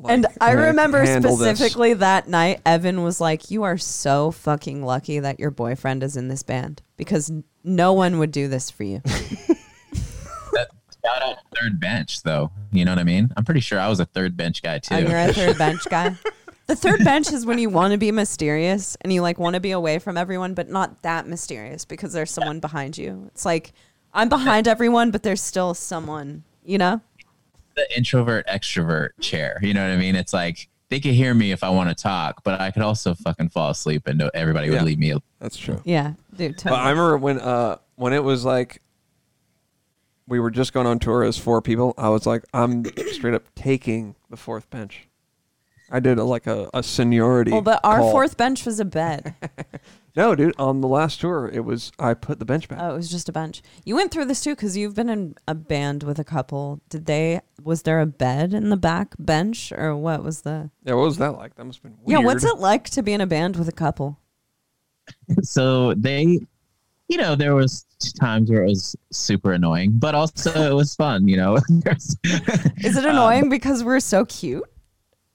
Like, 0.00 0.12
and 0.14 0.26
I 0.40 0.52
remember 0.52 1.04
handle 1.04 1.36
this. 1.36 1.58
specifically 1.58 1.94
that 1.94 2.28
night, 2.28 2.60
Evan 2.64 3.02
was 3.02 3.20
like, 3.20 3.50
"You 3.50 3.64
are 3.64 3.76
so 3.76 4.30
fucking 4.30 4.84
lucky 4.84 5.18
that 5.18 5.38
your 5.38 5.50
boyfriend 5.50 6.02
is 6.02 6.16
in 6.16 6.28
this 6.28 6.42
band 6.42 6.82
because 6.96 7.30
no 7.62 7.92
one 7.92 8.18
would 8.18 8.32
do 8.32 8.48
this 8.48 8.70
for 8.70 8.84
you." 8.84 9.02
Shout 11.04 11.22
out 11.22 11.38
third 11.58 11.80
bench 11.80 12.22
though. 12.22 12.50
You 12.72 12.84
know 12.84 12.92
what 12.92 12.98
I 12.98 13.04
mean? 13.04 13.30
I'm 13.36 13.44
pretty 13.44 13.60
sure 13.60 13.78
I 13.78 13.88
was 13.88 14.00
a 14.00 14.04
third 14.04 14.36
bench 14.36 14.62
guy 14.62 14.78
too. 14.78 14.94
and 14.94 15.08
you're 15.08 15.18
a 15.18 15.32
third 15.32 15.58
bench 15.58 15.84
guy. 15.88 16.16
The 16.66 16.76
third 16.76 17.02
bench 17.02 17.32
is 17.32 17.44
when 17.44 17.58
you 17.58 17.68
want 17.68 17.90
to 17.90 17.98
be 17.98 18.12
mysterious 18.12 18.96
and 19.00 19.12
you 19.12 19.22
like 19.22 19.40
want 19.40 19.54
to 19.54 19.60
be 19.60 19.72
away 19.72 19.98
from 19.98 20.16
everyone, 20.16 20.54
but 20.54 20.68
not 20.68 21.02
that 21.02 21.26
mysterious 21.26 21.84
because 21.84 22.12
there's 22.12 22.30
someone 22.30 22.60
behind 22.60 22.96
you. 22.96 23.24
It's 23.34 23.44
like 23.44 23.72
I'm 24.14 24.28
behind 24.28 24.68
everyone, 24.68 25.10
but 25.10 25.24
there's 25.24 25.42
still 25.42 25.74
someone, 25.74 26.44
you 26.64 26.78
know? 26.78 27.00
The 27.88 27.96
introvert 27.96 28.46
extrovert 28.46 29.10
chair. 29.20 29.58
You 29.62 29.74
know 29.74 29.82
what 29.86 29.92
I 29.92 29.96
mean? 29.96 30.14
It's 30.16 30.32
like 30.32 30.68
they 30.88 31.00
could 31.00 31.14
hear 31.14 31.32
me 31.34 31.52
if 31.52 31.62
I 31.64 31.70
want 31.70 31.88
to 31.88 31.94
talk, 31.94 32.42
but 32.44 32.60
I 32.60 32.70
could 32.70 32.82
also 32.82 33.14
fucking 33.14 33.50
fall 33.50 33.70
asleep 33.70 34.06
and 34.06 34.18
no- 34.18 34.30
everybody 34.34 34.68
would 34.70 34.76
Yeah. 34.76 34.84
leave 34.84 34.98
me. 34.98 35.14
That's 35.38 35.56
true. 35.56 35.80
Yeah, 35.84 36.14
dude. 36.36 36.60
But 36.62 36.74
I 36.74 36.90
remember 36.90 37.16
when 37.16 37.40
uh 37.40 37.76
when 37.96 38.12
it 38.12 38.22
was 38.24 38.44
like 38.44 38.82
we 40.26 40.38
were 40.38 40.50
just 40.50 40.72
going 40.72 40.86
on 40.86 40.98
tour 40.98 41.24
as 41.24 41.36
four 41.38 41.60
people. 41.60 41.94
I 41.98 42.08
was 42.08 42.24
like, 42.26 42.44
I'm 42.54 42.84
straight 43.12 43.34
up 43.34 43.44
taking 43.56 44.14
the 44.28 44.36
fourth 44.36 44.70
bench. 44.70 45.08
I 45.90 45.98
did 45.98 46.18
a, 46.18 46.24
like 46.24 46.46
a, 46.46 46.70
a 46.72 46.84
seniority. 46.84 47.50
well, 47.50 47.62
but 47.62 47.80
our 47.82 47.98
call. 47.98 48.12
fourth 48.12 48.36
bench 48.36 48.64
was 48.64 48.78
a 48.78 48.84
bed. 48.84 49.34
No, 50.16 50.34
dude. 50.34 50.54
On 50.58 50.80
the 50.80 50.88
last 50.88 51.20
tour, 51.20 51.48
it 51.52 51.64
was 51.64 51.92
I 51.98 52.14
put 52.14 52.38
the 52.38 52.44
bench 52.44 52.68
back. 52.68 52.78
oh, 52.82 52.90
it 52.94 52.96
was 52.96 53.10
just 53.10 53.28
a 53.28 53.32
bench. 53.32 53.62
You 53.84 53.94
went 53.94 54.10
through 54.10 54.24
this 54.26 54.42
too 54.42 54.54
because 54.56 54.76
you've 54.76 54.94
been 54.94 55.08
in 55.08 55.34
a 55.46 55.54
band 55.54 56.02
with 56.02 56.18
a 56.18 56.24
couple. 56.24 56.80
Did 56.88 57.06
they? 57.06 57.40
Was 57.62 57.82
there 57.82 58.00
a 58.00 58.06
bed 58.06 58.52
in 58.54 58.70
the 58.70 58.76
back 58.76 59.14
bench 59.18 59.72
or 59.72 59.94
what 59.96 60.24
was 60.24 60.42
the? 60.42 60.70
yeah, 60.84 60.94
what 60.94 61.04
was 61.04 61.18
that 61.18 61.32
like? 61.36 61.54
That 61.54 61.64
must 61.64 61.78
have 61.78 61.92
been 61.92 61.98
weird. 62.02 62.20
Yeah, 62.20 62.24
what's 62.26 62.44
it 62.44 62.58
like 62.58 62.90
to 62.90 63.02
be 63.02 63.12
in 63.12 63.20
a 63.20 63.26
band 63.26 63.56
with 63.56 63.68
a 63.68 63.72
couple? 63.72 64.18
So 65.42 65.94
they, 65.94 66.38
you 67.08 67.16
know, 67.16 67.34
there 67.34 67.54
was 67.56 67.84
times 68.20 68.48
where 68.50 68.62
it 68.62 68.68
was 68.68 68.94
super 69.10 69.52
annoying, 69.52 69.90
but 69.94 70.14
also 70.14 70.70
it 70.70 70.74
was 70.74 70.94
fun. 70.94 71.26
You 71.26 71.36
know, 71.36 71.56
Is 71.94 72.16
it 72.96 73.04
um, 73.04 73.10
annoying 73.10 73.48
because 73.48 73.82
we're 73.82 73.98
so 74.00 74.24
cute? 74.24 74.62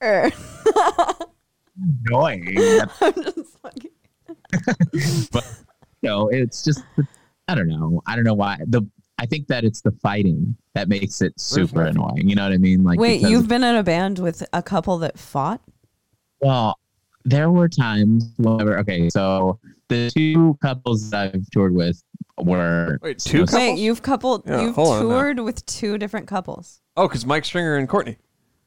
Or 0.00 0.30
annoying. 2.06 2.56
I'm 3.00 3.12
just 3.14 3.62
like, 3.62 3.92
but 5.32 5.44
you 6.02 6.08
know, 6.10 6.28
it's 6.28 6.62
just 6.64 6.82
I 7.48 7.54
don't 7.54 7.68
know. 7.68 8.02
I 8.06 8.14
don't 8.16 8.24
know 8.24 8.34
why 8.34 8.58
the. 8.66 8.82
I 9.18 9.24
think 9.24 9.46
that 9.48 9.64
it's 9.64 9.80
the 9.80 9.92
fighting 9.92 10.54
that 10.74 10.88
makes 10.90 11.22
it 11.22 11.40
super 11.40 11.84
nothing. 11.84 11.96
annoying. 11.96 12.28
You 12.28 12.34
know 12.36 12.42
what 12.44 12.52
I 12.52 12.58
mean? 12.58 12.84
Like, 12.84 12.98
wait, 12.98 13.18
because- 13.18 13.30
you've 13.30 13.48
been 13.48 13.64
in 13.64 13.74
a 13.76 13.82
band 13.82 14.18
with 14.18 14.42
a 14.52 14.62
couple 14.62 14.98
that 14.98 15.18
fought? 15.18 15.62
Well, 16.42 16.78
there 17.24 17.50
were 17.50 17.66
times 17.68 18.28
whenever. 18.36 18.78
Okay, 18.80 19.08
so 19.08 19.58
the 19.88 20.10
two 20.14 20.58
couples 20.60 21.08
that 21.10 21.34
I've 21.34 21.48
toured 21.50 21.74
with 21.74 22.02
were 22.36 22.98
Wait, 23.00 23.18
two 23.18 23.40
was- 23.42 23.50
couples? 23.50 23.68
Wait, 23.70 23.78
you've 23.78 24.02
couple 24.02 24.44
Yeah, 24.46 24.60
you've 24.60 24.74
hold 24.74 24.88
on 24.88 25.02
now. 25.08 25.14
toured 25.14 25.40
with 25.40 25.64
two 25.64 25.96
different 25.96 26.26
couples. 26.28 26.82
Oh, 26.98 27.08
because 27.08 27.24
Mike 27.24 27.46
Stringer 27.46 27.76
and 27.76 27.88
Courtney. 27.88 28.18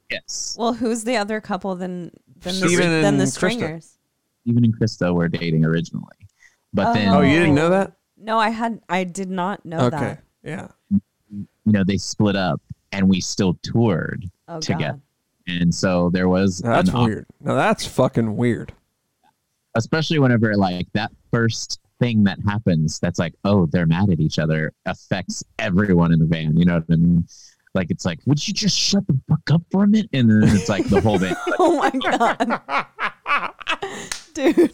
Yes, 0.10 0.56
Well, 0.58 0.74
who's 0.74 1.04
the 1.04 1.16
other 1.18 1.40
couple 1.42 1.76
than 1.76 2.10
than 2.40 2.60
the, 2.60 2.76
than 2.76 2.90
the 2.90 3.08
and 3.08 3.18
Krista. 3.22 3.28
stringers? 3.36 3.99
Even 4.46 4.64
and 4.66 4.78
Krista 4.80 5.14
were 5.14 5.28
dating 5.28 5.66
originally, 5.66 6.28
but 6.74 6.94
then 6.94 7.10
Oh, 7.10 7.22
you 7.22 7.40
didn't 7.40 7.52
oh. 7.58 7.62
know 7.64 7.70
that? 7.70 7.94
No, 8.18 8.38
I 8.38 8.50
had 8.50 8.82
I 8.90 9.04
did 9.04 9.30
not 9.30 9.66
know 9.66 9.82
okay. 9.88 9.98
that. 9.98 10.24
Yeah. 10.44 10.68
you 10.90 11.48
know 11.66 11.84
they 11.84 11.98
split 11.98 12.36
up, 12.36 12.62
and 12.92 13.08
we 13.10 13.22
still 13.22 13.54
toured 13.64 14.30
Oh 14.48 14.60
together. 14.60 14.94
god. 14.94 15.02
And 15.62 15.74
so 15.74 16.10
there 16.12 16.30
was 16.30 16.64
Now, 16.64 16.74
that's 16.76 16.90
an 16.90 17.04
weird. 17.04 17.26
Now 17.42 17.56
that's 17.56 17.86
fucking 17.86 18.36
weird. 18.38 18.72
especially 19.76 20.20
whenever 20.20 20.56
like 20.56 20.88
that 20.94 21.12
first 21.32 21.80
thing 22.00 22.24
that 22.24 22.38
happens 22.48 23.00
that's 23.00 23.20
like, 23.20 23.34
oh, 23.46 23.66
they're 23.68 23.86
mad 23.86 24.10
at 24.10 24.20
each 24.20 24.40
other 24.40 24.72
affects 24.86 25.44
everyone 25.60 26.12
in 26.14 26.20
the 26.20 26.26
van. 26.26 26.56
You 26.58 26.66
know 26.66 26.76
what 26.76 26.86
I 26.90 26.96
mean? 26.96 27.28
Like 27.76 27.92
it's 27.92 28.06
like, 28.06 28.20
would 28.26 28.46
you 28.48 28.54
just 28.54 28.78
shut 28.78 29.06
the 29.08 29.20
fuck 29.28 29.52
up 29.52 29.62
for 29.72 29.84
a 29.84 29.88
minute? 29.88 30.10
And 30.14 30.30
then 30.30 30.44
it's 30.56 30.70
like 30.70 30.88
the 30.90 31.02
whole 31.02 31.20
band. 31.20 31.36
Oh 31.60 31.78
my 31.78 31.92
god, 31.92 32.62
dude. 34.40 34.72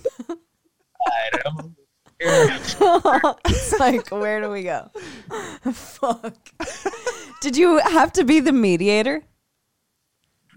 it's 2.20 3.80
like, 3.80 4.10
where 4.10 4.42
do 4.42 4.50
we 4.50 4.64
go? 4.64 4.90
Fuck. 5.72 6.36
Did 7.42 7.58
you 7.58 7.80
have 7.80 8.14
to 8.14 8.24
be 8.24 8.40
the 8.40 8.52
mediator? 8.52 9.24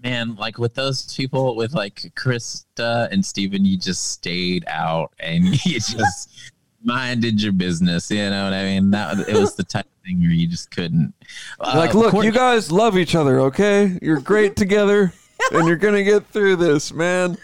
Man, 0.03 0.35
like 0.35 0.57
with 0.57 0.75
those 0.75 1.13
people, 1.13 1.55
with 1.55 1.73
like 1.73 2.11
Krista 2.15 3.11
and 3.11 3.25
Steven, 3.25 3.65
you 3.65 3.77
just 3.77 4.11
stayed 4.11 4.63
out 4.67 5.11
and 5.19 5.43
you 5.65 5.73
just 5.73 6.51
minded 6.83 7.41
your 7.41 7.51
business. 7.51 8.09
You 8.09 8.29
know 8.29 8.45
what 8.45 8.53
I 8.53 8.63
mean? 8.63 8.91
That 8.91 9.27
it 9.27 9.35
was 9.35 9.55
the 9.55 9.63
type 9.63 9.85
of 9.85 10.05
thing 10.05 10.21
where 10.21 10.29
you 10.29 10.47
just 10.47 10.71
couldn't. 10.71 11.13
Uh, 11.59 11.73
like, 11.75 11.93
look, 11.93 12.11
Courtney- 12.11 12.27
you 12.27 12.33
guys 12.33 12.71
love 12.71 12.97
each 12.97 13.15
other, 13.15 13.41
okay? 13.41 13.99
You're 14.01 14.21
great 14.21 14.55
together, 14.55 15.11
and 15.51 15.67
you're 15.67 15.75
gonna 15.75 16.03
get 16.03 16.25
through 16.27 16.55
this, 16.55 16.93
man. 16.93 17.37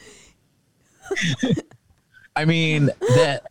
I 2.35 2.45
mean 2.45 2.87
that 3.15 3.43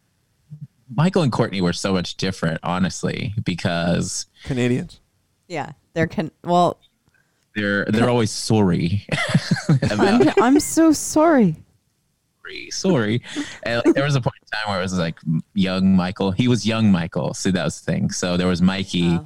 Michael 0.94 1.22
and 1.22 1.32
Courtney 1.32 1.60
were 1.60 1.72
so 1.72 1.92
much 1.92 2.16
different, 2.16 2.60
honestly, 2.62 3.34
because 3.44 4.26
Canadians. 4.44 5.00
Yeah, 5.48 5.72
they're 5.94 6.06
can. 6.06 6.30
Well, 6.44 6.78
they're 7.54 7.84
they're 7.86 8.10
always 8.10 8.30
sorry 8.30 9.06
about 9.82 10.00
I'm, 10.38 10.42
I'm 10.42 10.60
so 10.60 10.92
sorry. 10.92 11.56
sorry. 12.70 13.22
And 13.62 13.82
like, 13.84 13.94
there 13.94 14.04
was 14.04 14.14
a 14.16 14.20
point 14.20 14.36
in 14.42 14.48
time 14.48 14.70
where 14.70 14.78
it 14.80 14.82
was 14.82 14.98
like 14.98 15.18
young 15.54 15.94
Michael. 15.96 16.30
He 16.32 16.48
was 16.48 16.66
young 16.66 16.90
Michael, 16.92 17.32
See, 17.34 17.50
that 17.52 17.64
was 17.64 17.80
the 17.80 17.90
thing. 17.92 18.10
So 18.10 18.36
there 18.36 18.46
was 18.48 18.60
Mikey, 18.60 19.08
Oh. 19.18 19.24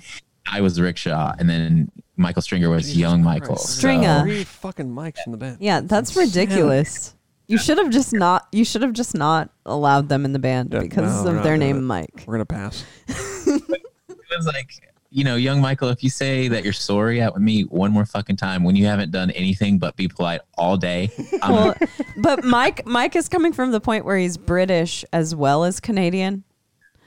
I 0.50 0.60
was 0.60 0.80
Rickshaw, 0.80 1.34
and 1.38 1.48
then 1.50 1.90
Michael 2.16 2.42
Stringer 2.42 2.70
was 2.70 2.96
young 2.96 3.22
Michael. 3.22 3.56
Christ. 3.56 3.66
So- 3.68 3.78
Stringer. 3.78 4.22
Three 4.22 4.44
fucking 4.44 4.88
mics 4.88 5.18
in 5.26 5.32
the 5.32 5.38
band. 5.38 5.58
Yeah, 5.60 5.80
that's 5.80 6.16
ridiculous. 6.16 7.14
You 7.48 7.56
should 7.58 7.78
have 7.78 7.90
just 7.90 8.12
not. 8.12 8.46
You 8.52 8.64
should 8.64 8.82
have 8.82 8.92
just 8.92 9.14
not 9.16 9.50
allowed 9.66 10.08
them 10.10 10.24
in 10.26 10.32
the 10.32 10.38
band 10.38 10.72
Yeah, 10.72 10.80
because 10.80 11.24
no, 11.24 11.30
of 11.30 11.34
not 11.36 11.44
their 11.44 11.56
doing 11.56 11.72
name. 11.76 11.84
Mike. 11.84 12.24
We're 12.26 12.34
gonna 12.34 12.44
pass. 12.44 12.84
it 13.08 14.36
was 14.36 14.46
like 14.46 14.70
you 15.10 15.24
know, 15.24 15.36
young 15.36 15.58
Michael, 15.62 15.88
if 15.88 16.04
you 16.04 16.10
say 16.10 16.48
that 16.48 16.64
you're 16.64 16.72
sorry 16.74 17.22
at 17.22 17.34
me 17.40 17.62
one 17.62 17.90
more 17.90 18.04
fucking 18.04 18.36
time 18.36 18.62
when 18.62 18.76
you 18.76 18.84
haven't 18.84 19.10
done 19.10 19.30
anything 19.30 19.78
but 19.78 19.96
be 19.96 20.06
polite 20.06 20.42
all 20.58 20.76
day, 20.76 21.10
I'm 21.42 21.52
Well, 21.54 21.74
but 22.18 22.44
Mike, 22.44 22.86
Mike 22.86 23.16
is 23.16 23.26
coming 23.26 23.54
from 23.54 23.72
the 23.72 23.80
point 23.80 24.04
where 24.04 24.18
he's 24.18 24.36
British 24.36 25.06
as 25.14 25.34
well 25.34 25.64
as 25.64 25.80
Canadian. 25.80 26.44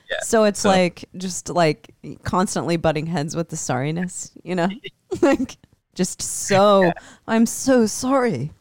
Yeah, 0.09 0.17
So 0.23 0.45
it's 0.45 0.61
so- 0.61 0.69
like 0.69 1.05
just 1.15 1.49
like 1.49 1.93
constantly 2.23 2.75
butting 2.75 3.05
heads 3.05 3.35
with 3.35 3.49
the 3.49 3.55
sorriness, 3.55 4.31
you 4.43 4.55
know, 4.55 4.69
like 5.21 5.57
just 5.93 6.23
so. 6.23 6.91
I'm 7.27 7.45
so 7.45 7.85
sorry. 7.85 8.51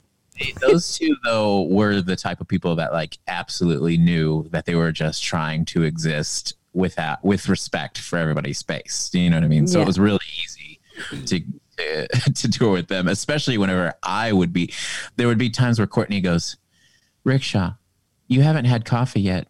Those 0.61 0.97
two 0.97 1.15
though 1.25 1.63
were 1.63 2.01
the 2.01 2.17
type 2.17 2.41
of 2.41 2.49
people 2.49 2.75
that 2.77 2.93
like 2.93 3.19
absolutely 3.29 3.97
knew 3.99 4.47
that 4.51 4.65
they 4.67 4.75
were 4.75 4.93
just 4.93 5.23
trying 5.23 5.65
to 5.67 5.83
exist 5.83 6.55
without 6.73 7.23
with 7.25 7.49
respect 7.49 7.99
for 7.99 8.19
everybody's 8.19 8.59
space. 8.59 9.11
You 9.13 9.29
know 9.31 9.37
what 9.37 9.45
I 9.45 9.49
mean? 9.49 9.67
So 9.67 9.79
Yeah. 9.79 9.83
it 9.83 9.87
was 9.87 9.99
really 9.99 10.19
easy 10.43 10.81
to 11.27 11.41
to, 11.77 12.09
to 12.35 12.49
tour 12.51 12.73
with 12.73 12.89
them, 12.89 13.09
especially 13.09 13.59
whenever 13.59 13.95
I 14.03 14.33
would 14.33 14.53
be. 14.53 14.73
There 15.17 15.27
would 15.27 15.39
be 15.39 15.51
times 15.51 15.79
where 15.79 15.87
Courtney 15.87 16.21
goes, 16.21 16.57
"Rickshaw, 17.25 17.75
you 18.29 18.43
haven't 18.43 18.65
had 18.67 18.85
coffee 18.85 19.21
yet. 19.21 19.49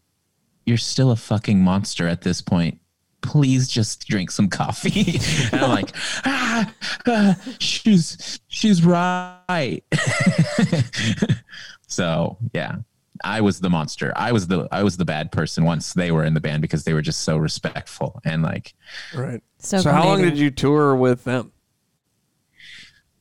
You're 0.67 0.77
still 0.77 1.11
a 1.11 1.17
fucking 1.17 1.61
monster 1.63 2.07
at 2.09 2.23
this 2.23 2.41
point." 2.41 2.80
Please 3.23 3.69
just 3.69 4.07
drink 4.09 4.31
some 4.31 4.49
coffee. 4.49 5.21
and 5.53 5.63
I'm 5.63 5.71
like, 5.71 5.93
ah, 6.25 6.75
ah, 7.07 7.37
she's 7.59 8.41
she's 8.49 8.85
right. 8.85 9.83
so 11.87 12.39
yeah, 12.53 12.77
I 13.25 13.41
was 13.41 13.61
the 13.61 13.71
monster. 13.71 14.13
I 14.17 14.33
was 14.33 14.47
the 14.47 14.69
I 14.73 14.83
was 14.83 14.97
the 14.97 15.05
bad 15.05 15.33
person 15.33 15.65
once 15.65 15.93
they 15.93 16.11
were 16.13 16.25
in 16.25 16.35
the 16.35 16.41
band 16.41 16.63
because 16.63 16.85
they 16.85 16.95
were 16.95 17.03
just 17.03 17.23
so 17.23 17.37
respectful 17.37 18.21
and 18.25 18.43
like 18.43 18.75
Right. 19.15 19.43
So, 19.59 19.79
So, 19.79 19.93
how 19.93 20.05
long 20.05 20.23
did 20.23 20.39
you 20.39 20.51
tour 20.51 20.95
with 20.97 21.25
them? 21.25 21.53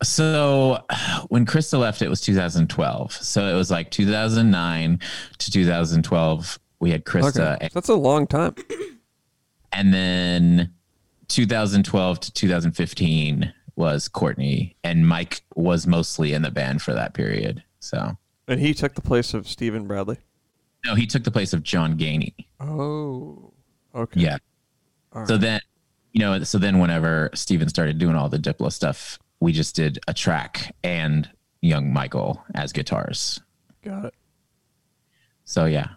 so 0.03 0.80
when 1.27 1.45
Krista 1.45 1.80
left 1.80 2.01
it 2.01 2.09
was 2.09 2.21
2012 2.21 3.11
so 3.11 3.47
it 3.47 3.53
was 3.53 3.69
like 3.69 3.91
2009 3.91 4.99
to 5.38 5.51
2012 5.51 6.59
we 6.80 6.91
had 6.91 7.03
Krista 7.03 7.55
Okay, 7.55 7.69
that's 7.73 7.89
a 7.89 7.95
long 7.95 8.26
time. 8.26 8.55
And 9.71 9.93
then 9.93 10.73
2012 11.27 12.19
to 12.19 12.33
2015 12.33 13.53
was 13.75 14.07
Courtney 14.07 14.75
and 14.83 15.07
Mike 15.07 15.41
was 15.55 15.87
mostly 15.87 16.33
in 16.33 16.41
the 16.41 16.51
band 16.51 16.81
for 16.81 16.93
that 16.93 17.13
period 17.13 17.63
so 17.79 18.17
And 18.47 18.59
he 18.59 18.73
took 18.73 18.95
the 18.95 19.01
place 19.01 19.33
of 19.33 19.47
Steven 19.47 19.87
Bradley. 19.87 20.17
no 20.85 20.95
he 20.95 21.05
took 21.05 21.23
the 21.23 21.31
place 21.31 21.53
of 21.53 21.63
John 21.63 21.97
Gainey 21.97 22.33
Oh. 22.59 23.53
Okay. 23.95 24.19
yeah 24.21 24.37
All 25.13 25.25
So 25.27 25.37
then, 25.37 25.61
you 26.11 26.19
know, 26.21 26.43
so 26.43 26.57
then 26.57 26.79
whenever 26.79 27.29
Steven 27.33 27.69
started 27.69 27.99
doing 27.99 28.15
all 28.15 28.27
the 28.29 28.37
Diplo 28.39 28.71
stuff, 28.71 29.17
we 29.39 29.53
just 29.53 29.75
did 29.75 29.99
a 30.07 30.13
track 30.13 30.75
and 30.83 31.29
young 31.61 31.93
Michael 31.93 32.43
as 32.55 32.73
guitars. 32.73 33.39
Got 33.83 34.05
it. 34.05 34.13
So 35.45 35.65
yeah, 35.65 35.87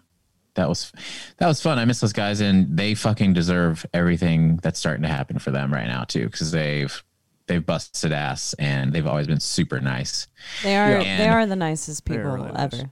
that 0.55 0.69
was 0.69 0.91
that 1.37 1.47
was 1.47 1.61
fun. 1.61 1.79
I 1.79 1.85
miss 1.85 1.99
those 1.99 2.13
guys, 2.13 2.41
and 2.41 2.77
they 2.77 2.93
fucking 2.95 3.33
deserve 3.33 3.85
everything 3.93 4.57
that's 4.57 4.79
starting 4.79 5.01
to 5.03 5.07
happen 5.09 5.39
for 5.39 5.51
them 5.51 5.73
right 5.73 5.87
now 5.87 6.03
too, 6.03 6.25
because 6.29 6.51
they've 6.51 7.03
they've 7.47 7.65
busted 7.65 8.11
ass 8.13 8.53
and 8.59 8.93
they've 8.93 9.07
always 9.07 9.27
been 9.27 9.39
super 9.39 9.79
nice. 9.79 10.27
They 10.63 10.77
are 10.77 11.01
Yeah. 11.01 11.17
they 11.17 11.27
are 11.27 11.45
the 11.45 11.55
nicest 11.55 12.05
people 12.05 12.23
really 12.23 12.51
nice. 12.51 12.73
ever. 12.73 12.89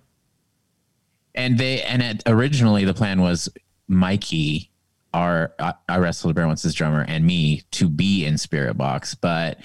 And 1.33 1.57
they 1.57 1.81
and 1.83 2.01
it, 2.01 2.23
originally 2.25 2.83
the 2.83 2.93
plan 2.93 3.21
was 3.21 3.47
Mikey, 3.87 4.69
our 5.13 5.53
I, 5.59 5.73
I 5.87 5.97
wrestled 5.99 6.35
bear 6.35 6.47
once 6.47 6.65
as 6.65 6.73
drummer, 6.73 7.05
and 7.07 7.25
me 7.25 7.61
to 7.71 7.87
be 7.87 8.25
in 8.25 8.33
Spiritbox, 8.35 9.17
but 9.21 9.59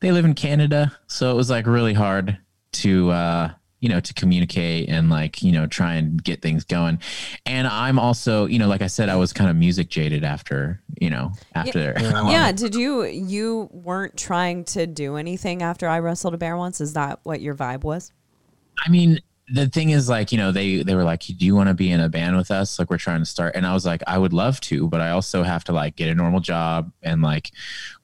they 0.00 0.12
live 0.12 0.24
in 0.24 0.34
Canada, 0.34 0.96
so 1.08 1.30
it 1.30 1.34
was 1.34 1.50
like 1.50 1.66
really 1.66 1.92
hard 1.92 2.38
to 2.72 3.10
uh, 3.10 3.50
you 3.80 3.88
know 3.88 4.00
to 4.00 4.14
communicate 4.14 4.88
and 4.88 5.10
like 5.10 5.42
you 5.42 5.52
know 5.52 5.66
try 5.66 5.94
and 5.94 6.22
get 6.22 6.42
things 6.42 6.64
going. 6.64 7.00
And 7.46 7.66
I'm 7.66 7.98
also 7.98 8.46
you 8.46 8.58
know 8.58 8.68
like 8.68 8.82
I 8.82 8.86
said, 8.86 9.08
I 9.08 9.16
was 9.16 9.32
kind 9.32 9.50
of 9.50 9.56
music 9.56 9.88
jaded 9.88 10.24
after 10.24 10.80
you 11.00 11.10
know 11.10 11.32
after 11.54 11.94
Yeah, 11.98 12.52
did 12.52 12.74
you 12.74 13.04
you 13.04 13.68
weren't 13.72 14.16
trying 14.16 14.64
to 14.66 14.86
do 14.86 15.16
anything 15.16 15.62
after 15.62 15.88
I 15.88 15.98
wrestled 15.98 16.34
a 16.34 16.38
bear 16.38 16.56
once? 16.56 16.80
Is 16.80 16.92
that 16.94 17.20
what 17.22 17.40
your 17.40 17.54
vibe 17.54 17.82
was? 17.82 18.12
I 18.86 18.90
mean, 18.90 19.18
the 19.52 19.68
thing 19.68 19.90
is, 19.90 20.08
like, 20.08 20.32
you 20.32 20.38
know, 20.38 20.52
they 20.52 20.82
they 20.82 20.94
were 20.94 21.04
like, 21.04 21.22
"Do 21.22 21.44
you 21.44 21.54
want 21.54 21.68
to 21.68 21.74
be 21.74 21.90
in 21.90 22.00
a 22.00 22.08
band 22.08 22.36
with 22.36 22.50
us? 22.50 22.78
Like, 22.78 22.88
we're 22.88 22.98
trying 22.98 23.20
to 23.20 23.26
start." 23.26 23.56
And 23.56 23.66
I 23.66 23.74
was 23.74 23.84
like, 23.84 24.02
"I 24.06 24.16
would 24.16 24.32
love 24.32 24.60
to, 24.62 24.88
but 24.88 25.00
I 25.00 25.10
also 25.10 25.42
have 25.42 25.64
to 25.64 25.72
like 25.72 25.96
get 25.96 26.08
a 26.08 26.14
normal 26.14 26.40
job 26.40 26.92
and 27.02 27.20
like 27.20 27.50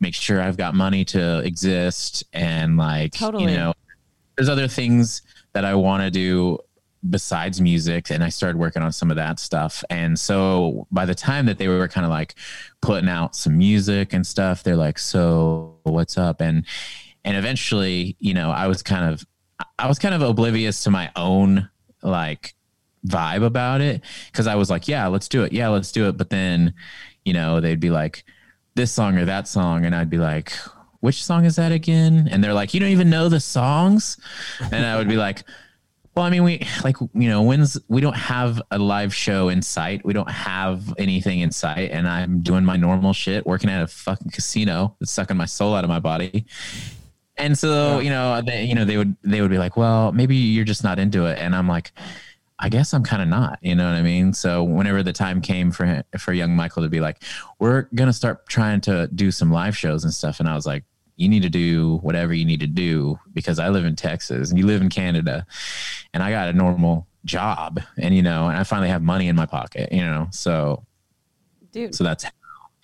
make 0.01 0.15
sure 0.15 0.41
I've 0.41 0.57
got 0.57 0.75
money 0.75 1.05
to 1.07 1.39
exist 1.41 2.25
and 2.33 2.77
like, 2.77 3.13
Totally. 3.13 3.53
you 3.53 3.57
know, 3.57 3.75
there's 4.37 4.49
other 4.49 4.69
things 4.69 5.23
that 5.57 5.65
I 5.65 5.75
want 5.75 6.03
to 6.03 6.11
do 6.11 6.59
besides 7.09 7.63
music 7.63 8.11
and 8.11 8.23
I 8.23 8.29
started 8.29 8.59
working 8.59 8.83
on 8.83 8.93
some 8.93 9.11
of 9.11 9.17
that 9.17 9.41
stuff. 9.41 9.83
And 9.89 10.19
so 10.19 10.87
by 10.91 11.07
the 11.07 11.15
time 11.15 11.47
that 11.47 11.57
they 11.57 11.67
were 11.67 11.89
kind 11.89 12.05
of 12.05 12.11
like 12.11 12.35
putting 12.83 13.09
out 13.09 13.35
some 13.35 13.57
music 13.57 14.13
and 14.13 14.27
stuff, 14.27 14.63
they're 14.63 14.77
like, 14.77 14.99
"So, 14.99 15.79
what's 15.85 16.19
up?" 16.19 16.43
and 16.43 16.67
and 17.25 17.39
eventually, 17.39 18.17
you 18.19 18.35
know, 18.35 18.51
I 18.51 18.67
was 18.67 18.83
kind 18.83 19.11
of 19.11 19.25
I 19.79 19.89
was 19.89 19.99
kind 19.99 20.15
of 20.15 20.21
oblivious 20.21 20.85
to 20.85 20.91
my 20.91 21.11
own 21.17 21.71
like 22.03 22.55
vibe 23.07 23.43
about 23.43 23.81
it 23.81 24.03
because 24.31 24.47
I 24.47 24.57
was 24.57 24.69
like, 24.69 24.89
yeah, 24.89 25.07
let's 25.07 25.27
do 25.27 25.43
it. 25.43 25.55
Yeah, 25.55 25.69
let's 25.69 25.91
do 25.91 26.07
it. 26.11 26.19
But 26.19 26.29
then, 26.29 26.75
you 27.25 27.33
know, 27.33 27.63
they'd 27.63 27.81
be 27.81 27.89
like 27.89 28.25
this 28.75 28.93
song 28.93 29.17
or 29.17 29.25
that 29.25 29.49
song 29.49 29.87
and 29.87 29.95
I'd 29.95 30.11
be 30.11 30.19
like, 30.19 30.53
which 31.01 31.25
song 31.25 31.45
is 31.45 31.57
that 31.57 31.73
again? 31.73 32.29
And 32.31 32.43
they're 32.43 32.55
like, 32.55 32.75
you 32.75 32.81
don't 32.81 32.91
even 32.91 33.11
know 33.11 33.29
the 33.29 33.41
songs? 33.41 34.17
And 34.73 34.87
I 34.87 34.97
would 34.97 35.09
be 35.09 35.17
like, 35.17 35.45
well, 36.15 36.25
I 36.25 36.31
mean, 36.31 36.45
we 36.45 36.67
like, 36.83 36.97
you 37.13 37.29
know, 37.29 37.43
when's 37.43 37.79
we 37.89 38.01
don't 38.01 38.17
have 38.17 38.63
a 38.71 38.79
live 38.79 39.15
show 39.15 39.51
in 39.51 39.61
sight. 39.61 40.03
We 40.05 40.15
don't 40.15 40.31
have 40.31 40.95
anything 40.97 41.41
in 41.41 41.51
sight. 41.51 41.91
And 41.91 42.09
I'm 42.09 42.41
doing 42.41 42.65
my 42.65 42.77
normal 42.77 43.13
shit, 43.13 43.47
working 43.47 43.69
at 43.69 43.83
a 43.83 43.87
fucking 43.87 44.31
casino 44.31 44.97
that's 44.99 45.13
sucking 45.13 45.37
my 45.37 45.45
soul 45.45 45.75
out 45.75 45.85
of 45.85 45.91
my 45.91 46.01
body. 46.01 46.47
And 47.37 47.59
so, 47.59 47.99
you 47.99 48.09
know, 48.09 48.41
they, 48.41 48.65
you 48.65 48.75
know, 48.75 48.87
they 48.87 48.97
would, 48.97 49.15
they 49.23 49.43
would 49.43 49.51
be 49.51 49.59
like, 49.59 49.77
well, 49.77 50.11
maybe 50.11 50.37
you're 50.37 50.65
just 50.65 50.83
not 50.83 50.99
into 50.99 51.27
it. 51.27 51.39
And 51.39 51.55
I'm 51.55 51.69
like, 51.69 51.93
I 52.59 52.69
guess 52.71 52.95
I'm 52.95 53.03
kind 53.03 53.21
of 53.21 53.29
not, 53.29 53.59
you 53.61 53.75
know 53.75 53.85
what 53.85 53.97
I 53.97 54.03
mean? 54.03 54.33
So 54.33 54.65
whenever 54.65 55.03
the 55.03 55.13
time 55.13 55.43
came 55.43 55.71
for 55.71 55.85
him, 55.85 56.05
for 56.19 56.33
young 56.33 56.57
Michael 56.57 56.83
to 56.83 56.89
be 56.89 57.01
like, 57.01 57.23
we're 57.59 57.83
going 57.95 58.09
to 58.09 58.15
start 58.15 58.49
trying 58.49 58.81
to 58.83 59.09
do 59.09 59.31
some 59.31 59.53
live 59.53 59.77
shows 59.77 60.05
and 60.05 60.13
stuff. 60.13 60.41
And 60.41 60.49
I 60.49 60.55
was 60.55 60.65
like, 60.65 60.85
you 61.17 61.29
need 61.29 61.43
to 61.43 61.49
do 61.49 61.97
whatever 61.99 62.33
you 62.33 62.45
need 62.45 62.61
to 62.61 62.67
do 62.67 63.19
because 63.33 63.59
I 63.59 63.69
live 63.71 63.85
in 63.85 63.97
Texas 63.97 64.51
and 64.51 64.59
you 64.59 64.67
live 64.67 64.83
in 64.83 64.91
Canada 64.91 65.47
and 66.15 66.23
I 66.23 66.31
got 66.31 66.49
a 66.49 66.53
normal 66.53 67.07
job 67.25 67.81
and 67.99 68.15
you 68.15 68.23
know 68.23 68.49
and 68.49 68.57
I 68.57 68.63
finally 68.63 68.89
have 68.89 69.03
money 69.03 69.27
in 69.27 69.35
my 69.35 69.47
pocket 69.47 69.93
you 69.93 70.03
know 70.03 70.29
so 70.31 70.85
Dude. 71.73 71.95
so 71.95 72.05
that's 72.05 72.25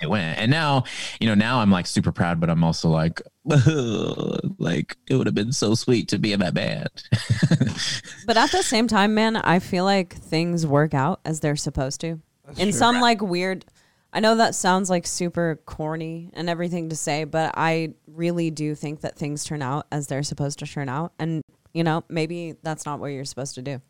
it 0.03 0.11
went 0.11 0.39
and 0.39 0.51
now 0.51 0.85
you 1.21 1.29
know 1.29 1.35
now 1.35 1.61
I'm 1.61 1.71
like 1.71 1.87
super 1.87 2.13
proud 2.13 2.41
but 2.41 2.51
I'm 2.51 2.65
also 2.65 2.89
like 2.89 3.23
like 3.45 4.97
it 5.09 5.17
would 5.17 5.27
have 5.27 5.35
been 5.35 5.53
so 5.53 5.75
sweet 5.75 6.09
to 6.09 6.19
be 6.19 6.33
in 6.33 6.41
that 6.41 6.55
band 6.55 6.89
But 8.27 8.37
at 8.37 8.53
the 8.53 8.63
same 8.63 8.87
time, 8.87 9.15
man, 9.15 9.37
I 9.37 9.59
feel 9.59 9.85
like 9.85 10.15
things 10.15 10.67
work 10.67 10.95
out 10.95 11.21
as 11.25 11.41
they're 11.41 11.57
supposed 11.57 12.01
to. 12.03 12.21
In 12.57 12.73
some 12.73 13.01
like 13.01 13.21
weird 13.21 13.65
I 14.13 14.21
know 14.21 14.37
that 14.37 14.55
sounds 14.55 14.91
like 14.91 15.07
super 15.07 15.61
corny 15.65 16.31
and 16.35 16.51
everything 16.51 16.91
to 16.91 16.97
say, 16.97 17.25
but 17.25 17.55
I 17.57 17.95
really 18.07 18.51
do 18.51 18.75
think 18.75 19.01
that 19.01 19.17
things 19.17 19.45
turn 19.45 19.63
out 19.63 19.87
as 19.91 20.07
they're 20.07 20.23
supposed 20.23 20.59
to 20.59 20.67
turn 20.67 20.91
out. 20.91 21.15
And, 21.19 21.43
you 21.73 21.83
know, 21.83 22.05
maybe 22.11 22.55
that's 22.63 22.85
not 22.85 23.01
what 23.01 23.07
you're 23.07 23.25
supposed 23.25 23.55
to 23.55 23.63
do. 23.63 23.81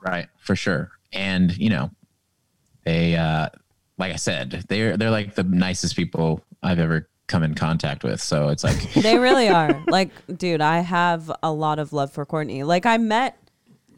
Right, 0.00 0.26
for 0.38 0.56
sure. 0.56 0.90
And 1.12 1.56
you 1.58 1.68
know, 1.68 1.90
they 2.84 3.14
uh 3.14 3.50
like 3.98 4.12
I 4.12 4.16
said, 4.16 4.64
they're 4.68 4.96
they're 4.96 5.10
like 5.10 5.34
the 5.34 5.44
nicest 5.44 5.96
people 5.96 6.42
I've 6.62 6.78
ever 6.78 7.08
come 7.28 7.42
in 7.42 7.54
contact 7.54 8.04
with. 8.04 8.20
So 8.20 8.48
it's 8.48 8.64
like 8.64 8.92
They 8.94 9.18
really 9.18 9.48
are. 9.48 9.82
like, 9.86 10.10
dude, 10.36 10.60
I 10.60 10.80
have 10.80 11.30
a 11.42 11.52
lot 11.52 11.78
of 11.78 11.92
love 11.92 12.12
for 12.12 12.26
Courtney. 12.26 12.62
Like 12.62 12.86
I 12.86 12.98
met 12.98 13.38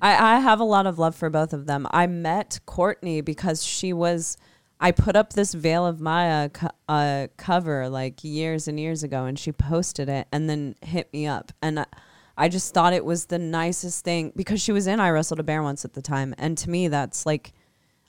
I, 0.02 0.36
I 0.36 0.38
have 0.40 0.60
a 0.60 0.64
lot 0.64 0.86
of 0.86 0.98
love 0.98 1.14
for 1.14 1.30
both 1.30 1.52
of 1.52 1.66
them. 1.66 1.86
I 1.90 2.06
met 2.06 2.60
Courtney 2.66 3.20
because 3.22 3.64
she 3.64 3.92
was 3.92 4.36
I 4.80 4.90
put 4.90 5.16
up 5.16 5.32
this 5.32 5.54
Veil 5.54 5.86
of 5.86 6.00
Maya 6.00 6.50
co- 6.50 6.68
uh, 6.88 7.28
cover 7.36 7.88
like 7.88 8.22
years 8.22 8.68
and 8.68 8.78
years 8.78 9.02
ago, 9.02 9.24
and 9.24 9.38
she 9.38 9.52
posted 9.52 10.08
it 10.08 10.26
and 10.32 10.50
then 10.50 10.74
hit 10.82 11.10
me 11.12 11.26
up, 11.26 11.52
and 11.62 11.80
I, 11.80 11.86
I 12.36 12.48
just 12.48 12.74
thought 12.74 12.92
it 12.92 13.04
was 13.04 13.26
the 13.26 13.38
nicest 13.38 14.04
thing 14.04 14.32
because 14.36 14.60
she 14.60 14.72
was 14.72 14.86
in 14.86 15.00
I 15.00 15.10
Wrestled 15.10 15.40
a 15.40 15.44
Bear 15.44 15.62
once 15.62 15.84
at 15.84 15.94
the 15.94 16.02
time, 16.02 16.34
and 16.36 16.58
to 16.58 16.68
me 16.68 16.88
that's 16.88 17.24
like 17.24 17.52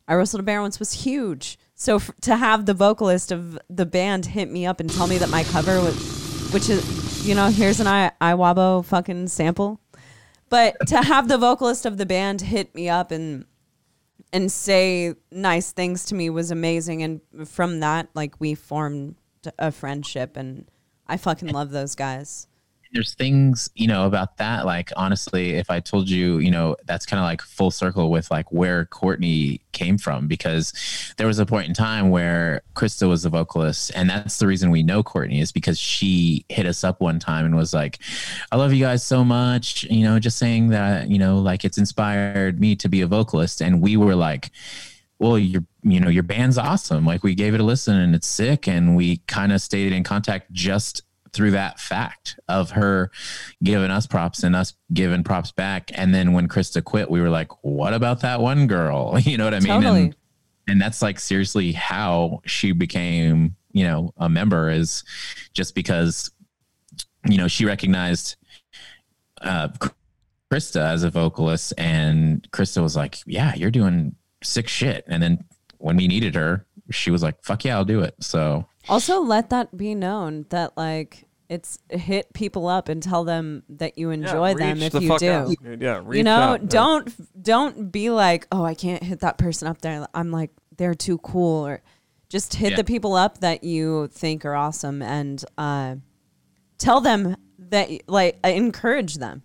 I 0.07 0.15
Wrestled 0.15 0.41
a 0.41 0.43
Bear 0.43 0.61
once 0.61 0.79
was 0.79 0.91
huge. 0.91 1.57
So 1.75 1.97
f- 1.97 2.11
to 2.21 2.37
have 2.37 2.65
the 2.65 2.73
vocalist 2.73 3.31
of 3.31 3.59
the 3.69 3.85
band 3.85 4.25
hit 4.27 4.49
me 4.49 4.65
up 4.65 4.79
and 4.79 4.89
tell 4.89 5.07
me 5.07 5.17
that 5.17 5.29
my 5.29 5.43
cover 5.43 5.81
was, 5.81 6.49
which 6.53 6.69
is, 6.69 7.27
you 7.27 7.35
know, 7.35 7.47
here's 7.47 7.79
an 7.79 7.87
I 7.87 8.11
Iwabo 8.21 8.85
fucking 8.85 9.27
sample, 9.27 9.79
but 10.49 10.75
to 10.87 11.01
have 11.01 11.27
the 11.27 11.37
vocalist 11.37 11.85
of 11.85 11.97
the 11.97 12.05
band 12.05 12.41
hit 12.41 12.73
me 12.73 12.89
up 12.89 13.11
and 13.11 13.45
and 14.31 14.51
say 14.51 15.13
nice 15.31 15.71
things 15.71 16.05
to 16.05 16.15
me 16.15 16.29
was 16.29 16.51
amazing 16.51 17.03
and 17.03 17.21
from 17.47 17.79
that 17.79 18.09
like 18.15 18.39
we 18.39 18.53
formed 18.53 19.15
a 19.59 19.71
friendship 19.71 20.35
and 20.35 20.65
I 21.07 21.17
fucking 21.17 21.49
love 21.49 21.71
those 21.71 21.95
guys. 21.95 22.47
There's 22.93 23.13
things 23.13 23.69
you 23.75 23.87
know 23.87 24.05
about 24.05 24.37
that 24.37 24.65
like 24.65 24.91
honestly 24.95 25.53
if 25.53 25.69
i 25.69 25.79
told 25.79 26.09
you 26.09 26.39
you 26.39 26.49
know 26.49 26.75
that's 26.85 27.05
kind 27.05 27.19
of 27.19 27.23
like 27.23 27.41
full 27.41 27.71
circle 27.71 28.09
with 28.09 28.29
like 28.31 28.51
where 28.51 28.85
courtney 28.85 29.61
came 29.71 29.97
from 29.97 30.27
because 30.27 30.73
there 31.17 31.27
was 31.27 31.39
a 31.39 31.45
point 31.45 31.67
in 31.67 31.73
time 31.73 32.09
where 32.09 32.61
krista 32.73 33.07
was 33.07 33.23
the 33.23 33.29
vocalist 33.29 33.91
and 33.95 34.09
that's 34.09 34.39
the 34.39 34.47
reason 34.47 34.71
we 34.71 34.83
know 34.83 35.03
courtney 35.03 35.39
is 35.39 35.51
because 35.51 35.79
she 35.79 36.45
hit 36.49 36.65
us 36.65 36.83
up 36.83 37.01
one 37.01 37.19
time 37.19 37.45
and 37.45 37.55
was 37.55 37.73
like 37.73 37.99
i 38.51 38.55
love 38.55 38.73
you 38.73 38.83
guys 38.83 39.03
so 39.03 39.23
much 39.23 39.83
you 39.85 40.03
know 40.03 40.19
just 40.19 40.37
saying 40.37 40.69
that 40.69 41.09
you 41.09 41.19
know 41.19 41.37
like 41.37 41.65
it's 41.65 41.77
inspired 41.77 42.59
me 42.59 42.75
to 42.75 42.87
be 42.87 43.01
a 43.01 43.07
vocalist 43.07 43.61
and 43.61 43.81
we 43.81 43.97
were 43.97 44.15
like 44.15 44.51
well 45.19 45.37
your 45.37 45.63
you 45.83 45.99
know 45.99 46.09
your 46.09 46.23
band's 46.23 46.57
awesome 46.57 47.05
like 47.05 47.23
we 47.23 47.35
gave 47.35 47.53
it 47.53 47.59
a 47.59 47.63
listen 47.63 47.95
and 47.95 48.15
it's 48.15 48.27
sick 48.27 48.67
and 48.67 48.95
we 48.95 49.17
kind 49.27 49.51
of 49.51 49.61
stayed 49.61 49.93
in 49.93 50.03
contact 50.03 50.51
just 50.51 51.01
through 51.35 51.51
that 51.51 51.79
fact 51.79 52.39
of 52.47 52.71
her 52.71 53.11
giving 53.63 53.91
us 53.91 54.07
props 54.07 54.41
and 54.43 54.55
us 54.55 54.73
giving 54.93 55.23
props 55.23 55.51
back. 55.51 55.91
And 55.93 56.15
then 56.15 56.31
when 56.33 56.47
krista 56.47 56.83
quit 56.83 57.11
we 57.11 57.19
were 57.21 57.29
like 57.29 57.51
what 57.63 57.93
about 57.93 58.21
that 58.21 58.39
one 58.41 58.67
girl? 58.67 59.19
You 59.23 59.37
know 59.37 59.43
what 59.45 59.53
i 59.53 59.59
mean? 59.59 59.67
Totally. 59.81 60.01
and, 60.03 60.15
and 60.67 60.81
that's 60.81 61.01
like 61.01 61.19
seriously 61.19 61.73
how 61.73 62.41
she 62.45 62.71
became 62.71 63.55
you 63.73 63.83
know 63.83 64.13
a 64.17 64.29
member 64.29 64.69
is 64.69 65.03
just 65.53 65.75
because 65.75 66.31
you 67.27 67.37
know 67.37 67.47
she 67.47 67.65
recognized 67.65 68.37
uh 69.41 69.67
krista 70.51 70.81
as 70.81 71.03
a 71.03 71.09
vocalist. 71.09 71.73
And 71.77 72.47
krista 72.51 72.81
was 72.81 72.95
like 72.95 73.17
yeah 73.25 73.53
you're 73.55 73.71
doing 73.71 74.15
sick 74.43 74.67
shit. 74.67 75.03
And 75.07 75.21
then 75.21 75.43
when 75.79 75.97
we 75.97 76.07
needed 76.07 76.35
her 76.35 76.65
she 76.91 77.11
was 77.11 77.21
like 77.23 77.43
fuck 77.43 77.65
yeah 77.65 77.75
i'll 77.75 77.83
do 77.85 78.01
it. 78.01 78.15
So 78.21 78.65
Also, 78.87 79.19
let 79.21 79.49
that 79.49 79.75
be 79.75 79.95
known 79.95 80.45
that 80.49 80.77
like 80.77 81.24
it's 81.49 81.79
hit 81.89 82.33
people 82.33 82.67
up 82.67 82.89
and 82.89 83.01
tell 83.03 83.23
them 83.23 83.63
that 83.69 83.97
you 83.97 84.09
enjoy 84.09 84.55
them 84.55 84.81
if 84.81 84.91
the 84.93 85.01
you 85.01 85.17
do. 85.19 85.29
out. 85.31 85.55
Yeah, 85.79 86.01
reach 86.03 86.17
you 86.17 86.23
know, 86.23 86.35
out, 86.35 86.67
don't 86.69 87.43
don't 87.43 87.91
be 87.91 88.09
like, 88.09 88.47
oh, 88.51 88.63
I 88.63 88.73
can't 88.73 89.03
hit 89.03 89.19
that 89.19 89.37
person 89.37 89.67
up 89.67 89.81
there. 89.81 90.07
I'm 90.13 90.31
like, 90.31 90.51
they're 90.77 90.95
too 90.95 91.17
cool, 91.19 91.65
or 91.67 91.81
just 92.29 92.55
hit 92.55 92.71
Yeah. 92.71 92.77
the 92.77 92.83
people 92.83 93.13
up 93.15 93.39
that 93.39 93.63
you 93.63 94.07
think 94.07 94.43
are 94.45 94.55
awesome 94.55 95.01
and 95.01 95.43
uh, 95.57 95.95
tell 96.77 97.01
them 97.01 97.35
that 97.59 97.89
like 98.07 98.39
encourage 98.43 99.15
them. 99.15 99.43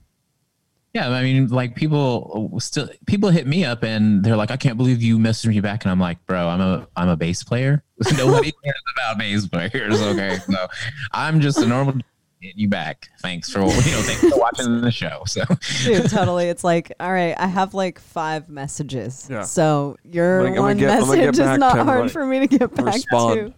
Yeah, 0.92 1.08
I 1.10 1.22
mean, 1.22 1.46
like 1.48 1.76
people 1.76 2.50
uh, 2.54 2.58
still 2.58 2.88
people 3.06 3.30
hit 3.30 3.46
me 3.46 3.64
up 3.64 3.84
and 3.84 4.24
they're 4.24 4.36
like, 4.36 4.50
"I 4.50 4.56
can't 4.56 4.76
believe 4.76 5.00
you 5.02 5.18
messaged 5.18 5.46
me 5.48 5.60
back," 5.60 5.84
and 5.84 5.92
I'm 5.92 6.00
like, 6.00 6.24
"Bro, 6.26 6.48
I'm 6.48 6.60
a 6.60 6.88
I'm 6.96 7.08
a 7.08 7.16
bass 7.16 7.44
player. 7.44 7.84
Nobody 8.16 8.52
cares 8.64 8.82
about 8.96 9.18
bass 9.18 9.46
players, 9.46 10.00
okay? 10.00 10.38
So 10.50 10.66
I'm 11.12 11.40
just 11.40 11.58
a 11.58 11.66
normal 11.66 11.94
hitting 12.40 12.58
you 12.58 12.68
back. 12.68 13.08
Thanks 13.20 13.50
for 13.52 13.60
you 13.60 13.66
know, 13.66 14.02
thanks 14.02 14.20
for 14.28 14.36
watching 14.36 14.80
the 14.80 14.90
show. 14.90 15.22
So 15.26 15.44
Dude, 15.84 16.08
totally. 16.10 16.46
It's 16.48 16.64
like, 16.64 16.90
all 16.98 17.12
right, 17.12 17.34
I 17.38 17.46
have 17.46 17.72
like 17.74 18.00
five 18.00 18.48
messages. 18.48 19.28
Yeah. 19.30 19.42
So 19.42 19.96
your 20.02 20.40
I'm 20.40 20.46
gonna- 20.46 20.48
I'm 20.48 20.54
gonna 20.54 20.62
one 20.62 20.76
get- 20.78 20.90
I'm 20.90 21.00
gonna 21.02 21.16
message 21.18 21.36
get 21.36 21.44
back 21.44 21.52
is 21.54 21.58
not 21.60 21.76
hard 21.76 21.88
everybody. 21.88 22.08
for 22.12 22.26
me 22.26 22.38
to 22.40 22.46
get 22.48 22.74
back 22.74 22.94
Respond. 22.94 23.54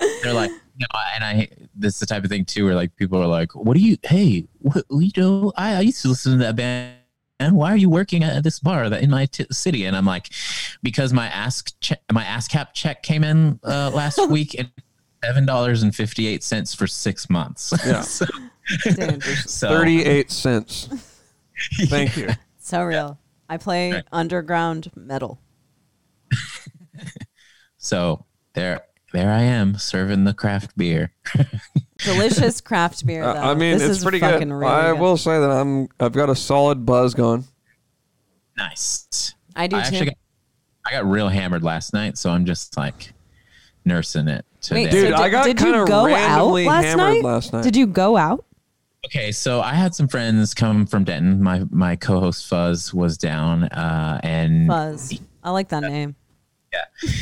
to. 0.00 0.08
they're 0.22 0.34
like, 0.34 0.50
you 0.76 0.86
know, 0.92 1.00
and 1.14 1.24
I 1.24 1.48
this 1.74 1.94
is 1.94 2.00
the 2.00 2.06
type 2.06 2.22
of 2.24 2.30
thing 2.30 2.44
too, 2.44 2.64
where 2.66 2.74
like 2.74 2.94
people 2.96 3.22
are 3.22 3.26
like, 3.26 3.54
"What 3.54 3.74
do 3.76 3.80
you? 3.82 3.96
Hey, 4.02 4.46
what 4.58 4.84
you 4.90 5.10
know? 5.16 5.52
I, 5.56 5.76
I 5.76 5.80
used 5.80 6.02
to 6.02 6.08
listen 6.08 6.32
to 6.32 6.38
that 6.38 6.56
band." 6.56 6.96
And 7.38 7.54
why 7.54 7.70
are 7.70 7.76
you 7.76 7.90
working 7.90 8.24
at 8.24 8.42
this 8.44 8.60
bar 8.60 8.88
that 8.88 9.02
in 9.02 9.10
my 9.10 9.26
t- 9.26 9.44
city? 9.52 9.84
And 9.84 9.94
I'm 9.94 10.06
like, 10.06 10.30
because 10.82 11.12
my 11.12 11.26
ask 11.26 11.78
che- 11.80 11.96
my 12.10 12.24
ASCAP 12.24 12.68
check 12.72 13.02
came 13.02 13.22
in 13.24 13.60
uh, 13.62 13.90
last 13.92 14.18
week 14.30 14.54
and 14.58 14.70
seven 15.22 15.44
dollars 15.44 15.82
and 15.82 15.94
fifty 15.94 16.26
eight 16.26 16.42
cents 16.42 16.74
for 16.74 16.86
six 16.86 17.28
months. 17.28 17.74
Yeah. 17.84 18.00
so, 18.02 18.24
so- 19.44 19.68
Thirty-eight 19.68 20.30
cents. 20.30 20.88
Thank 21.88 22.16
you. 22.16 22.28
so 22.58 22.82
real. 22.84 23.18
I 23.50 23.58
play 23.58 23.92
Right. 23.92 24.04
underground 24.12 24.90
metal. 24.96 25.38
So 27.78 28.24
there, 28.54 28.82
there 29.12 29.30
I 29.30 29.42
am 29.42 29.76
serving 29.78 30.24
the 30.24 30.34
craft 30.34 30.76
beer. 30.76 31.12
Delicious 31.98 32.60
craft 32.60 33.06
beer. 33.06 33.22
Though. 33.22 33.30
Uh, 33.30 33.52
I 33.52 33.54
mean, 33.54 33.78
this 33.78 33.88
it's 33.88 33.98
is 33.98 34.02
pretty 34.02 34.18
good. 34.18 34.48
Really 34.48 34.66
I 34.66 34.92
good. 34.92 35.00
will 35.00 35.16
say 35.16 35.38
that 35.38 35.50
I'm. 35.50 35.88
I've 35.98 36.12
got 36.12 36.28
a 36.28 36.36
solid 36.36 36.84
buzz 36.84 37.14
going. 37.14 37.44
Nice. 38.56 39.34
I 39.54 39.66
do 39.66 39.76
I 39.76 39.80
too. 39.80 39.86
actually 39.86 40.06
got, 40.06 40.16
I 40.86 40.90
got 40.92 41.06
real 41.06 41.28
hammered 41.28 41.62
last 41.62 41.92
night, 41.92 42.18
so 42.18 42.30
I'm 42.30 42.44
just 42.44 42.76
like 42.76 43.12
nursing 43.84 44.28
it 44.28 44.44
today. 44.60 44.84
Wait, 44.84 44.90
the 44.90 44.96
so 44.96 45.02
Dude, 45.02 45.08
did, 45.08 45.20
I 45.20 45.28
got 45.28 45.44
did 45.44 45.60
you 45.60 45.66
kinda 45.66 45.84
go 45.86 46.00
out 46.00 46.06
randomly 46.06 46.66
last 46.66 46.84
hammered 46.84 47.14
night? 47.14 47.24
last 47.24 47.52
night. 47.52 47.62
Did 47.62 47.76
you 47.76 47.86
go 47.86 48.16
out? 48.16 48.44
Okay, 49.06 49.30
so 49.30 49.60
I 49.60 49.74
had 49.74 49.94
some 49.94 50.08
friends 50.08 50.52
come 50.52 50.86
from 50.86 51.04
Denton. 51.04 51.42
My 51.42 51.64
my 51.70 51.96
co-host 51.96 52.46
Fuzz 52.48 52.92
was 52.92 53.16
down, 53.16 53.64
uh, 53.64 54.20
and 54.22 54.66
Fuzz. 54.66 55.20
I 55.44 55.50
like 55.50 55.68
that 55.68 55.82
name. 55.82 56.16
Yeah, 56.72 57.12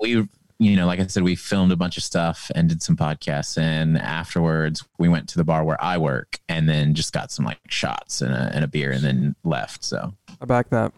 we, 0.00 0.28
you 0.58 0.74
know, 0.74 0.86
like 0.86 0.98
I 0.98 1.06
said, 1.06 1.22
we 1.22 1.36
filmed 1.36 1.70
a 1.70 1.76
bunch 1.76 1.96
of 1.96 2.02
stuff 2.02 2.50
and 2.54 2.68
did 2.68 2.82
some 2.82 2.96
podcasts. 2.96 3.56
And 3.56 3.96
afterwards, 3.96 4.84
we 4.98 5.08
went 5.08 5.28
to 5.30 5.36
the 5.36 5.44
bar 5.44 5.62
where 5.64 5.82
I 5.82 5.98
work, 5.98 6.40
and 6.48 6.68
then 6.68 6.94
just 6.94 7.12
got 7.12 7.30
some 7.30 7.44
like 7.44 7.60
shots 7.68 8.20
and 8.22 8.32
a, 8.34 8.50
and 8.52 8.64
a 8.64 8.68
beer, 8.68 8.90
and 8.90 9.04
then 9.04 9.36
left. 9.44 9.84
So 9.84 10.14
I 10.40 10.44
back 10.46 10.70
that. 10.70 10.92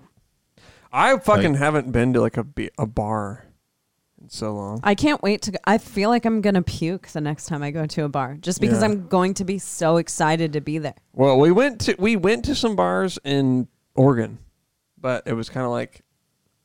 I 0.93 1.17
fucking 1.19 1.55
haven't 1.55 1.93
been 1.93 2.13
to 2.15 2.21
like 2.21 2.37
a 2.37 2.45
be- 2.45 2.71
a 2.79 2.87
bar 2.87 3.45
in 4.21 4.29
so 4.31 4.53
long. 4.55 4.81
I 4.83 4.95
can't 4.95 5.23
wait 5.23 5.43
to. 5.43 5.53
Go. 5.53 5.59
I 5.65 5.79
feel 5.79 6.09
like 6.09 6.25
I'm 6.25 6.41
gonna 6.41 6.63
puke 6.63 7.09
the 7.09 7.21
next 7.21 7.47
time 7.47 7.63
I 7.63 7.71
go 7.71 7.85
to 7.87 8.05
a 8.05 8.09
bar, 8.09 8.37
just 8.41 8.61
because 8.61 8.81
Yeah. 8.81 8.87
I'm 8.87 9.09
going 9.09 9.35
to 9.35 9.45
be 9.45 9.59
so 9.59 9.99
excited 9.99 10.55
to 10.55 10.61
be 10.61 10.79
there. 10.79 10.95
Well, 11.13 11.39
we 11.39 11.51
went 11.53 11.83
to 11.83 11.95
we 11.99 12.17
went 12.17 12.47
to 12.47 12.55
some 12.55 12.77
bars 12.77 13.19
in 13.25 13.69
Oregon, 13.95 14.39
but 14.99 15.25
it 15.27 15.35
was 15.35 15.49
kind 15.51 15.65
of 15.67 15.71
like 15.71 16.01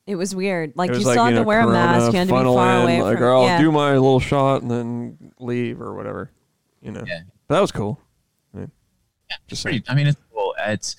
It 0.08 0.16
was 0.16 0.36
weird. 0.36 0.74
Like 0.76 0.92
it 0.92 0.94
you 0.94 1.00
was 1.00 1.10
still 1.10 1.24
had 1.24 1.30
you 1.32 1.36
to 1.36 1.42
know, 1.42 1.48
wear 1.48 1.62
a 1.62 1.68
mask. 1.68 2.14
You 2.14 2.20
had 2.20 2.28
to 2.28 2.34
be 2.34 2.38
funnel 2.38 2.56
far 2.56 2.78
in, 2.78 2.84
away 2.84 3.02
like, 3.02 3.18
from. 3.18 3.24
or 3.24 3.34
I'll 3.34 3.44
yeah. 3.44 3.60
do 3.60 3.72
my 3.72 3.94
little 3.94 4.20
shot 4.20 4.62
and 4.62 4.70
then 4.70 5.32
leave 5.40 5.82
or 5.82 5.96
whatever. 5.96 6.32
You 6.82 6.92
know, 6.92 7.04
Yeah. 7.08 7.22
but 7.48 7.56
that 7.56 7.62
was 7.62 7.72
cool. 7.72 8.00
Yeah. 8.56 8.68
Just 9.48 9.64
pretty. 9.64 9.84
I 9.88 9.96
mean, 9.96 10.06
it's 10.08 10.20
cool. 10.32 10.54
It's, 10.60 10.96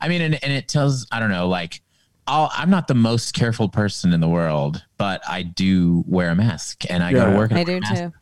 I 0.00 0.08
mean, 0.08 0.22
and, 0.22 0.42
and 0.42 0.52
it 0.52 0.66
tells. 0.66 1.06
I 1.12 1.20
don't 1.20 1.30
know. 1.30 1.46
Like, 1.48 1.80
I'll, 2.26 2.50
I'm 2.52 2.70
not 2.70 2.88
the 2.88 2.94
most 2.94 3.34
careful 3.34 3.68
person 3.68 4.12
in 4.12 4.20
the 4.20 4.28
world, 4.28 4.84
but 4.96 5.22
I 5.28 5.42
do 5.44 6.04
wear 6.08 6.30
a 6.30 6.34
mask, 6.34 6.84
and 6.90 7.04
I 7.04 7.12
go 7.12 7.30
to 7.30 7.36
work. 7.36 7.52
I 7.52 7.58
a 7.58 7.60
I 7.60 7.64
do 7.64 7.80
mask, 7.80 7.94
too. 7.94 8.12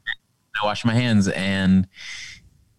I 0.62 0.66
wash 0.66 0.84
my 0.84 0.94
hands, 0.94 1.28
and 1.28 1.88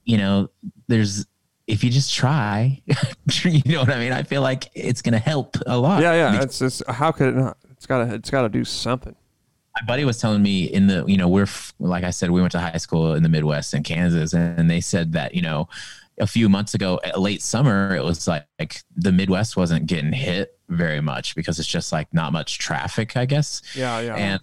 you 0.05 0.17
know, 0.17 0.49
there's 0.88 1.25
if 1.68 1.84
you 1.84 1.89
just 1.89 2.14
try, 2.14 2.81
you 3.44 3.61
know 3.65 3.81
what 3.81 3.91
I 3.91 3.99
mean. 3.99 4.14
I 4.14 4.23
feel 4.23 4.41
like 4.41 4.69
it's 4.73 5.02
gonna 5.02 5.19
help 5.19 5.57
a 5.68 5.77
lot. 5.77 6.02
Yeah, 6.02 6.14
yeah. 6.14 6.41
It's 6.41 6.60
just 6.60 6.81
how 6.88 7.11
could 7.11 7.30
it 7.30 7.35
not? 7.35 7.57
It's 7.72 7.85
gotta 7.85 8.14
it's 8.14 8.30
gotta 8.30 8.49
do 8.49 8.64
something. 8.64 9.15
my 9.80 9.85
buddy 9.85 10.06
was 10.06 10.18
telling 10.18 10.41
me 10.41 10.64
in 10.64 10.88
the 10.88 11.06
you 11.06 11.18
know 11.18 11.27
we're 11.27 11.48
like 11.80 12.06
I 12.06 12.10
said 12.10 12.31
we 12.31 12.39
went 12.39 12.53
to 12.53 12.60
high 12.60 12.77
school 12.77 13.14
in 13.14 13.22
the 13.22 13.30
Midwest 13.30 13.73
in 13.73 13.84
Kansas, 13.84 14.34
and 14.34 14.69
they 14.69 14.80
said 14.80 15.11
that 15.14 15.35
you 15.35 15.41
know 15.41 15.68
a 16.19 16.26
few 16.26 16.49
months 16.49 16.73
ago, 16.73 16.99
late 17.15 17.44
summer, 17.44 17.95
it 17.95 18.03
was 18.03 18.27
like, 18.27 18.45
like 18.57 18.81
the 18.95 19.11
Midwest 19.11 19.56
wasn't 19.56 19.85
getting 19.85 20.11
hit 20.11 20.57
very 20.68 20.99
much 20.99 21.35
because 21.35 21.60
it's 21.60 21.68
just 21.68 21.91
like 21.91 22.11
not 22.11 22.34
much 22.34 22.57
traffic, 22.57 23.15
I 23.15 23.26
guess. 23.26 23.61
Yeah, 23.76 23.99
yeah. 23.99 24.15
and 24.15 24.41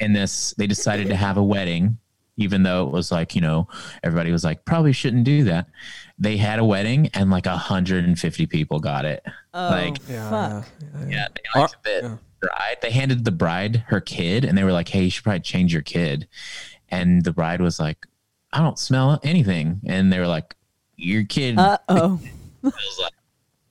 in 0.00 0.12
this 0.14 0.54
they 0.56 0.66
decided 0.66 1.08
to 1.08 1.16
have 1.16 1.36
a 1.36 1.42
wedding 1.42 1.98
even 2.36 2.62
though 2.62 2.86
it 2.86 2.92
was 2.92 3.10
like 3.10 3.34
you 3.34 3.40
know 3.40 3.68
everybody 4.04 4.30
was 4.30 4.44
like 4.44 4.64
probably 4.64 4.92
shouldn't 4.92 5.24
do 5.24 5.44
that 5.44 5.66
they 6.18 6.36
had 6.36 6.58
a 6.58 6.64
wedding 6.64 7.08
and 7.14 7.30
like 7.30 7.46
150 7.46 8.46
people 8.46 8.78
got 8.80 9.04
it 9.04 9.22
Oh, 9.54 9.68
Like- 9.70 9.96
yeah, 10.08 10.30
fuck. 10.30 10.68
yeah, 10.80 11.00
yeah. 11.00 11.06
yeah 11.08 11.26
they 11.34 11.60
liked 11.60 11.76
the 11.84 12.00
yeah. 12.02 12.16
bride 12.40 12.76
they 12.82 12.90
handed 12.90 13.24
the 13.24 13.30
bride 13.32 13.84
her 13.88 14.00
kid 14.00 14.44
and 14.44 14.56
they 14.58 14.64
were 14.64 14.72
like 14.72 14.88
hey 14.88 15.04
you 15.04 15.10
should 15.10 15.24
probably 15.24 15.40
change 15.40 15.72
your 15.72 15.82
kid 15.82 16.28
and 16.90 17.24
the 17.24 17.32
bride 17.32 17.60
was 17.60 17.78
like 17.80 18.06
i 18.52 18.58
don't 18.60 18.78
smell 18.78 19.18
anything 19.22 19.80
and 19.86 20.12
they 20.12 20.18
were 20.18 20.26
like 20.26 20.54
your 20.96 21.24
kid 21.24 21.58
Uh 21.58 21.78
oh. 21.88 22.20
smells 22.60 22.98
like 23.02 23.12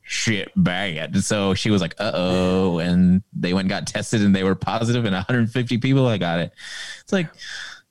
shit 0.09 0.49
bad 0.55 1.17
so 1.21 1.53
she 1.53 1.69
was 1.69 1.81
like 1.81 1.93
uh-oh 1.99 2.79
and 2.79 3.21
they 3.33 3.53
went 3.53 3.65
and 3.65 3.69
got 3.69 3.85
tested 3.85 4.21
and 4.21 4.33
they 4.33 4.43
were 4.43 4.55
positive 4.55 5.03
and 5.03 5.13
150 5.13 5.77
people 5.79 6.07
that 6.07 6.17
got 6.19 6.39
it 6.39 6.53
it's 7.01 7.11
like 7.11 7.29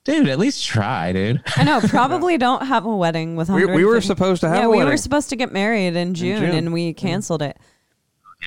dude 0.07 0.29
at 0.29 0.39
least 0.39 0.65
try 0.65 1.11
dude 1.11 1.43
I 1.57 1.63
know. 1.65 1.81
Probably 1.87 2.37
don't 2.37 2.65
have 2.65 2.85
a 2.85 2.95
wedding 2.95 3.35
with. 3.35 3.49
We, 3.49 3.65
we 3.65 3.83
were 3.83 3.99
supposed 4.01 4.41
to 4.41 4.47
have 4.47 4.57
Yeah, 4.57 4.65
a 4.65 4.69
we 4.69 4.77
wedding. 4.77 4.93
were 4.93 4.97
supposed 4.97 5.29
to 5.29 5.35
get 5.35 5.51
married 5.51 5.95
in 5.95 6.13
June, 6.13 6.39
June. 6.39 6.55
and 6.55 6.73
we 6.73 6.93
mm-hmm. 6.93 6.97
canceled 7.07 7.41
it. 7.41 7.57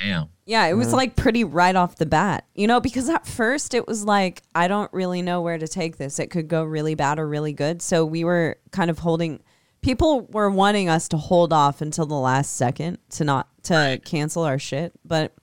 damn 0.03 0.31
Yeah, 0.47 0.66
it 0.66 0.74
was 0.74 0.95
like 0.95 1.16
pretty 1.16 1.45
right 1.45 1.77
off 1.77 1.97
the 1.97 2.07
bat, 2.07 2.47
you 2.55 2.66
know, 2.66 2.81
because 2.81 3.11
at 3.11 3.27
first 3.27 3.74
it 3.74 3.87
was 3.87 4.05
like, 4.05 4.43
I 4.55 4.69
don't 4.69 4.91
really 4.95 5.20
know 5.20 5.43
where 5.43 5.59
to 5.59 5.69
take 5.69 5.99
this. 5.99 6.19
It 6.19 6.31
could 6.31 6.49
go 6.49 6.65
really 6.65 6.95
bad 6.95 7.19
or 7.19 7.28
really 7.28 7.53
good. 7.53 7.82
So 7.82 8.07
we 8.07 8.24
were 8.24 8.57
kind 8.70 8.91
of 8.91 8.99
holding, 8.99 9.43
people 9.82 10.23
were 10.31 10.51
wanting 10.51 10.89
us 10.89 11.09
to 11.09 11.19
hold 11.19 11.53
off 11.53 11.82
until 11.82 12.07
the 12.07 12.15
last 12.15 12.57
second 12.57 12.99
to 13.11 13.24
not, 13.24 13.49
to 13.65 14.01
cancel 14.05 14.45
our 14.45 14.59
shit. 14.59 14.93
But 15.05 15.35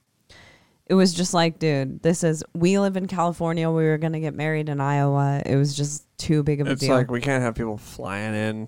it 0.89 0.93
was 0.95 1.13
just 1.13 1.33
like, 1.33 1.59
dude, 1.59 2.01
this 2.01 2.23
is, 2.23 2.43
we 2.53 2.79
live 2.79 2.97
in 2.97 3.07
California. 3.07 3.69
We 3.69 3.83
were 3.83 3.97
going 3.97 4.13
to 4.13 4.19
get 4.19 4.33
married 4.33 4.69
in 4.69 4.79
Iowa. 4.79 5.41
It 5.45 5.55
was 5.57 5.75
just 5.75 6.05
too 6.17 6.43
big 6.43 6.61
of 6.61 6.67
a 6.67 6.71
It's 6.71 6.81
deal. 6.81 6.95
like 6.95 7.11
we 7.11 7.21
can't 7.21 7.43
have 7.43 7.55
people 7.55 7.77
flying 7.77 8.33
in. 8.33 8.67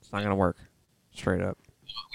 It's 0.00 0.12
not 0.12 0.22
gonna 0.22 0.36
work. 0.36 0.56
Straight 1.12 1.42
up. 1.42 1.58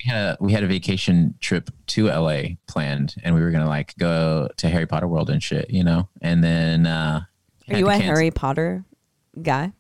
we 0.03 0.09
had 0.09 0.17
a 0.17 0.37
we 0.39 0.51
had 0.53 0.63
a 0.63 0.67
vacation 0.67 1.35
trip 1.41 1.69
to 1.87 2.05
LA 2.07 2.41
planned 2.67 3.15
and 3.23 3.35
we 3.35 3.41
were 3.41 3.51
gonna 3.51 3.67
like 3.67 3.93
go 3.99 4.47
to 4.57 4.69
Harry 4.69 4.85
Potter 4.87 5.07
World 5.07 5.29
and 5.29 5.43
shit, 5.43 5.69
you 5.69 5.83
know? 5.83 6.07
And 6.21 6.41
then 6.43 6.85
uh 6.87 7.21
Are 7.69 7.77
you 7.77 7.87
a 7.87 7.91
cancel. 7.91 8.07
Harry 8.07 8.31
Potter 8.31 8.85
guy? 9.41 9.73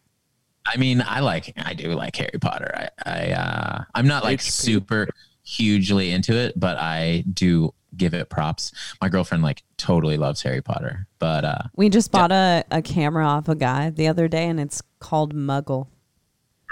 I 0.65 0.77
mean, 0.77 1.01
I 1.07 1.21
like 1.21 1.53
I 1.57 1.73
do 1.73 1.93
like 1.93 2.15
Harry 2.17 2.37
Potter. 2.39 2.71
I 2.75 2.89
I 3.05 3.31
uh 3.31 3.83
I'm 3.95 4.07
not 4.07 4.23
like 4.23 4.39
HP. 4.39 4.51
super 4.51 5.07
hugely 5.43 6.11
into 6.11 6.35
it, 6.35 6.59
but 6.59 6.77
I 6.77 7.23
do 7.33 7.73
give 7.97 8.13
it 8.13 8.29
props. 8.29 8.71
My 9.01 9.09
girlfriend 9.09 9.43
like 9.43 9.63
totally 9.77 10.17
loves 10.17 10.41
Harry 10.43 10.61
Potter. 10.61 11.07
But 11.19 11.43
uh 11.45 11.57
We 11.75 11.89
just 11.89 12.11
bought 12.11 12.31
a, 12.31 12.63
a 12.71 12.81
camera 12.81 13.25
off 13.25 13.49
a 13.49 13.55
guy 13.55 13.89
the 13.89 14.07
other 14.07 14.27
day 14.27 14.47
and 14.47 14.59
it's 14.59 14.81
called 14.99 15.35
Muggle. 15.35 15.87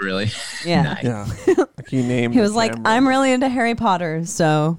really 0.00 0.30
Yeah. 0.64 0.82
Nice. 1.02 1.04
Yeah. 1.04 1.54
like 1.76 1.88
he 1.88 2.02
named. 2.02 2.34
He 2.34 2.40
was 2.40 2.54
like, 2.54 2.72
camera. 2.72 2.88
I'm 2.90 3.06
really 3.08 3.32
into 3.32 3.48
Harry 3.48 3.74
Potter, 3.74 4.24
so 4.24 4.78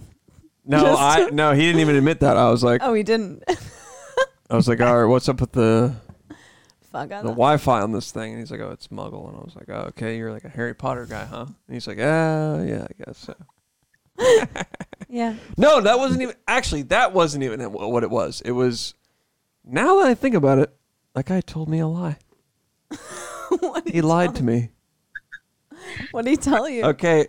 No, 0.66 0.80
just- 0.82 1.02
I 1.02 1.30
no. 1.32 1.54
He 1.54 1.62
didn't 1.62 1.82
even 1.82 1.96
admit 1.96 2.20
that. 2.22 2.38
I 2.38 2.50
was 2.50 2.64
like, 2.64 2.82
Oh 2.84 2.94
he 2.94 3.04
didn't. 3.04 3.44
I 4.50 4.56
was 4.56 4.68
like, 4.68 4.82
all 4.82 4.98
right, 5.00 5.06
what's 5.06 5.30
up 5.30 5.40
with 5.40 5.54
the 5.54 5.96
Fuck 6.92 7.10
I 7.14 7.22
the 7.22 7.30
Wi-Fi 7.30 7.80
on 7.82 7.94
this 7.94 8.12
thing? 8.12 8.32
And 8.34 8.40
he's 8.42 8.52
like, 8.52 8.60
oh, 8.60 8.72
it's 8.72 8.90
Muggle. 8.90 9.30
And 9.30 9.38
I 9.38 9.42
was 9.42 9.56
like, 9.56 9.70
oh, 9.70 9.86
okay, 9.90 10.18
you're 10.18 10.30
like 10.34 10.44
a 10.44 10.50
Harry 10.50 10.74
Potter 10.74 11.06
guy, 11.06 11.24
huh? 11.24 11.46
And 11.48 11.74
he's 11.74 11.88
like, 11.88 12.00
ah, 12.02 12.60
yeah, 12.62 12.86
I 12.90 13.04
guess 13.06 13.18
so. 13.20 13.34
Yeah. 15.12 15.36
No, 15.58 15.82
that 15.82 16.00
wasn't 16.00 16.22
even 16.22 16.36
actually. 16.48 16.84
That 16.84 17.12
wasn't 17.14 17.44
even 17.44 17.60
what 17.74 18.04
it 18.04 18.10
was. 18.10 18.42
It 18.46 18.52
was. 18.52 18.94
Now 19.64 20.00
that 20.00 20.08
I 20.08 20.14
think 20.14 20.36
about 20.36 20.58
it, 20.58 20.74
that 21.14 21.26
guy 21.26 21.42
told 21.42 21.70
me 21.70 21.80
a 21.80 21.88
lie. 21.88 22.18
He 23.86 24.02
lied 24.02 24.36
to 24.36 24.44
me. 24.44 24.70
what 26.12 26.24
did 26.24 26.32
he 26.32 26.38
tell 26.38 26.70
you? 26.70 26.86
Okay. 26.86 27.28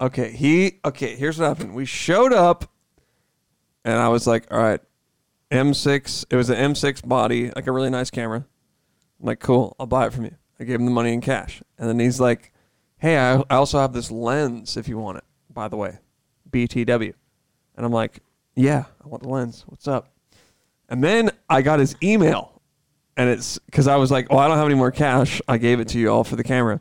Okay, 0.00 0.30
he 0.30 0.80
okay, 0.86 1.16
here's 1.16 1.38
what 1.38 1.48
happened. 1.48 1.74
We 1.74 1.84
showed 1.84 2.32
up 2.32 2.64
and 3.84 3.98
I 3.98 4.08
was 4.08 4.26
like, 4.26 4.46
all 4.50 4.58
right, 4.58 4.80
M6, 5.50 6.24
it 6.30 6.36
was 6.36 6.48
an 6.48 6.72
M6 6.72 7.06
body, 7.06 7.50
like 7.50 7.66
a 7.66 7.72
really 7.72 7.90
nice 7.90 8.10
camera. 8.10 8.46
I'm 9.20 9.26
like, 9.26 9.40
cool, 9.40 9.76
I'll 9.78 9.86
buy 9.86 10.06
it 10.06 10.14
from 10.14 10.24
you. 10.24 10.34
I 10.58 10.64
gave 10.64 10.76
him 10.76 10.86
the 10.86 10.92
money 10.92 11.12
in 11.12 11.20
cash. 11.20 11.62
And 11.78 11.88
then 11.88 11.98
he's 11.98 12.20
like, 12.20 12.52
hey, 12.98 13.18
I, 13.18 13.36
I 13.36 13.56
also 13.56 13.78
have 13.78 13.92
this 13.92 14.10
lens 14.10 14.76
if 14.76 14.88
you 14.88 14.98
want 14.98 15.18
it, 15.18 15.24
by 15.52 15.68
the 15.68 15.76
way, 15.76 15.98
BTW. 16.50 17.14
And 17.76 17.86
I'm 17.86 17.92
like, 17.92 18.20
yeah, 18.54 18.84
I 19.04 19.08
want 19.08 19.22
the 19.22 19.28
lens. 19.28 19.64
What's 19.66 19.86
up? 19.86 20.12
And 20.88 21.02
then 21.04 21.30
I 21.48 21.62
got 21.62 21.80
his 21.80 21.96
email 22.02 22.60
and 23.16 23.28
it's 23.28 23.58
because 23.58 23.86
I 23.86 23.96
was 23.96 24.10
like, 24.10 24.26
oh, 24.30 24.38
I 24.38 24.48
don't 24.48 24.56
have 24.56 24.66
any 24.66 24.74
more 24.74 24.90
cash. 24.90 25.40
I 25.48 25.58
gave 25.58 25.80
it 25.80 25.88
to 25.88 25.98
you 25.98 26.08
all 26.10 26.24
for 26.24 26.36
the 26.36 26.44
camera 26.44 26.80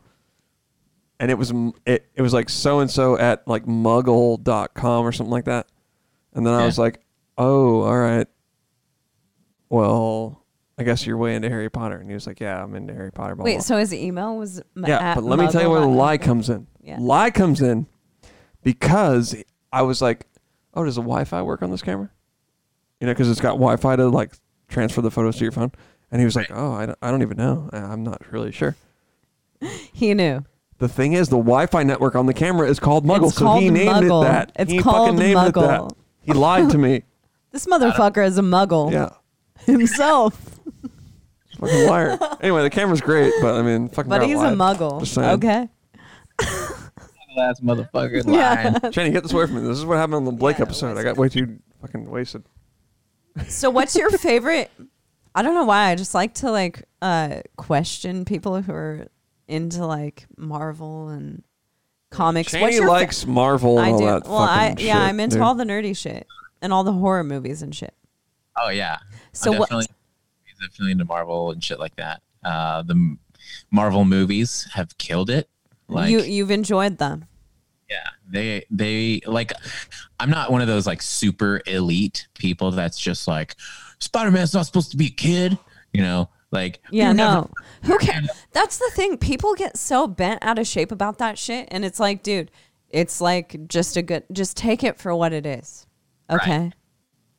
and 1.20 1.32
it 1.32 1.38
was 1.38 1.52
it, 1.86 2.10
it 2.16 2.22
was 2.22 2.34
like 2.34 2.50
so 2.50 2.80
and 2.80 2.90
so 2.90 3.18
at 3.18 3.48
like 3.48 3.66
muggle.com 3.66 5.06
or 5.06 5.12
something 5.12 5.32
like 5.32 5.46
that 5.46 5.68
and 6.34 6.46
then 6.46 6.54
i 6.54 6.66
was 6.66 6.78
like 6.78 7.00
oh 7.38 7.82
all 7.82 7.98
right 7.98 8.28
well 9.70 10.44
i 10.78 10.84
guess 10.84 11.06
you're 11.06 11.18
way 11.18 11.36
into 11.36 11.50
harry 11.50 11.70
potter 11.70 11.98
and 11.98 12.10
he 12.10 12.14
was 12.14 12.28
like 12.28 12.40
yeah 12.40 12.62
i'm 12.64 12.76
into 12.76 12.94
harry 12.94 13.12
potter 13.12 13.36
blah, 13.36 13.44
Wait, 13.46 13.54
blah. 13.56 13.62
so 13.62 13.78
his 13.78 13.94
email 13.94 14.38
was 14.38 14.60
m- 14.76 14.86
yeah 14.88 15.00
at 15.00 15.16
but 15.16 15.24
let 15.24 15.40
me 15.40 15.48
tell 15.48 15.62
you 15.62 15.70
where 15.70 15.82
the 15.82 15.88
lie 15.88 16.18
comes 16.18 16.50
in 16.50 16.68
Yeah. 16.82 16.98
lie 17.00 17.32
comes 17.32 17.62
in 17.62 17.88
because 18.64 19.36
i 19.72 19.82
was 19.82 20.02
like 20.02 20.26
oh 20.74 20.84
does 20.84 20.96
the 20.96 21.02
wi-fi 21.02 21.42
work 21.42 21.62
on 21.62 21.72
this 21.72 21.82
camera 21.82 22.10
you 23.00 23.08
know 23.08 23.14
because 23.14 23.30
it's 23.30 23.42
got 23.42 23.52
wi-fi 23.54 23.96
to 23.96 24.08
like 24.10 24.34
transfer 24.68 25.02
the 25.02 25.12
photos 25.12 25.38
to 25.38 25.44
your 25.46 25.52
phone 25.52 25.72
and 26.12 26.22
he 26.22 26.26
was 26.26 26.36
like 26.36 26.50
oh 26.52 26.74
i 26.74 26.86
don't, 26.86 26.98
I 27.02 27.12
don't 27.12 27.22
even 27.22 27.38
know 27.38 27.70
I- 27.74 27.78
i'm 27.78 28.04
not 28.04 28.32
really 28.32 28.52
sure 28.52 28.76
He 29.94 30.14
knew. 30.14 30.46
The 30.78 30.88
thing 30.88 31.14
is, 31.14 31.30
the 31.30 31.38
Wi-Fi 31.38 31.82
network 31.82 32.14
on 32.14 32.28
the 32.28 32.34
camera 32.36 32.70
is 32.70 32.80
called 32.80 33.04
Muggle, 33.04 33.32
so 33.32 33.56
he 33.58 33.70
called 33.70 33.74
named 33.74 33.90
Muggle. 33.90 34.22
it 34.22 34.28
that. 34.28 34.52
It's 34.56 34.72
he 34.72 34.78
called 34.78 35.08
fucking 35.08 35.18
named 35.18 35.48
it 35.48 35.54
that. 35.56 35.82
Muggle. 35.82 35.96
He 36.22 36.34
lied 36.34 36.70
to 36.70 36.78
me. 36.78 37.02
This 37.52 37.66
motherfucker 37.66 38.24
is 38.24 38.38
a 38.38 38.44
muggle 38.44 38.92
yeah, 38.92 39.10
himself. 39.66 40.57
Fucking 41.60 41.88
liar. 41.88 42.18
Anyway, 42.42 42.62
the 42.62 42.70
camera's 42.70 43.02
great, 43.02 43.34
but 43.42 43.56
I 43.56 43.62
mean, 43.64 43.90
fucking. 43.90 44.10
But 44.10 44.24
he's 44.24 44.36
a 44.38 44.52
lied. 44.54 44.58
muggle. 44.78 45.06
Saying. 45.06 45.30
Okay. 45.30 45.70
last 47.36 47.64
motherfucker 47.64 48.24
Yeah. 48.28 48.78
lying. 48.82 48.92
Jenny, 48.92 49.12
get 49.12 49.24
this 49.24 49.34
away 49.34 49.46
from 49.48 49.56
me. 49.56 49.62
This 49.68 49.78
is 49.78 49.86
what 49.86 49.98
happened 49.98 50.16
on 50.16 50.26
the 50.26 50.32
Blake 50.32 50.58
Yeah, 50.60 50.66
episode. 50.66 50.98
I 50.98 51.04
got 51.04 51.18
way 51.18 51.30
too 51.30 51.60
fucking 51.82 52.10
wasted. 52.10 52.44
So 53.48 53.70
what's 53.70 53.96
your 53.96 54.10
favorite? 54.12 54.72
I 55.36 55.42
don't 55.44 55.54
know 55.54 55.66
why. 55.66 55.90
I 55.92 55.96
just 55.96 56.16
like 56.16 56.34
to 56.36 56.52
like 56.52 56.84
uh 57.02 57.42
question 57.56 58.26
people 58.26 58.60
who 58.62 58.72
are 58.74 59.08
into 59.48 59.86
like 59.86 60.26
Marvel 60.38 61.10
and 61.10 61.44
comics. 62.10 62.52
Chaney 62.52 62.64
what's 62.64 62.76
your 62.76 62.86
fa- 62.88 62.92
likes 62.92 63.26
Marvel 63.28 63.78
and 63.80 63.88
I 63.88 63.92
all 63.92 64.00
do. 64.00 64.06
that 64.06 64.24
well, 64.26 64.38
I 64.40 64.70
fucking 64.70 64.86
yeah, 64.88 64.94
shit, 64.96 65.02
I'm 65.10 65.20
into 65.20 65.36
dude. 65.36 65.44
all 65.44 65.54
the 65.56 65.64
nerdy 65.66 65.96
shit 65.96 66.26
and 66.62 66.74
all 66.74 66.84
the 66.84 66.94
horror 66.94 67.24
movies 67.24 67.62
and 67.62 67.76
shit. 67.76 67.94
Oh 68.60 68.70
yeah. 68.70 68.98
So 69.34 69.52
what? 69.52 69.70
definitely, 69.70 69.86
definitely 70.62 70.92
into 70.92 71.06
Marvel 71.06 71.52
and 71.52 71.64
shit 71.64 71.80
like 71.80 71.96
that. 71.98 72.22
Uh, 72.44 72.82
the 72.84 73.18
Marvel 73.72 74.06
movies 74.06 74.68
have 74.74 74.98
killed 74.98 75.30
it. 75.30 75.50
Like 75.88 76.10
you 76.10 76.22
you've 76.22 76.52
enjoyed 76.52 76.98
them. 76.98 77.26
yeah, 77.90 78.10
they 78.30 78.66
they 78.70 79.22
like. 79.26 79.54
I'm 80.20 80.30
not 80.30 80.52
one 80.52 80.62
of 80.62 80.68
those 80.68 80.86
like 80.88 81.02
super 81.02 81.62
elite 81.66 82.28
people 82.34 82.72
that's 82.72 82.98
just 83.00 83.28
like 83.28 83.56
Spider 84.00 84.32
Man's 84.32 84.54
not 84.54 84.66
supposed 84.66 84.92
to 84.92 84.98
be 84.98 85.08
a 85.08 85.10
kid. 85.10 85.58
You 85.94 86.02
know, 86.02 86.30
like 86.52 86.82
Yeah, 86.92 87.14
never- 87.14 87.32
no. 87.48 87.52
Who 87.84 87.98
cares? 88.00 88.30
That's 88.52 88.78
the 88.78 88.92
thing. 88.94 89.18
People 89.18 89.54
get 89.56 89.78
so 89.78 90.08
bent 90.08 90.44
out 90.44 90.60
of 90.60 90.68
shape 90.68 90.92
about 90.92 91.18
that 91.20 91.38
shit, 91.38 91.68
and 91.72 91.86
it's 91.86 92.00
like, 92.00 92.22
dude, 92.24 92.52
it's 92.90 93.22
like 93.22 93.68
just 93.68 93.96
a 93.96 94.02
good. 94.02 94.24
Just 94.32 94.58
take 94.58 94.84
it 94.84 94.98
for 95.00 95.16
what 95.16 95.32
it 95.34 95.46
is. 95.46 95.86
Okay. 96.30 96.72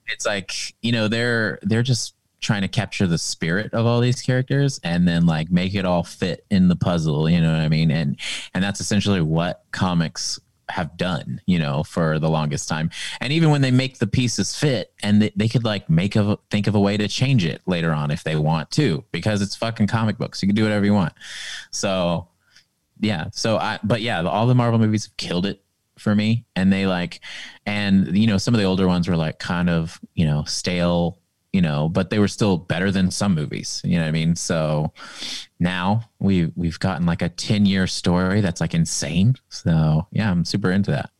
it's 0.07 0.25
like 0.25 0.53
you 0.81 0.91
know 0.93 1.09
they're 1.09 1.59
they're 1.63 1.83
just 1.83 2.15
trying 2.41 2.63
to 2.63 2.69
capture 2.69 3.07
the 3.07 3.19
spirit 3.19 3.73
of 3.75 3.87
all 3.87 4.01
these 4.01 4.23
characters 4.23 4.79
and 4.85 5.09
then 5.09 5.27
like 5.27 5.51
make 5.51 5.75
it 5.75 5.85
all 5.85 6.03
fit 6.03 6.45
in 6.51 6.69
the 6.69 6.77
puzzle 6.77 7.29
you 7.29 7.41
know 7.41 7.53
what 7.53 7.61
i 7.61 7.69
mean? 7.69 7.91
And 7.91 8.19
and 8.55 8.63
that's 8.63 8.81
essentially 8.81 9.21
what 9.21 9.65
comics 9.73 10.39
have 10.71 10.99
done 10.99 11.41
you 11.47 11.59
know 11.59 11.83
for 11.83 12.19
the 12.19 12.29
longest 12.29 12.69
time. 12.69 12.91
And 13.21 13.33
even 13.33 13.51
when 13.51 13.63
they 13.63 13.71
make 13.71 13.99
the 13.99 14.07
pieces 14.07 14.55
fit 14.55 14.93
and 15.03 15.23
they, 15.23 15.33
they 15.35 15.49
could 15.49 15.65
like 15.65 15.89
make 15.89 16.15
a 16.15 16.39
think 16.51 16.67
of 16.67 16.75
a 16.75 16.81
way 16.81 16.97
to 16.97 17.09
change 17.09 17.45
it 17.45 17.63
later 17.67 17.93
on 17.93 18.11
if 18.11 18.23
they 18.23 18.37
want 18.37 18.71
to 18.73 19.05
because 19.11 19.41
it's 19.41 19.57
fucking 19.57 19.87
comic 19.87 20.19
books. 20.19 20.43
You 20.43 20.49
can 20.49 20.57
do 20.57 20.65
whatever 20.65 20.85
you 20.85 20.93
want. 20.93 21.15
So 21.71 22.29
yeah. 23.01 23.27
So 23.33 23.57
I, 23.57 23.79
but 23.83 24.01
yeah, 24.01 24.23
all 24.23 24.47
the 24.47 24.55
Marvel 24.55 24.79
movies 24.79 25.07
have 25.07 25.17
killed 25.17 25.47
it 25.47 25.63
for 25.99 26.15
me, 26.15 26.45
and 26.55 26.73
they 26.73 26.87
like, 26.87 27.21
and 27.67 28.17
you 28.17 28.27
know, 28.27 28.39
some 28.39 28.55
of 28.55 28.61
the 28.61 28.67
older 28.67 28.87
ones 28.87 29.09
were 29.09 29.17
like 29.17 29.39
kind 29.39 29.71
of 29.71 30.01
you 30.15 30.27
know 30.27 30.45
stale, 30.45 31.18
you 31.53 31.61
know, 31.63 31.89
but 31.89 32.11
they 32.11 32.19
were 32.19 32.29
still 32.29 32.57
better 32.59 32.91
than 32.91 33.11
some 33.11 33.35
movies. 33.35 33.81
You 33.85 33.97
know 33.97 34.03
what 34.03 34.09
I 34.09 34.13
mean? 34.13 34.37
So 34.37 34.93
now 35.59 36.03
we 36.19 36.53
we've 36.57 36.79
gotten 36.79 37.07
like 37.07 37.23
a 37.23 37.29
ten 37.29 37.67
year 37.67 37.87
story 37.87 38.41
that's 38.41 38.61
like 38.61 38.75
insane. 38.75 39.35
So 39.49 40.07
yeah, 40.13 40.31
I'm 40.31 40.45
super 40.45 40.71
into 40.71 40.91
that. 40.91 41.11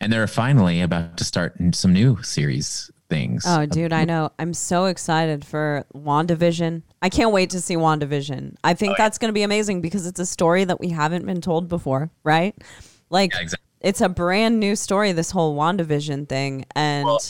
And 0.00 0.12
they're 0.12 0.26
finally 0.26 0.80
about 0.80 1.16
to 1.18 1.24
start 1.24 1.56
some 1.72 1.92
new 1.92 2.22
series 2.22 2.90
things. 3.08 3.44
Oh, 3.46 3.64
dude, 3.66 3.92
I 3.92 4.04
know. 4.04 4.30
I'm 4.38 4.52
so 4.52 4.84
excited 4.84 5.44
for 5.44 5.84
WandaVision. 5.94 6.82
I 7.00 7.08
can't 7.08 7.32
wait 7.32 7.50
to 7.50 7.60
see 7.60 7.74
WandaVision. 7.74 8.56
I 8.62 8.74
think 8.74 8.92
oh, 8.92 8.94
that's 8.98 9.16
going 9.18 9.30
to 9.30 9.32
be 9.32 9.42
amazing 9.42 9.80
because 9.80 10.06
it's 10.06 10.20
a 10.20 10.26
story 10.26 10.64
that 10.64 10.78
we 10.78 10.90
haven't 10.90 11.24
been 11.24 11.40
told 11.40 11.68
before, 11.68 12.10
right? 12.22 12.54
Like, 13.10 13.32
Yeah, 13.32 13.40
exactly. 13.40 13.66
it's 13.80 14.00
a 14.02 14.08
brand 14.10 14.60
new 14.60 14.76
story, 14.76 15.12
this 15.12 15.30
whole 15.30 15.56
WandaVision 15.56 16.28
thing. 16.28 16.66
And 16.76 17.06
Well- 17.06 17.20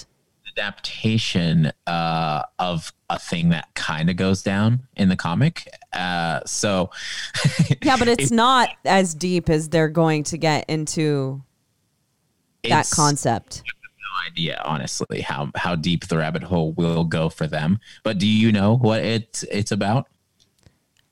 adaptation 0.59 1.73
uh, 1.87 2.43
of 2.59 2.93
a 3.11 3.19
thing 3.19 3.51
that 3.51 3.73
kind 3.75 4.11
of 4.11 4.17
goes 4.17 4.43
down 4.43 4.81
in 4.97 5.09
the 5.09 5.17
comic. 5.17 5.69
Uh, 5.93 6.41
so 6.45 6.91
yeah, 7.83 7.97
but 7.97 8.09
it's 8.09 8.31
not 8.31 8.69
as 8.85 9.15
deep 9.15 9.49
as 9.49 9.69
they're 9.69 9.89
going 9.89 10.25
to 10.25 10.39
get 10.39 10.69
into 10.69 11.43
that 12.69 12.91
concept. 12.91 13.63
No 13.65 14.27
idea, 14.27 14.61
honestly, 14.65 15.21
how 15.21 15.51
how 15.55 15.75
deep 15.75 16.09
the 16.09 16.19
rabbit 16.19 16.43
hole 16.43 16.73
will 16.73 17.05
go 17.05 17.29
for 17.29 17.47
them. 17.47 17.79
But 18.03 18.19
do 18.19 18.27
you 18.27 18.53
know 18.53 18.77
what 18.77 19.03
it's 19.03 19.45
it's 19.45 19.73
about? 19.73 20.09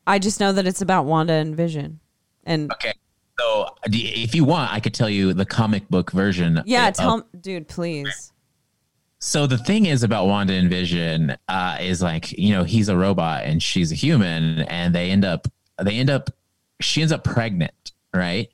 I 0.06 0.18
just 0.18 0.40
know 0.40 0.52
that 0.52 0.66
it's 0.66 0.82
about 0.82 1.06
Wanda 1.06 1.34
and 1.34 1.56
Vision. 1.56 2.00
And 2.44 2.70
Okay. 2.72 2.92
So, 3.38 3.66
if 3.84 4.34
you 4.34 4.44
want, 4.44 4.72
I 4.72 4.80
could 4.80 4.94
tell 4.94 5.10
you 5.10 5.34
the 5.34 5.44
comic 5.44 5.86
book 5.90 6.10
version. 6.10 6.62
yeah, 6.64 6.88
of- 6.88 6.94
tell 6.94 7.28
dude, 7.38 7.68
please. 7.68 8.32
So 9.18 9.46
the 9.46 9.58
thing 9.58 9.86
is 9.86 10.02
about 10.02 10.26
Wanda 10.26 10.52
and 10.52 10.68
Vision 10.68 11.36
uh, 11.48 11.78
is 11.80 12.02
like 12.02 12.32
you 12.32 12.52
know 12.52 12.64
he's 12.64 12.88
a 12.88 12.96
robot 12.96 13.44
and 13.44 13.62
she's 13.62 13.90
a 13.90 13.94
human, 13.94 14.60
and 14.62 14.94
they 14.94 15.10
end 15.10 15.24
up 15.24 15.48
they 15.82 15.96
end 15.96 16.10
up 16.10 16.30
she 16.80 17.00
ends 17.00 17.12
up 17.12 17.24
pregnant, 17.24 17.92
right? 18.12 18.48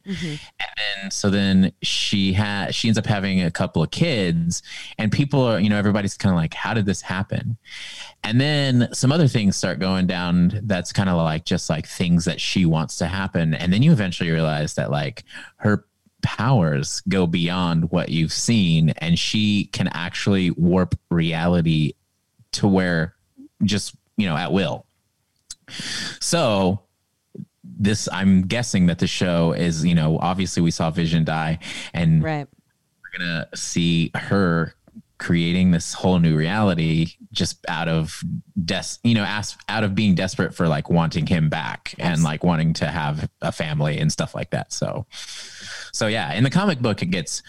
And 0.60 0.68
then 0.76 1.10
so 1.10 1.30
then 1.30 1.72
she 1.82 2.32
has 2.34 2.74
she 2.74 2.88
ends 2.88 2.96
up 2.96 3.06
having 3.06 3.42
a 3.42 3.50
couple 3.50 3.82
of 3.82 3.90
kids, 3.90 4.62
and 4.98 5.10
people 5.10 5.42
are 5.42 5.58
you 5.58 5.68
know 5.68 5.78
everybody's 5.78 6.16
kind 6.16 6.32
of 6.32 6.36
like, 6.36 6.54
how 6.54 6.74
did 6.74 6.86
this 6.86 7.02
happen? 7.02 7.56
And 8.22 8.40
then 8.40 8.88
some 8.92 9.10
other 9.10 9.26
things 9.26 9.56
start 9.56 9.80
going 9.80 10.06
down. 10.06 10.60
That's 10.62 10.92
kind 10.92 11.08
of 11.08 11.16
like 11.16 11.44
just 11.44 11.68
like 11.68 11.88
things 11.88 12.24
that 12.26 12.40
she 12.40 12.66
wants 12.66 12.96
to 12.98 13.06
happen, 13.06 13.52
and 13.54 13.72
then 13.72 13.82
you 13.82 13.90
eventually 13.90 14.30
realize 14.30 14.74
that 14.74 14.92
like 14.92 15.24
her 15.56 15.86
powers 16.22 17.02
go 17.08 17.26
beyond 17.26 17.90
what 17.90 18.08
you've 18.08 18.32
seen 18.32 18.90
and 18.98 19.18
she 19.18 19.64
can 19.66 19.88
actually 19.88 20.50
warp 20.52 20.94
reality 21.10 21.92
to 22.52 22.66
where 22.68 23.14
just 23.64 23.94
you 24.16 24.26
know 24.26 24.36
at 24.36 24.52
will 24.52 24.86
so 26.20 26.80
this 27.64 28.08
i'm 28.12 28.42
guessing 28.42 28.86
that 28.86 28.98
the 28.98 29.06
show 29.06 29.52
is 29.52 29.84
you 29.84 29.94
know 29.94 30.18
obviously 30.18 30.62
we 30.62 30.70
saw 30.70 30.90
vision 30.90 31.24
die 31.24 31.58
and 31.94 32.22
Right. 32.22 32.46
we're 33.02 33.18
gonna 33.18 33.48
see 33.54 34.10
her 34.14 34.74
creating 35.18 35.70
this 35.70 35.92
whole 35.94 36.18
new 36.18 36.36
reality 36.36 37.12
just 37.30 37.64
out 37.68 37.86
of 37.88 38.20
des 38.64 38.98
you 39.04 39.14
know 39.14 39.24
as, 39.26 39.56
out 39.68 39.84
of 39.84 39.94
being 39.94 40.14
desperate 40.16 40.52
for 40.52 40.66
like 40.66 40.90
wanting 40.90 41.26
him 41.26 41.48
back 41.48 41.94
and 41.98 42.24
like 42.24 42.42
wanting 42.42 42.72
to 42.74 42.86
have 42.88 43.30
a 43.40 43.52
family 43.52 43.98
and 43.98 44.10
stuff 44.12 44.34
like 44.34 44.50
that 44.50 44.72
so 44.72 45.06
so 45.92 46.06
yeah 46.06 46.32
in 46.34 46.44
the 46.44 46.50
comic 46.50 46.80
book 46.80 47.02
it 47.02 47.06
gets 47.06 47.42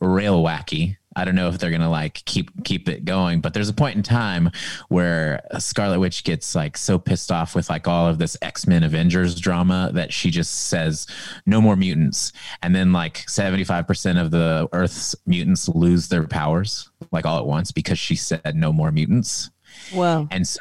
real 0.00 0.42
wacky. 0.42 0.96
I 1.14 1.26
don't 1.26 1.34
know 1.34 1.48
if 1.48 1.58
they're 1.58 1.70
gonna 1.70 1.90
like 1.90 2.24
keep 2.24 2.64
keep 2.64 2.88
it 2.88 3.04
going 3.04 3.42
but 3.42 3.52
there's 3.52 3.68
a 3.68 3.74
point 3.74 3.96
in 3.96 4.02
time 4.02 4.50
where 4.88 5.42
scarlet 5.58 6.00
witch 6.00 6.24
gets 6.24 6.54
like 6.54 6.78
so 6.78 6.98
pissed 6.98 7.30
off 7.30 7.54
with 7.54 7.68
like 7.68 7.86
all 7.86 8.08
of 8.08 8.18
this 8.18 8.36
x-men 8.40 8.82
avengers 8.82 9.38
drama 9.38 9.90
that 9.92 10.12
she 10.12 10.30
just 10.30 10.68
says 10.68 11.06
no 11.44 11.60
more 11.60 11.76
mutants. 11.76 12.32
And 12.62 12.74
then 12.74 12.92
like 12.92 13.26
75% 13.26 14.20
of 14.20 14.30
the 14.30 14.68
earth's 14.72 15.14
mutants 15.26 15.68
lose 15.68 16.08
their 16.08 16.26
powers 16.26 16.90
like 17.10 17.26
all 17.26 17.38
at 17.38 17.46
once 17.46 17.72
because 17.72 17.98
she 17.98 18.16
said 18.16 18.56
no 18.56 18.72
more 18.72 18.90
mutants. 18.90 19.50
Whoa. 19.92 20.28
and 20.30 20.46
so, 20.46 20.60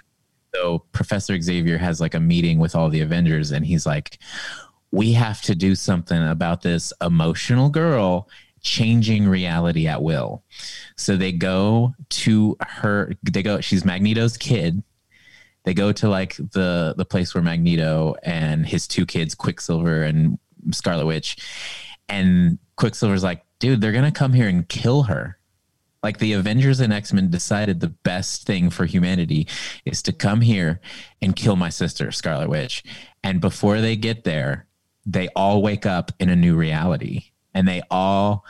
so 0.53 0.80
Professor 0.91 1.40
Xavier 1.40 1.78
has 1.78 2.02
like 2.02 2.14
a 2.14 2.20
meeting 2.20 2.60
with 2.60 2.76
all 2.76 2.90
the 2.90 3.02
Avengers, 3.02 3.52
and 3.52 3.66
he's 3.66 3.86
like, 3.86 4.20
"We 4.92 5.14
have 5.14 5.42
to 5.44 5.56
do 5.56 5.76
something 5.76 6.22
about 6.22 6.62
this 6.62 6.94
emotional 7.02 7.70
girl 7.70 8.30
changing 8.62 9.28
reality 9.28 9.88
at 9.88 10.04
will." 10.04 10.44
So 10.98 11.18
they 11.18 11.32
go 11.32 11.94
to 12.10 12.58
her. 12.62 13.14
They 13.24 13.44
go. 13.44 13.62
She's 13.62 13.86
Magneto's 13.86 14.38
kid. 14.38 14.84
They 15.64 15.74
go 15.74 15.92
to 15.92 16.10
like 16.10 16.36
the 16.38 16.94
the 16.98 17.06
place 17.06 17.34
where 17.34 17.44
Magneto 17.44 18.16
and 18.24 18.66
his 18.66 18.88
two 18.88 19.06
kids, 19.06 19.36
Quicksilver 19.36 20.04
and 20.04 20.38
Scarlet 20.72 21.06
Witch, 21.06 21.38
and 22.10 22.58
Quicksilver's 22.76 23.24
like, 23.24 23.46
"Dude, 23.60 23.82
they're 23.82 23.92
gonna 23.92 24.12
come 24.12 24.34
here 24.34 24.48
and 24.48 24.68
kill 24.68 25.04
her." 25.04 25.38
like 26.04 26.18
the 26.18 26.34
Avengers 26.34 26.80
and 26.80 26.92
X 26.92 27.14
Men 27.14 27.30
decided 27.30 27.80
the 27.80 27.90
best 27.90 28.46
thing 28.46 28.70
for 28.70 28.86
humanity 28.86 29.48
is 29.86 30.02
to 30.04 30.12
come 30.12 30.42
here 30.42 30.80
and 31.22 31.36
kill 31.36 31.56
my 31.56 31.70
sister, 31.70 32.12
Scarlet 32.12 32.50
Witch. 32.50 32.84
And 33.24 33.40
before 33.40 33.82
they 33.82 33.96
get 33.96 34.24
there, 34.24 34.66
they 35.06 35.28
all 35.36 35.61
wake 35.61 35.86
up 35.86 36.11
in 36.19 36.30
a 36.30 36.36
new 36.36 36.56
reality 36.56 37.26
and 37.53 37.68
they 37.68 37.82
all 37.90 38.45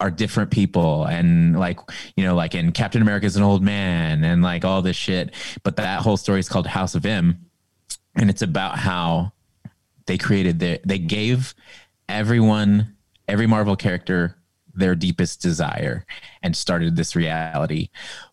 are 0.00 0.10
different 0.10 0.50
people. 0.50 1.04
And 1.04 1.58
like, 1.58 1.78
you 2.16 2.24
know, 2.24 2.34
like 2.34 2.54
in 2.54 2.72
Captain 2.72 3.02
America's 3.02 3.36
an 3.36 3.42
old 3.42 3.62
man 3.62 4.24
and 4.24 4.42
like 4.42 4.64
all 4.64 4.82
this 4.82 4.96
shit. 4.96 5.32
But 5.62 5.76
that 5.76 6.00
whole 6.00 6.16
story 6.16 6.40
is 6.40 6.48
called 6.48 6.66
House 6.66 6.94
of 6.94 7.06
M. 7.06 7.46
And 8.16 8.28
it's 8.28 8.42
about 8.42 8.78
how 8.78 9.32
they 10.06 10.18
created 10.18 10.58
the, 10.58 10.80
they 10.84 10.98
gave 10.98 11.54
everyone, 12.08 12.96
every 13.28 13.46
Marvel 13.46 13.76
character 13.76 14.36
their 14.74 14.94
deepest 14.94 15.40
desire 15.40 16.04
and 16.42 16.56
started 16.56 16.96
this 16.96 17.14
reality. 17.14 17.90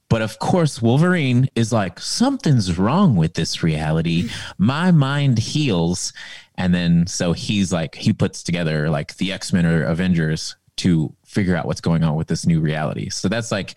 But 0.10 0.22
of 0.24 0.40
course, 0.40 0.82
Wolverine 0.82 1.48
is 1.56 1.72
like, 1.72 2.00
something's 2.00 2.78
wrong 2.78 3.16
with 3.16 3.36
this 3.36 3.62
reality. 3.62 4.30
My 4.58 4.92
mind 4.92 5.38
heals. 5.38 6.14
And 6.56 6.74
then 6.74 7.06
so 7.08 7.32
he's 7.34 7.72
like, 7.72 7.96
he 7.96 8.12
puts 8.12 8.42
together 8.42 8.90
like 8.90 9.16
the 9.18 9.32
X 9.32 9.54
Men 9.54 9.66
or 9.66 9.84
Avengers 9.84 10.56
to 10.78 11.14
figure 11.26 11.56
out 11.56 11.66
what's 11.66 11.82
going 11.82 12.04
on 12.04 12.16
with 12.16 12.28
this 12.28 12.46
new 12.46 12.60
reality. 12.60 13.10
So 13.10 13.28
that's 13.28 13.52
like, 13.52 13.76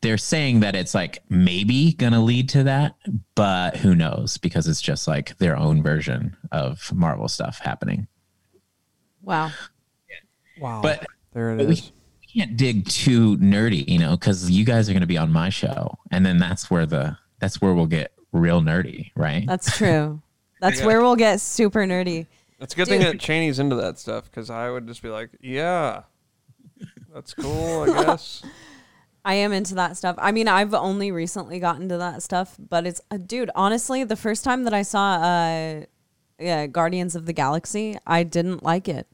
they're 0.00 0.18
saying 0.18 0.60
that 0.60 0.76
it's 0.76 0.94
like 0.94 1.18
maybe 1.28 1.92
gonna 1.92 2.22
lead 2.22 2.48
to 2.50 2.64
that, 2.64 2.94
but 3.34 3.76
who 3.76 3.94
knows? 3.94 4.36
Because 4.38 4.68
it's 4.68 4.80
just 4.80 5.08
like 5.08 5.36
their 5.38 5.56
own 5.56 5.82
version 5.82 6.36
of 6.52 6.92
Marvel 6.94 7.28
stuff 7.28 7.58
happening. 7.58 8.06
Wow. 9.22 9.50
Wow. 10.60 10.80
But 10.82 11.06
there 11.32 11.50
it 11.52 11.56
But 11.56 11.66
is. 11.70 11.92
Can't 12.36 12.56
dig 12.56 12.86
too 12.88 13.36
nerdy, 13.38 13.88
you 13.88 13.98
know, 13.98 14.16
because 14.16 14.50
you 14.50 14.64
guys 14.64 14.88
are 14.88 14.92
going 14.92 15.00
to 15.00 15.06
be 15.06 15.16
on 15.18 15.32
my 15.32 15.48
show, 15.48 15.96
and 16.10 16.24
then 16.26 16.38
that's 16.38 16.70
where 16.70 16.84
the 16.86 17.16
that's 17.40 17.60
where 17.62 17.72
we'll 17.74 17.86
get 17.86 18.12
real 18.32 18.60
nerdy, 18.60 19.10
right? 19.16 19.46
That's 19.46 19.76
true. 19.76 20.20
That's 20.60 20.80
Yeah. 20.80 20.86
where 20.86 21.00
we'll 21.02 21.16
get 21.16 21.40
super 21.42 21.80
nerdy. 21.80 22.26
It's 22.60 22.72
a 22.72 22.76
good 22.76 22.88
thing 22.88 23.00
that 23.00 23.18
Chaney's 23.18 23.58
into 23.58 23.76
that 23.76 23.98
stuff 23.98 24.24
because 24.24 24.48
I 24.48 24.70
would 24.70 24.86
just 24.86 25.02
be 25.02 25.10
like, 25.10 25.28
yeah, 25.42 26.04
that's 27.12 27.34
cool, 27.34 27.82
I 27.82 28.04
guess. 28.04 28.42
I 29.24 29.34
am 29.34 29.52
into 29.52 29.74
that 29.74 29.98
stuff. 29.98 30.16
I 30.18 30.32
mean, 30.32 30.48
I've 30.48 30.72
only 30.72 31.10
recently 31.12 31.58
gotten 31.58 31.88
to 31.90 31.98
that 31.98 32.22
stuff, 32.22 32.56
but 32.58 32.86
it's 32.86 33.02
uh, 33.10 33.18
dude. 33.18 33.50
Honestly, 33.54 34.02
the 34.04 34.16
first 34.16 34.44
time 34.44 34.64
that 34.64 34.72
I 34.72 34.80
saw 34.82 35.16
uh, 35.16 35.84
yeah, 36.38 36.66
Guardians 36.66 37.14
of 37.16 37.26
the 37.26 37.32
Galaxy, 37.34 37.98
I 38.06 38.22
didn't 38.22 38.62
like 38.62 38.88
it. 38.88 39.06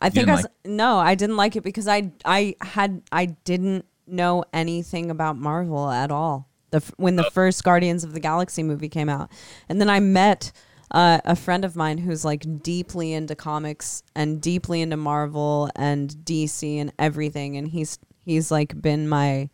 I 0.00 0.10
think 0.10 0.28
I 0.28 0.34
s- 0.40 0.46
no, 0.64 0.98
I 0.98 1.14
didn't 1.14 1.36
like 1.36 1.56
it 1.56 1.62
because 1.62 1.86
I 1.88 2.12
I 2.24 2.56
had 2.60 3.02
I 3.12 3.26
didn't 3.26 3.84
know 4.06 4.44
anything 4.52 5.10
about 5.10 5.36
Marvel 5.36 5.90
at 5.90 6.10
all. 6.10 6.48
The 6.70 6.80
when 6.96 7.16
the 7.16 7.24
first 7.32 7.64
Guardians 7.64 8.04
of 8.04 8.12
the 8.12 8.20
Galaxy 8.20 8.62
movie 8.62 8.88
came 8.88 9.08
out, 9.08 9.30
and 9.68 9.80
then 9.80 9.90
I 9.90 10.00
met 10.00 10.52
uh, 10.92 11.18
a 11.24 11.36
friend 11.36 11.64
of 11.64 11.76
mine 11.76 11.98
who's 11.98 12.24
like 12.24 12.44
deeply 12.62 13.12
into 13.12 13.34
comics 13.34 14.02
and 14.14 14.40
deeply 14.40 14.80
into 14.80 14.96
Marvel 14.96 15.70
and 15.76 16.10
DC 16.24 16.76
and 16.80 16.92
everything, 16.98 17.56
and 17.56 17.68
he's 17.68 17.98
he's 18.24 18.50
like 18.50 18.80
been 18.80 19.08
my 19.08 19.50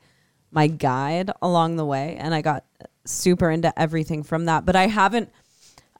my 0.50 0.66
guide 0.66 1.30
along 1.42 1.76
the 1.76 1.84
way, 1.86 2.16
and 2.18 2.34
I 2.34 2.42
got 2.42 2.64
super 3.04 3.50
into 3.50 3.76
everything 3.78 4.22
from 4.22 4.44
that. 4.44 4.64
But 4.64 4.76
I 4.76 4.86
haven't. 4.86 5.30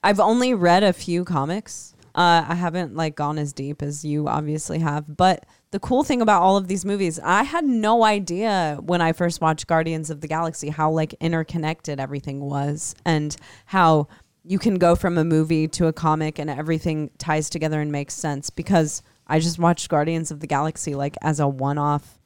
I've 0.03 0.21
only 0.21 0.55
read 0.55 0.85
a 0.85 0.93
few 0.93 1.25
comics. 1.25 1.95
Uh, 2.17 2.45
I 2.49 2.55
haven't 2.55 2.97
like 2.97 3.15
gone 3.15 3.39
as 3.39 3.53
deep 3.53 3.83
as 3.83 4.03
you 4.05 4.27
obviously 4.27 4.79
have. 4.79 5.05
But 5.17 5.45
the 5.71 5.79
cool 5.79 6.03
thing 6.03 6.23
about 6.23 6.41
all 6.41 6.57
of 6.57 6.67
these 6.67 6.85
movies, 6.85 7.21
I 7.23 7.43
had 7.43 7.65
no 7.67 8.05
idea 8.05 8.79
when 8.83 9.03
I 9.03 9.13
first 9.13 9.43
watched 9.43 9.67
Guardians 9.67 10.09
of 10.09 10.23
the 10.23 10.27
Galaxy 10.29 10.71
how 10.71 10.91
like 10.91 11.13
interconnected 11.21 12.01
everything 12.01 12.41
was 12.41 12.95
and 13.05 13.37
how 13.67 14.09
you 14.45 14.59
can 14.59 14.77
go 14.77 14.95
from 14.97 15.19
a 15.19 15.25
movie 15.25 15.69
to 15.69 15.89
a 15.89 15.93
comic 15.93 16.39
and 16.39 16.49
everything 16.49 17.11
ties 17.19 17.51
together 17.51 17.81
and 17.83 17.93
makes 17.93 18.15
sense 18.15 18.49
because 18.49 19.03
I 19.27 19.39
just 19.39 19.59
watched 19.59 19.89
Guardians 19.91 20.31
of 20.31 20.41
the 20.41 20.47
Galaxy 20.47 20.95
like 20.95 21.17
as 21.21 21.39
a 21.39 21.47
one-off 21.49 22.19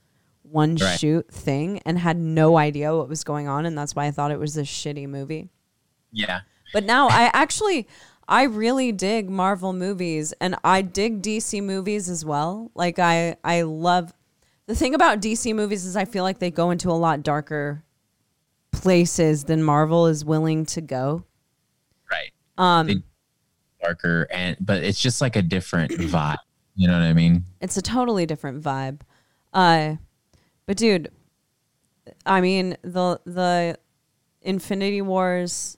one 0.42 0.76
Right. 0.76 1.00
shoot 1.00 1.26
thing 1.32 1.80
and 1.86 1.98
had 1.98 2.16
no 2.16 2.58
idea 2.58 2.94
what 2.94 3.08
was 3.08 3.24
going 3.24 3.48
on 3.48 3.66
and 3.66 3.76
that's 3.76 3.96
why 3.96 4.06
I 4.06 4.10
thought 4.12 4.30
it 4.30 4.38
was 4.38 4.56
a 4.56 4.62
shitty 4.62 5.08
movie. 5.08 5.48
Yeah. 6.12 6.40
But 6.72 6.84
now 6.84 7.08
I 7.08 7.30
actually 7.32 7.88
I 8.30 8.44
really 8.44 8.92
dig 8.92 9.28
Marvel 9.28 9.72
movies 9.72 10.32
and 10.40 10.54
I 10.62 10.82
dig 10.82 11.20
DC 11.20 11.60
movies 11.62 12.08
as 12.08 12.24
well. 12.24 12.70
Like 12.76 13.00
I 13.00 13.36
I 13.42 13.62
love 13.62 14.14
the 14.66 14.74
thing 14.76 14.94
about 14.94 15.20
DC 15.20 15.52
movies 15.52 15.84
is 15.84 15.96
I 15.96 16.04
feel 16.04 16.22
like 16.22 16.38
they 16.38 16.52
go 16.52 16.70
into 16.70 16.90
a 16.90 16.94
lot 16.94 17.24
darker 17.24 17.82
places 18.70 19.44
than 19.44 19.64
Marvel 19.64 20.06
is 20.06 20.24
willing 20.24 20.64
to 20.66 20.80
go. 20.80 21.24
Right. 22.10 22.30
Um 22.56 22.86
They- 22.86 23.02
Darker 23.82 24.28
and 24.30 24.56
but 24.60 24.84
it's 24.84 25.00
just 25.00 25.20
like 25.20 25.34
a 25.36 25.42
different 25.42 25.90
vibe. 25.92 26.36
You 26.76 26.86
know 26.86 26.94
what 26.94 27.02
I 27.02 27.12
mean? 27.12 27.44
it's 27.60 27.76
a 27.76 27.82
totally 27.82 28.26
different 28.26 28.62
vibe. 28.62 29.00
Uh 29.52 29.96
but 30.66 30.76
dude, 30.76 31.10
I 32.24 32.40
mean 32.40 32.76
the 32.82 33.20
the 33.24 33.76
Infinity 34.42 35.02
Wars 35.02 35.76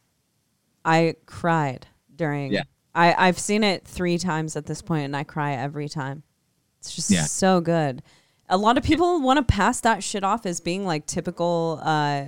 I 0.84 1.14
cried 1.24 1.86
during 2.22 2.52
Yeah. 2.52 2.62
I, 2.94 3.14
I've 3.28 3.38
seen 3.38 3.64
it 3.64 3.84
three 3.86 4.16
times 4.18 4.54
at 4.56 4.66
this 4.66 4.80
point 4.82 5.06
and 5.06 5.16
I 5.16 5.24
cry 5.24 5.54
every 5.54 5.88
time. 5.88 6.22
It's 6.78 6.94
just 6.94 7.10
Yeah. 7.10 7.24
so 7.24 7.60
good. 7.60 8.02
A 8.48 8.56
lot 8.56 8.76
of 8.78 8.84
people 8.84 9.20
want 9.20 9.38
to 9.38 9.42
pass 9.54 9.80
that 9.80 10.04
shit 10.04 10.22
off 10.24 10.46
as 10.46 10.60
being 10.60 10.84
like 10.86 11.06
typical 11.06 11.80
uh 11.82 12.26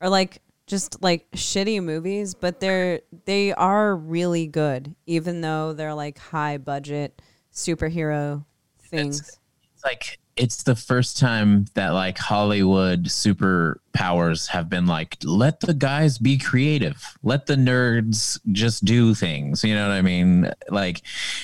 or 0.00 0.08
like 0.08 0.40
just 0.66 1.02
like 1.02 1.30
shitty 1.32 1.82
movies, 1.82 2.34
but 2.34 2.58
they're 2.60 3.00
they 3.26 3.52
are 3.52 3.94
really 3.94 4.46
good, 4.46 4.94
even 5.06 5.42
though 5.42 5.74
they're 5.74 5.94
like 5.94 6.16
high 6.18 6.56
budget 6.58 7.20
superhero 7.52 8.44
things. 8.90 9.20
It's 9.20 9.38
like 9.84 10.18
it's 10.36 10.64
the 10.64 10.74
first 10.74 11.18
time 11.18 11.66
that 11.74 11.90
like 11.90 12.18
Hollywood 12.18 13.04
superpowers 13.04 14.48
have 14.48 14.68
been 14.68 14.86
like, 14.86 15.16
let 15.22 15.60
the 15.60 15.74
guys 15.74 16.18
be 16.18 16.38
creative, 16.38 17.04
let 17.22 17.46
the 17.46 17.54
nerds 17.54 18.40
just 18.50 18.84
do 18.84 19.14
things. 19.14 19.62
You 19.62 19.74
know 19.74 19.88
what 19.88 19.94
I 19.94 20.02
mean? 20.02 20.50
Like, 20.70 21.02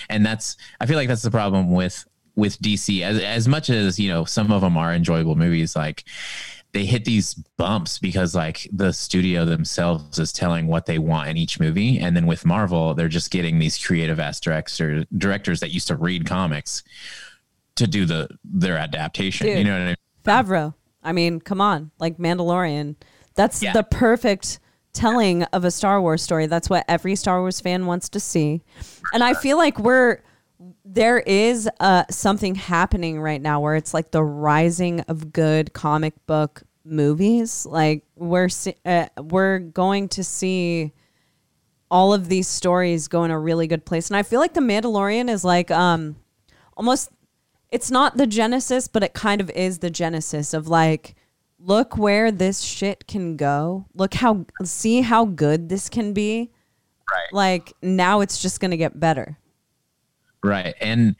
and 0.08 0.26
that's 0.26 0.56
I 0.80 0.86
feel 0.86 0.96
like 0.96 1.08
that's 1.08 1.22
the 1.22 1.30
problem 1.30 1.70
with 1.72 2.04
with 2.34 2.60
DC. 2.60 3.02
As 3.02 3.20
as 3.20 3.46
much 3.46 3.70
as 3.70 3.98
you 4.00 4.08
know, 4.08 4.24
some 4.24 4.50
of 4.50 4.60
them 4.60 4.76
are 4.76 4.92
enjoyable 4.92 5.36
movies. 5.36 5.76
Like 5.76 6.04
they 6.72 6.84
hit 6.84 7.04
these 7.04 7.34
bumps 7.56 7.98
because 7.98 8.34
like 8.34 8.68
the 8.72 8.92
studio 8.92 9.44
themselves 9.44 10.18
is 10.18 10.32
telling 10.32 10.66
what 10.66 10.86
they 10.86 10.98
want 10.98 11.28
in 11.28 11.36
each 11.36 11.58
movie 11.58 11.98
and 11.98 12.14
then 12.14 12.26
with 12.26 12.46
marvel 12.46 12.94
they're 12.94 13.08
just 13.08 13.32
getting 13.32 13.58
these 13.58 13.76
creative 13.76 14.20
ass 14.20 14.38
director, 14.38 15.04
directors 15.18 15.58
that 15.58 15.72
used 15.72 15.88
to 15.88 15.96
read 15.96 16.24
comics 16.24 16.84
to 17.80 17.86
do 17.86 18.04
the 18.06 18.28
their 18.44 18.76
adaptation 18.78 19.46
Dude. 19.46 19.58
you 19.58 19.64
know 19.64 19.72
what 19.72 19.82
i 19.82 19.86
mean 19.86 19.96
Favreau. 20.24 20.74
I 21.02 21.12
mean, 21.12 21.40
come 21.40 21.62
on, 21.62 21.90
like 21.98 22.18
Mandalorian. 22.18 22.96
That's 23.34 23.62
Yeah. 23.62 23.72
the 23.72 23.82
perfect 23.82 24.60
telling 24.92 25.44
of 25.44 25.64
a 25.64 25.70
Star 25.70 25.98
Wars 26.00 26.22
story. 26.22 26.44
That's 26.46 26.68
what 26.68 26.84
every 26.88 27.16
Star 27.16 27.40
Wars 27.40 27.58
fan 27.58 27.86
wants 27.86 28.10
to 28.10 28.20
see. 28.20 28.60
And 29.14 29.24
I 29.24 29.32
feel 29.32 29.56
like 29.56 29.78
we're 29.78 30.22
there 30.84 31.20
is 31.20 31.70
uh, 31.80 32.04
something 32.10 32.54
happening 32.54 33.18
right 33.18 33.40
now 33.40 33.60
where 33.60 33.76
it's 33.76 33.94
like 33.94 34.10
the 34.10 34.22
rising 34.22 35.00
of 35.08 35.32
good 35.32 35.72
comic 35.72 36.12
book 36.26 36.64
movies. 36.84 37.64
Like 37.64 38.04
we're 38.14 38.50
uh, 38.84 39.06
we're 39.22 39.58
going 39.58 40.08
to 40.10 40.22
see 40.22 40.92
all 41.90 42.12
of 42.12 42.28
these 42.28 42.46
stories 42.46 43.08
go 43.08 43.24
in 43.24 43.30
a 43.30 43.38
really 43.38 43.66
good 43.66 43.86
place. 43.86 44.10
And 44.10 44.18
I 44.18 44.22
feel 44.22 44.38
like 44.38 44.52
The 44.52 44.60
Mandalorian 44.60 45.30
is 45.30 45.44
like 45.44 45.70
um 45.70 46.16
almost 46.76 47.08
it's 47.70 47.90
not 47.90 48.16
the 48.16 48.26
genesis, 48.26 48.88
but 48.88 49.02
it 49.02 49.12
kind 49.14 49.40
of 49.40 49.50
is 49.50 49.78
the 49.78 49.90
genesis 49.90 50.52
of 50.54 50.68
like, 50.68 51.14
look 51.58 51.96
where 51.98 52.32
this 52.32 52.60
shit 52.60 53.06
can 53.06 53.36
go. 53.36 53.86
Look 53.94 54.14
how, 54.14 54.46
see 54.64 55.02
how 55.02 55.24
good 55.26 55.68
this 55.68 55.88
can 55.88 56.12
be. 56.12 56.50
Right. 57.10 57.32
Like 57.32 57.72
now 57.82 58.20
it's 58.20 58.40
just 58.40 58.60
going 58.60 58.70
to 58.70 58.76
get 58.76 58.98
better. 58.98 59.36
right 60.42 60.74
and 60.80 61.16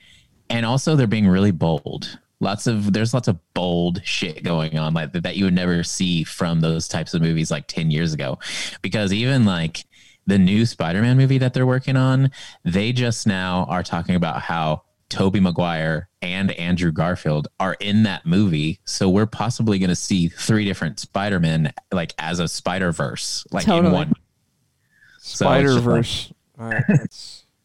and 0.49 0.65
also 0.65 0.97
they're 0.97 1.07
being 1.07 1.29
really 1.29 1.51
bold 1.51 2.19
lots 2.41 2.67
of 2.67 2.93
there's 2.93 3.13
lots 3.13 3.29
of 3.29 3.39
bold 3.53 4.01
shit 4.05 4.43
going 4.43 4.79
on 4.79 4.95
like 4.95 5.13
that 5.13 5.37
you 5.37 5.45
would 5.45 5.55
never 5.55 5.83
see 5.85 6.25
from 6.25 6.61
those 6.61 6.89
types 6.89 7.13
of 7.13 7.21
movies 7.21 7.51
like 7.51 7.67
10 7.67 7.91
years 7.91 8.15
ago 8.15 8.39
because 8.81 9.13
even 9.13 9.45
like 9.45 9.85
the 10.27 10.39
new 10.39 10.65
spider-man 10.65 11.17
movie 11.19 11.39
that 11.39 11.53
they're 11.53 11.67
working 11.67 11.97
on 11.97 12.31
they 12.65 12.93
just 12.93 13.27
now 13.27 13.67
are 13.69 13.83
talking 13.83 14.15
about 14.15 14.41
how 14.41 14.83
tobey 15.11 15.41
maguire 15.41 16.09
and 16.23 16.51
andrew 16.53 16.91
garfield 16.93 17.49
are 17.59 17.75
in 17.81 18.05
that 18.05 18.25
movie 18.25 18.79
so 18.85 19.09
we're 19.11 19.27
possibly 19.27 19.79
going 19.79 19.91
to 19.91 19.97
see 19.97 20.29
three 20.29 20.65
different 20.65 20.99
spider-men 20.99 21.73
like 21.93 22.15
as 22.19 22.39
a 22.39 22.49
spider-verse 22.49 23.45
like 23.53 23.67
Totally. 23.67 23.89
in 23.89 23.93
one 23.93 24.13
So 25.19 25.23
it's 25.23 25.39
Spider 25.39 25.73
like- 25.75 25.83
Verse. 25.83 26.33
All 26.59 26.69
right. 26.69 26.83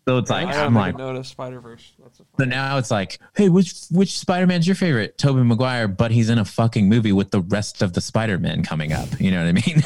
So 0.08 0.20
it's 0.20 0.30
like 0.30 0.46
I 0.48 0.52
gotta 0.52 0.66
i'm 0.68 0.76
like 0.76 0.94
a 0.94 0.98
note 1.00 1.16
of 1.16 1.26
Spider 1.26 1.60
Verse. 1.60 1.94
That's 1.98 2.20
a 2.20 2.24
So 2.38 2.46
now 2.46 2.78
it's 2.78 2.92
like, 2.92 3.18
hey, 3.36 3.50
which 3.50 3.74
which 3.90 4.20
Spider 4.20 4.46
Man's 4.46 4.68
your 4.68 4.76
favorite? 4.76 5.18
Tobey 5.18 5.42
Maguire, 5.42 5.88
but 5.88 6.12
he's 6.12 6.30
in 6.30 6.38
a 6.38 6.46
fucking 6.46 6.88
movie 6.88 7.12
with 7.12 7.32
the 7.32 7.42
rest 7.42 7.82
of 7.82 7.94
the 7.94 8.02
Spider 8.02 8.38
Men 8.38 8.62
coming 8.64 8.94
up. 8.94 9.08
You 9.20 9.32
know 9.32 9.40
what 9.44 9.48
I 9.48 9.52
mean? 9.54 9.82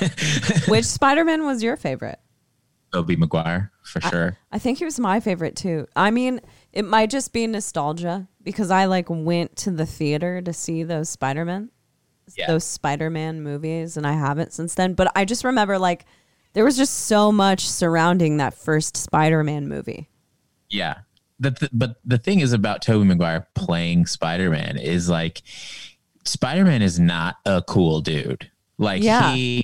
Which 0.68 0.84
Spider 0.86 1.23
Man 1.23 1.45
was 1.45 1.64
your 1.64 1.77
favorite? 1.77 2.19
Tobey 2.91 3.15
Maguire 3.15 3.72
for 3.84 4.02
sure. 4.02 4.38
I 4.52 4.60
think 4.60 4.80
he 4.80 4.84
was 4.86 4.99
my 4.99 5.22
favorite 5.22 5.56
too. 5.56 5.88
I 5.95 6.11
mean, 6.11 6.41
it 6.74 6.86
might 6.86 7.10
just 7.10 7.34
be 7.34 7.46
nostalgia 7.48 8.28
because 8.44 8.72
I 8.72 8.86
like 8.86 9.08
went 9.10 9.56
to 9.58 9.72
the 9.72 9.86
theater 9.86 10.41
to 10.41 10.54
see 10.54 10.84
those 10.84 11.10
Spider 11.10 11.46
Man, 11.46 11.70
Yeah. 12.36 12.48
those 12.48 12.64
Spider 12.64 13.10
Man 13.10 13.41
movies, 13.41 13.98
and 13.98 14.06
I 14.06 14.14
haven't 14.14 14.54
since 14.54 14.76
then. 14.76 14.94
But 14.94 15.12
I 15.16 15.26
just 15.26 15.44
remember 15.44 15.78
like 15.80 16.06
there 16.54 16.64
was 16.66 16.78
just 16.78 16.94
so 17.06 17.32
much 17.32 17.68
surrounding 17.68 18.38
that 18.38 18.54
first 18.54 18.98
Spider 18.98 19.44
Man 19.44 19.68
movie. 19.68 20.10
Yeah. 20.70 21.00
The, 21.40 21.52
th- 21.52 21.72
but 21.74 21.96
the 22.04 22.18
thing 22.18 22.41
is 22.41 22.52
about 22.54 22.82
Tobey 22.82 23.06
Maguire 23.06 23.48
playing 23.56 24.06
Spider 24.08 24.50
Man 24.50 24.78
is 24.78 25.10
like 25.10 25.41
Spider 26.26 26.66
Man 26.66 26.82
is 26.82 27.00
not 27.00 27.38
a 27.46 27.62
cool 27.62 28.02
dude. 28.02 28.50
Like 28.78 29.02
Yeah. 29.02 29.34
he 29.34 29.64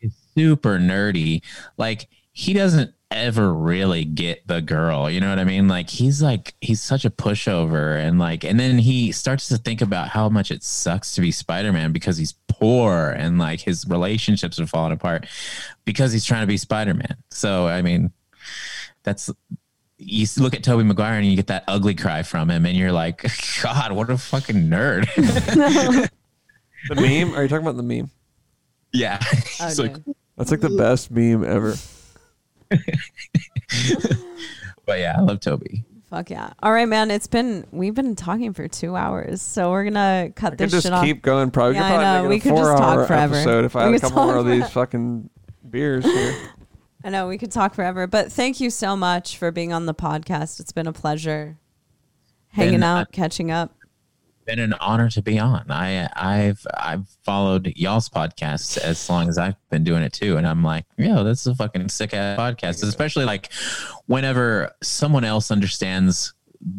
is 0.00 0.12
super 0.36 0.78
nerdy. 0.78 1.42
Like 1.76 2.08
he 2.32 2.52
doesn't 2.54 2.92
ever 3.12 3.52
really 3.52 4.04
get 4.04 4.46
the 4.46 4.60
girl. 4.60 5.10
You 5.10 5.20
know 5.20 5.28
what 5.28 5.38
I 5.38 5.44
mean? 5.44 5.68
Like 5.68 5.88
he's 5.88 6.22
like 6.22 6.54
he's 6.60 6.82
such 6.82 7.04
a 7.04 7.10
pushover 7.10 7.98
and 7.98 8.18
like 8.18 8.44
and 8.44 8.58
then 8.58 8.78
he 8.78 9.12
starts 9.12 9.48
to 9.48 9.58
think 9.58 9.80
about 9.80 10.08
how 10.08 10.28
much 10.28 10.50
it 10.50 10.62
sucks 10.62 11.14
to 11.14 11.20
be 11.20 11.30
Spider-Man 11.30 11.92
because 11.92 12.16
he's 12.16 12.34
poor 12.48 13.10
and 13.10 13.38
like 13.38 13.60
his 13.60 13.86
relationships 13.88 14.58
are 14.60 14.66
falling 14.66 14.92
apart 14.92 15.26
because 15.84 16.12
he's 16.12 16.24
trying 16.24 16.42
to 16.42 16.46
be 16.46 16.56
Spider-Man. 16.56 17.16
So 17.30 17.66
I 17.66 17.82
mean 17.82 18.12
that's 19.02 19.30
you 19.98 20.26
look 20.38 20.54
at 20.54 20.64
Tobey 20.64 20.84
Maguire 20.84 21.18
and 21.18 21.26
you 21.26 21.36
get 21.36 21.46
that 21.46 21.64
ugly 21.68 21.94
cry 21.94 22.22
from 22.22 22.50
him 22.50 22.66
and 22.66 22.76
you're 22.76 22.92
like, 22.92 23.24
God, 23.62 23.92
what 23.92 24.10
a 24.10 24.18
fucking 24.18 24.68
nerd. 24.68 25.08
The 26.88 26.96
meme? 26.96 27.34
Are 27.34 27.42
you 27.42 27.48
talking 27.48 27.64
about 27.64 27.76
the 27.76 27.82
meme? 27.82 28.10
yeah. 28.92 29.18
Oh, 29.22 29.36
He's 29.66 29.78
like. 29.78 29.96
That's 30.36 30.50
like 30.50 30.60
the 30.60 30.70
best 30.70 31.10
meme 31.10 31.44
ever. 31.44 31.74
but 34.86 34.98
yeah, 34.98 35.14
I 35.16 35.20
love 35.20 35.40
Tobey. 35.40 35.84
Fuck 36.10 36.30
yeah! 36.30 36.52
All 36.62 36.72
right, 36.72 36.88
man. 36.88 37.10
It's 37.10 37.26
been 37.26 37.66
we've 37.70 37.94
been 37.94 38.14
talking 38.14 38.52
for 38.52 38.68
two 38.68 38.96
hours, 38.96 39.40
so 39.40 39.70
we're 39.70 39.84
gonna 39.84 40.30
cut 40.36 40.48
I 40.48 40.50
could 40.50 40.58
this 40.58 40.72
just 40.72 40.84
shit 40.84 40.92
off. 40.92 41.04
keep 41.04 41.22
going. 41.22 41.50
Probably, 41.50 41.76
Yeah, 41.76 41.84
I 41.84 42.22
know. 42.22 42.28
We 42.28 42.38
could 42.38 42.54
just 42.54 42.76
talk 42.76 43.06
forever. 43.06 43.34
Episode 43.34 43.64
if 43.64 43.74
I 43.74 43.86
We 43.86 43.92
had 43.94 44.02
a 44.02 44.08
couple 44.08 44.24
more 44.24 44.36
of 44.36 44.46
these 44.46 44.68
fucking 44.68 45.30
beers 45.68 46.04
here. 46.04 46.36
I 47.04 47.08
know 47.10 47.28
we 47.28 47.38
could 47.38 47.50
talk 47.50 47.74
forever, 47.74 48.06
but 48.06 48.30
thank 48.30 48.60
you 48.60 48.70
so 48.70 48.94
much 48.94 49.36
for 49.36 49.50
being 49.50 49.72
on 49.72 49.86
the 49.86 49.94
podcast. 49.94 50.60
It's 50.60 50.70
been 50.70 50.86
a 50.86 50.92
pleasure 50.92 51.58
hanging 52.48 52.74
Been, 52.74 52.82
uh, 52.82 52.96
out, 52.98 53.12
catching 53.12 53.50
up. 53.50 53.74
Been 54.44 54.58
an 54.58 54.72
honor 54.74 55.08
to 55.10 55.22
be 55.22 55.38
on. 55.38 55.70
I 55.70 56.08
I've 56.16 56.66
I've 56.74 57.06
followed 57.24 57.72
y'all's 57.76 58.08
podcasts 58.08 58.76
as 58.76 59.08
long 59.08 59.28
as 59.28 59.38
I've 59.38 59.54
been 59.70 59.84
doing 59.84 60.02
it 60.02 60.12
too, 60.12 60.36
and 60.36 60.46
I'm 60.46 60.64
like, 60.64 60.84
yo, 60.96 61.22
this 61.22 61.42
is 61.42 61.46
a 61.46 61.54
fucking 61.54 61.88
sick 61.90 62.12
ass 62.12 62.38
podcast. 62.38 62.82
Especially 62.82 63.24
like 63.24 63.50
whenever 64.06 64.72
someone 64.82 65.24
else 65.24 65.50
understands 65.50 66.34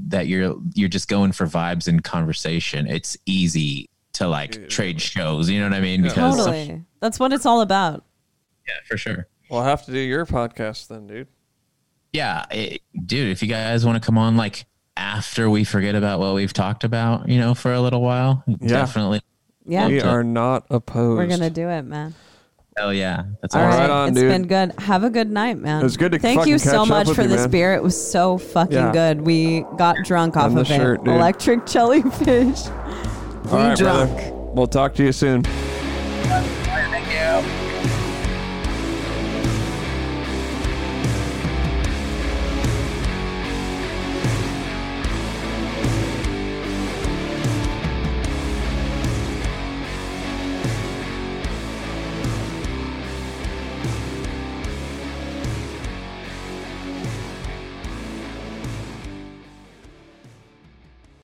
that 0.07 0.27
you're 0.27 0.55
you're 0.73 0.89
just 0.89 1.07
going 1.07 1.31
for 1.31 1.45
vibes 1.45 1.87
and 1.87 2.03
conversation. 2.03 2.87
It's 2.87 3.17
easy 3.25 3.89
to 4.13 4.27
like 4.27 4.69
trade 4.69 5.01
shows. 5.01 5.49
You 5.49 5.59
know 5.59 5.69
what 5.69 5.75
I 5.75 5.81
mean? 5.81 6.03
Yeah. 6.03 6.09
Because 6.09 6.37
Totally. 6.37 6.83
That's 6.99 7.19
what 7.19 7.33
it's 7.33 7.45
all 7.45 7.61
about. 7.61 8.03
yeah, 8.67 8.75
for 8.87 8.97
sure. 8.97 9.27
We'll 9.49 9.63
have 9.63 9.85
to 9.85 9.91
do 9.91 9.99
your 9.99 10.25
podcast 10.25 10.87
then, 10.87 11.07
dude. 11.07 11.27
Yeah, 12.11 12.45
it, 12.51 12.81
dude, 13.05 13.29
if 13.29 13.41
you 13.41 13.47
guys 13.47 13.85
want 13.85 14.01
to 14.01 14.05
come 14.05 14.17
on 14.17 14.37
like 14.37 14.65
after 14.97 15.49
we 15.49 15.63
forget 15.63 15.95
about 15.95 16.19
what 16.19 16.33
we've 16.35 16.53
talked 16.53 16.83
about, 16.83 17.27
you 17.29 17.39
know, 17.39 17.53
for 17.53 17.73
a 17.73 17.81
little 17.81 18.01
while, 18.01 18.43
definitely. 18.65 19.21
Yeah. 19.65 19.87
We 19.87 20.01
are 20.01 20.23
not 20.23 20.65
opposed. 20.69 21.17
We're 21.17 21.27
going 21.27 21.39
to 21.39 21.49
do 21.49 21.69
it, 21.69 21.83
man. 21.83 22.13
Hell 22.75 22.93
yeah. 22.93 23.23
That's 23.41 23.53
All 23.55 23.61
awesome. 23.61 23.79
right, 23.79 23.87
right 23.87 23.89
on, 23.91 24.09
it's 24.09 24.19
dude. 24.19 24.29
been 24.31 24.47
good. 24.47 24.79
Have 24.79 25.03
a 25.03 25.09
good 25.09 25.29
night, 25.29 25.57
man. 25.59 25.81
It 25.81 25.83
was 25.83 25.95
good 25.95 26.11
to 26.13 26.19
Thank 26.19 26.47
you 26.47 26.57
so 26.57 26.81
up 26.81 26.87
much 26.87 27.09
for 27.11 27.21
you, 27.21 27.27
this 27.27 27.41
man. 27.41 27.51
beer. 27.51 27.73
It 27.75 27.83
was 27.83 28.11
so 28.11 28.37
fucking 28.39 28.73
Yeah. 28.75 28.91
good. 28.91 29.21
We 29.21 29.61
got 29.77 29.97
drunk 30.03 30.35
off 30.37 30.55
of 30.55 30.65
shirt, 30.67 30.99
it. 31.01 31.05
dude. 31.05 31.13
Electric 31.15 31.65
jellyfish. 31.67 32.67
All 32.67 33.57
right, 33.57 33.77
drunk. 33.77 34.11
brother. 34.11 34.31
We'll 34.53 34.67
talk 34.67 34.95
to 34.95 35.03
you 35.03 35.11
soon. 35.11 35.43
Thank 35.43 37.07
you. 37.57 37.62